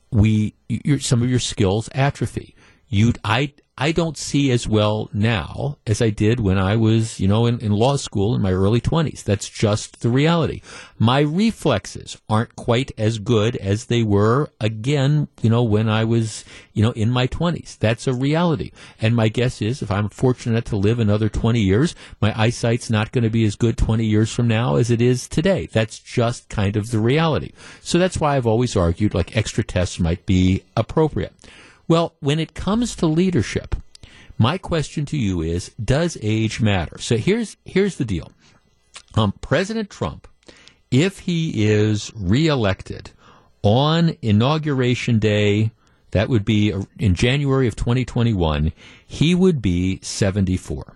we 0.10 0.56
some 1.00 1.22
of 1.22 1.30
your 1.30 1.38
skills 1.38 1.88
atrophy. 1.94 2.56
You, 2.88 3.14
I, 3.24 3.54
I 3.82 3.94
don't 3.94 4.18
see 4.18 4.52
as 4.52 4.68
well 4.68 5.10
now 5.14 5.78
as 5.88 6.02
I 6.02 6.10
did 6.10 6.42
when 6.42 6.58
I 6.58 6.76
was, 6.76 7.18
you 7.18 7.30
know, 7.30 7.46
in, 7.46 7.60
in 7.60 7.72
law 7.72 7.96
school 7.96 8.36
in 8.36 8.42
my 8.42 8.52
early 8.52 8.82
20s. 8.82 9.24
That's 9.24 9.48
just 9.48 10.02
the 10.02 10.10
reality. 10.10 10.62
My 10.98 11.22
reflexes 11.22 12.18
aren't 12.28 12.58
quite 12.58 12.92
as 12.98 13.20
good 13.20 13.56
as 13.56 13.86
they 13.86 14.04
were 14.04 14.50
again, 14.60 15.30
you 15.42 15.50
know, 15.50 15.64
when 15.64 15.88
I 15.88 16.04
was, 16.04 16.44
you 16.74 16.84
know, 16.84 16.92
in 16.92 17.10
my 17.10 17.26
20s. 17.26 17.78
That's 17.78 18.06
a 18.06 18.14
reality. 18.14 18.72
And 19.00 19.16
my 19.16 19.30
guess 19.30 19.62
is 19.62 19.82
if 19.82 19.90
I'm 19.90 20.10
fortunate 20.10 20.66
to 20.66 20.76
live 20.76 21.00
another 21.00 21.30
20 21.30 21.62
years, 21.62 21.96
my 22.20 22.38
eyesight's 22.38 22.90
not 22.90 23.14
going 23.14 23.24
to 23.24 23.30
be 23.30 23.46
as 23.46 23.56
good 23.56 23.78
20 23.78 24.04
years 24.04 24.30
from 24.30 24.50
now 24.50 24.76
as 24.76 24.92
it 24.92 25.02
is 25.02 25.30
today. 25.30 25.70
That's 25.72 26.00
just 26.00 26.50
kind 26.50 26.76
of 26.76 26.92
the 26.92 27.00
reality. 27.00 27.54
So 27.80 27.98
that's 27.98 28.20
why 28.20 28.36
I've 28.36 28.48
always 28.48 28.76
argued 28.76 29.14
like 29.14 29.38
extra 29.38 29.64
tests 29.64 30.02
might 30.02 30.26
be 30.26 30.64
appropriate. 30.76 31.34
Well, 31.90 32.16
when 32.20 32.40
it 32.40 32.54
comes 32.54 32.96
to 32.98 33.08
leadership, 33.08 33.76
my 34.38 34.60
question 34.60 35.06
to 35.08 35.18
you 35.18 35.42
is, 35.42 35.72
does 35.84 36.20
age 36.22 36.62
matter? 36.62 37.00
So 37.00 37.18
here's 37.18 37.58
here's 37.66 37.98
the 37.98 38.06
deal. 38.06 38.32
Um, 39.16 39.34
President 39.42 39.90
Trump, 39.90 40.28
if 40.92 41.20
he 41.20 41.66
is 41.66 42.12
reelected 42.16 43.10
on 43.64 44.16
inauguration 44.22 45.18
day, 45.18 45.72
that 46.12 46.30
would 46.30 46.46
be 46.46 46.72
in 47.00 47.16
January 47.16 47.68
of 47.68 47.76
2021, 47.76 48.72
he 49.06 49.34
would 49.34 49.60
be 49.60 50.00
74. 50.04 50.96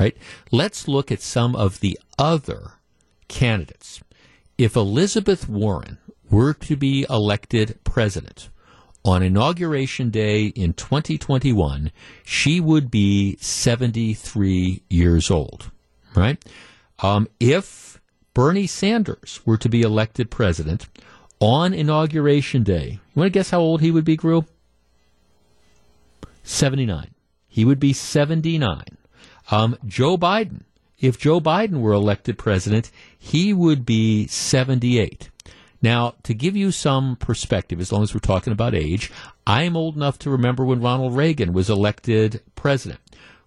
Right? 0.00 0.16
Let's 0.50 0.88
look 0.88 1.12
at 1.12 1.22
some 1.22 1.54
of 1.54 1.78
the 1.78 1.96
other 2.18 2.72
candidates. 3.28 4.00
If 4.58 4.74
Elizabeth 4.74 5.48
Warren 5.48 5.98
were 6.28 6.54
to 6.54 6.76
be 6.76 7.06
elected 7.08 7.78
president, 7.84 8.48
on 9.04 9.22
inauguration 9.22 10.10
day 10.10 10.46
in 10.46 10.72
2021, 10.72 11.90
she 12.24 12.60
would 12.60 12.90
be 12.90 13.36
73 13.40 14.82
years 14.88 15.30
old, 15.30 15.70
right? 16.14 16.42
Um, 17.00 17.28
if 17.38 18.00
Bernie 18.32 18.66
Sanders 18.66 19.40
were 19.44 19.58
to 19.58 19.68
be 19.68 19.82
elected 19.82 20.30
president 20.30 20.88
on 21.38 21.74
inauguration 21.74 22.62
day, 22.62 22.92
you 22.92 23.20
want 23.20 23.26
to 23.26 23.38
guess 23.38 23.50
how 23.50 23.60
old 23.60 23.82
he 23.82 23.90
would 23.90 24.04
be, 24.04 24.16
Gru? 24.16 24.44
79. 26.42 27.10
He 27.46 27.64
would 27.64 27.80
be 27.80 27.92
79. 27.92 28.84
Um, 29.50 29.76
Joe 29.86 30.16
Biden, 30.16 30.62
if 30.98 31.18
Joe 31.18 31.40
Biden 31.40 31.80
were 31.80 31.92
elected 31.92 32.38
president, 32.38 32.90
he 33.18 33.52
would 33.52 33.84
be 33.84 34.26
78. 34.26 35.30
Now, 35.84 36.14
to 36.22 36.32
give 36.32 36.56
you 36.56 36.70
some 36.70 37.14
perspective, 37.16 37.78
as 37.78 37.92
long 37.92 38.02
as 38.02 38.14
we're 38.14 38.20
talking 38.20 38.54
about 38.54 38.74
age, 38.74 39.12
I 39.46 39.64
am 39.64 39.76
old 39.76 39.96
enough 39.96 40.18
to 40.20 40.30
remember 40.30 40.64
when 40.64 40.80
Ronald 40.80 41.14
Reagan 41.14 41.52
was 41.52 41.68
elected 41.68 42.40
president. 42.54 43.00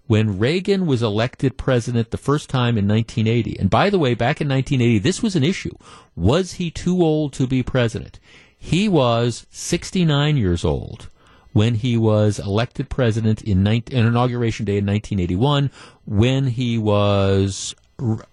When 0.05 0.37
Reagan 0.37 0.85
was 0.85 1.01
elected 1.01 1.57
president 1.57 2.11
the 2.11 2.17
first 2.19 2.47
time 2.47 2.77
in 2.77 2.87
1980, 2.87 3.57
and 3.57 3.71
by 3.71 3.89
the 3.89 3.97
way, 3.97 4.13
back 4.13 4.39
in 4.39 4.47
1980, 4.47 4.99
this 4.99 5.23
was 5.23 5.35
an 5.35 5.43
issue. 5.43 5.75
Was 6.15 6.53
he 6.53 6.69
too 6.69 7.01
old 7.01 7.33
to 7.33 7.47
be 7.47 7.63
president? 7.63 8.19
He 8.55 8.87
was 8.87 9.47
69 9.49 10.37
years 10.37 10.63
old 10.63 11.09
when 11.53 11.73
he 11.73 11.97
was 11.97 12.37
elected 12.37 12.87
president 12.87 13.41
in, 13.41 13.63
19, 13.63 13.97
in 13.97 14.05
inauguration 14.05 14.63
day 14.63 14.77
in 14.77 14.85
1981, 14.85 15.71
when 16.05 16.45
he 16.45 16.77
was 16.77 17.73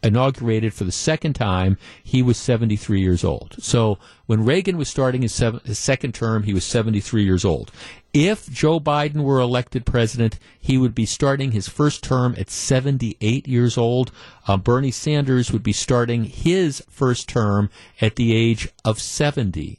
inaugurated 0.03 0.75
for 0.75 0.85
the 0.85 0.93
second 0.93 1.35
time, 1.35 1.79
he 2.03 2.23
was 2.23 2.37
73 2.37 3.01
years 3.01 3.25
old. 3.25 3.57
So 3.59 3.99
when 4.27 4.45
Reagan 4.45 4.77
was 4.77 4.89
starting 4.89 5.23
his, 5.23 5.35
seven, 5.35 5.61
his, 5.65 5.79
second 5.79 6.15
term, 6.15 6.43
he 6.43 6.53
was 6.53 6.65
73 6.65 7.25
years 7.25 7.45
old. 7.45 7.71
If 8.12 8.51
Joe 8.51 8.79
Biden 8.79 9.23
were 9.23 9.41
elected 9.41 9.87
president, 9.87 10.39
he 10.61 10.79
would 10.79 10.95
be 10.95 11.07
starting 11.07 11.53
his 11.53 11.69
first 11.69 12.05
term 12.05 12.35
at 12.39 12.51
78 12.51 13.49
years 13.49 13.77
old. 13.77 14.12
Uh, 14.47 14.57
Bernie 14.57 14.91
Sanders 14.91 15.51
would 15.51 15.62
be 15.62 15.73
starting 15.73 16.25
his 16.25 16.83
first 16.89 17.29
term 17.29 17.71
at 18.01 18.17
the 18.17 18.35
age 18.35 18.69
of 18.85 19.01
79. 19.01 19.79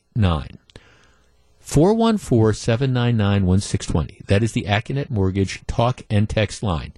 414 1.59 2.53
799 2.53 3.45
1620. 3.45 4.21
That 4.27 4.43
is 4.43 4.51
the 4.51 4.65
Accunet 4.65 5.09
Mortgage 5.09 5.65
talk 5.65 6.01
and 6.09 6.29
text 6.29 6.61
line. 6.61 6.93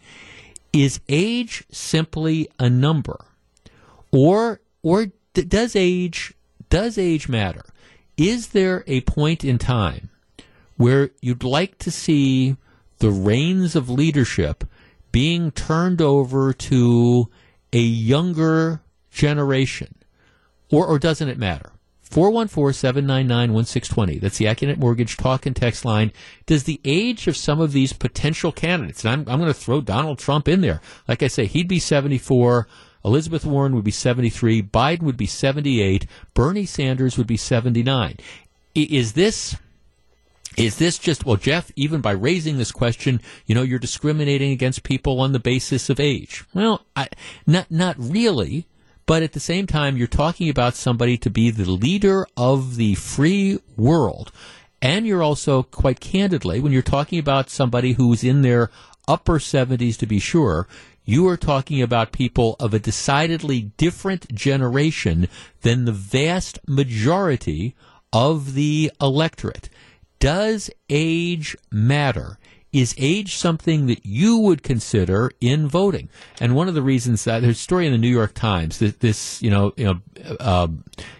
Is 0.74 0.99
age 1.09 1.63
simply 1.72 2.47
a 2.59 2.70
number? 2.70 3.26
Or, 4.11 4.61
or 4.84 5.07
does 5.34 5.76
age, 5.76 6.34
does 6.70 6.97
age 6.97 7.30
matter? 7.30 7.65
Is 8.18 8.49
there 8.49 8.84
a 8.88 9.01
point 9.01 9.43
in 9.43 9.57
time 9.57 10.09
where 10.76 11.11
you'd 11.22 11.43
like 11.43 11.78
to 11.80 11.91
see 11.91 12.57
the 12.99 13.11
reins 13.11 13.76
of 13.76 13.89
leadership 13.89 14.63
being 15.11 15.51
turned 15.51 16.01
over 16.01 16.53
to 16.53 17.30
a 17.74 17.80
younger 17.80 18.82
generation? 19.11 19.95
Or, 20.72 20.86
or 20.86 20.99
doesn't 20.99 21.30
it 21.30 21.38
matter? 21.38 21.72
414-799-1620. 22.09 24.21
That's 24.21 24.37
the 24.37 24.45
Accunet 24.45 24.77
Mortgage 24.77 25.17
talk 25.17 25.45
and 25.45 25.53
text 25.55 25.85
line. 25.85 26.11
Does 26.45 26.63
the 26.63 26.81
age 26.85 27.27
of 27.27 27.37
some 27.37 27.59
of 27.59 27.73
these 27.73 27.93
potential 27.93 28.51
candidates, 28.51 29.03
and 29.03 29.13
I'm, 29.13 29.19
I'm 29.27 29.39
going 29.39 29.53
to 29.53 29.59
throw 29.59 29.81
Donald 29.81 30.19
Trump 30.19 30.47
in 30.47 30.61
there. 30.61 30.81
Like 31.07 31.21
I 31.21 31.27
say, 31.27 31.45
he'd 31.45 31.67
be 31.67 31.79
74. 31.79 32.67
Elizabeth 33.03 33.45
Warren 33.45 33.75
would 33.75 33.83
be 33.83 33.91
73. 33.91 34.63
Biden 34.63 35.03
would 35.03 35.17
be 35.17 35.25
78. 35.25 36.07
Bernie 36.33 36.65
Sanders 36.65 37.17
would 37.17 37.27
be 37.27 37.37
79. 37.37 38.17
Is 38.75 39.13
this... 39.13 39.55
Is 40.55 40.77
this 40.77 40.97
just, 40.97 41.23
well, 41.23 41.35
Jeff, 41.35 41.71
even 41.75 42.01
by 42.01 42.13
raising 42.13 42.57
this 42.57 42.71
question, 42.71 43.21
you 43.45 43.53
know, 43.53 43.61
you're 43.61 43.77
discriminating 43.77 44.51
against 44.51 44.81
people 44.81 45.19
on 45.19 45.31
the 45.31 45.37
basis 45.37 45.87
of 45.91 45.99
age? 45.99 46.45
Well, 46.51 46.83
I, 46.95 47.09
not, 47.45 47.69
not 47.69 47.95
really 47.99 48.65
but 49.07 49.23
at 49.23 49.31
the 49.31 49.39
same 49.39 49.65
time, 49.65 49.97
you're 49.97 50.05
talking 50.05 50.49
about 50.49 50.75
somebody 50.75 51.17
to 51.17 51.29
be 51.31 51.49
the 51.49 51.71
leader 51.71 52.27
of 52.37 52.75
the 52.75 52.93
free 52.95 53.57
world. 53.75 54.31
And 54.81 55.07
you're 55.07 55.23
also, 55.23 55.63
quite 55.63 55.99
candidly, 55.99 56.59
when 56.59 56.73
you're 56.73 56.81
talking 56.83 57.17
about 57.17 57.49
somebody 57.49 57.93
who's 57.93 58.23
in 58.23 58.43
their 58.43 58.69
upper 59.07 59.39
70s 59.39 59.97
to 59.97 60.05
be 60.05 60.19
sure, 60.19 60.67
you 61.05 61.25
are 61.29 61.37
talking 61.37 61.81
about 61.81 62.11
people 62.11 62.57
of 62.59 62.73
a 62.73 62.79
decidedly 62.79 63.71
different 63.77 64.31
generation 64.35 65.29
than 65.61 65.85
the 65.85 65.93
vast 65.93 66.59
majority 66.67 67.75
of 68.11 68.55
the 68.55 68.91
electorate. 69.01 69.69
Does 70.19 70.69
age 70.89 71.55
matter? 71.71 72.37
Is 72.74 72.93
age 72.97 73.36
something 73.36 73.88
that 73.88 74.05
you 74.05 74.38
would 74.38 74.63
consider 74.63 75.32
in 75.41 75.68
voting? 75.68 76.09
And 76.39 76.55
one 76.55 76.68
of 76.68 76.74
the 76.74 76.82
reasons 76.82 77.24
that 77.24 77.41
there's 77.41 77.57
a 77.57 77.59
story 77.59 77.86
in 77.86 77.91
the 77.91 77.97
New 77.97 78.07
York 78.07 78.34
Times 78.34 78.80
that 78.80 78.99
this, 78.99 79.41
you 79.41 79.49
know, 79.49 79.74
you 79.78 79.86
know, 79.86 80.01
uh, 80.39 80.68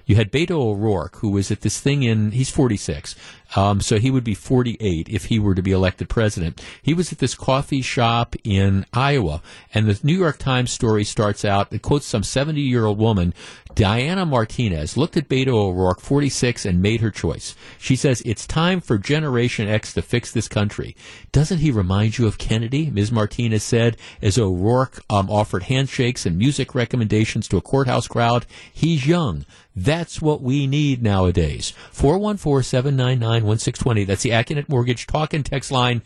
you 0.08 0.16
had 0.16 0.32
Beto 0.32 0.52
O'Rourke, 0.52 1.18
who 1.18 1.30
was 1.30 1.52
at 1.52 1.62
this 1.62 1.80
thing 1.80 2.02
in, 2.02 2.32
he's 2.32 2.50
46, 2.50 3.16
um, 3.56 3.82
so 3.82 4.00
he 4.00 4.10
would 4.10 4.24
be 4.24 4.34
48 4.34 5.08
if 5.10 5.26
he 5.26 5.38
were 5.38 5.54
to 5.54 5.62
be 5.62 5.72
elected 5.72 6.10
president. 6.10 6.64
He 6.82 6.94
was 6.94 7.12
at 7.12 7.20
this 7.20 7.36
coffee 7.36 7.82
shop 7.82 8.36
in 8.44 8.86
Iowa, 8.94 9.42
and 9.74 9.88
the 9.88 10.00
New 10.04 10.18
York 10.18 10.38
Times 10.38 10.72
story 10.72 11.04
starts 11.04 11.46
out, 11.46 11.72
it 11.72 11.82
quotes 11.82 12.06
some 12.06 12.24
70 12.24 12.60
year 12.62 12.86
old 12.86 12.98
woman, 12.98 13.34
Diana 13.76 14.26
Martinez, 14.26 14.98
looked 14.98 15.18
at 15.18 15.30
Beto 15.30 15.50
O'Rourke, 15.50 16.02
46, 16.02 16.66
and 16.66 16.82
made 16.82 17.02
her 17.02 17.12
choice. 17.12 17.54
She 17.78 17.96
says, 17.96 18.24
It's 18.26 18.48
time 18.48 18.82
for 18.82 18.98
Generation 18.98 19.68
X 19.68 19.94
to 19.94 20.02
fix 20.02 20.32
this 20.32 20.48
country. 20.48 20.96
Doesn't 21.32 21.60
he 21.60 21.70
remind 21.70 22.18
you 22.18 22.26
of 22.26 22.40
Kennedy? 22.40 22.90
Ms. 22.90 23.12
Martinez 23.12 23.64
said, 23.64 23.98
as 24.20 24.40
O'Rourke 24.40 25.04
um, 25.12 25.30
offered 25.30 25.64
handshakes 25.64 26.26
and 26.26 26.40
music 26.40 26.74
recommendations 26.74 27.48
to 27.50 27.58
a 27.58 27.62
courthouse 27.62 28.08
crowd. 28.08 28.48
He's 28.74 29.06
young. 29.06 29.46
That's 29.78 30.20
what 30.20 30.42
we 30.42 30.66
need 30.66 31.04
nowadays. 31.04 31.72
414-799-1620. 31.94 34.08
That's 34.08 34.24
the 34.24 34.32
Accunet 34.32 34.68
Mortgage 34.68 35.06
talk 35.06 35.36
and 35.36 35.46
text 35.46 35.72
line. 35.72 36.02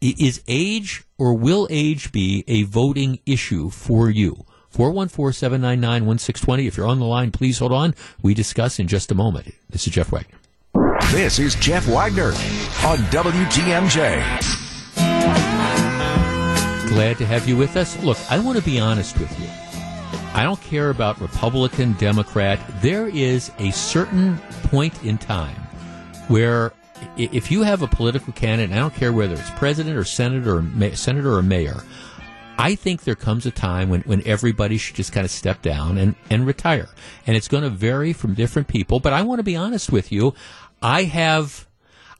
Is 0.00 0.42
age 0.48 1.04
or 1.16 1.34
will 1.34 1.68
age 1.70 2.10
be 2.10 2.42
a 2.48 2.64
voting 2.64 3.20
issue 3.24 3.70
for 3.70 4.10
you? 4.10 4.44
414-799-1620. 4.74 6.66
If 6.66 6.76
you're 6.76 6.88
on 6.88 6.98
the 6.98 7.04
line, 7.04 7.30
please 7.30 7.60
hold 7.60 7.70
on. 7.70 7.94
We 8.20 8.34
discuss 8.34 8.80
in 8.80 8.88
just 8.88 9.12
a 9.12 9.14
moment. 9.14 9.54
This 9.70 9.86
is 9.86 9.92
Jeff 9.92 10.10
Wagner. 10.10 10.38
This 11.12 11.38
is 11.38 11.54
Jeff 11.54 11.86
Wagner 11.86 12.32
on 12.84 12.98
WTMJ. 13.12 14.24
Glad 16.88 17.18
to 17.18 17.26
have 17.26 17.48
you 17.48 17.56
with 17.56 17.76
us. 17.76 17.96
Look, 18.02 18.18
I 18.28 18.40
want 18.40 18.58
to 18.58 18.64
be 18.64 18.80
honest 18.80 19.16
with 19.20 19.30
you. 19.40 19.46
I 20.34 20.42
don't 20.42 20.60
care 20.60 20.90
about 20.90 21.20
Republican, 21.20 21.92
Democrat. 21.92 22.58
There 22.82 23.06
is 23.06 23.52
a 23.60 23.70
certain 23.70 24.38
point 24.64 25.04
in 25.04 25.16
time 25.16 25.54
where 26.26 26.72
if 27.16 27.52
you 27.52 27.62
have 27.62 27.82
a 27.82 27.86
political 27.86 28.32
candidate, 28.32 28.74
I 28.74 28.80
don't 28.80 28.94
care 28.94 29.12
whether 29.12 29.34
it's 29.34 29.50
president 29.50 29.96
or 29.96 30.02
senator 30.02 30.56
or 30.56 30.62
ma- 30.62 30.94
senator 30.94 31.34
or 31.34 31.42
mayor, 31.42 31.84
I 32.58 32.74
think 32.74 33.02
there 33.02 33.14
comes 33.14 33.46
a 33.46 33.52
time 33.52 33.88
when, 33.88 34.00
when 34.02 34.26
everybody 34.26 34.76
should 34.76 34.96
just 34.96 35.12
kind 35.12 35.24
of 35.24 35.30
step 35.30 35.62
down 35.62 35.98
and, 35.98 36.16
and 36.30 36.46
retire. 36.46 36.88
And 37.28 37.36
it's 37.36 37.48
going 37.48 37.62
to 37.62 37.70
vary 37.70 38.12
from 38.12 38.34
different 38.34 38.66
people. 38.66 38.98
But 38.98 39.12
I 39.12 39.22
want 39.22 39.38
to 39.38 39.44
be 39.44 39.54
honest 39.56 39.92
with 39.92 40.10
you. 40.10 40.34
I 40.82 41.04
have, 41.04 41.68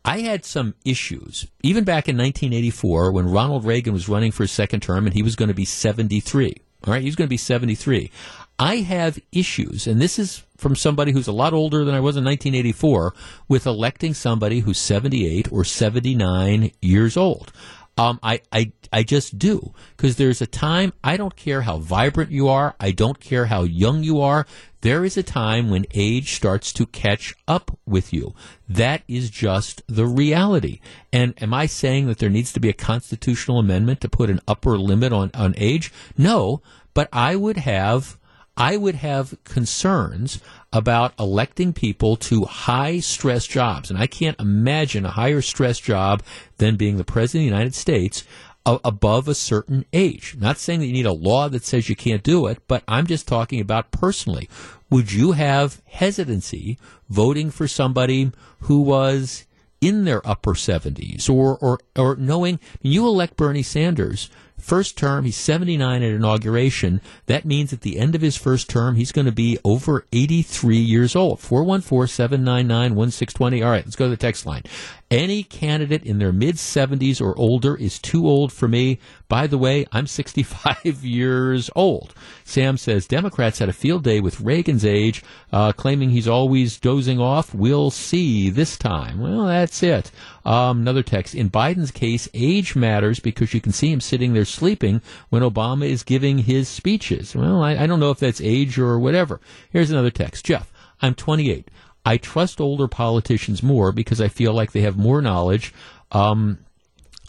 I 0.05 0.21
had 0.21 0.45
some 0.45 0.75
issues, 0.85 1.49
even 1.63 1.83
back 1.83 2.09
in 2.09 2.17
1984 2.17 3.11
when 3.11 3.29
Ronald 3.29 3.65
Reagan 3.65 3.93
was 3.93 4.09
running 4.09 4.31
for 4.31 4.45
his 4.45 4.53
second 4.53 4.81
term 4.81 5.07
and 5.07 5.15
he 5.15 5.23
was 5.23 5.35
going 5.35 5.49
to 5.49 5.55
be 5.55 5.65
73. 5.65 6.64
All 6.87 6.93
right, 6.93 7.03
he's 7.03 7.17
going 7.17 7.27
to 7.27 7.31
be 7.31 7.37
73. 7.37 8.11
I 8.59 8.77
have 8.77 9.19
issues, 9.33 9.87
and 9.87 10.01
this 10.01 10.19
is 10.19 10.45
from 10.57 10.77
somebody 10.77 11.13
who's 11.13 11.27
a 11.27 11.33
lot 11.33 11.53
older 11.53 11.85
than 11.85 11.95
I 11.95 12.01
was 12.01 12.17
in 12.17 12.25
1984, 12.25 13.15
with 13.49 13.67
electing 13.67 14.15
somebody 14.15 14.61
who's 14.61 14.79
78 14.79 15.51
or 15.51 15.65
79 15.65 16.71
years 16.81 17.17
old. 17.17 17.53
Um, 17.97 18.19
I, 18.23 18.41
I, 18.53 18.73
I 18.93 19.03
just 19.03 19.39
do. 19.39 19.73
Because 19.97 20.17
there's 20.17 20.43
a 20.43 20.47
time, 20.47 20.93
I 21.03 21.17
don't 21.17 21.35
care 21.37 21.63
how 21.63 21.79
vibrant 21.79 22.31
you 22.31 22.49
are, 22.49 22.75
I 22.79 22.91
don't 22.91 23.19
care 23.19 23.47
how 23.47 23.63
young 23.63 24.03
you 24.03 24.21
are, 24.21 24.47
there 24.85 25.03
is 25.03 25.17
a 25.17 25.23
time 25.23 25.71
when 25.71 25.87
age 25.95 26.35
starts 26.35 26.71
to 26.71 26.85
catch 26.85 27.35
up 27.49 27.79
with 27.87 28.13
you. 28.13 28.35
That 28.69 29.03
is 29.09 29.31
just 29.31 29.81
the 29.87 30.05
reality. 30.05 30.81
And 31.11 31.33
am 31.43 31.55
I 31.55 31.65
saying 31.65 32.07
that 32.09 32.19
there 32.19 32.29
needs 32.29 32.53
to 32.53 32.61
be 32.61 32.69
a 32.69 32.75
constitutional 32.75 33.59
amendment 33.59 34.03
to 34.03 34.11
put 34.11 34.29
an 34.29 34.41
upper 34.47 34.77
limit 34.77 35.11
on, 35.11 35.31
on 35.33 35.55
age? 35.57 35.91
No, 36.19 36.61
but 36.93 37.09
I 37.15 37.35
would 37.35 37.57
have 37.57 38.19
I 38.59 38.77
would 38.77 38.97
have 38.97 39.43
concerns 39.45 40.41
about 40.71 41.19
electing 41.19 41.73
people 41.73 42.17
to 42.17 42.45
high 42.45 43.01
stress 43.01 43.47
jobs. 43.47 43.91
And 43.91 43.99
I 43.99 44.07
can't 44.07 44.39
imagine 44.39 45.07
a 45.07 45.11
higher 45.11 45.41
stress 45.41 45.81
job 45.81 46.23
than 46.59 46.77
being 46.77 46.99
the 46.99 47.05
President 47.05 47.41
of 47.41 47.51
the 47.51 47.57
United 47.57 47.75
States 47.75 48.23
above 48.67 49.29
a 49.29 49.35
certain 49.35 49.85
age. 49.93 50.37
Not 50.39 50.59
saying 50.59 50.81
that 50.81 50.87
you 50.87 50.93
need 50.93 51.07
a 51.07 51.13
law 51.13 51.49
that 51.49 51.65
says 51.65 51.89
you 51.89 51.97
can't 51.97 52.23
do 52.23 52.47
it, 52.47 52.59
but 52.67 52.83
I'm 52.89 53.07
just 53.07 53.29
talking 53.29 53.61
about 53.61 53.91
personally. 53.91 54.49
Would 54.91 55.13
you 55.13 55.33
have 55.33 55.83
hesitancy 55.87 56.79
voting 57.09 57.51
for 57.51 57.69
somebody 57.69 58.33
who 58.61 58.81
was 58.81 59.45
in 59.81 60.05
their 60.05 60.27
upper 60.27 60.55
70s 60.55 61.29
or, 61.29 61.59
or, 61.59 61.79
or 61.97 62.17
knowing 62.17 62.59
you 62.81 63.07
elect 63.07 63.37
Bernie 63.37 63.63
Sanders 63.63 64.31
First 64.65 64.97
term, 64.97 65.27
he's 65.27 65.37
79 65.37 66.03
at 66.03 66.11
inauguration. 66.11 67.03
That 67.27 67.45
means 67.45 67.75
at 67.75 67.83
the 67.83 67.99
end 67.99 68.15
of 68.15 68.23
his 68.23 68.35
first 68.35 68.71
term, 68.71 68.97
he's 68.97 69.13
going 69.13 69.27
to 69.27 69.31
be 69.31 69.59
over 69.63 70.07
83 70.11 70.79
years 70.79 71.15
old. 71.15 71.39
414 71.39 72.09
799 72.09 72.95
1620. 72.95 73.63
All 73.63 73.71
right, 73.71 73.85
let's 73.85 73.95
go 73.95 74.07
to 74.07 74.11
the 74.11 74.17
text 74.17 74.47
line. 74.47 74.63
Any 75.11 75.43
candidate 75.43 76.03
in 76.03 76.19
their 76.19 76.33
mid 76.33 76.57
70s 76.57 77.21
or 77.21 77.39
older 77.39 77.77
is 77.77 77.99
too 77.99 78.27
old 78.27 78.53
for 78.53 78.67
me. 78.67 78.99
By 79.29 79.47
the 79.47 79.59
way, 79.59 79.85
I'm 79.93 80.07
65 80.07 81.05
years 81.05 81.71
old. 81.77 82.15
Sam 82.45 82.79
says 82.79 83.07
Democrats 83.07 83.59
had 83.59 83.69
a 83.69 83.73
field 83.75 84.03
day 84.03 84.21
with 84.21 84.41
Reagan's 84.41 84.85
age, 84.85 85.23
uh, 85.53 85.73
claiming 85.73 86.11
he's 86.11 86.27
always 86.27 86.79
dozing 86.79 87.21
off. 87.21 87.55
We'll 87.55 87.91
see 87.91 88.49
this 88.49 88.79
time. 88.79 89.21
Well, 89.21 89.47
that's 89.47 89.83
it. 89.83 90.11
Um, 90.45 90.81
another 90.81 91.03
text. 91.03 91.35
In 91.35 91.51
Biden's 91.51 91.91
case, 91.91 92.29
age 92.35 92.75
matters 92.75 93.21
because 93.21 93.55
you 93.55 93.61
can 93.61 93.73
see 93.73 93.93
him 93.93 94.01
sitting 94.01 94.33
there 94.33 94.45
sleeping 94.55 95.03
when 95.31 95.43
Obama 95.43 95.87
is 95.89 96.03
giving 96.03 96.39
his 96.39 96.69
speeches. 96.69 97.35
Well, 97.37 97.63
I, 97.63 97.77
I 97.77 97.87
don't 97.87 98.01
know 98.01 98.11
if 98.11 98.19
that's 98.21 98.41
age 98.41 98.79
or 98.79 98.99
whatever. 98.99 99.41
Here's 99.71 99.91
another 99.91 100.11
text. 100.11 100.45
Jeff, 100.47 100.73
I'm 101.03 101.15
28. 101.15 101.69
I 102.07 102.17
trust 102.19 102.61
older 102.61 102.89
politicians 102.89 103.63
more 103.63 103.93
because 103.93 104.21
I 104.21 104.29
feel 104.29 104.53
like 104.53 104.73
they 104.73 104.83
have 104.83 104.97
more 104.99 105.23
knowledge 105.23 105.73
Um, 106.13 106.59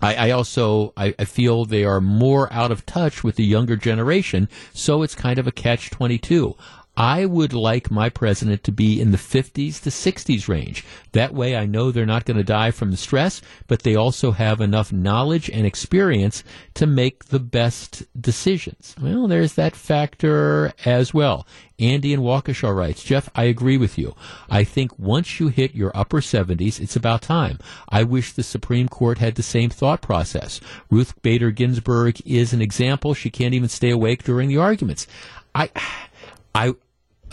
I, 0.01 0.15
I 0.27 0.31
also 0.31 0.93
I, 0.97 1.15
I 1.17 1.25
feel 1.25 1.65
they 1.65 1.85
are 1.85 2.01
more 2.01 2.51
out 2.51 2.71
of 2.71 2.85
touch 2.85 3.23
with 3.23 3.37
the 3.37 3.45
younger 3.45 3.75
generation, 3.77 4.49
so 4.73 5.03
it's 5.03 5.15
kind 5.15 5.39
of 5.39 5.47
a 5.47 5.51
catch 5.51 5.89
twenty 5.89 6.17
two. 6.17 6.55
I 6.97 7.25
would 7.25 7.53
like 7.53 7.91
my 7.91 8.09
president 8.09 8.63
to 8.63 8.71
be 8.71 9.01
in 9.01 9.11
the 9.11 9.17
50s 9.17 9.81
to 9.81 9.89
60s 9.89 10.47
range. 10.47 10.85
That 11.11 11.33
way 11.33 11.55
I 11.55 11.65
know 11.65 11.91
they're 11.91 12.05
not 12.05 12.25
going 12.25 12.37
to 12.37 12.43
die 12.43 12.71
from 12.71 12.91
the 12.91 12.97
stress, 12.97 13.41
but 13.67 13.83
they 13.83 13.95
also 13.95 14.31
have 14.31 14.61
enough 14.61 14.93
knowledge 14.93 15.49
and 15.49 15.65
experience 15.65 16.43
to 16.75 16.85
make 16.85 17.25
the 17.25 17.39
best 17.39 18.03
decisions. 18.19 18.95
Well, 19.01 19.27
there's 19.27 19.53
that 19.53 19.75
factor 19.75 20.73
as 20.85 21.13
well. 21.13 21.45
Andy 21.77 22.13
in 22.13 22.21
Waukesha 22.21 22.73
writes, 22.73 23.03
Jeff, 23.03 23.29
I 23.35 23.43
agree 23.43 23.77
with 23.77 23.97
you. 23.97 24.15
I 24.49 24.63
think 24.63 24.97
once 24.97 25.39
you 25.39 25.49
hit 25.49 25.75
your 25.75 25.91
upper 25.95 26.21
70s, 26.21 26.79
it's 26.79 26.95
about 26.95 27.21
time. 27.21 27.59
I 27.89 28.03
wish 28.03 28.31
the 28.31 28.43
Supreme 28.43 28.87
Court 28.87 29.17
had 29.17 29.35
the 29.35 29.43
same 29.43 29.69
thought 29.69 30.01
process. 30.01 30.61
Ruth 30.89 31.21
Bader 31.21 31.51
Ginsburg 31.51 32.21
is 32.25 32.53
an 32.53 32.61
example. 32.61 33.13
She 33.13 33.29
can't 33.29 33.53
even 33.53 33.67
stay 33.67 33.89
awake 33.89 34.23
during 34.23 34.47
the 34.47 34.57
arguments. 34.57 35.05
I, 35.53 35.69
I, 36.53 36.75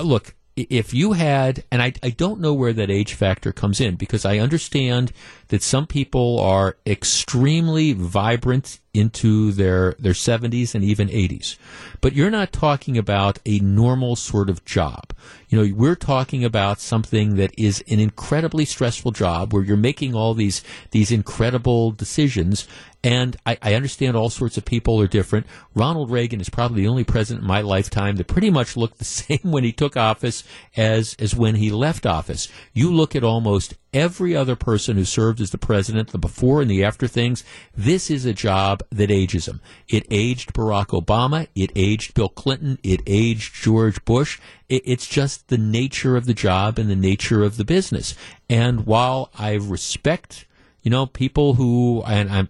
look, 0.05 0.35
if 0.57 0.93
you 0.93 1.13
had, 1.13 1.65
and 1.71 1.81
I, 1.83 1.95
I 2.03 2.11
don't 2.11 2.41
know 2.41 2.53
where 2.53 2.73
that 2.75 2.91
age 2.91 3.15
factor 3.15 3.53
comes 3.53 3.81
in 3.81 3.97
because 3.97 4.25
I 4.25 4.39
understand 4.39 5.13
that 5.49 5.63
some 5.63 5.87
people 5.87 6.39
are 6.41 6.77
extremely 6.87 7.93
vibrant 7.93 8.81
into 8.95 9.53
their, 9.53 9.95
their 9.99 10.13
70s 10.13 10.75
and 10.75 10.85
even 10.85 11.09
80s. 11.09 11.57
But 12.01 12.15
you're 12.15 12.31
not 12.31 12.53
talking 12.53 12.99
about 12.99 13.39
a 13.47 13.59
normal 13.61 14.17
sort 14.17 14.51
of 14.51 14.65
job. 14.65 15.13
You 15.49 15.63
know, 15.63 15.75
we're 15.75 15.97
talking 15.97 16.45
about 16.45 16.81
something 16.81 17.37
that 17.37 17.55
is 17.59 17.83
an 17.89 18.01
incredibly 18.01 18.65
stressful 18.65 19.13
job 19.13 19.53
where 19.53 19.63
you're 19.63 19.77
making 19.77 20.15
all 20.15 20.35
these, 20.35 20.63
these 20.91 21.11
incredible 21.11 21.91
decisions 21.93 22.67
and 23.05 23.37
I, 23.45 23.59
I, 23.61 23.75
understand 23.75 24.17
all 24.17 24.31
sorts 24.31 24.57
of 24.57 24.65
people 24.65 25.01
are 25.01 25.09
different. 25.09 25.47
Ronald 25.75 26.11
Reagan 26.11 26.41
is 26.41 26.49
probably 26.49 26.83
the 26.83 26.89
only 26.89 27.03
president 27.03 27.43
in 27.43 27.49
my 27.49 27.61
lifetime 27.61 28.15
that 28.17 28.29
pretty 28.29 28.51
much 28.51 28.77
looked 28.77 28.99
the 28.99 29.05
same 29.05 29.41
when 29.43 29.65
he 29.65 29.73
took 29.73 29.97
office 29.97 30.45
as, 30.77 31.17
as 31.19 31.35
when 31.35 31.57
he 31.57 31.71
left 31.71 32.07
office. 32.07 32.49
You 32.73 32.93
look 32.93 33.17
at 33.17 33.25
almost 33.25 33.75
every 33.93 34.35
other 34.35 34.57
person 34.57 34.97
who 34.97 35.05
served 35.05 35.41
as 35.41 35.51
the 35.51 35.59
president, 35.59 36.11
the 36.11 36.19
before 36.19 36.63
and 36.63 36.71
the 36.71 36.85
after 36.85 37.07
things. 37.07 37.45
This 37.77 38.11
is 38.11 38.25
a 38.25 38.33
job 38.33 38.83
that 38.91 39.11
ages 39.11 39.47
them. 39.47 39.61
It 39.89 40.07
aged 40.11 40.55
Barack 40.55 40.89
Obama. 40.89 41.49
It 41.55 41.73
aged 41.77 42.15
Bill 42.15 42.29
Clinton. 42.29 42.79
It 42.83 43.03
aged 43.07 43.55
George 43.55 44.05
Bush. 44.05 44.41
It, 44.69 44.83
it's 44.85 45.07
just 45.07 45.49
the 45.49 45.59
nature 45.59 46.17
of 46.17 46.27
the 46.27 46.35
job 46.35 46.79
and 46.79 46.89
the 46.89 46.97
nature 46.97 47.43
of 47.43 47.57
the 47.57 47.65
business. 47.65 48.15
And 48.49 48.87
while 48.87 49.31
I 49.39 49.55
respect 49.55 50.47
you 50.83 50.91
know, 50.91 51.07
people 51.07 51.55
who 51.55 52.03
and 52.07 52.31
I'm 52.31 52.49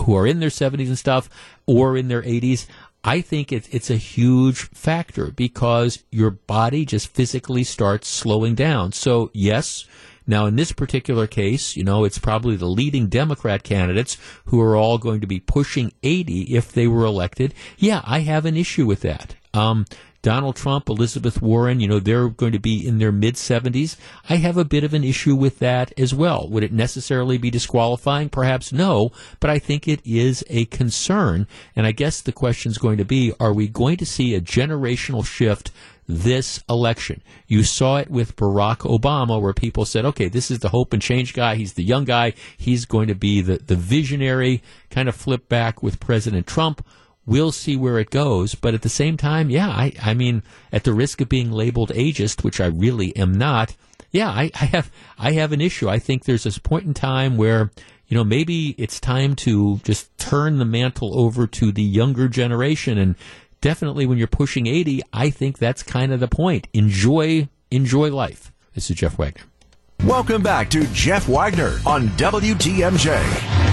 who 0.00 0.16
are 0.16 0.26
in 0.26 0.40
their 0.40 0.48
70s 0.48 0.88
and 0.88 0.98
stuff 0.98 1.28
or 1.66 1.96
in 1.96 2.08
their 2.08 2.22
80s, 2.22 2.66
I 3.04 3.20
think 3.20 3.52
it's 3.52 3.68
it's 3.68 3.90
a 3.90 3.96
huge 3.96 4.68
factor 4.70 5.30
because 5.30 6.04
your 6.10 6.30
body 6.30 6.84
just 6.84 7.08
physically 7.08 7.64
starts 7.64 8.08
slowing 8.08 8.54
down. 8.54 8.92
So 8.92 9.30
yes, 9.32 9.86
now 10.28 10.46
in 10.46 10.56
this 10.56 10.72
particular 10.72 11.26
case, 11.26 11.74
you 11.76 11.82
know, 11.82 12.04
it's 12.04 12.18
probably 12.18 12.56
the 12.56 12.66
leading 12.66 13.08
Democrat 13.08 13.62
candidates 13.62 14.16
who 14.44 14.60
are 14.60 14.76
all 14.76 14.98
going 14.98 15.20
to 15.22 15.26
be 15.26 15.40
pushing 15.40 15.92
80 16.02 16.54
if 16.54 16.70
they 16.70 16.86
were 16.86 17.04
elected. 17.04 17.54
Yeah, 17.78 18.02
I 18.04 18.20
have 18.20 18.44
an 18.44 18.56
issue 18.56 18.86
with 18.86 19.00
that. 19.00 19.34
Um, 19.54 19.86
Donald 20.28 20.56
Trump, 20.56 20.90
Elizabeth 20.90 21.40
Warren, 21.40 21.80
you 21.80 21.88
know, 21.88 22.00
they're 22.00 22.28
going 22.28 22.52
to 22.52 22.58
be 22.58 22.86
in 22.86 22.98
their 22.98 23.10
mid 23.10 23.36
70s. 23.36 23.96
I 24.28 24.36
have 24.36 24.58
a 24.58 24.64
bit 24.64 24.84
of 24.84 24.92
an 24.92 25.02
issue 25.02 25.34
with 25.34 25.58
that 25.60 25.90
as 25.98 26.12
well. 26.12 26.46
Would 26.50 26.62
it 26.62 26.70
necessarily 26.70 27.38
be 27.38 27.50
disqualifying? 27.50 28.28
Perhaps 28.28 28.70
no, 28.70 29.10
but 29.40 29.48
I 29.48 29.58
think 29.58 29.88
it 29.88 30.02
is 30.04 30.44
a 30.50 30.66
concern. 30.66 31.46
And 31.74 31.86
I 31.86 31.92
guess 31.92 32.20
the 32.20 32.32
question 32.32 32.70
is 32.70 32.76
going 32.76 32.98
to 32.98 33.06
be 33.06 33.32
are 33.40 33.54
we 33.54 33.68
going 33.68 33.96
to 33.96 34.04
see 34.04 34.34
a 34.34 34.40
generational 34.42 35.24
shift 35.24 35.70
this 36.06 36.62
election. 36.68 37.22
You 37.46 37.62
saw 37.62 37.96
it 37.96 38.10
with 38.10 38.36
Barack 38.36 38.80
Obama, 38.80 39.40
where 39.40 39.54
people 39.54 39.86
said, 39.86 40.04
okay, 40.04 40.28
this 40.28 40.50
is 40.50 40.58
the 40.58 40.68
hope 40.68 40.92
and 40.92 41.00
change 41.00 41.32
guy. 41.32 41.54
He's 41.54 41.72
the 41.72 41.84
young 41.84 42.04
guy. 42.04 42.34
He's 42.58 42.84
going 42.84 43.08
to 43.08 43.14
be 43.14 43.40
the, 43.40 43.58
the 43.58 43.76
visionary. 43.76 44.62
Kind 44.90 45.08
of 45.08 45.16
flip 45.16 45.48
back 45.48 45.82
with 45.82 46.00
President 46.00 46.46
Trump 46.46 46.84
We'll 47.28 47.52
see 47.52 47.76
where 47.76 47.98
it 47.98 48.08
goes. 48.08 48.54
But 48.54 48.72
at 48.72 48.80
the 48.80 48.88
same 48.88 49.18
time, 49.18 49.50
yeah, 49.50 49.68
I, 49.68 49.92
I 50.02 50.14
mean, 50.14 50.42
at 50.72 50.84
the 50.84 50.94
risk 50.94 51.20
of 51.20 51.28
being 51.28 51.52
labeled 51.52 51.90
ageist, 51.90 52.42
which 52.42 52.58
I 52.58 52.68
really 52.68 53.14
am 53.16 53.34
not, 53.34 53.76
yeah, 54.10 54.30
I, 54.30 54.50
I 54.54 54.64
have 54.64 54.90
I 55.18 55.32
have 55.32 55.52
an 55.52 55.60
issue. 55.60 55.90
I 55.90 55.98
think 55.98 56.24
there's 56.24 56.44
this 56.44 56.56
point 56.56 56.86
in 56.86 56.94
time 56.94 57.36
where 57.36 57.70
you 58.06 58.16
know 58.16 58.24
maybe 58.24 58.74
it's 58.78 58.98
time 58.98 59.36
to 59.36 59.76
just 59.84 60.16
turn 60.16 60.56
the 60.56 60.64
mantle 60.64 61.20
over 61.20 61.46
to 61.46 61.70
the 61.70 61.82
younger 61.82 62.28
generation 62.28 62.96
and 62.96 63.14
definitely 63.60 64.06
when 64.06 64.16
you're 64.16 64.26
pushing 64.26 64.66
80 64.66 65.02
i 65.12 65.28
think 65.28 65.58
that's 65.58 65.82
kind 65.82 66.12
of 66.12 66.20
the 66.20 66.28
point 66.28 66.68
enjoy 66.72 67.48
enjoy 67.70 68.10
life 68.10 68.50
this 68.74 68.88
is 68.88 68.96
jeff 68.96 69.18
wagner 69.18 69.42
welcome 70.04 70.42
back 70.42 70.70
to 70.70 70.86
jeff 70.94 71.28
wagner 71.28 71.78
on 71.84 72.08
wtmj 72.08 73.67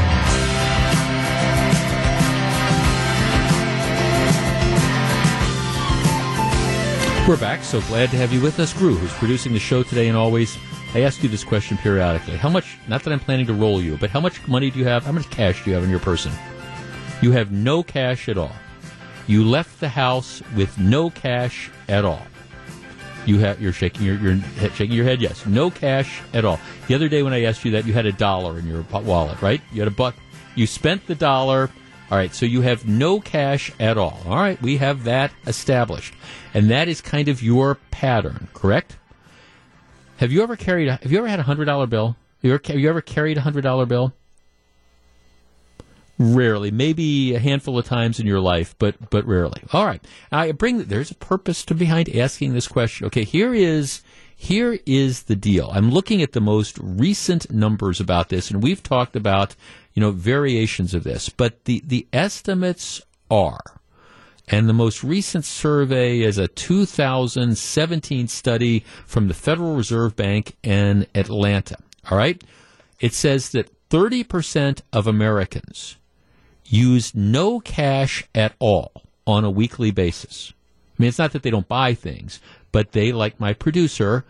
We're 7.28 7.38
back. 7.38 7.64
So 7.64 7.82
glad 7.82 8.12
to 8.12 8.18
have 8.18 8.32
you 8.32 8.40
with 8.40 8.60
us. 8.60 8.72
Gru, 8.72 8.94
who's 8.94 9.12
producing 9.14 9.52
the 9.54 9.60
show 9.60 9.82
today 9.82 10.10
and 10.10 10.16
always. 10.16 10.60
I 10.94 11.02
ask 11.02 11.24
you 11.24 11.28
this 11.28 11.44
question 11.44 11.76
periodically. 11.76 12.38
How 12.38 12.50
much, 12.50 12.78
not 12.88 13.02
that 13.02 13.12
I'm 13.12 13.20
planning 13.20 13.48
to 13.48 13.54
roll 13.56 13.82
you, 13.82 13.98
but 13.98 14.12
how 14.12 14.20
much 14.22 14.48
money 14.48 14.70
do 14.70 14.78
you 14.78 14.86
have? 14.86 15.04
How 15.04 15.12
much 15.12 15.28
cash 15.32 15.64
do 15.64 15.72
you 15.72 15.76
have 15.76 15.84
in 15.84 15.90
your 15.90 16.00
person? 16.00 16.32
You 17.24 17.32
have 17.32 17.52
no 17.52 17.82
cash 17.82 18.30
at 18.30 18.38
all. 18.38 18.52
You 19.26 19.44
left 19.44 19.80
the 19.80 19.90
house 19.90 20.44
with 20.56 20.78
no 20.78 21.10
cash 21.10 21.72
at 21.90 22.06
all. 22.06 22.22
You 23.26 23.40
have 23.40 23.60
you're 23.60 23.74
shaking 23.74 24.06
your 24.06 24.18
you're 24.18 24.40
shaking 24.76 24.92
your 24.92 25.06
head. 25.06 25.20
Yes, 25.20 25.48
no 25.48 25.72
cash 25.72 26.22
at 26.32 26.46
all. 26.46 26.60
The 26.88 26.94
other 26.94 27.10
day 27.10 27.24
when 27.24 27.34
I 27.34 27.46
asked 27.46 27.66
you 27.66 27.72
that, 27.72 27.88
you 27.88 27.94
had 27.94 28.06
a 28.06 28.12
dollar 28.12 28.60
in 28.60 28.68
your 28.68 28.84
wallet, 28.92 29.42
right? 29.42 29.62
You 29.74 29.82
had 29.82 29.88
a 29.88 29.96
buck. 29.96 30.14
You 30.54 30.68
spent 30.68 31.08
the 31.08 31.16
dollar 31.16 31.72
all 32.12 32.18
right, 32.18 32.34
so 32.34 32.46
you 32.46 32.62
have 32.62 32.88
no 32.88 33.20
cash 33.20 33.72
at 33.80 33.98
all. 33.98 34.22
All 34.26 34.36
right, 34.36 34.62
we 34.62 34.78
have 34.78 35.06
that 35.06 35.32
established. 35.48 36.14
And 36.54 36.70
that 36.70 36.88
is 36.88 37.02
kind 37.02 37.28
of 37.28 37.42
your 37.42 37.76
pattern, 37.90 38.48
correct? 38.54 38.98
Have 40.18 40.32
you 40.32 40.44
ever 40.44 40.56
carried 40.56 40.88
a, 40.88 40.98
have 40.98 41.12
you 41.12 41.18
ever 41.18 41.28
had 41.28 41.40
a 41.40 41.44
$100 41.44 41.90
bill? 41.90 42.16
Have 42.44 42.80
you 42.80 42.90
ever, 42.90 43.02
carried 43.02 43.38
a 43.40 43.42
$100 43.42 43.88
bill? 43.88 44.14
Rarely, 46.20 46.70
maybe 46.70 47.34
a 47.34 47.40
handful 47.40 47.78
of 47.78 47.86
times 47.86 48.20
in 48.20 48.28
your 48.28 48.40
life, 48.40 48.74
but 48.80 49.10
but 49.10 49.26
rarely. 49.26 49.62
All 49.74 49.86
right, 49.86 50.02
I 50.32 50.54
bring 50.54 50.78
there's 50.84 51.12
a 51.12 51.16
purpose 51.16 51.66
to 51.66 51.76
behind 51.76 52.16
asking 52.16 52.54
this 52.54 52.70
question. 52.70 53.08
Okay, 53.08 53.26
here 53.26 53.54
is 53.54 54.02
here 54.34 54.80
is 54.86 55.24
the 55.24 55.36
deal. 55.36 55.70
I'm 55.74 55.92
looking 55.92 56.22
at 56.22 56.32
the 56.32 56.40
most 56.40 56.78
recent 56.82 57.52
numbers 57.52 58.00
about 58.00 58.30
this, 58.30 58.50
and 58.50 58.64
we've 58.64 58.82
talked 58.82 59.18
about 59.18 59.58
you 59.96 60.02
know, 60.02 60.12
variations 60.12 60.94
of 60.94 61.04
this. 61.04 61.30
But 61.30 61.66
the, 61.66 61.82
the 61.86 62.06
estimates 62.14 63.02
are, 63.32 63.62
and 64.48 64.70
the 64.70 64.74
most 64.74 65.04
recent 65.04 65.46
survey 65.46 66.20
is 66.20 66.38
a 66.38 66.48
2017 66.48 68.28
study 68.28 68.84
from 69.08 69.28
the 69.28 69.34
Federal 69.34 69.76
Reserve 69.76 70.16
Bank 70.16 70.56
in 70.62 71.08
Atlanta. 71.16 71.78
All 72.12 72.18
right? 72.18 72.44
It 73.00 73.14
says 73.14 73.50
that 73.50 73.72
30% 73.90 74.82
of 74.94 75.08
Americans 75.08 75.98
use 76.66 77.16
no 77.16 77.60
cash 77.60 78.26
at 78.36 78.54
all 78.60 78.92
on 79.26 79.44
a 79.44 79.50
weekly 79.50 79.92
basis. 79.92 80.54
I 80.98 81.02
mean, 81.02 81.10
it's 81.10 81.18
not 81.20 81.32
that 81.32 81.44
they 81.44 81.50
don't 81.50 81.68
buy 81.68 81.94
things, 81.94 82.40
but 82.72 82.92
they, 82.92 83.12
like 83.12 83.40
my 83.40 83.54
producer, 83.54 84.26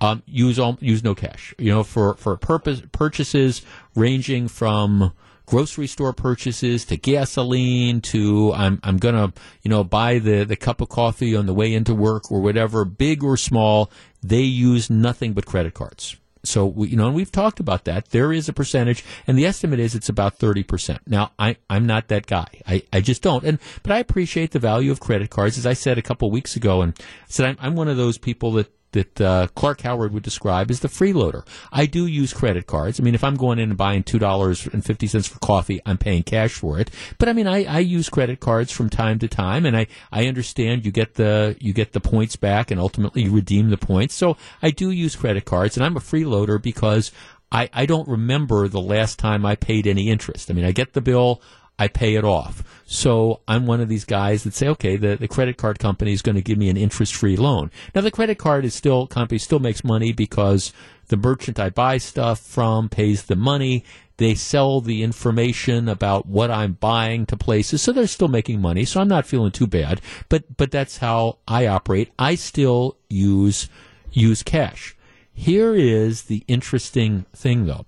um, 0.00 0.22
use 0.26 0.58
all, 0.58 0.78
use 0.80 1.04
no 1.04 1.14
cash. 1.14 1.54
You 1.58 1.70
know, 1.70 1.82
for 1.82 2.14
for 2.14 2.36
purpose 2.36 2.82
purchases 2.92 3.62
ranging 3.94 4.48
from 4.48 5.12
grocery 5.46 5.88
store 5.88 6.12
purchases 6.12 6.84
to 6.86 6.96
gasoline 6.96 8.00
to 8.00 8.52
I'm 8.54 8.80
I'm 8.82 8.98
gonna 8.98 9.32
you 9.62 9.68
know 9.68 9.84
buy 9.84 10.18
the 10.18 10.44
the 10.44 10.56
cup 10.56 10.80
of 10.80 10.88
coffee 10.88 11.34
on 11.34 11.46
the 11.46 11.54
way 11.54 11.74
into 11.74 11.94
work 11.94 12.30
or 12.30 12.40
whatever, 12.40 12.84
big 12.84 13.22
or 13.24 13.36
small. 13.36 13.90
They 14.22 14.42
use 14.42 14.88
nothing 14.90 15.32
but 15.32 15.46
credit 15.46 15.74
cards. 15.74 16.16
So 16.42 16.64
we, 16.64 16.88
you 16.88 16.96
know, 16.96 17.06
and 17.06 17.14
we've 17.14 17.30
talked 17.30 17.60
about 17.60 17.84
that. 17.84 18.10
There 18.10 18.32
is 18.32 18.48
a 18.48 18.52
percentage, 18.52 19.04
and 19.26 19.36
the 19.36 19.44
estimate 19.44 19.80
is 19.80 19.94
it's 19.94 20.08
about 20.08 20.38
thirty 20.38 20.62
percent. 20.62 21.00
Now, 21.06 21.32
I 21.38 21.56
I'm 21.68 21.86
not 21.86 22.08
that 22.08 22.26
guy. 22.26 22.48
I, 22.66 22.82
I 22.92 23.00
just 23.00 23.22
don't. 23.22 23.44
And 23.44 23.58
but 23.82 23.92
I 23.92 23.98
appreciate 23.98 24.52
the 24.52 24.58
value 24.58 24.90
of 24.90 25.00
credit 25.00 25.30
cards, 25.30 25.58
as 25.58 25.66
I 25.66 25.74
said 25.74 25.98
a 25.98 26.02
couple 26.02 26.30
weeks 26.30 26.56
ago, 26.56 26.80
and 26.80 26.98
said 27.28 27.46
I'm, 27.46 27.56
I'm 27.60 27.76
one 27.76 27.88
of 27.88 27.96
those 27.96 28.16
people 28.16 28.52
that 28.52 28.72
that 28.92 29.20
uh, 29.20 29.46
Clark 29.54 29.82
Howard 29.82 30.12
would 30.12 30.22
describe 30.22 30.70
as 30.70 30.80
the 30.80 30.88
freeloader. 30.88 31.46
I 31.72 31.86
do 31.86 32.06
use 32.06 32.32
credit 32.32 32.66
cards. 32.66 32.98
I 32.98 33.02
mean, 33.02 33.14
if 33.14 33.24
I'm 33.24 33.36
going 33.36 33.58
in 33.58 33.70
and 33.70 33.78
buying 33.78 34.02
two 34.02 34.18
dollars 34.18 34.66
and 34.66 34.84
fifty 34.84 35.06
cents 35.06 35.28
for 35.28 35.38
coffee, 35.38 35.80
I'm 35.86 35.98
paying 35.98 36.22
cash 36.22 36.52
for 36.52 36.78
it. 36.78 36.90
But 37.18 37.28
I 37.28 37.32
mean, 37.32 37.46
I, 37.46 37.64
I 37.64 37.78
use 37.78 38.08
credit 38.08 38.40
cards 38.40 38.72
from 38.72 38.90
time 38.90 39.18
to 39.20 39.28
time, 39.28 39.66
and 39.66 39.76
I, 39.76 39.86
I 40.10 40.26
understand 40.26 40.84
you 40.84 40.92
get 40.92 41.14
the 41.14 41.56
you 41.60 41.72
get 41.72 41.92
the 41.92 42.00
points 42.00 42.36
back, 42.36 42.70
and 42.70 42.80
ultimately 42.80 43.22
you 43.22 43.32
redeem 43.32 43.70
the 43.70 43.76
points. 43.76 44.14
So 44.14 44.36
I 44.62 44.70
do 44.70 44.90
use 44.90 45.16
credit 45.16 45.44
cards, 45.44 45.76
and 45.76 45.84
I'm 45.84 45.96
a 45.96 46.00
freeloader 46.00 46.60
because 46.60 47.12
I, 47.52 47.68
I 47.72 47.86
don't 47.86 48.08
remember 48.08 48.68
the 48.68 48.80
last 48.80 49.18
time 49.18 49.44
I 49.44 49.56
paid 49.56 49.86
any 49.86 50.08
interest. 50.08 50.50
I 50.50 50.54
mean, 50.54 50.64
I 50.64 50.72
get 50.72 50.92
the 50.92 51.00
bill, 51.00 51.42
I 51.80 51.88
pay 51.88 52.14
it 52.14 52.24
off. 52.24 52.62
So 52.84 53.40
I'm 53.48 53.64
one 53.64 53.80
of 53.80 53.88
these 53.88 54.04
guys 54.04 54.44
that 54.44 54.52
say, 54.52 54.68
okay, 54.68 54.96
the, 54.96 55.16
the 55.16 55.28
credit 55.28 55.56
card 55.56 55.78
company 55.78 56.12
is 56.12 56.20
going 56.20 56.34
to 56.34 56.42
give 56.42 56.58
me 56.58 56.68
an 56.68 56.76
interest 56.76 57.14
free 57.14 57.36
loan. 57.36 57.70
Now 57.94 58.02
the 58.02 58.10
credit 58.10 58.36
card 58.36 58.66
is 58.66 58.74
still, 58.74 59.06
company 59.06 59.38
still 59.38 59.60
makes 59.60 59.82
money 59.82 60.12
because 60.12 60.74
the 61.08 61.16
merchant 61.16 61.58
I 61.58 61.70
buy 61.70 61.96
stuff 61.96 62.38
from 62.38 62.90
pays 62.90 63.22
the 63.22 63.34
money. 63.34 63.82
They 64.18 64.34
sell 64.34 64.82
the 64.82 65.02
information 65.02 65.88
about 65.88 66.26
what 66.26 66.50
I'm 66.50 66.74
buying 66.74 67.24
to 67.26 67.36
places. 67.36 67.80
So 67.80 67.92
they're 67.92 68.06
still 68.06 68.28
making 68.28 68.60
money. 68.60 68.84
So 68.84 69.00
I'm 69.00 69.08
not 69.08 69.24
feeling 69.24 69.52
too 69.52 69.66
bad. 69.66 70.02
But, 70.28 70.58
but 70.58 70.70
that's 70.70 70.98
how 70.98 71.38
I 71.48 71.66
operate. 71.66 72.12
I 72.18 72.34
still 72.34 72.98
use, 73.08 73.70
use 74.12 74.42
cash. 74.42 74.94
Here 75.32 75.74
is 75.74 76.24
the 76.24 76.44
interesting 76.46 77.24
thing 77.34 77.64
though. 77.64 77.86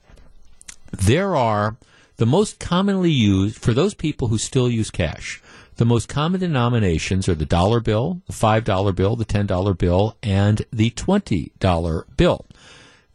There 0.92 1.36
are, 1.36 1.76
the 2.22 2.26
most 2.26 2.60
commonly 2.60 3.10
used, 3.10 3.58
for 3.58 3.74
those 3.74 3.94
people 3.94 4.28
who 4.28 4.38
still 4.38 4.70
use 4.70 4.92
cash, 4.92 5.42
the 5.74 5.84
most 5.84 6.08
common 6.08 6.38
denominations 6.38 7.28
are 7.28 7.34
the 7.34 7.44
dollar 7.44 7.80
bill, 7.80 8.22
the 8.28 8.32
$5 8.32 8.94
bill, 8.94 9.16
the 9.16 9.24
$10 9.24 9.76
bill, 9.76 10.16
and 10.22 10.64
the 10.72 10.90
$20 10.90 12.16
bill. 12.16 12.46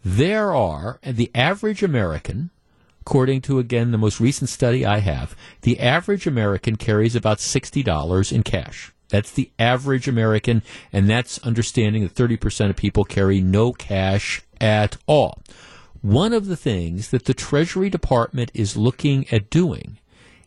There 0.04 0.54
are, 0.54 1.00
the 1.02 1.32
average 1.34 1.84
American, 1.84 2.50
according 3.00 3.44
to 3.44 3.60
again 3.60 3.92
the 3.92 3.98
most 3.98 4.20
recent 4.20 4.50
study 4.50 4.86
I 4.86 4.98
have, 4.98 5.38
the 5.62 5.80
average 5.80 6.28
American 6.28 6.76
carries 6.76 7.16
about 7.16 7.38
$60 7.38 8.34
in 8.34 8.44
cash. 8.44 8.92
That's 9.08 9.32
the 9.32 9.52
average 9.58 10.10
American, 10.10 10.64
and 10.92 11.10
that's 11.10 11.40
understanding 11.40 12.04
that 12.04 12.14
30% 12.14 12.72
of 12.72 12.76
people 12.76 13.06
carry 13.06 13.40
no 13.40 13.72
cash 13.72 14.42
at 14.60 14.98
all. 15.08 15.40
One 16.02 16.34
of 16.34 16.48
the 16.48 16.58
things 16.58 17.10
that 17.10 17.26
the 17.26 17.34
Treasury 17.34 17.90
Department 17.90 18.52
is 18.54 18.78
looking 18.78 19.28
at 19.32 19.50
doing 19.50 20.00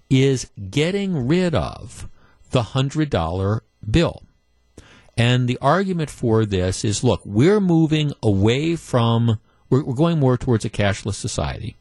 is 0.08 0.50
getting 0.70 1.26
rid 1.26 1.54
of 1.54 2.08
the 2.50 2.62
$100 2.62 3.60
bill. 3.88 4.22
And 5.16 5.48
the 5.48 5.58
argument 5.60 6.10
for 6.10 6.46
this 6.46 6.84
is 6.84 7.04
look, 7.04 7.20
we're 7.24 7.60
moving 7.60 8.12
away 8.22 8.76
from, 8.76 9.38
we're, 9.68 9.84
we're 9.84 9.94
going 9.94 10.18
more 10.18 10.36
towards 10.36 10.64
a 10.64 10.70
cashless 10.70 11.14
society. 11.14 11.76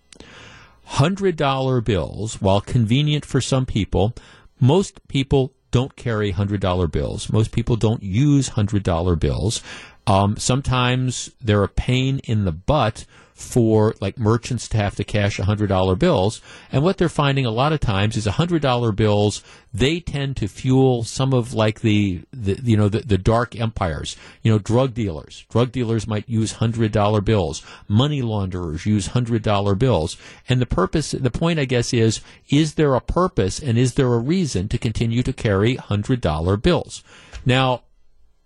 $100 0.94 1.84
bills, 1.84 2.42
while 2.42 2.62
convenient 2.62 3.24
for 3.24 3.40
some 3.40 3.66
people, 3.66 4.14
most 4.60 5.08
people 5.08 5.54
don't 5.72 5.96
carry 5.96 6.34
$100 6.34 6.92
bills. 6.92 7.32
Most 7.32 7.52
people 7.52 7.76
don't 7.76 8.02
use 8.02 8.52
$100 8.52 9.20
bills. 9.20 9.62
Um, 10.08 10.36
sometimes 10.38 11.32
they're 11.40 11.64
a 11.64 11.70
pain 11.70 12.20
in 12.24 12.46
the 12.46 12.52
butt 12.52 13.06
for 13.40 13.96
like 14.02 14.20
merchants 14.20 14.68
to 14.68 14.76
have 14.76 14.96
to 14.96 15.04
cash 15.04 15.40
$100 15.40 15.98
bills. 15.98 16.42
And 16.74 16.84
what 16.84 16.98
they're 16.98 17.08
finding 17.08 17.46
a 17.46 17.52
lot 17.52 17.72
of 17.72 17.80
times 17.80 18.18
is 18.18 18.28
$100 18.28 18.96
bills, 18.98 19.44
they 19.74 20.02
tend 20.02 20.36
to 20.38 20.48
fuel 20.48 21.04
some 21.04 21.34
of 21.34 21.54
like 21.54 21.80
the, 21.80 22.22
the 22.34 22.60
you 22.62 22.76
know, 22.76 22.90
the, 22.90 23.00
the 23.00 23.18
dark 23.18 23.58
empires. 23.58 24.18
You 24.44 24.52
know, 24.52 24.60
drug 24.60 24.94
dealers. 24.94 25.46
Drug 25.50 25.72
dealers 25.72 26.06
might 26.06 26.28
use 26.28 26.56
$100 26.56 27.24
bills. 27.24 27.64
Money 27.88 28.22
launderers 28.22 28.86
use 28.86 29.10
$100 29.10 29.80
bills. 29.80 30.18
And 30.50 30.60
the 30.60 30.66
purpose, 30.66 31.12
the 31.12 31.32
point 31.32 31.60
I 31.60 31.66
guess 31.66 31.94
is, 31.94 32.20
is 32.50 32.74
there 32.74 32.94
a 32.94 33.02
purpose 33.02 33.60
and 33.60 33.78
is 33.78 33.94
there 33.94 34.14
a 34.14 34.20
reason 34.20 34.68
to 34.68 34.78
continue 34.78 35.24
to 35.24 35.32
carry 35.32 35.78
$100 35.78 36.62
bills? 36.62 37.04
Now, 37.46 37.84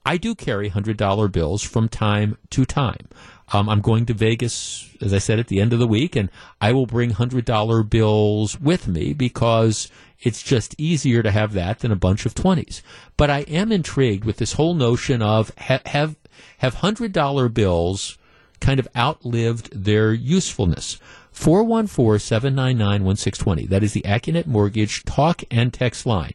I 0.06 0.18
do 0.18 0.36
carry 0.36 0.70
$100 0.70 1.32
bills 1.32 1.64
from 1.64 1.88
time 1.88 2.38
to 2.52 2.66
time. 2.66 3.08
Um, 3.52 3.70
I'm 3.70 3.82
going 3.82 4.06
to 4.06 4.14
Vegas, 4.14 4.90
as 5.02 5.14
I 5.14 5.18
said, 5.18 5.40
at 5.40 5.48
the 5.48 5.60
end 5.60 5.74
of 5.74 5.80
the 5.80 5.88
week, 5.88 6.16
and 6.16 6.30
I 6.62 6.72
will 6.72 6.86
bring 6.86 7.12
$100 7.12 7.90
bills 7.90 8.60
with 8.60 8.88
me 8.88 9.14
because 9.14 9.92
it's 10.22 10.42
just 10.42 10.80
easier 10.80 11.22
to 11.22 11.32
have 11.32 11.54
that 11.54 11.80
than 11.80 11.92
a 11.92 11.98
bunch 11.98 12.26
of 12.26 12.34
20s. 12.34 12.82
But 13.18 13.30
I 13.30 13.40
am 13.42 13.72
intrigued 13.72 14.24
with 14.24 14.38
this 14.38 14.54
whole 14.54 14.74
notion 14.74 15.22
of 15.22 15.52
ha- 15.58 15.82
have, 15.88 16.16
have 16.60 16.76
$100 16.76 17.54
bills 17.54 18.18
kind 18.62 18.80
of 18.80 18.88
outlived 18.96 19.84
their 19.84 20.14
usefulness. 20.14 21.00
414-799-1620. 21.34 23.68
That 23.68 23.84
is 23.84 23.94
the 23.94 24.04
Accunet 24.04 24.46
Mortgage 24.46 25.04
talk 25.04 25.44
and 25.52 25.74
text 25.74 26.06
line. 26.06 26.34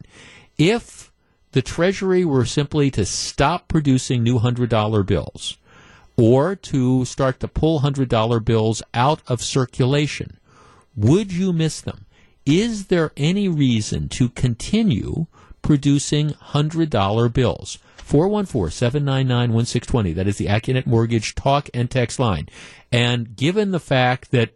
If 0.58 1.10
the 1.52 1.62
Treasury 1.62 2.24
were 2.24 2.44
simply 2.44 2.90
to 2.90 3.06
stop 3.06 3.68
producing 3.68 4.22
new 4.22 4.40
$100 4.40 5.06
bills, 5.06 5.56
or 6.18 6.56
to 6.56 7.04
start 7.04 7.38
to 7.40 7.48
pull 7.48 7.80
$100 7.80 8.44
bills 8.44 8.82
out 8.92 9.22
of 9.28 9.40
circulation, 9.40 10.38
would 10.96 11.32
you 11.32 11.52
miss 11.52 11.80
them? 11.80 12.04
Is 12.44 12.88
there 12.88 13.12
any 13.16 13.48
reason 13.48 14.08
to 14.10 14.28
continue 14.30 15.26
producing 15.62 16.30
$100 16.30 17.32
bills? 17.32 17.78
414-799-1620. 17.98 20.14
That 20.14 20.26
is 20.26 20.38
the 20.38 20.46
Accunet 20.46 20.86
Mortgage 20.86 21.34
talk 21.34 21.68
and 21.72 21.90
text 21.90 22.18
line. 22.18 22.48
And 22.90 23.36
given 23.36 23.70
the 23.70 23.80
fact 23.80 24.30
that 24.32 24.54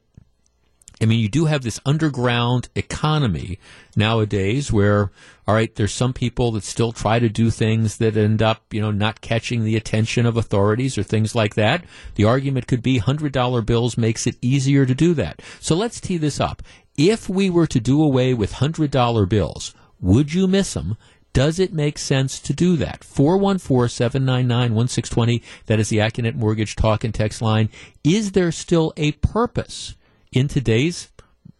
I 1.01 1.05
mean, 1.05 1.18
you 1.18 1.28
do 1.28 1.47
have 1.47 1.62
this 1.62 1.80
underground 1.84 2.68
economy 2.76 3.59
nowadays 3.97 4.72
where, 4.72 5.10
all 5.47 5.55
right, 5.55 5.73
there's 5.74 5.93
some 5.93 6.12
people 6.12 6.51
that 6.52 6.64
still 6.64 6.93
try 6.93 7.19
to 7.19 7.28
do 7.28 7.51
things 7.51 7.97
that 7.98 8.16
end 8.16 8.40
up, 8.43 8.62
you 8.73 8.81
know, 8.81 8.90
not 8.90 9.20
catching 9.20 9.64
the 9.64 9.77
attention 9.77 10.27
of 10.27 10.36
authorities 10.36 10.97
or 10.97 11.02
things 11.02 11.35
like 11.35 11.56
that. 11.56 11.85
The 12.14 12.24
argument 12.24 12.69
could 12.69 12.82
be 12.82 13.01
$100 13.01 13.66
bills 13.66 13.98
makes 13.98 14.27
it 14.27 14.39
easier 14.40 14.86
to 14.86 14.94
do 14.94 15.12
that. 15.14 15.43
So 15.60 15.74
let's 15.74 16.01
tee 16.01 16.16
this 16.16 16.40
up. 16.40 16.62
If 16.97 17.28
we 17.28 17.51
were 17.51 17.66
to 17.66 17.81
do 17.81 18.01
away 18.02 18.32
with 18.35 18.55
$100 18.55 19.28
bills, 19.28 19.74
would 20.01 20.32
you 20.32 20.47
miss 20.47 20.74
them? 20.74 20.97
Does 21.32 21.59
it 21.59 21.73
make 21.73 21.98
sense 21.98 22.39
to 22.40 22.52
do 22.52 22.77
that? 22.77 23.01
414-799-1620. 23.01 25.43
That 25.66 25.81
is 25.81 25.89
the 25.89 25.98
Accunet 25.98 26.35
Mortgage 26.35 26.77
talk 26.77 27.02
and 27.05 27.14
text 27.14 27.40
line. 27.40 27.70
Is 28.05 28.32
there 28.32 28.52
still 28.52 28.93
a 28.97 29.12
purpose? 29.12 29.94
in 30.32 30.48
today's 30.48 31.10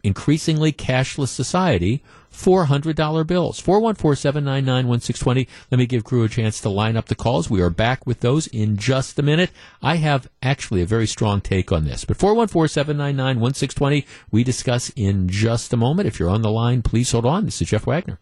increasingly 0.03 0.73
cashless 0.73 1.29
society 1.29 2.03
$400 2.33 3.25
bills. 3.25 3.61
414-799-1620. 3.61 5.47
Let 5.71 5.77
me 5.77 5.85
give 5.85 6.03
crew 6.03 6.23
a 6.23 6.29
chance 6.29 6.59
to 6.61 6.69
line 6.69 6.97
up 6.97 7.05
the 7.05 7.15
calls. 7.15 7.49
We 7.49 7.61
are 7.61 7.69
back 7.69 8.05
with 8.05 8.19
those 8.19 8.47
in 8.47 8.75
just 8.77 9.17
a 9.19 9.23
minute. 9.23 9.51
I 9.81 9.95
have 9.97 10.29
actually 10.41 10.81
a 10.81 10.85
very 10.85 11.07
strong 11.07 11.39
take 11.41 11.71
on 11.71 11.85
this. 11.85 12.03
But 12.05 12.17
414-799-1620, 12.17 14.05
we 14.31 14.43
discuss 14.43 14.91
in 14.95 15.29
just 15.29 15.71
a 15.71 15.77
moment. 15.77 16.07
If 16.07 16.19
you're 16.19 16.29
on 16.29 16.41
the 16.41 16.51
line, 16.51 16.81
please 16.81 17.11
hold 17.11 17.25
on. 17.25 17.45
This 17.45 17.61
is 17.61 17.69
Jeff 17.69 17.85
Wagner. 17.85 18.19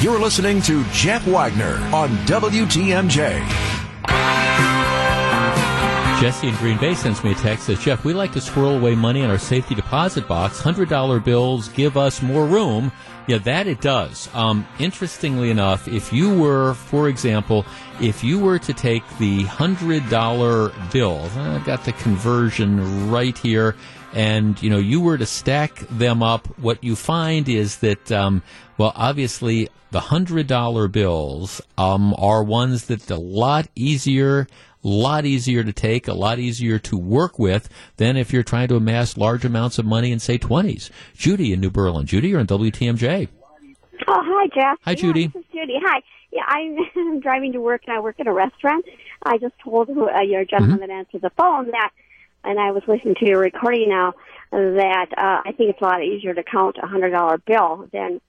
You're 0.00 0.18
listening 0.18 0.60
to 0.62 0.84
Jeff 0.92 1.26
Wagner 1.26 1.76
on 1.94 2.10
WTMJ. 2.26 3.40
Jesse 6.20 6.46
in 6.46 6.54
Green 6.56 6.78
Bay 6.78 6.94
sends 6.94 7.24
me 7.24 7.32
a 7.32 7.34
text 7.34 7.66
says, 7.66 7.80
Jeff, 7.80 8.04
we 8.04 8.12
like 8.12 8.32
to 8.32 8.40
squirrel 8.40 8.76
away 8.76 8.94
money 8.94 9.22
in 9.22 9.30
our 9.30 9.38
safety 9.38 9.74
deposit 9.74 10.28
box. 10.28 10.60
$100 10.60 11.24
bills 11.24 11.68
give 11.70 11.96
us 11.96 12.22
more 12.22 12.46
room. 12.46 12.92
Yeah, 13.28 13.38
that 13.38 13.68
it 13.68 13.80
does. 13.80 14.28
Um, 14.34 14.66
interestingly 14.80 15.50
enough, 15.50 15.86
if 15.86 16.12
you 16.12 16.34
were, 16.34 16.74
for 16.74 17.08
example, 17.08 17.64
if 18.00 18.24
you 18.24 18.38
were 18.38 18.58
to 18.58 18.72
take 18.72 19.04
the 19.18 19.44
$100 19.44 20.92
bill, 20.92 21.30
I've 21.36 21.64
got 21.64 21.84
the 21.84 21.92
conversion 21.92 23.10
right 23.10 23.38
here, 23.38 23.76
and, 24.12 24.60
you 24.60 24.70
know, 24.70 24.78
you 24.78 25.00
were 25.00 25.16
to 25.16 25.26
stack 25.26 25.76
them 25.88 26.22
up, 26.22 26.48
what 26.58 26.82
you 26.82 26.96
find 26.96 27.48
is 27.48 27.78
that, 27.78 28.10
um, 28.10 28.42
well, 28.76 28.92
obviously, 28.96 29.68
the 29.92 30.00
$100 30.00 30.90
bills 30.90 31.60
um, 31.78 32.14
are 32.18 32.42
ones 32.42 32.86
that 32.86 33.08
a 33.08 33.16
lot 33.16 33.68
easier 33.76 34.48
lot 34.82 35.24
easier 35.24 35.62
to 35.64 35.72
take, 35.72 36.08
a 36.08 36.12
lot 36.14 36.38
easier 36.38 36.78
to 36.80 36.96
work 36.98 37.38
with 37.38 37.68
than 37.96 38.16
if 38.16 38.32
you're 38.32 38.42
trying 38.42 38.68
to 38.68 38.76
amass 38.76 39.16
large 39.16 39.44
amounts 39.44 39.78
of 39.78 39.84
money 39.86 40.12
in, 40.12 40.18
say, 40.18 40.38
20s. 40.38 40.90
Judy 41.14 41.52
in 41.52 41.60
New 41.60 41.70
Berlin. 41.70 42.06
Judy, 42.06 42.28
you're 42.28 42.40
on 42.40 42.46
WTMJ. 42.46 43.28
Oh, 44.08 44.20
hi, 44.24 44.48
Jeff. 44.54 44.78
Hi, 44.82 44.94
Judy. 44.94 45.22
Yeah, 45.22 45.26
this 45.34 45.40
is 45.42 45.46
Judy. 45.52 45.74
Hi. 45.82 46.02
Yeah, 46.32 46.42
I'm 46.96 47.20
driving 47.20 47.52
to 47.52 47.60
work, 47.60 47.82
and 47.86 47.96
I 47.96 48.00
work 48.00 48.16
at 48.18 48.26
a 48.26 48.32
restaurant. 48.32 48.84
I 49.22 49.38
just 49.38 49.54
told 49.62 49.88
who, 49.88 50.08
uh, 50.08 50.20
your 50.22 50.44
gentleman 50.44 50.78
Mm-hmm. 50.78 50.88
that 50.88 50.90
answered 50.90 51.20
the 51.22 51.30
phone 51.30 51.70
that, 51.70 51.90
and 52.42 52.58
I 52.58 52.72
was 52.72 52.82
listening 52.88 53.14
to 53.20 53.26
your 53.26 53.38
recording 53.38 53.88
now, 53.90 54.14
that 54.50 55.06
uh, 55.16 55.42
I 55.48 55.52
think 55.56 55.70
it's 55.70 55.80
a 55.80 55.84
lot 55.84 56.02
easier 56.02 56.34
to 56.34 56.42
count 56.42 56.76
a 56.82 56.86
$100 56.86 57.44
bill 57.46 57.88
than 57.92 58.20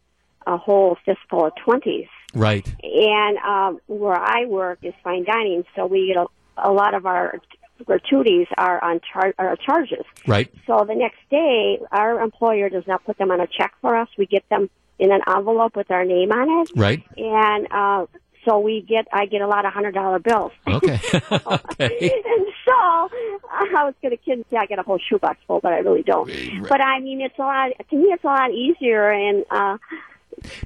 a 0.45 0.57
whole 0.57 0.97
fistful 1.05 1.47
of 1.47 1.53
20s. 1.65 2.07
Right. 2.33 2.65
And 2.83 3.37
um, 3.39 3.79
where 3.87 4.15
I 4.19 4.45
work 4.45 4.79
is 4.83 4.93
fine 5.03 5.23
dining, 5.25 5.63
so 5.75 5.85
we 5.85 6.07
get 6.13 6.17
a, 6.17 6.27
a 6.57 6.71
lot 6.71 6.93
of 6.93 7.05
our 7.05 7.39
gratuities 7.85 8.47
are 8.57 8.83
on 8.83 9.01
char- 9.11 9.33
are 9.37 9.55
charges. 9.57 10.05
Right. 10.27 10.51
So 10.67 10.85
the 10.87 10.95
next 10.95 11.19
day, 11.29 11.79
our 11.91 12.19
employer 12.21 12.69
does 12.69 12.85
not 12.87 13.03
put 13.05 13.17
them 13.17 13.31
on 13.31 13.41
a 13.41 13.47
check 13.47 13.73
for 13.81 13.95
us. 13.95 14.07
We 14.17 14.25
get 14.25 14.47
them 14.49 14.69
in 14.99 15.11
an 15.11 15.21
envelope 15.27 15.75
with 15.75 15.91
our 15.91 16.05
name 16.05 16.31
on 16.31 16.61
it. 16.61 16.71
Right. 16.75 17.03
And 17.17 17.67
uh, 17.71 18.05
so 18.45 18.59
we 18.59 18.81
get 18.81 19.07
I 19.11 19.25
get 19.25 19.41
a 19.41 19.47
lot 19.47 19.65
of 19.65 19.73
hundred 19.73 19.95
dollar 19.95 20.19
bills. 20.19 20.51
Okay. 20.67 20.99
okay. 21.31 22.21
and 22.25 22.45
so 22.65 22.73
I 22.73 23.83
was 23.83 23.93
going 24.01 24.11
to 24.11 24.17
kid 24.17 24.33
and 24.33 24.45
say 24.49 24.57
I 24.57 24.65
get 24.65 24.79
a 24.79 24.83
whole 24.83 24.99
shoebox 25.09 25.39
full, 25.47 25.59
but 25.59 25.73
I 25.73 25.79
really 25.79 26.03
don't. 26.03 26.29
But 26.67 26.81
I 26.81 26.99
mean, 26.99 27.21
it's 27.21 27.37
a 27.37 27.41
lot. 27.41 27.71
To 27.89 27.95
me, 27.95 28.05
it's 28.05 28.23
a 28.23 28.27
lot 28.27 28.51
easier 28.51 29.09
and. 29.09 29.45
uh 29.49 29.77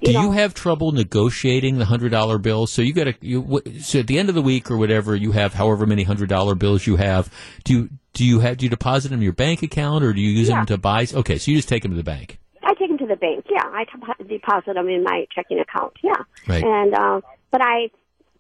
Do 0.04 0.12
know, 0.14 0.22
you 0.22 0.32
have 0.32 0.54
trouble 0.54 0.92
negotiating 0.92 1.78
the 1.78 1.86
hundred 1.86 2.12
dollar 2.12 2.38
bills? 2.38 2.72
So 2.72 2.82
you 2.82 2.94
got 2.94 3.06
to 3.06 3.14
you 3.22 3.62
so 3.82 4.00
at 4.00 4.08
the 4.08 4.18
end 4.20 4.30
of 4.30 4.36
the 4.36 4.42
week 4.42 4.70
or 4.72 4.78
whatever 4.78 5.16
you 5.16 5.32
have, 5.34 5.54
however 5.54 5.86
many 5.86 6.04
hundred 6.04 6.30
dollar 6.30 6.56
bills 6.56 6.88
you 6.88 6.96
have. 6.96 7.32
Do 7.64 7.74
you 7.74 7.90
do 8.14 8.26
you 8.26 8.40
have 8.40 8.58
do 8.58 8.66
you 8.66 8.70
deposit 8.70 9.10
them 9.10 9.20
in 9.20 9.24
your 9.24 9.34
bank 9.34 9.62
account 9.64 10.04
or 10.04 10.14
do 10.14 10.22
you 10.22 10.30
use 10.30 10.50
Yeah. 10.50 10.58
them 10.58 10.66
to 10.68 10.78
buy? 10.78 11.06
Okay, 11.14 11.38
so 11.38 11.52
you 11.52 11.58
just 11.58 11.70
take 11.70 11.84
them 11.84 11.92
to 11.92 11.98
the 11.98 12.04
bank. 12.04 12.40
I 12.64 12.74
take 12.74 12.90
them 12.90 12.98
to 12.98 13.06
the 13.06 13.16
bank. 13.16 13.46
Yeah, 13.50 13.64
I 13.64 13.86
deposit 14.28 14.74
them 14.74 14.90
in 14.90 15.04
my 15.04 15.26
checking 15.34 15.60
account. 15.60 15.94
Yeah, 16.04 16.14
Right. 16.48 16.64
and 16.64 16.94
uh, 16.94 17.22
but 17.52 17.62
I 17.62 17.90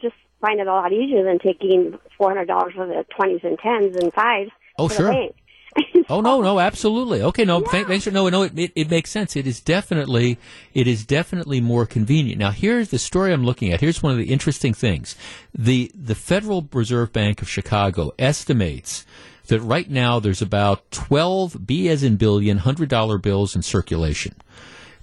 just 0.01 0.15
find 0.41 0.59
it 0.59 0.67
a 0.67 0.71
lot 0.73 0.91
easier 0.91 1.23
than 1.23 1.39
taking 1.39 1.97
four 2.17 2.29
hundred 2.29 2.45
dollars 2.47 2.73
for 2.75 2.87
the 2.87 3.05
twenties 3.15 3.41
and 3.43 3.57
tens 3.59 3.95
and 3.95 4.11
fives 4.13 4.51
Oh, 4.79 4.87
sure. 4.89 5.11
Oh 6.09 6.21
no, 6.21 6.41
no, 6.41 6.59
absolutely. 6.59 7.21
Okay, 7.21 7.43
no, 7.43 7.59
thank, 7.59 7.87
thanks 7.87 8.05
for 8.05 8.11
no, 8.11 8.29
no. 8.29 8.43
It, 8.43 8.57
it, 8.57 8.71
it 8.75 8.89
makes 8.89 9.09
sense. 9.09 9.35
It 9.35 9.45
is 9.45 9.59
definitely, 9.59 10.37
it 10.73 10.87
is 10.87 11.05
definitely 11.05 11.59
more 11.59 11.85
convenient. 11.85 12.39
Now, 12.39 12.51
here's 12.51 12.89
the 12.89 12.99
story 12.99 13.33
I'm 13.33 13.43
looking 13.43 13.73
at. 13.73 13.81
Here's 13.81 14.01
one 14.01 14.13
of 14.13 14.17
the 14.17 14.31
interesting 14.31 14.73
things. 14.73 15.17
the 15.53 15.91
The 15.93 16.15
Federal 16.15 16.67
Reserve 16.71 17.11
Bank 17.11 17.41
of 17.41 17.49
Chicago 17.49 18.11
estimates 18.17 19.05
that 19.47 19.59
right 19.59 19.89
now 19.89 20.19
there's 20.19 20.41
about 20.41 20.89
12 20.91 21.65
B 21.67 21.89
as 21.89 22.03
in 22.03 22.15
billion 22.15 22.59
hundred 22.59 22.87
dollar 22.87 23.17
bills 23.17 23.53
in 23.53 23.61
circulation. 23.61 24.35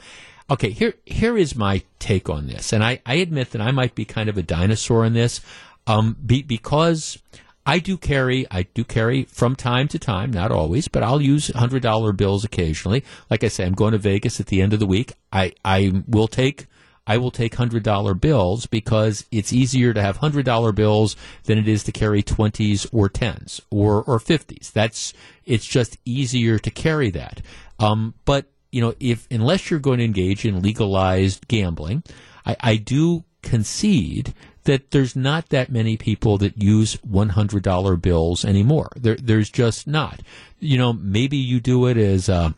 Okay, 0.52 0.68
here 0.68 0.92
here 1.06 1.38
is 1.38 1.56
my 1.56 1.82
take 1.98 2.28
on 2.28 2.46
this, 2.46 2.74
and 2.74 2.84
I, 2.84 3.00
I 3.06 3.14
admit 3.14 3.52
that 3.52 3.62
I 3.62 3.70
might 3.70 3.94
be 3.94 4.04
kind 4.04 4.28
of 4.28 4.36
a 4.36 4.42
dinosaur 4.42 5.02
in 5.02 5.14
this, 5.14 5.40
um, 5.86 6.14
be, 6.26 6.42
because 6.42 7.18
I 7.64 7.78
do 7.78 7.96
carry 7.96 8.46
I 8.50 8.64
do 8.64 8.84
carry 8.84 9.24
from 9.24 9.56
time 9.56 9.88
to 9.88 9.98
time, 9.98 10.30
not 10.30 10.52
always, 10.52 10.88
but 10.88 11.02
I'll 11.02 11.22
use 11.22 11.48
hundred 11.54 11.80
dollar 11.80 12.12
bills 12.12 12.44
occasionally. 12.44 13.02
Like 13.30 13.42
I 13.42 13.48
say, 13.48 13.64
I'm 13.64 13.72
going 13.72 13.92
to 13.92 13.98
Vegas 13.98 14.40
at 14.40 14.48
the 14.48 14.60
end 14.60 14.74
of 14.74 14.78
the 14.78 14.84
week. 14.86 15.14
I 15.32 15.54
I 15.64 16.02
will 16.06 16.28
take. 16.28 16.66
I 17.06 17.16
will 17.16 17.30
take 17.30 17.54
hundred 17.54 17.82
dollar 17.82 18.12
bills 18.12 18.66
because 18.66 19.24
it's 19.30 19.54
easier 19.54 19.94
to 19.94 20.02
have 20.02 20.18
hundred 20.18 20.44
dollar 20.44 20.72
bills 20.72 21.16
than 21.44 21.56
it 21.56 21.66
is 21.66 21.82
to 21.84 21.92
carry 21.92 22.22
twenties 22.22 22.86
or 22.92 23.08
tens 23.08 23.62
or 23.70 24.02
or 24.02 24.18
fifties. 24.18 24.70
That's 24.70 25.14
it's 25.46 25.64
just 25.64 25.96
easier 26.04 26.58
to 26.58 26.70
carry 26.70 27.10
that. 27.10 27.40
Um, 27.78 28.12
but 28.26 28.52
you 28.72 28.80
know, 28.80 28.94
if 28.98 29.28
unless 29.30 29.70
you're 29.70 29.78
going 29.78 29.98
to 29.98 30.04
engage 30.04 30.44
in 30.44 30.62
legalized 30.62 31.46
gambling, 31.46 32.02
I, 32.44 32.56
I 32.60 32.76
do 32.76 33.24
concede 33.42 34.34
that 34.64 34.90
there's 34.92 35.14
not 35.14 35.48
that 35.50 35.70
many 35.70 35.96
people 35.96 36.38
that 36.38 36.60
use 36.60 36.96
$100 36.96 38.02
bills 38.02 38.44
anymore. 38.44 38.90
There, 38.96 39.16
there's 39.16 39.50
just 39.50 39.86
not. 39.86 40.20
You 40.58 40.78
know, 40.78 40.92
maybe 40.92 41.36
you 41.36 41.60
do 41.60 41.86
it 41.86 41.96
as, 41.96 42.28
uh, 42.28 42.52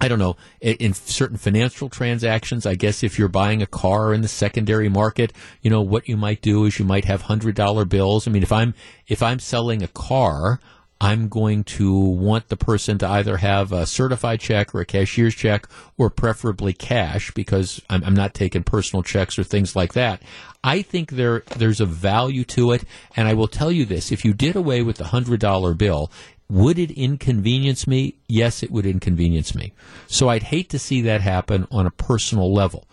I 0.00 0.08
don't 0.08 0.18
know, 0.18 0.36
in 0.60 0.76
in 0.76 0.94
certain 0.94 1.36
financial 1.36 1.88
transactions, 1.88 2.66
I 2.66 2.74
guess 2.74 3.04
if 3.04 3.18
you're 3.18 3.28
buying 3.28 3.62
a 3.62 3.66
car 3.66 4.12
in 4.12 4.20
the 4.22 4.28
secondary 4.28 4.88
market, 4.88 5.32
you 5.62 5.70
know, 5.70 5.80
what 5.80 6.08
you 6.08 6.16
might 6.16 6.42
do 6.42 6.64
is 6.64 6.78
you 6.78 6.84
might 6.84 7.04
have 7.04 7.22
$100 7.22 7.88
bills. 7.88 8.26
I 8.26 8.30
mean, 8.32 8.42
if 8.42 8.52
I'm, 8.52 8.74
if 9.06 9.22
I'm 9.22 9.38
selling 9.38 9.82
a 9.82 9.88
car, 9.88 10.58
I'm 11.02 11.28
going 11.28 11.64
to 11.64 11.98
want 11.98 12.46
the 12.46 12.56
person 12.56 12.96
to 12.98 13.08
either 13.08 13.38
have 13.38 13.72
a 13.72 13.86
certified 13.86 14.38
check 14.38 14.72
or 14.72 14.80
a 14.82 14.86
cashier's 14.86 15.34
check 15.34 15.66
or 15.98 16.08
preferably 16.10 16.72
cash 16.72 17.32
because 17.32 17.82
I'm, 17.90 18.04
I'm 18.04 18.14
not 18.14 18.34
taking 18.34 18.62
personal 18.62 19.02
checks 19.02 19.36
or 19.36 19.42
things 19.42 19.74
like 19.74 19.94
that. 19.94 20.22
I 20.62 20.80
think 20.80 21.10
there 21.10 21.40
there's 21.56 21.80
a 21.80 21.86
value 21.86 22.44
to 22.44 22.70
it, 22.70 22.84
and 23.16 23.26
I 23.26 23.34
will 23.34 23.48
tell 23.48 23.72
you 23.72 23.84
this: 23.84 24.12
if 24.12 24.24
you 24.24 24.32
did 24.32 24.54
away 24.54 24.82
with 24.82 24.98
the 24.98 25.06
hundred 25.06 25.40
dollar 25.40 25.74
bill, 25.74 26.08
would 26.48 26.78
it 26.78 26.92
inconvenience 26.92 27.88
me? 27.88 28.14
Yes, 28.28 28.62
it 28.62 28.70
would 28.70 28.86
inconvenience 28.86 29.56
me. 29.56 29.72
So 30.06 30.28
I'd 30.28 30.44
hate 30.44 30.70
to 30.70 30.78
see 30.78 31.02
that 31.02 31.20
happen 31.20 31.66
on 31.72 31.84
a 31.84 31.90
personal 31.90 32.54
level. 32.54 32.86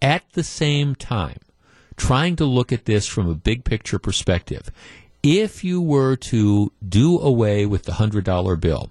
At 0.00 0.22
the 0.34 0.44
same 0.44 0.94
time, 0.94 1.40
trying 1.96 2.36
to 2.36 2.44
look 2.44 2.70
at 2.70 2.84
this 2.84 3.08
from 3.08 3.28
a 3.28 3.34
big 3.34 3.64
picture 3.64 3.98
perspective, 3.98 4.70
if 5.22 5.64
you 5.64 5.80
were 5.80 6.16
to 6.16 6.72
do 6.86 7.18
away 7.18 7.66
with 7.66 7.84
the 7.84 7.92
$100 7.92 8.60
bill, 8.60 8.90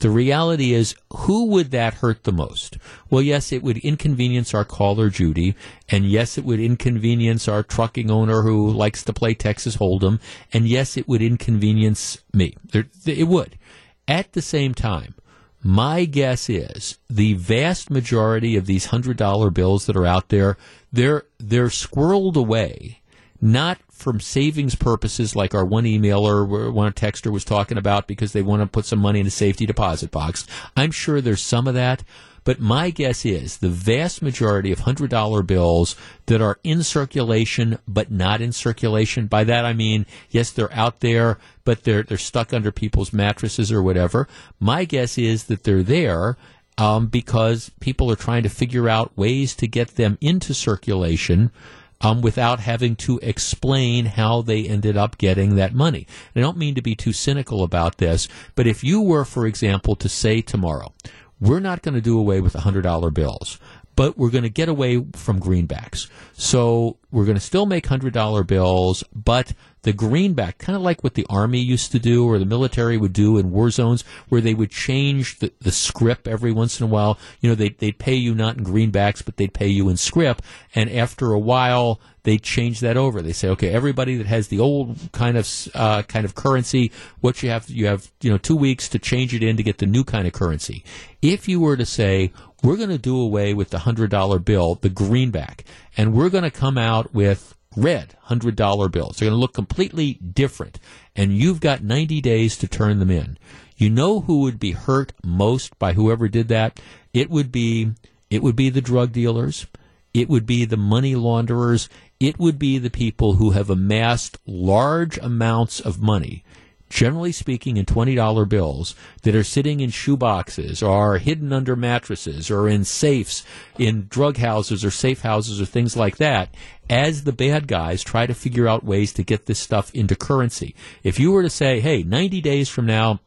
the 0.00 0.10
reality 0.10 0.74
is, 0.74 0.94
who 1.12 1.46
would 1.46 1.72
that 1.72 1.94
hurt 1.94 2.22
the 2.22 2.32
most? 2.32 2.78
Well, 3.10 3.22
yes, 3.22 3.50
it 3.50 3.64
would 3.64 3.78
inconvenience 3.78 4.54
our 4.54 4.64
caller, 4.64 5.10
Judy, 5.10 5.56
and 5.88 6.04
yes, 6.04 6.38
it 6.38 6.44
would 6.44 6.60
inconvenience 6.60 7.48
our 7.48 7.64
trucking 7.64 8.10
owner 8.10 8.42
who 8.42 8.70
likes 8.70 9.02
to 9.04 9.12
play 9.12 9.34
Texas 9.34 9.76
Hold'em, 9.76 10.20
and 10.52 10.68
yes, 10.68 10.96
it 10.96 11.08
would 11.08 11.20
inconvenience 11.20 12.18
me. 12.32 12.54
It 12.72 13.26
would. 13.26 13.58
At 14.06 14.32
the 14.32 14.42
same 14.42 14.72
time, 14.72 15.14
my 15.62 16.04
guess 16.04 16.48
is 16.48 16.98
the 17.10 17.34
vast 17.34 17.90
majority 17.90 18.56
of 18.56 18.66
these 18.66 18.86
hundred 18.86 19.16
dollar 19.16 19.50
bills 19.50 19.86
that 19.86 19.96
are 19.96 20.06
out 20.06 20.28
there, 20.28 20.56
they're 20.92 21.24
they're 21.38 21.66
squirreled 21.66 22.36
away, 22.36 23.00
not 23.40 23.78
from 23.90 24.20
savings 24.20 24.74
purposes 24.74 25.36
like 25.36 25.54
our 25.54 25.64
one 25.64 25.84
emailer, 25.84 26.50
or 26.50 26.70
one 26.70 26.92
texter 26.92 27.30
was 27.30 27.44
talking 27.44 27.78
about 27.78 28.06
because 28.06 28.32
they 28.32 28.42
want 28.42 28.62
to 28.62 28.66
put 28.66 28.84
some 28.84 28.98
money 28.98 29.20
in 29.20 29.26
a 29.26 29.30
safety 29.30 29.66
deposit 29.66 30.10
box. 30.10 30.46
I'm 30.76 30.90
sure 30.90 31.20
there's 31.20 31.42
some 31.42 31.66
of 31.66 31.74
that. 31.74 32.04
But 32.44 32.60
my 32.60 32.88
guess 32.88 33.26
is 33.26 33.58
the 33.58 33.68
vast 33.68 34.22
majority 34.22 34.72
of 34.72 34.78
hundred 34.80 35.10
dollar 35.10 35.42
bills 35.42 35.96
that 36.26 36.40
are 36.40 36.58
in 36.64 36.82
circulation 36.82 37.78
but 37.86 38.10
not 38.10 38.40
in 38.40 38.52
circulation. 38.52 39.26
By 39.26 39.44
that 39.44 39.66
I 39.66 39.74
mean, 39.74 40.06
yes, 40.30 40.50
they're 40.50 40.72
out 40.72 41.00
there, 41.00 41.36
but 41.64 41.84
they're 41.84 42.02
they're 42.02 42.16
stuck 42.16 42.54
under 42.54 42.72
people's 42.72 43.12
mattresses 43.12 43.70
or 43.70 43.82
whatever. 43.82 44.28
My 44.58 44.86
guess 44.86 45.18
is 45.18 45.44
that 45.44 45.64
they're 45.64 45.82
there 45.82 46.38
um, 46.78 47.08
because 47.08 47.70
people 47.80 48.10
are 48.10 48.16
trying 48.16 48.44
to 48.44 48.48
figure 48.48 48.88
out 48.88 49.18
ways 49.18 49.54
to 49.56 49.66
get 49.66 49.96
them 49.96 50.16
into 50.22 50.54
circulation. 50.54 51.50
Um, 52.00 52.20
without 52.20 52.60
having 52.60 52.94
to 52.96 53.18
explain 53.24 54.04
how 54.06 54.42
they 54.42 54.68
ended 54.68 54.96
up 54.96 55.18
getting 55.18 55.56
that 55.56 55.74
money. 55.74 56.06
And 56.32 56.44
I 56.44 56.46
don't 56.46 56.56
mean 56.56 56.76
to 56.76 56.80
be 56.80 56.94
too 56.94 57.12
cynical 57.12 57.64
about 57.64 57.98
this, 57.98 58.28
but 58.54 58.68
if 58.68 58.84
you 58.84 59.00
were, 59.00 59.24
for 59.24 59.48
example, 59.48 59.96
to 59.96 60.08
say 60.08 60.40
tomorrow, 60.40 60.92
we're 61.40 61.58
not 61.58 61.82
going 61.82 61.96
to 61.96 62.00
do 62.00 62.16
away 62.16 62.40
with 62.40 62.54
$100 62.54 63.14
bills, 63.14 63.58
but 63.96 64.16
we're 64.16 64.30
going 64.30 64.44
to 64.44 64.48
get 64.48 64.68
away 64.68 65.04
from 65.14 65.40
greenbacks. 65.40 66.08
So 66.32 66.98
we're 67.10 67.24
going 67.24 67.36
to 67.36 67.40
still 67.40 67.66
make 67.66 67.88
$100 67.88 68.46
bills, 68.46 69.02
but 69.12 69.54
the 69.82 69.92
greenback, 69.92 70.58
kind 70.58 70.76
of 70.76 70.82
like 70.82 71.02
what 71.02 71.14
the 71.14 71.26
Army 71.30 71.60
used 71.60 71.92
to 71.92 71.98
do 71.98 72.26
or 72.26 72.38
the 72.38 72.44
military 72.44 72.96
would 72.96 73.12
do 73.12 73.38
in 73.38 73.50
war 73.50 73.70
zones, 73.70 74.02
where 74.28 74.40
they 74.40 74.54
would 74.54 74.70
change 74.70 75.38
the, 75.38 75.52
the 75.60 75.72
script 75.72 76.26
every 76.26 76.52
once 76.52 76.80
in 76.80 76.84
a 76.84 76.88
while. 76.88 77.18
You 77.40 77.48
know, 77.48 77.54
they, 77.54 77.70
they'd 77.70 77.98
pay 77.98 78.14
you 78.14 78.34
not 78.34 78.56
in 78.56 78.64
greenbacks, 78.64 79.24
but 79.24 79.36
they'd 79.36 79.54
pay 79.54 79.68
you 79.68 79.88
in 79.88 79.96
script. 79.96 80.42
And 80.74 80.90
after 80.90 81.32
a 81.32 81.38
while, 81.38 82.00
they 82.24 82.36
change 82.38 82.80
that 82.80 82.96
over. 82.96 83.22
They 83.22 83.32
say, 83.32 83.48
okay, 83.48 83.70
everybody 83.70 84.16
that 84.16 84.26
has 84.26 84.48
the 84.48 84.60
old 84.60 84.98
kind 85.12 85.36
of 85.36 85.48
uh, 85.74 86.02
kind 86.02 86.24
of 86.24 86.34
currency, 86.34 86.92
what 87.20 87.42
you 87.42 87.50
have, 87.50 87.70
you 87.70 87.86
have, 87.86 88.10
you 88.20 88.30
know, 88.30 88.38
two 88.38 88.56
weeks 88.56 88.88
to 88.90 88.98
change 88.98 89.32
it 89.34 89.42
in 89.42 89.56
to 89.56 89.62
get 89.62 89.78
the 89.78 89.86
new 89.86 90.04
kind 90.04 90.26
of 90.26 90.32
currency. 90.32 90.84
If 91.22 91.48
you 91.48 91.60
were 91.60 91.76
to 91.76 91.86
say, 91.86 92.32
we're 92.62 92.76
going 92.76 92.90
to 92.90 92.98
do 92.98 93.18
away 93.18 93.54
with 93.54 93.70
the 93.70 93.78
hundred 93.78 94.10
dollar 94.10 94.38
bill, 94.38 94.74
the 94.74 94.88
greenback, 94.88 95.64
and 95.96 96.12
we're 96.12 96.28
going 96.28 96.44
to 96.44 96.50
come 96.50 96.76
out 96.76 97.14
with 97.14 97.54
red 97.76 98.16
hundred 98.22 98.56
dollar 98.56 98.88
bills. 98.88 99.16
They're 99.16 99.28
going 99.28 99.36
to 99.36 99.40
look 99.40 99.54
completely 99.54 100.14
different, 100.14 100.78
and 101.14 101.32
you've 101.36 101.60
got 101.60 101.82
ninety 101.82 102.20
days 102.20 102.56
to 102.58 102.68
turn 102.68 102.98
them 102.98 103.10
in. 103.10 103.38
You 103.76 103.90
know 103.90 104.20
who 104.20 104.40
would 104.40 104.58
be 104.58 104.72
hurt 104.72 105.12
most 105.24 105.78
by 105.78 105.92
whoever 105.92 106.28
did 106.28 106.48
that? 106.48 106.80
It 107.12 107.30
would 107.30 107.52
be 107.52 107.92
it 108.30 108.42
would 108.42 108.56
be 108.56 108.70
the 108.70 108.80
drug 108.80 109.12
dealers. 109.12 109.66
It 110.14 110.28
would 110.28 110.46
be 110.46 110.64
the 110.64 110.76
money 110.76 111.14
launderers. 111.14 111.88
It 112.18 112.38
would 112.38 112.58
be 112.58 112.78
the 112.78 112.90
people 112.90 113.34
who 113.34 113.50
have 113.50 113.70
amassed 113.70 114.38
large 114.46 115.18
amounts 115.18 115.80
of 115.80 116.00
money 116.00 116.44
generally 116.88 117.32
speaking, 117.32 117.76
in 117.76 117.84
$20 117.84 118.48
bills 118.48 118.94
that 119.22 119.34
are 119.34 119.44
sitting 119.44 119.80
in 119.80 119.90
shoeboxes 119.90 120.86
or 120.86 121.18
hidden 121.18 121.52
under 121.52 121.76
mattresses 121.76 122.50
or 122.50 122.68
in 122.68 122.84
safes 122.84 123.44
in 123.78 124.06
drug 124.08 124.38
houses 124.38 124.84
or 124.84 124.90
safe 124.90 125.22
houses 125.22 125.60
or 125.60 125.66
things 125.66 125.96
like 125.96 126.16
that 126.16 126.54
as 126.90 127.24
the 127.24 127.32
bad 127.32 127.68
guys 127.68 128.02
try 128.02 128.26
to 128.26 128.34
figure 128.34 128.66
out 128.66 128.84
ways 128.84 129.12
to 129.12 129.22
get 129.22 129.46
this 129.46 129.58
stuff 129.58 129.94
into 129.94 130.16
currency. 130.16 130.74
If 131.02 131.20
you 131.20 131.32
were 131.32 131.42
to 131.42 131.50
say, 131.50 131.80
hey, 131.80 132.02
90 132.02 132.40
days 132.40 132.68
from 132.68 132.86
now, 132.86 133.20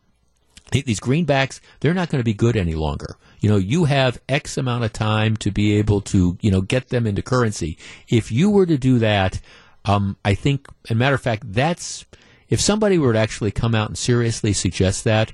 these 0.72 1.00
greenbacks, 1.00 1.60
they're 1.80 1.94
not 1.94 2.10
going 2.10 2.22
to 2.22 2.26
be 2.26 2.34
good 2.34 2.56
any 2.56 2.76
longer. 2.76 3.18
You 3.42 3.50
know, 3.50 3.58
you 3.58 3.86
have 3.86 4.22
X 4.30 4.58
amount 4.58 4.84
of 4.84 4.94
time 4.94 5.36
to 5.38 5.52
be 5.52 5.74
able 5.74 6.02
to, 6.02 6.38
you 6.42 6.50
know, 6.50 6.62
get 6.62 6.90
them 6.90 7.06
into 7.06 7.22
currency. 7.22 7.78
If 8.08 8.32
you 8.32 8.50
were 8.50 8.66
to 8.66 8.78
do 8.78 9.00
that, 9.00 9.42
um, 9.86 10.16
I 10.24 10.34
think, 10.36 10.68
as 10.86 10.92
a 10.92 10.96
matter 10.96 11.16
of 11.16 11.22
fact, 11.22 11.52
that's, 11.52 12.06
if 12.52 12.62
somebody 12.62 13.00
were 13.00 13.14
to 13.14 13.20
actually 13.20 13.50
come 13.50 13.74
out 13.74 13.88
and 13.88 13.98
seriously 13.98 14.54
suggest 14.54 15.06
that, 15.06 15.34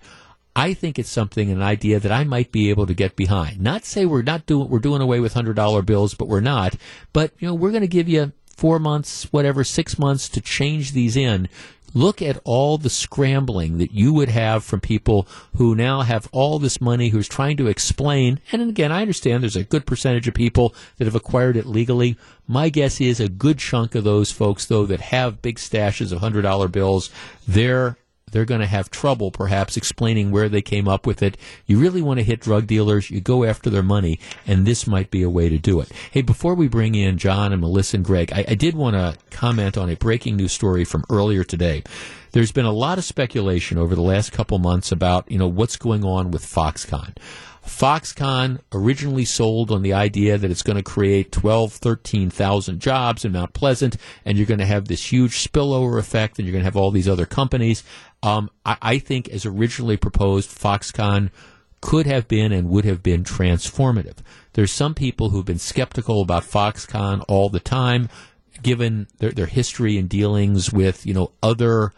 I 0.55 0.73
think 0.73 0.97
it's 0.97 1.09
something, 1.09 1.51
an 1.51 1.61
idea 1.61 1.99
that 1.99 2.11
I 2.11 2.23
might 2.23 2.51
be 2.51 2.69
able 2.69 2.87
to 2.87 2.93
get 2.93 3.15
behind. 3.15 3.59
Not 3.59 3.83
say 3.83 4.05
we're 4.05 4.21
not 4.21 4.45
doing, 4.45 4.69
we're 4.69 4.79
doing 4.79 5.01
away 5.01 5.19
with 5.19 5.33
hundred 5.33 5.55
dollar 5.55 5.81
bills, 5.81 6.13
but 6.13 6.27
we're 6.27 6.39
not. 6.39 6.75
But 7.11 7.33
you 7.39 7.47
know, 7.47 7.55
we're 7.55 7.71
going 7.71 7.81
to 7.81 7.87
give 7.87 8.07
you 8.07 8.31
four 8.57 8.79
months, 8.79 9.31
whatever, 9.31 9.63
six 9.63 9.99
months 9.99 10.27
to 10.29 10.41
change 10.41 10.91
these 10.91 11.15
in. 11.15 11.47
Look 11.93 12.21
at 12.21 12.39
all 12.43 12.77
the 12.77 12.89
scrambling 12.89 13.77
that 13.77 13.91
you 13.91 14.13
would 14.13 14.29
have 14.29 14.63
from 14.63 14.81
people 14.81 15.27
who 15.55 15.73
now 15.73 16.01
have 16.01 16.27
all 16.31 16.59
this 16.59 16.81
money, 16.81 17.09
who's 17.09 17.29
trying 17.29 17.55
to 17.57 17.67
explain. 17.67 18.41
And 18.51 18.61
again, 18.61 18.91
I 18.91 19.01
understand 19.01 19.41
there's 19.41 19.55
a 19.55 19.63
good 19.63 19.85
percentage 19.85 20.27
of 20.27 20.33
people 20.33 20.75
that 20.97 21.05
have 21.05 21.15
acquired 21.15 21.55
it 21.55 21.65
legally. 21.65 22.17
My 22.45 22.69
guess 22.69 22.99
is 22.99 23.19
a 23.19 23.29
good 23.29 23.57
chunk 23.57 23.95
of 23.95 24.03
those 24.03 24.31
folks, 24.31 24.65
though, 24.65 24.85
that 24.85 24.99
have 24.99 25.41
big 25.41 25.57
stashes 25.57 26.11
of 26.11 26.19
hundred 26.19 26.41
dollar 26.41 26.67
bills, 26.67 27.09
they're 27.47 27.97
they're 28.31 28.45
going 28.45 28.61
to 28.61 28.67
have 28.67 28.89
trouble 28.89 29.31
perhaps 29.31 29.77
explaining 29.77 30.31
where 30.31 30.49
they 30.49 30.61
came 30.61 30.87
up 30.87 31.05
with 31.07 31.21
it. 31.21 31.37
You 31.65 31.79
really 31.79 32.01
want 32.01 32.19
to 32.19 32.23
hit 32.23 32.41
drug 32.41 32.67
dealers, 32.67 33.09
you 33.09 33.21
go 33.21 33.43
after 33.43 33.69
their 33.69 33.83
money, 33.83 34.19
and 34.45 34.65
this 34.65 34.87
might 34.87 35.11
be 35.11 35.23
a 35.23 35.29
way 35.29 35.49
to 35.49 35.57
do 35.57 35.79
it. 35.79 35.91
Hey, 36.11 36.21
before 36.21 36.55
we 36.55 36.67
bring 36.67 36.95
in 36.95 37.17
John 37.17 37.51
and 37.51 37.61
Melissa 37.61 37.97
and 37.97 38.05
Greg, 38.05 38.31
I, 38.33 38.45
I 38.47 38.55
did 38.55 38.75
want 38.75 38.95
to 38.95 39.17
comment 39.29 39.77
on 39.77 39.89
a 39.89 39.95
breaking 39.95 40.37
news 40.37 40.51
story 40.51 40.83
from 40.83 41.05
earlier 41.09 41.43
today. 41.43 41.83
There's 42.31 42.51
been 42.51 42.65
a 42.65 42.71
lot 42.71 42.97
of 42.97 43.03
speculation 43.03 43.77
over 43.77 43.95
the 43.95 44.01
last 44.01 44.31
couple 44.31 44.59
months 44.59 44.91
about, 44.91 45.31
you 45.31 45.37
know, 45.37 45.47
what's 45.47 45.77
going 45.77 46.03
on 46.03 46.31
with 46.31 46.45
Foxconn. 46.45 47.15
Foxconn 47.67 48.59
originally 48.71 49.25
sold 49.25 49.71
on 49.71 49.81
the 49.81 49.93
idea 49.93 50.37
that 50.37 50.49
it's 50.49 50.63
going 50.63 50.77
to 50.77 50.83
create 50.83 51.31
12, 51.31 51.73
13,000 51.73 52.79
jobs 52.79 53.25
in 53.25 53.33
Mount 53.33 53.53
Pleasant, 53.53 53.97
and 54.25 54.37
you're 54.37 54.47
going 54.47 54.59
to 54.59 54.65
have 54.65 54.87
this 54.87 55.11
huge 55.11 55.43
spillover 55.43 55.99
effect, 55.99 56.39
and 56.39 56.47
you're 56.47 56.53
going 56.53 56.61
to 56.61 56.67
have 56.67 56.77
all 56.77 56.91
these 56.91 57.09
other 57.09 57.25
companies. 57.25 57.83
Um, 58.23 58.49
I, 58.65 58.77
I 58.81 58.99
think, 58.99 59.29
as 59.29 59.45
originally 59.45 59.97
proposed, 59.97 60.49
Foxconn 60.49 61.29
could 61.81 62.07
have 62.07 62.27
been 62.27 62.51
and 62.51 62.69
would 62.69 62.85
have 62.85 63.03
been 63.03 63.23
transformative. 63.23 64.17
There's 64.53 64.71
some 64.71 64.95
people 64.95 65.29
who've 65.29 65.45
been 65.45 65.59
skeptical 65.59 66.21
about 66.21 66.43
Foxconn 66.43 67.23
all 67.27 67.49
the 67.49 67.59
time, 67.59 68.09
given 68.63 69.07
their, 69.19 69.31
their 69.31 69.45
history 69.45 69.97
and 69.97 70.09
dealings 70.09 70.73
with 70.73 71.05
you 71.05 71.13
know 71.13 71.31
other 71.43 71.93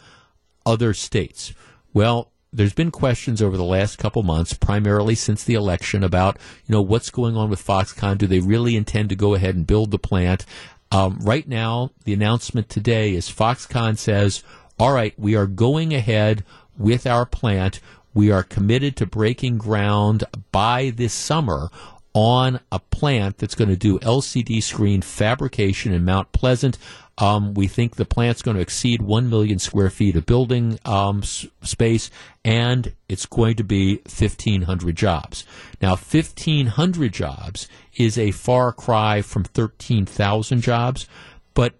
other 0.66 0.92
states. 0.92 1.54
Well, 1.92 2.30
there's 2.52 2.74
been 2.74 2.90
questions 2.90 3.40
over 3.40 3.56
the 3.56 3.64
last 3.64 3.98
couple 3.98 4.22
months, 4.22 4.52
primarily 4.52 5.14
since 5.14 5.44
the 5.44 5.54
election, 5.54 6.02
about 6.02 6.38
you 6.66 6.72
know 6.72 6.82
what's 6.82 7.10
going 7.10 7.36
on 7.36 7.48
with 7.48 7.64
Foxconn. 7.64 8.18
Do 8.18 8.26
they 8.26 8.40
really 8.40 8.76
intend 8.76 9.08
to 9.08 9.16
go 9.16 9.34
ahead 9.34 9.54
and 9.54 9.66
build 9.66 9.90
the 9.90 9.98
plant? 9.98 10.44
Um, 10.92 11.18
right 11.20 11.46
now, 11.46 11.92
the 12.04 12.12
announcement 12.12 12.68
today 12.68 13.14
is 13.14 13.28
Foxconn 13.28 13.96
says, 13.96 14.42
"All 14.80 14.92
right, 14.92 15.12
we 15.18 15.36
are 15.36 15.46
going 15.46 15.92
ahead 15.92 16.42
with 16.78 17.06
our 17.06 17.26
plant. 17.26 17.80
We 18.14 18.30
are 18.30 18.42
committed 18.42 18.96
to 18.96 19.04
breaking 19.04 19.58
ground 19.58 20.24
by 20.52 20.88
this 20.96 21.12
summer 21.12 21.68
on 22.14 22.60
a 22.72 22.78
plant 22.78 23.36
that's 23.36 23.54
going 23.54 23.68
to 23.68 23.76
do 23.76 23.98
LCD 23.98 24.62
screen 24.62 25.02
fabrication 25.02 25.92
in 25.92 26.06
Mount 26.06 26.32
Pleasant. 26.32 26.78
Um, 27.18 27.52
we 27.52 27.68
think 27.68 27.96
the 27.96 28.06
plant's 28.06 28.40
going 28.40 28.56
to 28.56 28.62
exceed 28.62 29.02
1 29.02 29.28
million 29.28 29.58
square 29.58 29.90
feet 29.90 30.16
of 30.16 30.24
building 30.24 30.78
um, 30.86 31.18
s- 31.18 31.46
space, 31.62 32.10
and 32.42 32.94
it's 33.06 33.26
going 33.26 33.56
to 33.56 33.64
be 33.64 33.96
1,500 33.96 34.96
jobs. 34.96 35.44
Now, 35.82 35.90
1,500 35.90 37.12
jobs 37.12 37.68
is 37.96 38.16
a 38.16 38.30
far 38.30 38.72
cry 38.72 39.20
from 39.20 39.44
13,000 39.44 40.62
jobs, 40.62 41.06
but 41.52 41.74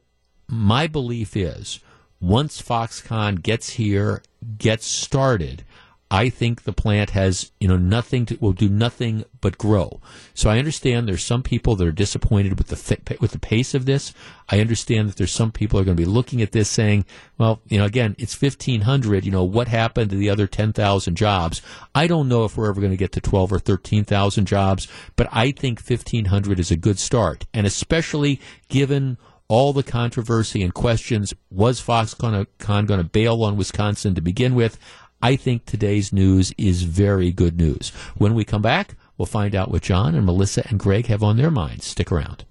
my 0.46 0.86
belief 0.86 1.34
is 1.34 1.80
once 2.20 2.60
Foxconn 2.60 3.42
gets 3.42 3.70
here, 3.70 4.22
gets 4.58 4.86
started, 4.86 5.64
I 6.12 6.28
think 6.28 6.64
the 6.64 6.72
plant 6.72 7.10
has, 7.10 7.52
you 7.60 7.68
know, 7.68 7.76
nothing 7.76 8.26
to, 8.26 8.38
will 8.40 8.52
do 8.52 8.68
nothing 8.68 9.24
but 9.40 9.56
grow. 9.56 10.00
So 10.34 10.50
I 10.50 10.58
understand 10.58 11.06
there's 11.06 11.22
some 11.22 11.44
people 11.44 11.76
that 11.76 11.86
are 11.86 11.92
disappointed 11.92 12.58
with 12.58 12.66
the 12.66 13.16
with 13.20 13.30
the 13.30 13.38
pace 13.38 13.74
of 13.74 13.86
this. 13.86 14.12
I 14.48 14.58
understand 14.58 15.08
that 15.08 15.16
there's 15.16 15.30
some 15.30 15.52
people 15.52 15.78
are 15.78 15.84
going 15.84 15.96
to 15.96 16.02
be 16.02 16.08
looking 16.08 16.42
at 16.42 16.50
this 16.50 16.68
saying, 16.68 17.04
well, 17.38 17.60
you 17.68 17.78
know, 17.78 17.84
again, 17.84 18.16
it's 18.18 18.40
1500, 18.40 19.24
you 19.24 19.30
know, 19.30 19.44
what 19.44 19.68
happened 19.68 20.10
to 20.10 20.16
the 20.16 20.30
other 20.30 20.48
10,000 20.48 21.14
jobs? 21.14 21.62
I 21.94 22.08
don't 22.08 22.28
know 22.28 22.44
if 22.44 22.56
we're 22.56 22.70
ever 22.70 22.80
going 22.80 22.90
to 22.90 22.96
get 22.96 23.12
to 23.12 23.20
12 23.20 23.52
or 23.52 23.60
13,000 23.60 24.46
jobs, 24.46 24.88
but 25.14 25.28
I 25.30 25.52
think 25.52 25.78
1500 25.78 26.58
is 26.58 26.72
a 26.72 26.76
good 26.76 26.98
start. 26.98 27.46
And 27.54 27.68
especially 27.68 28.40
given 28.68 29.16
all 29.50 29.72
the 29.72 29.82
controversy 29.82 30.62
and 30.62 30.72
questions, 30.72 31.34
was 31.50 31.82
Foxconn 31.82 32.46
going 32.60 32.86
to 32.86 33.04
bail 33.04 33.42
on 33.42 33.56
Wisconsin 33.56 34.14
to 34.14 34.20
begin 34.20 34.54
with? 34.54 34.78
I 35.20 35.34
think 35.34 35.66
today's 35.66 36.12
news 36.12 36.52
is 36.56 36.84
very 36.84 37.32
good 37.32 37.56
news. 37.58 37.88
When 38.16 38.34
we 38.34 38.44
come 38.44 38.62
back, 38.62 38.94
we'll 39.18 39.26
find 39.26 39.56
out 39.56 39.68
what 39.68 39.82
John 39.82 40.14
and 40.14 40.24
Melissa 40.24 40.66
and 40.68 40.78
Greg 40.78 41.06
have 41.06 41.24
on 41.24 41.36
their 41.36 41.50
minds. 41.50 41.84
Stick 41.84 42.12
around. 42.12 42.44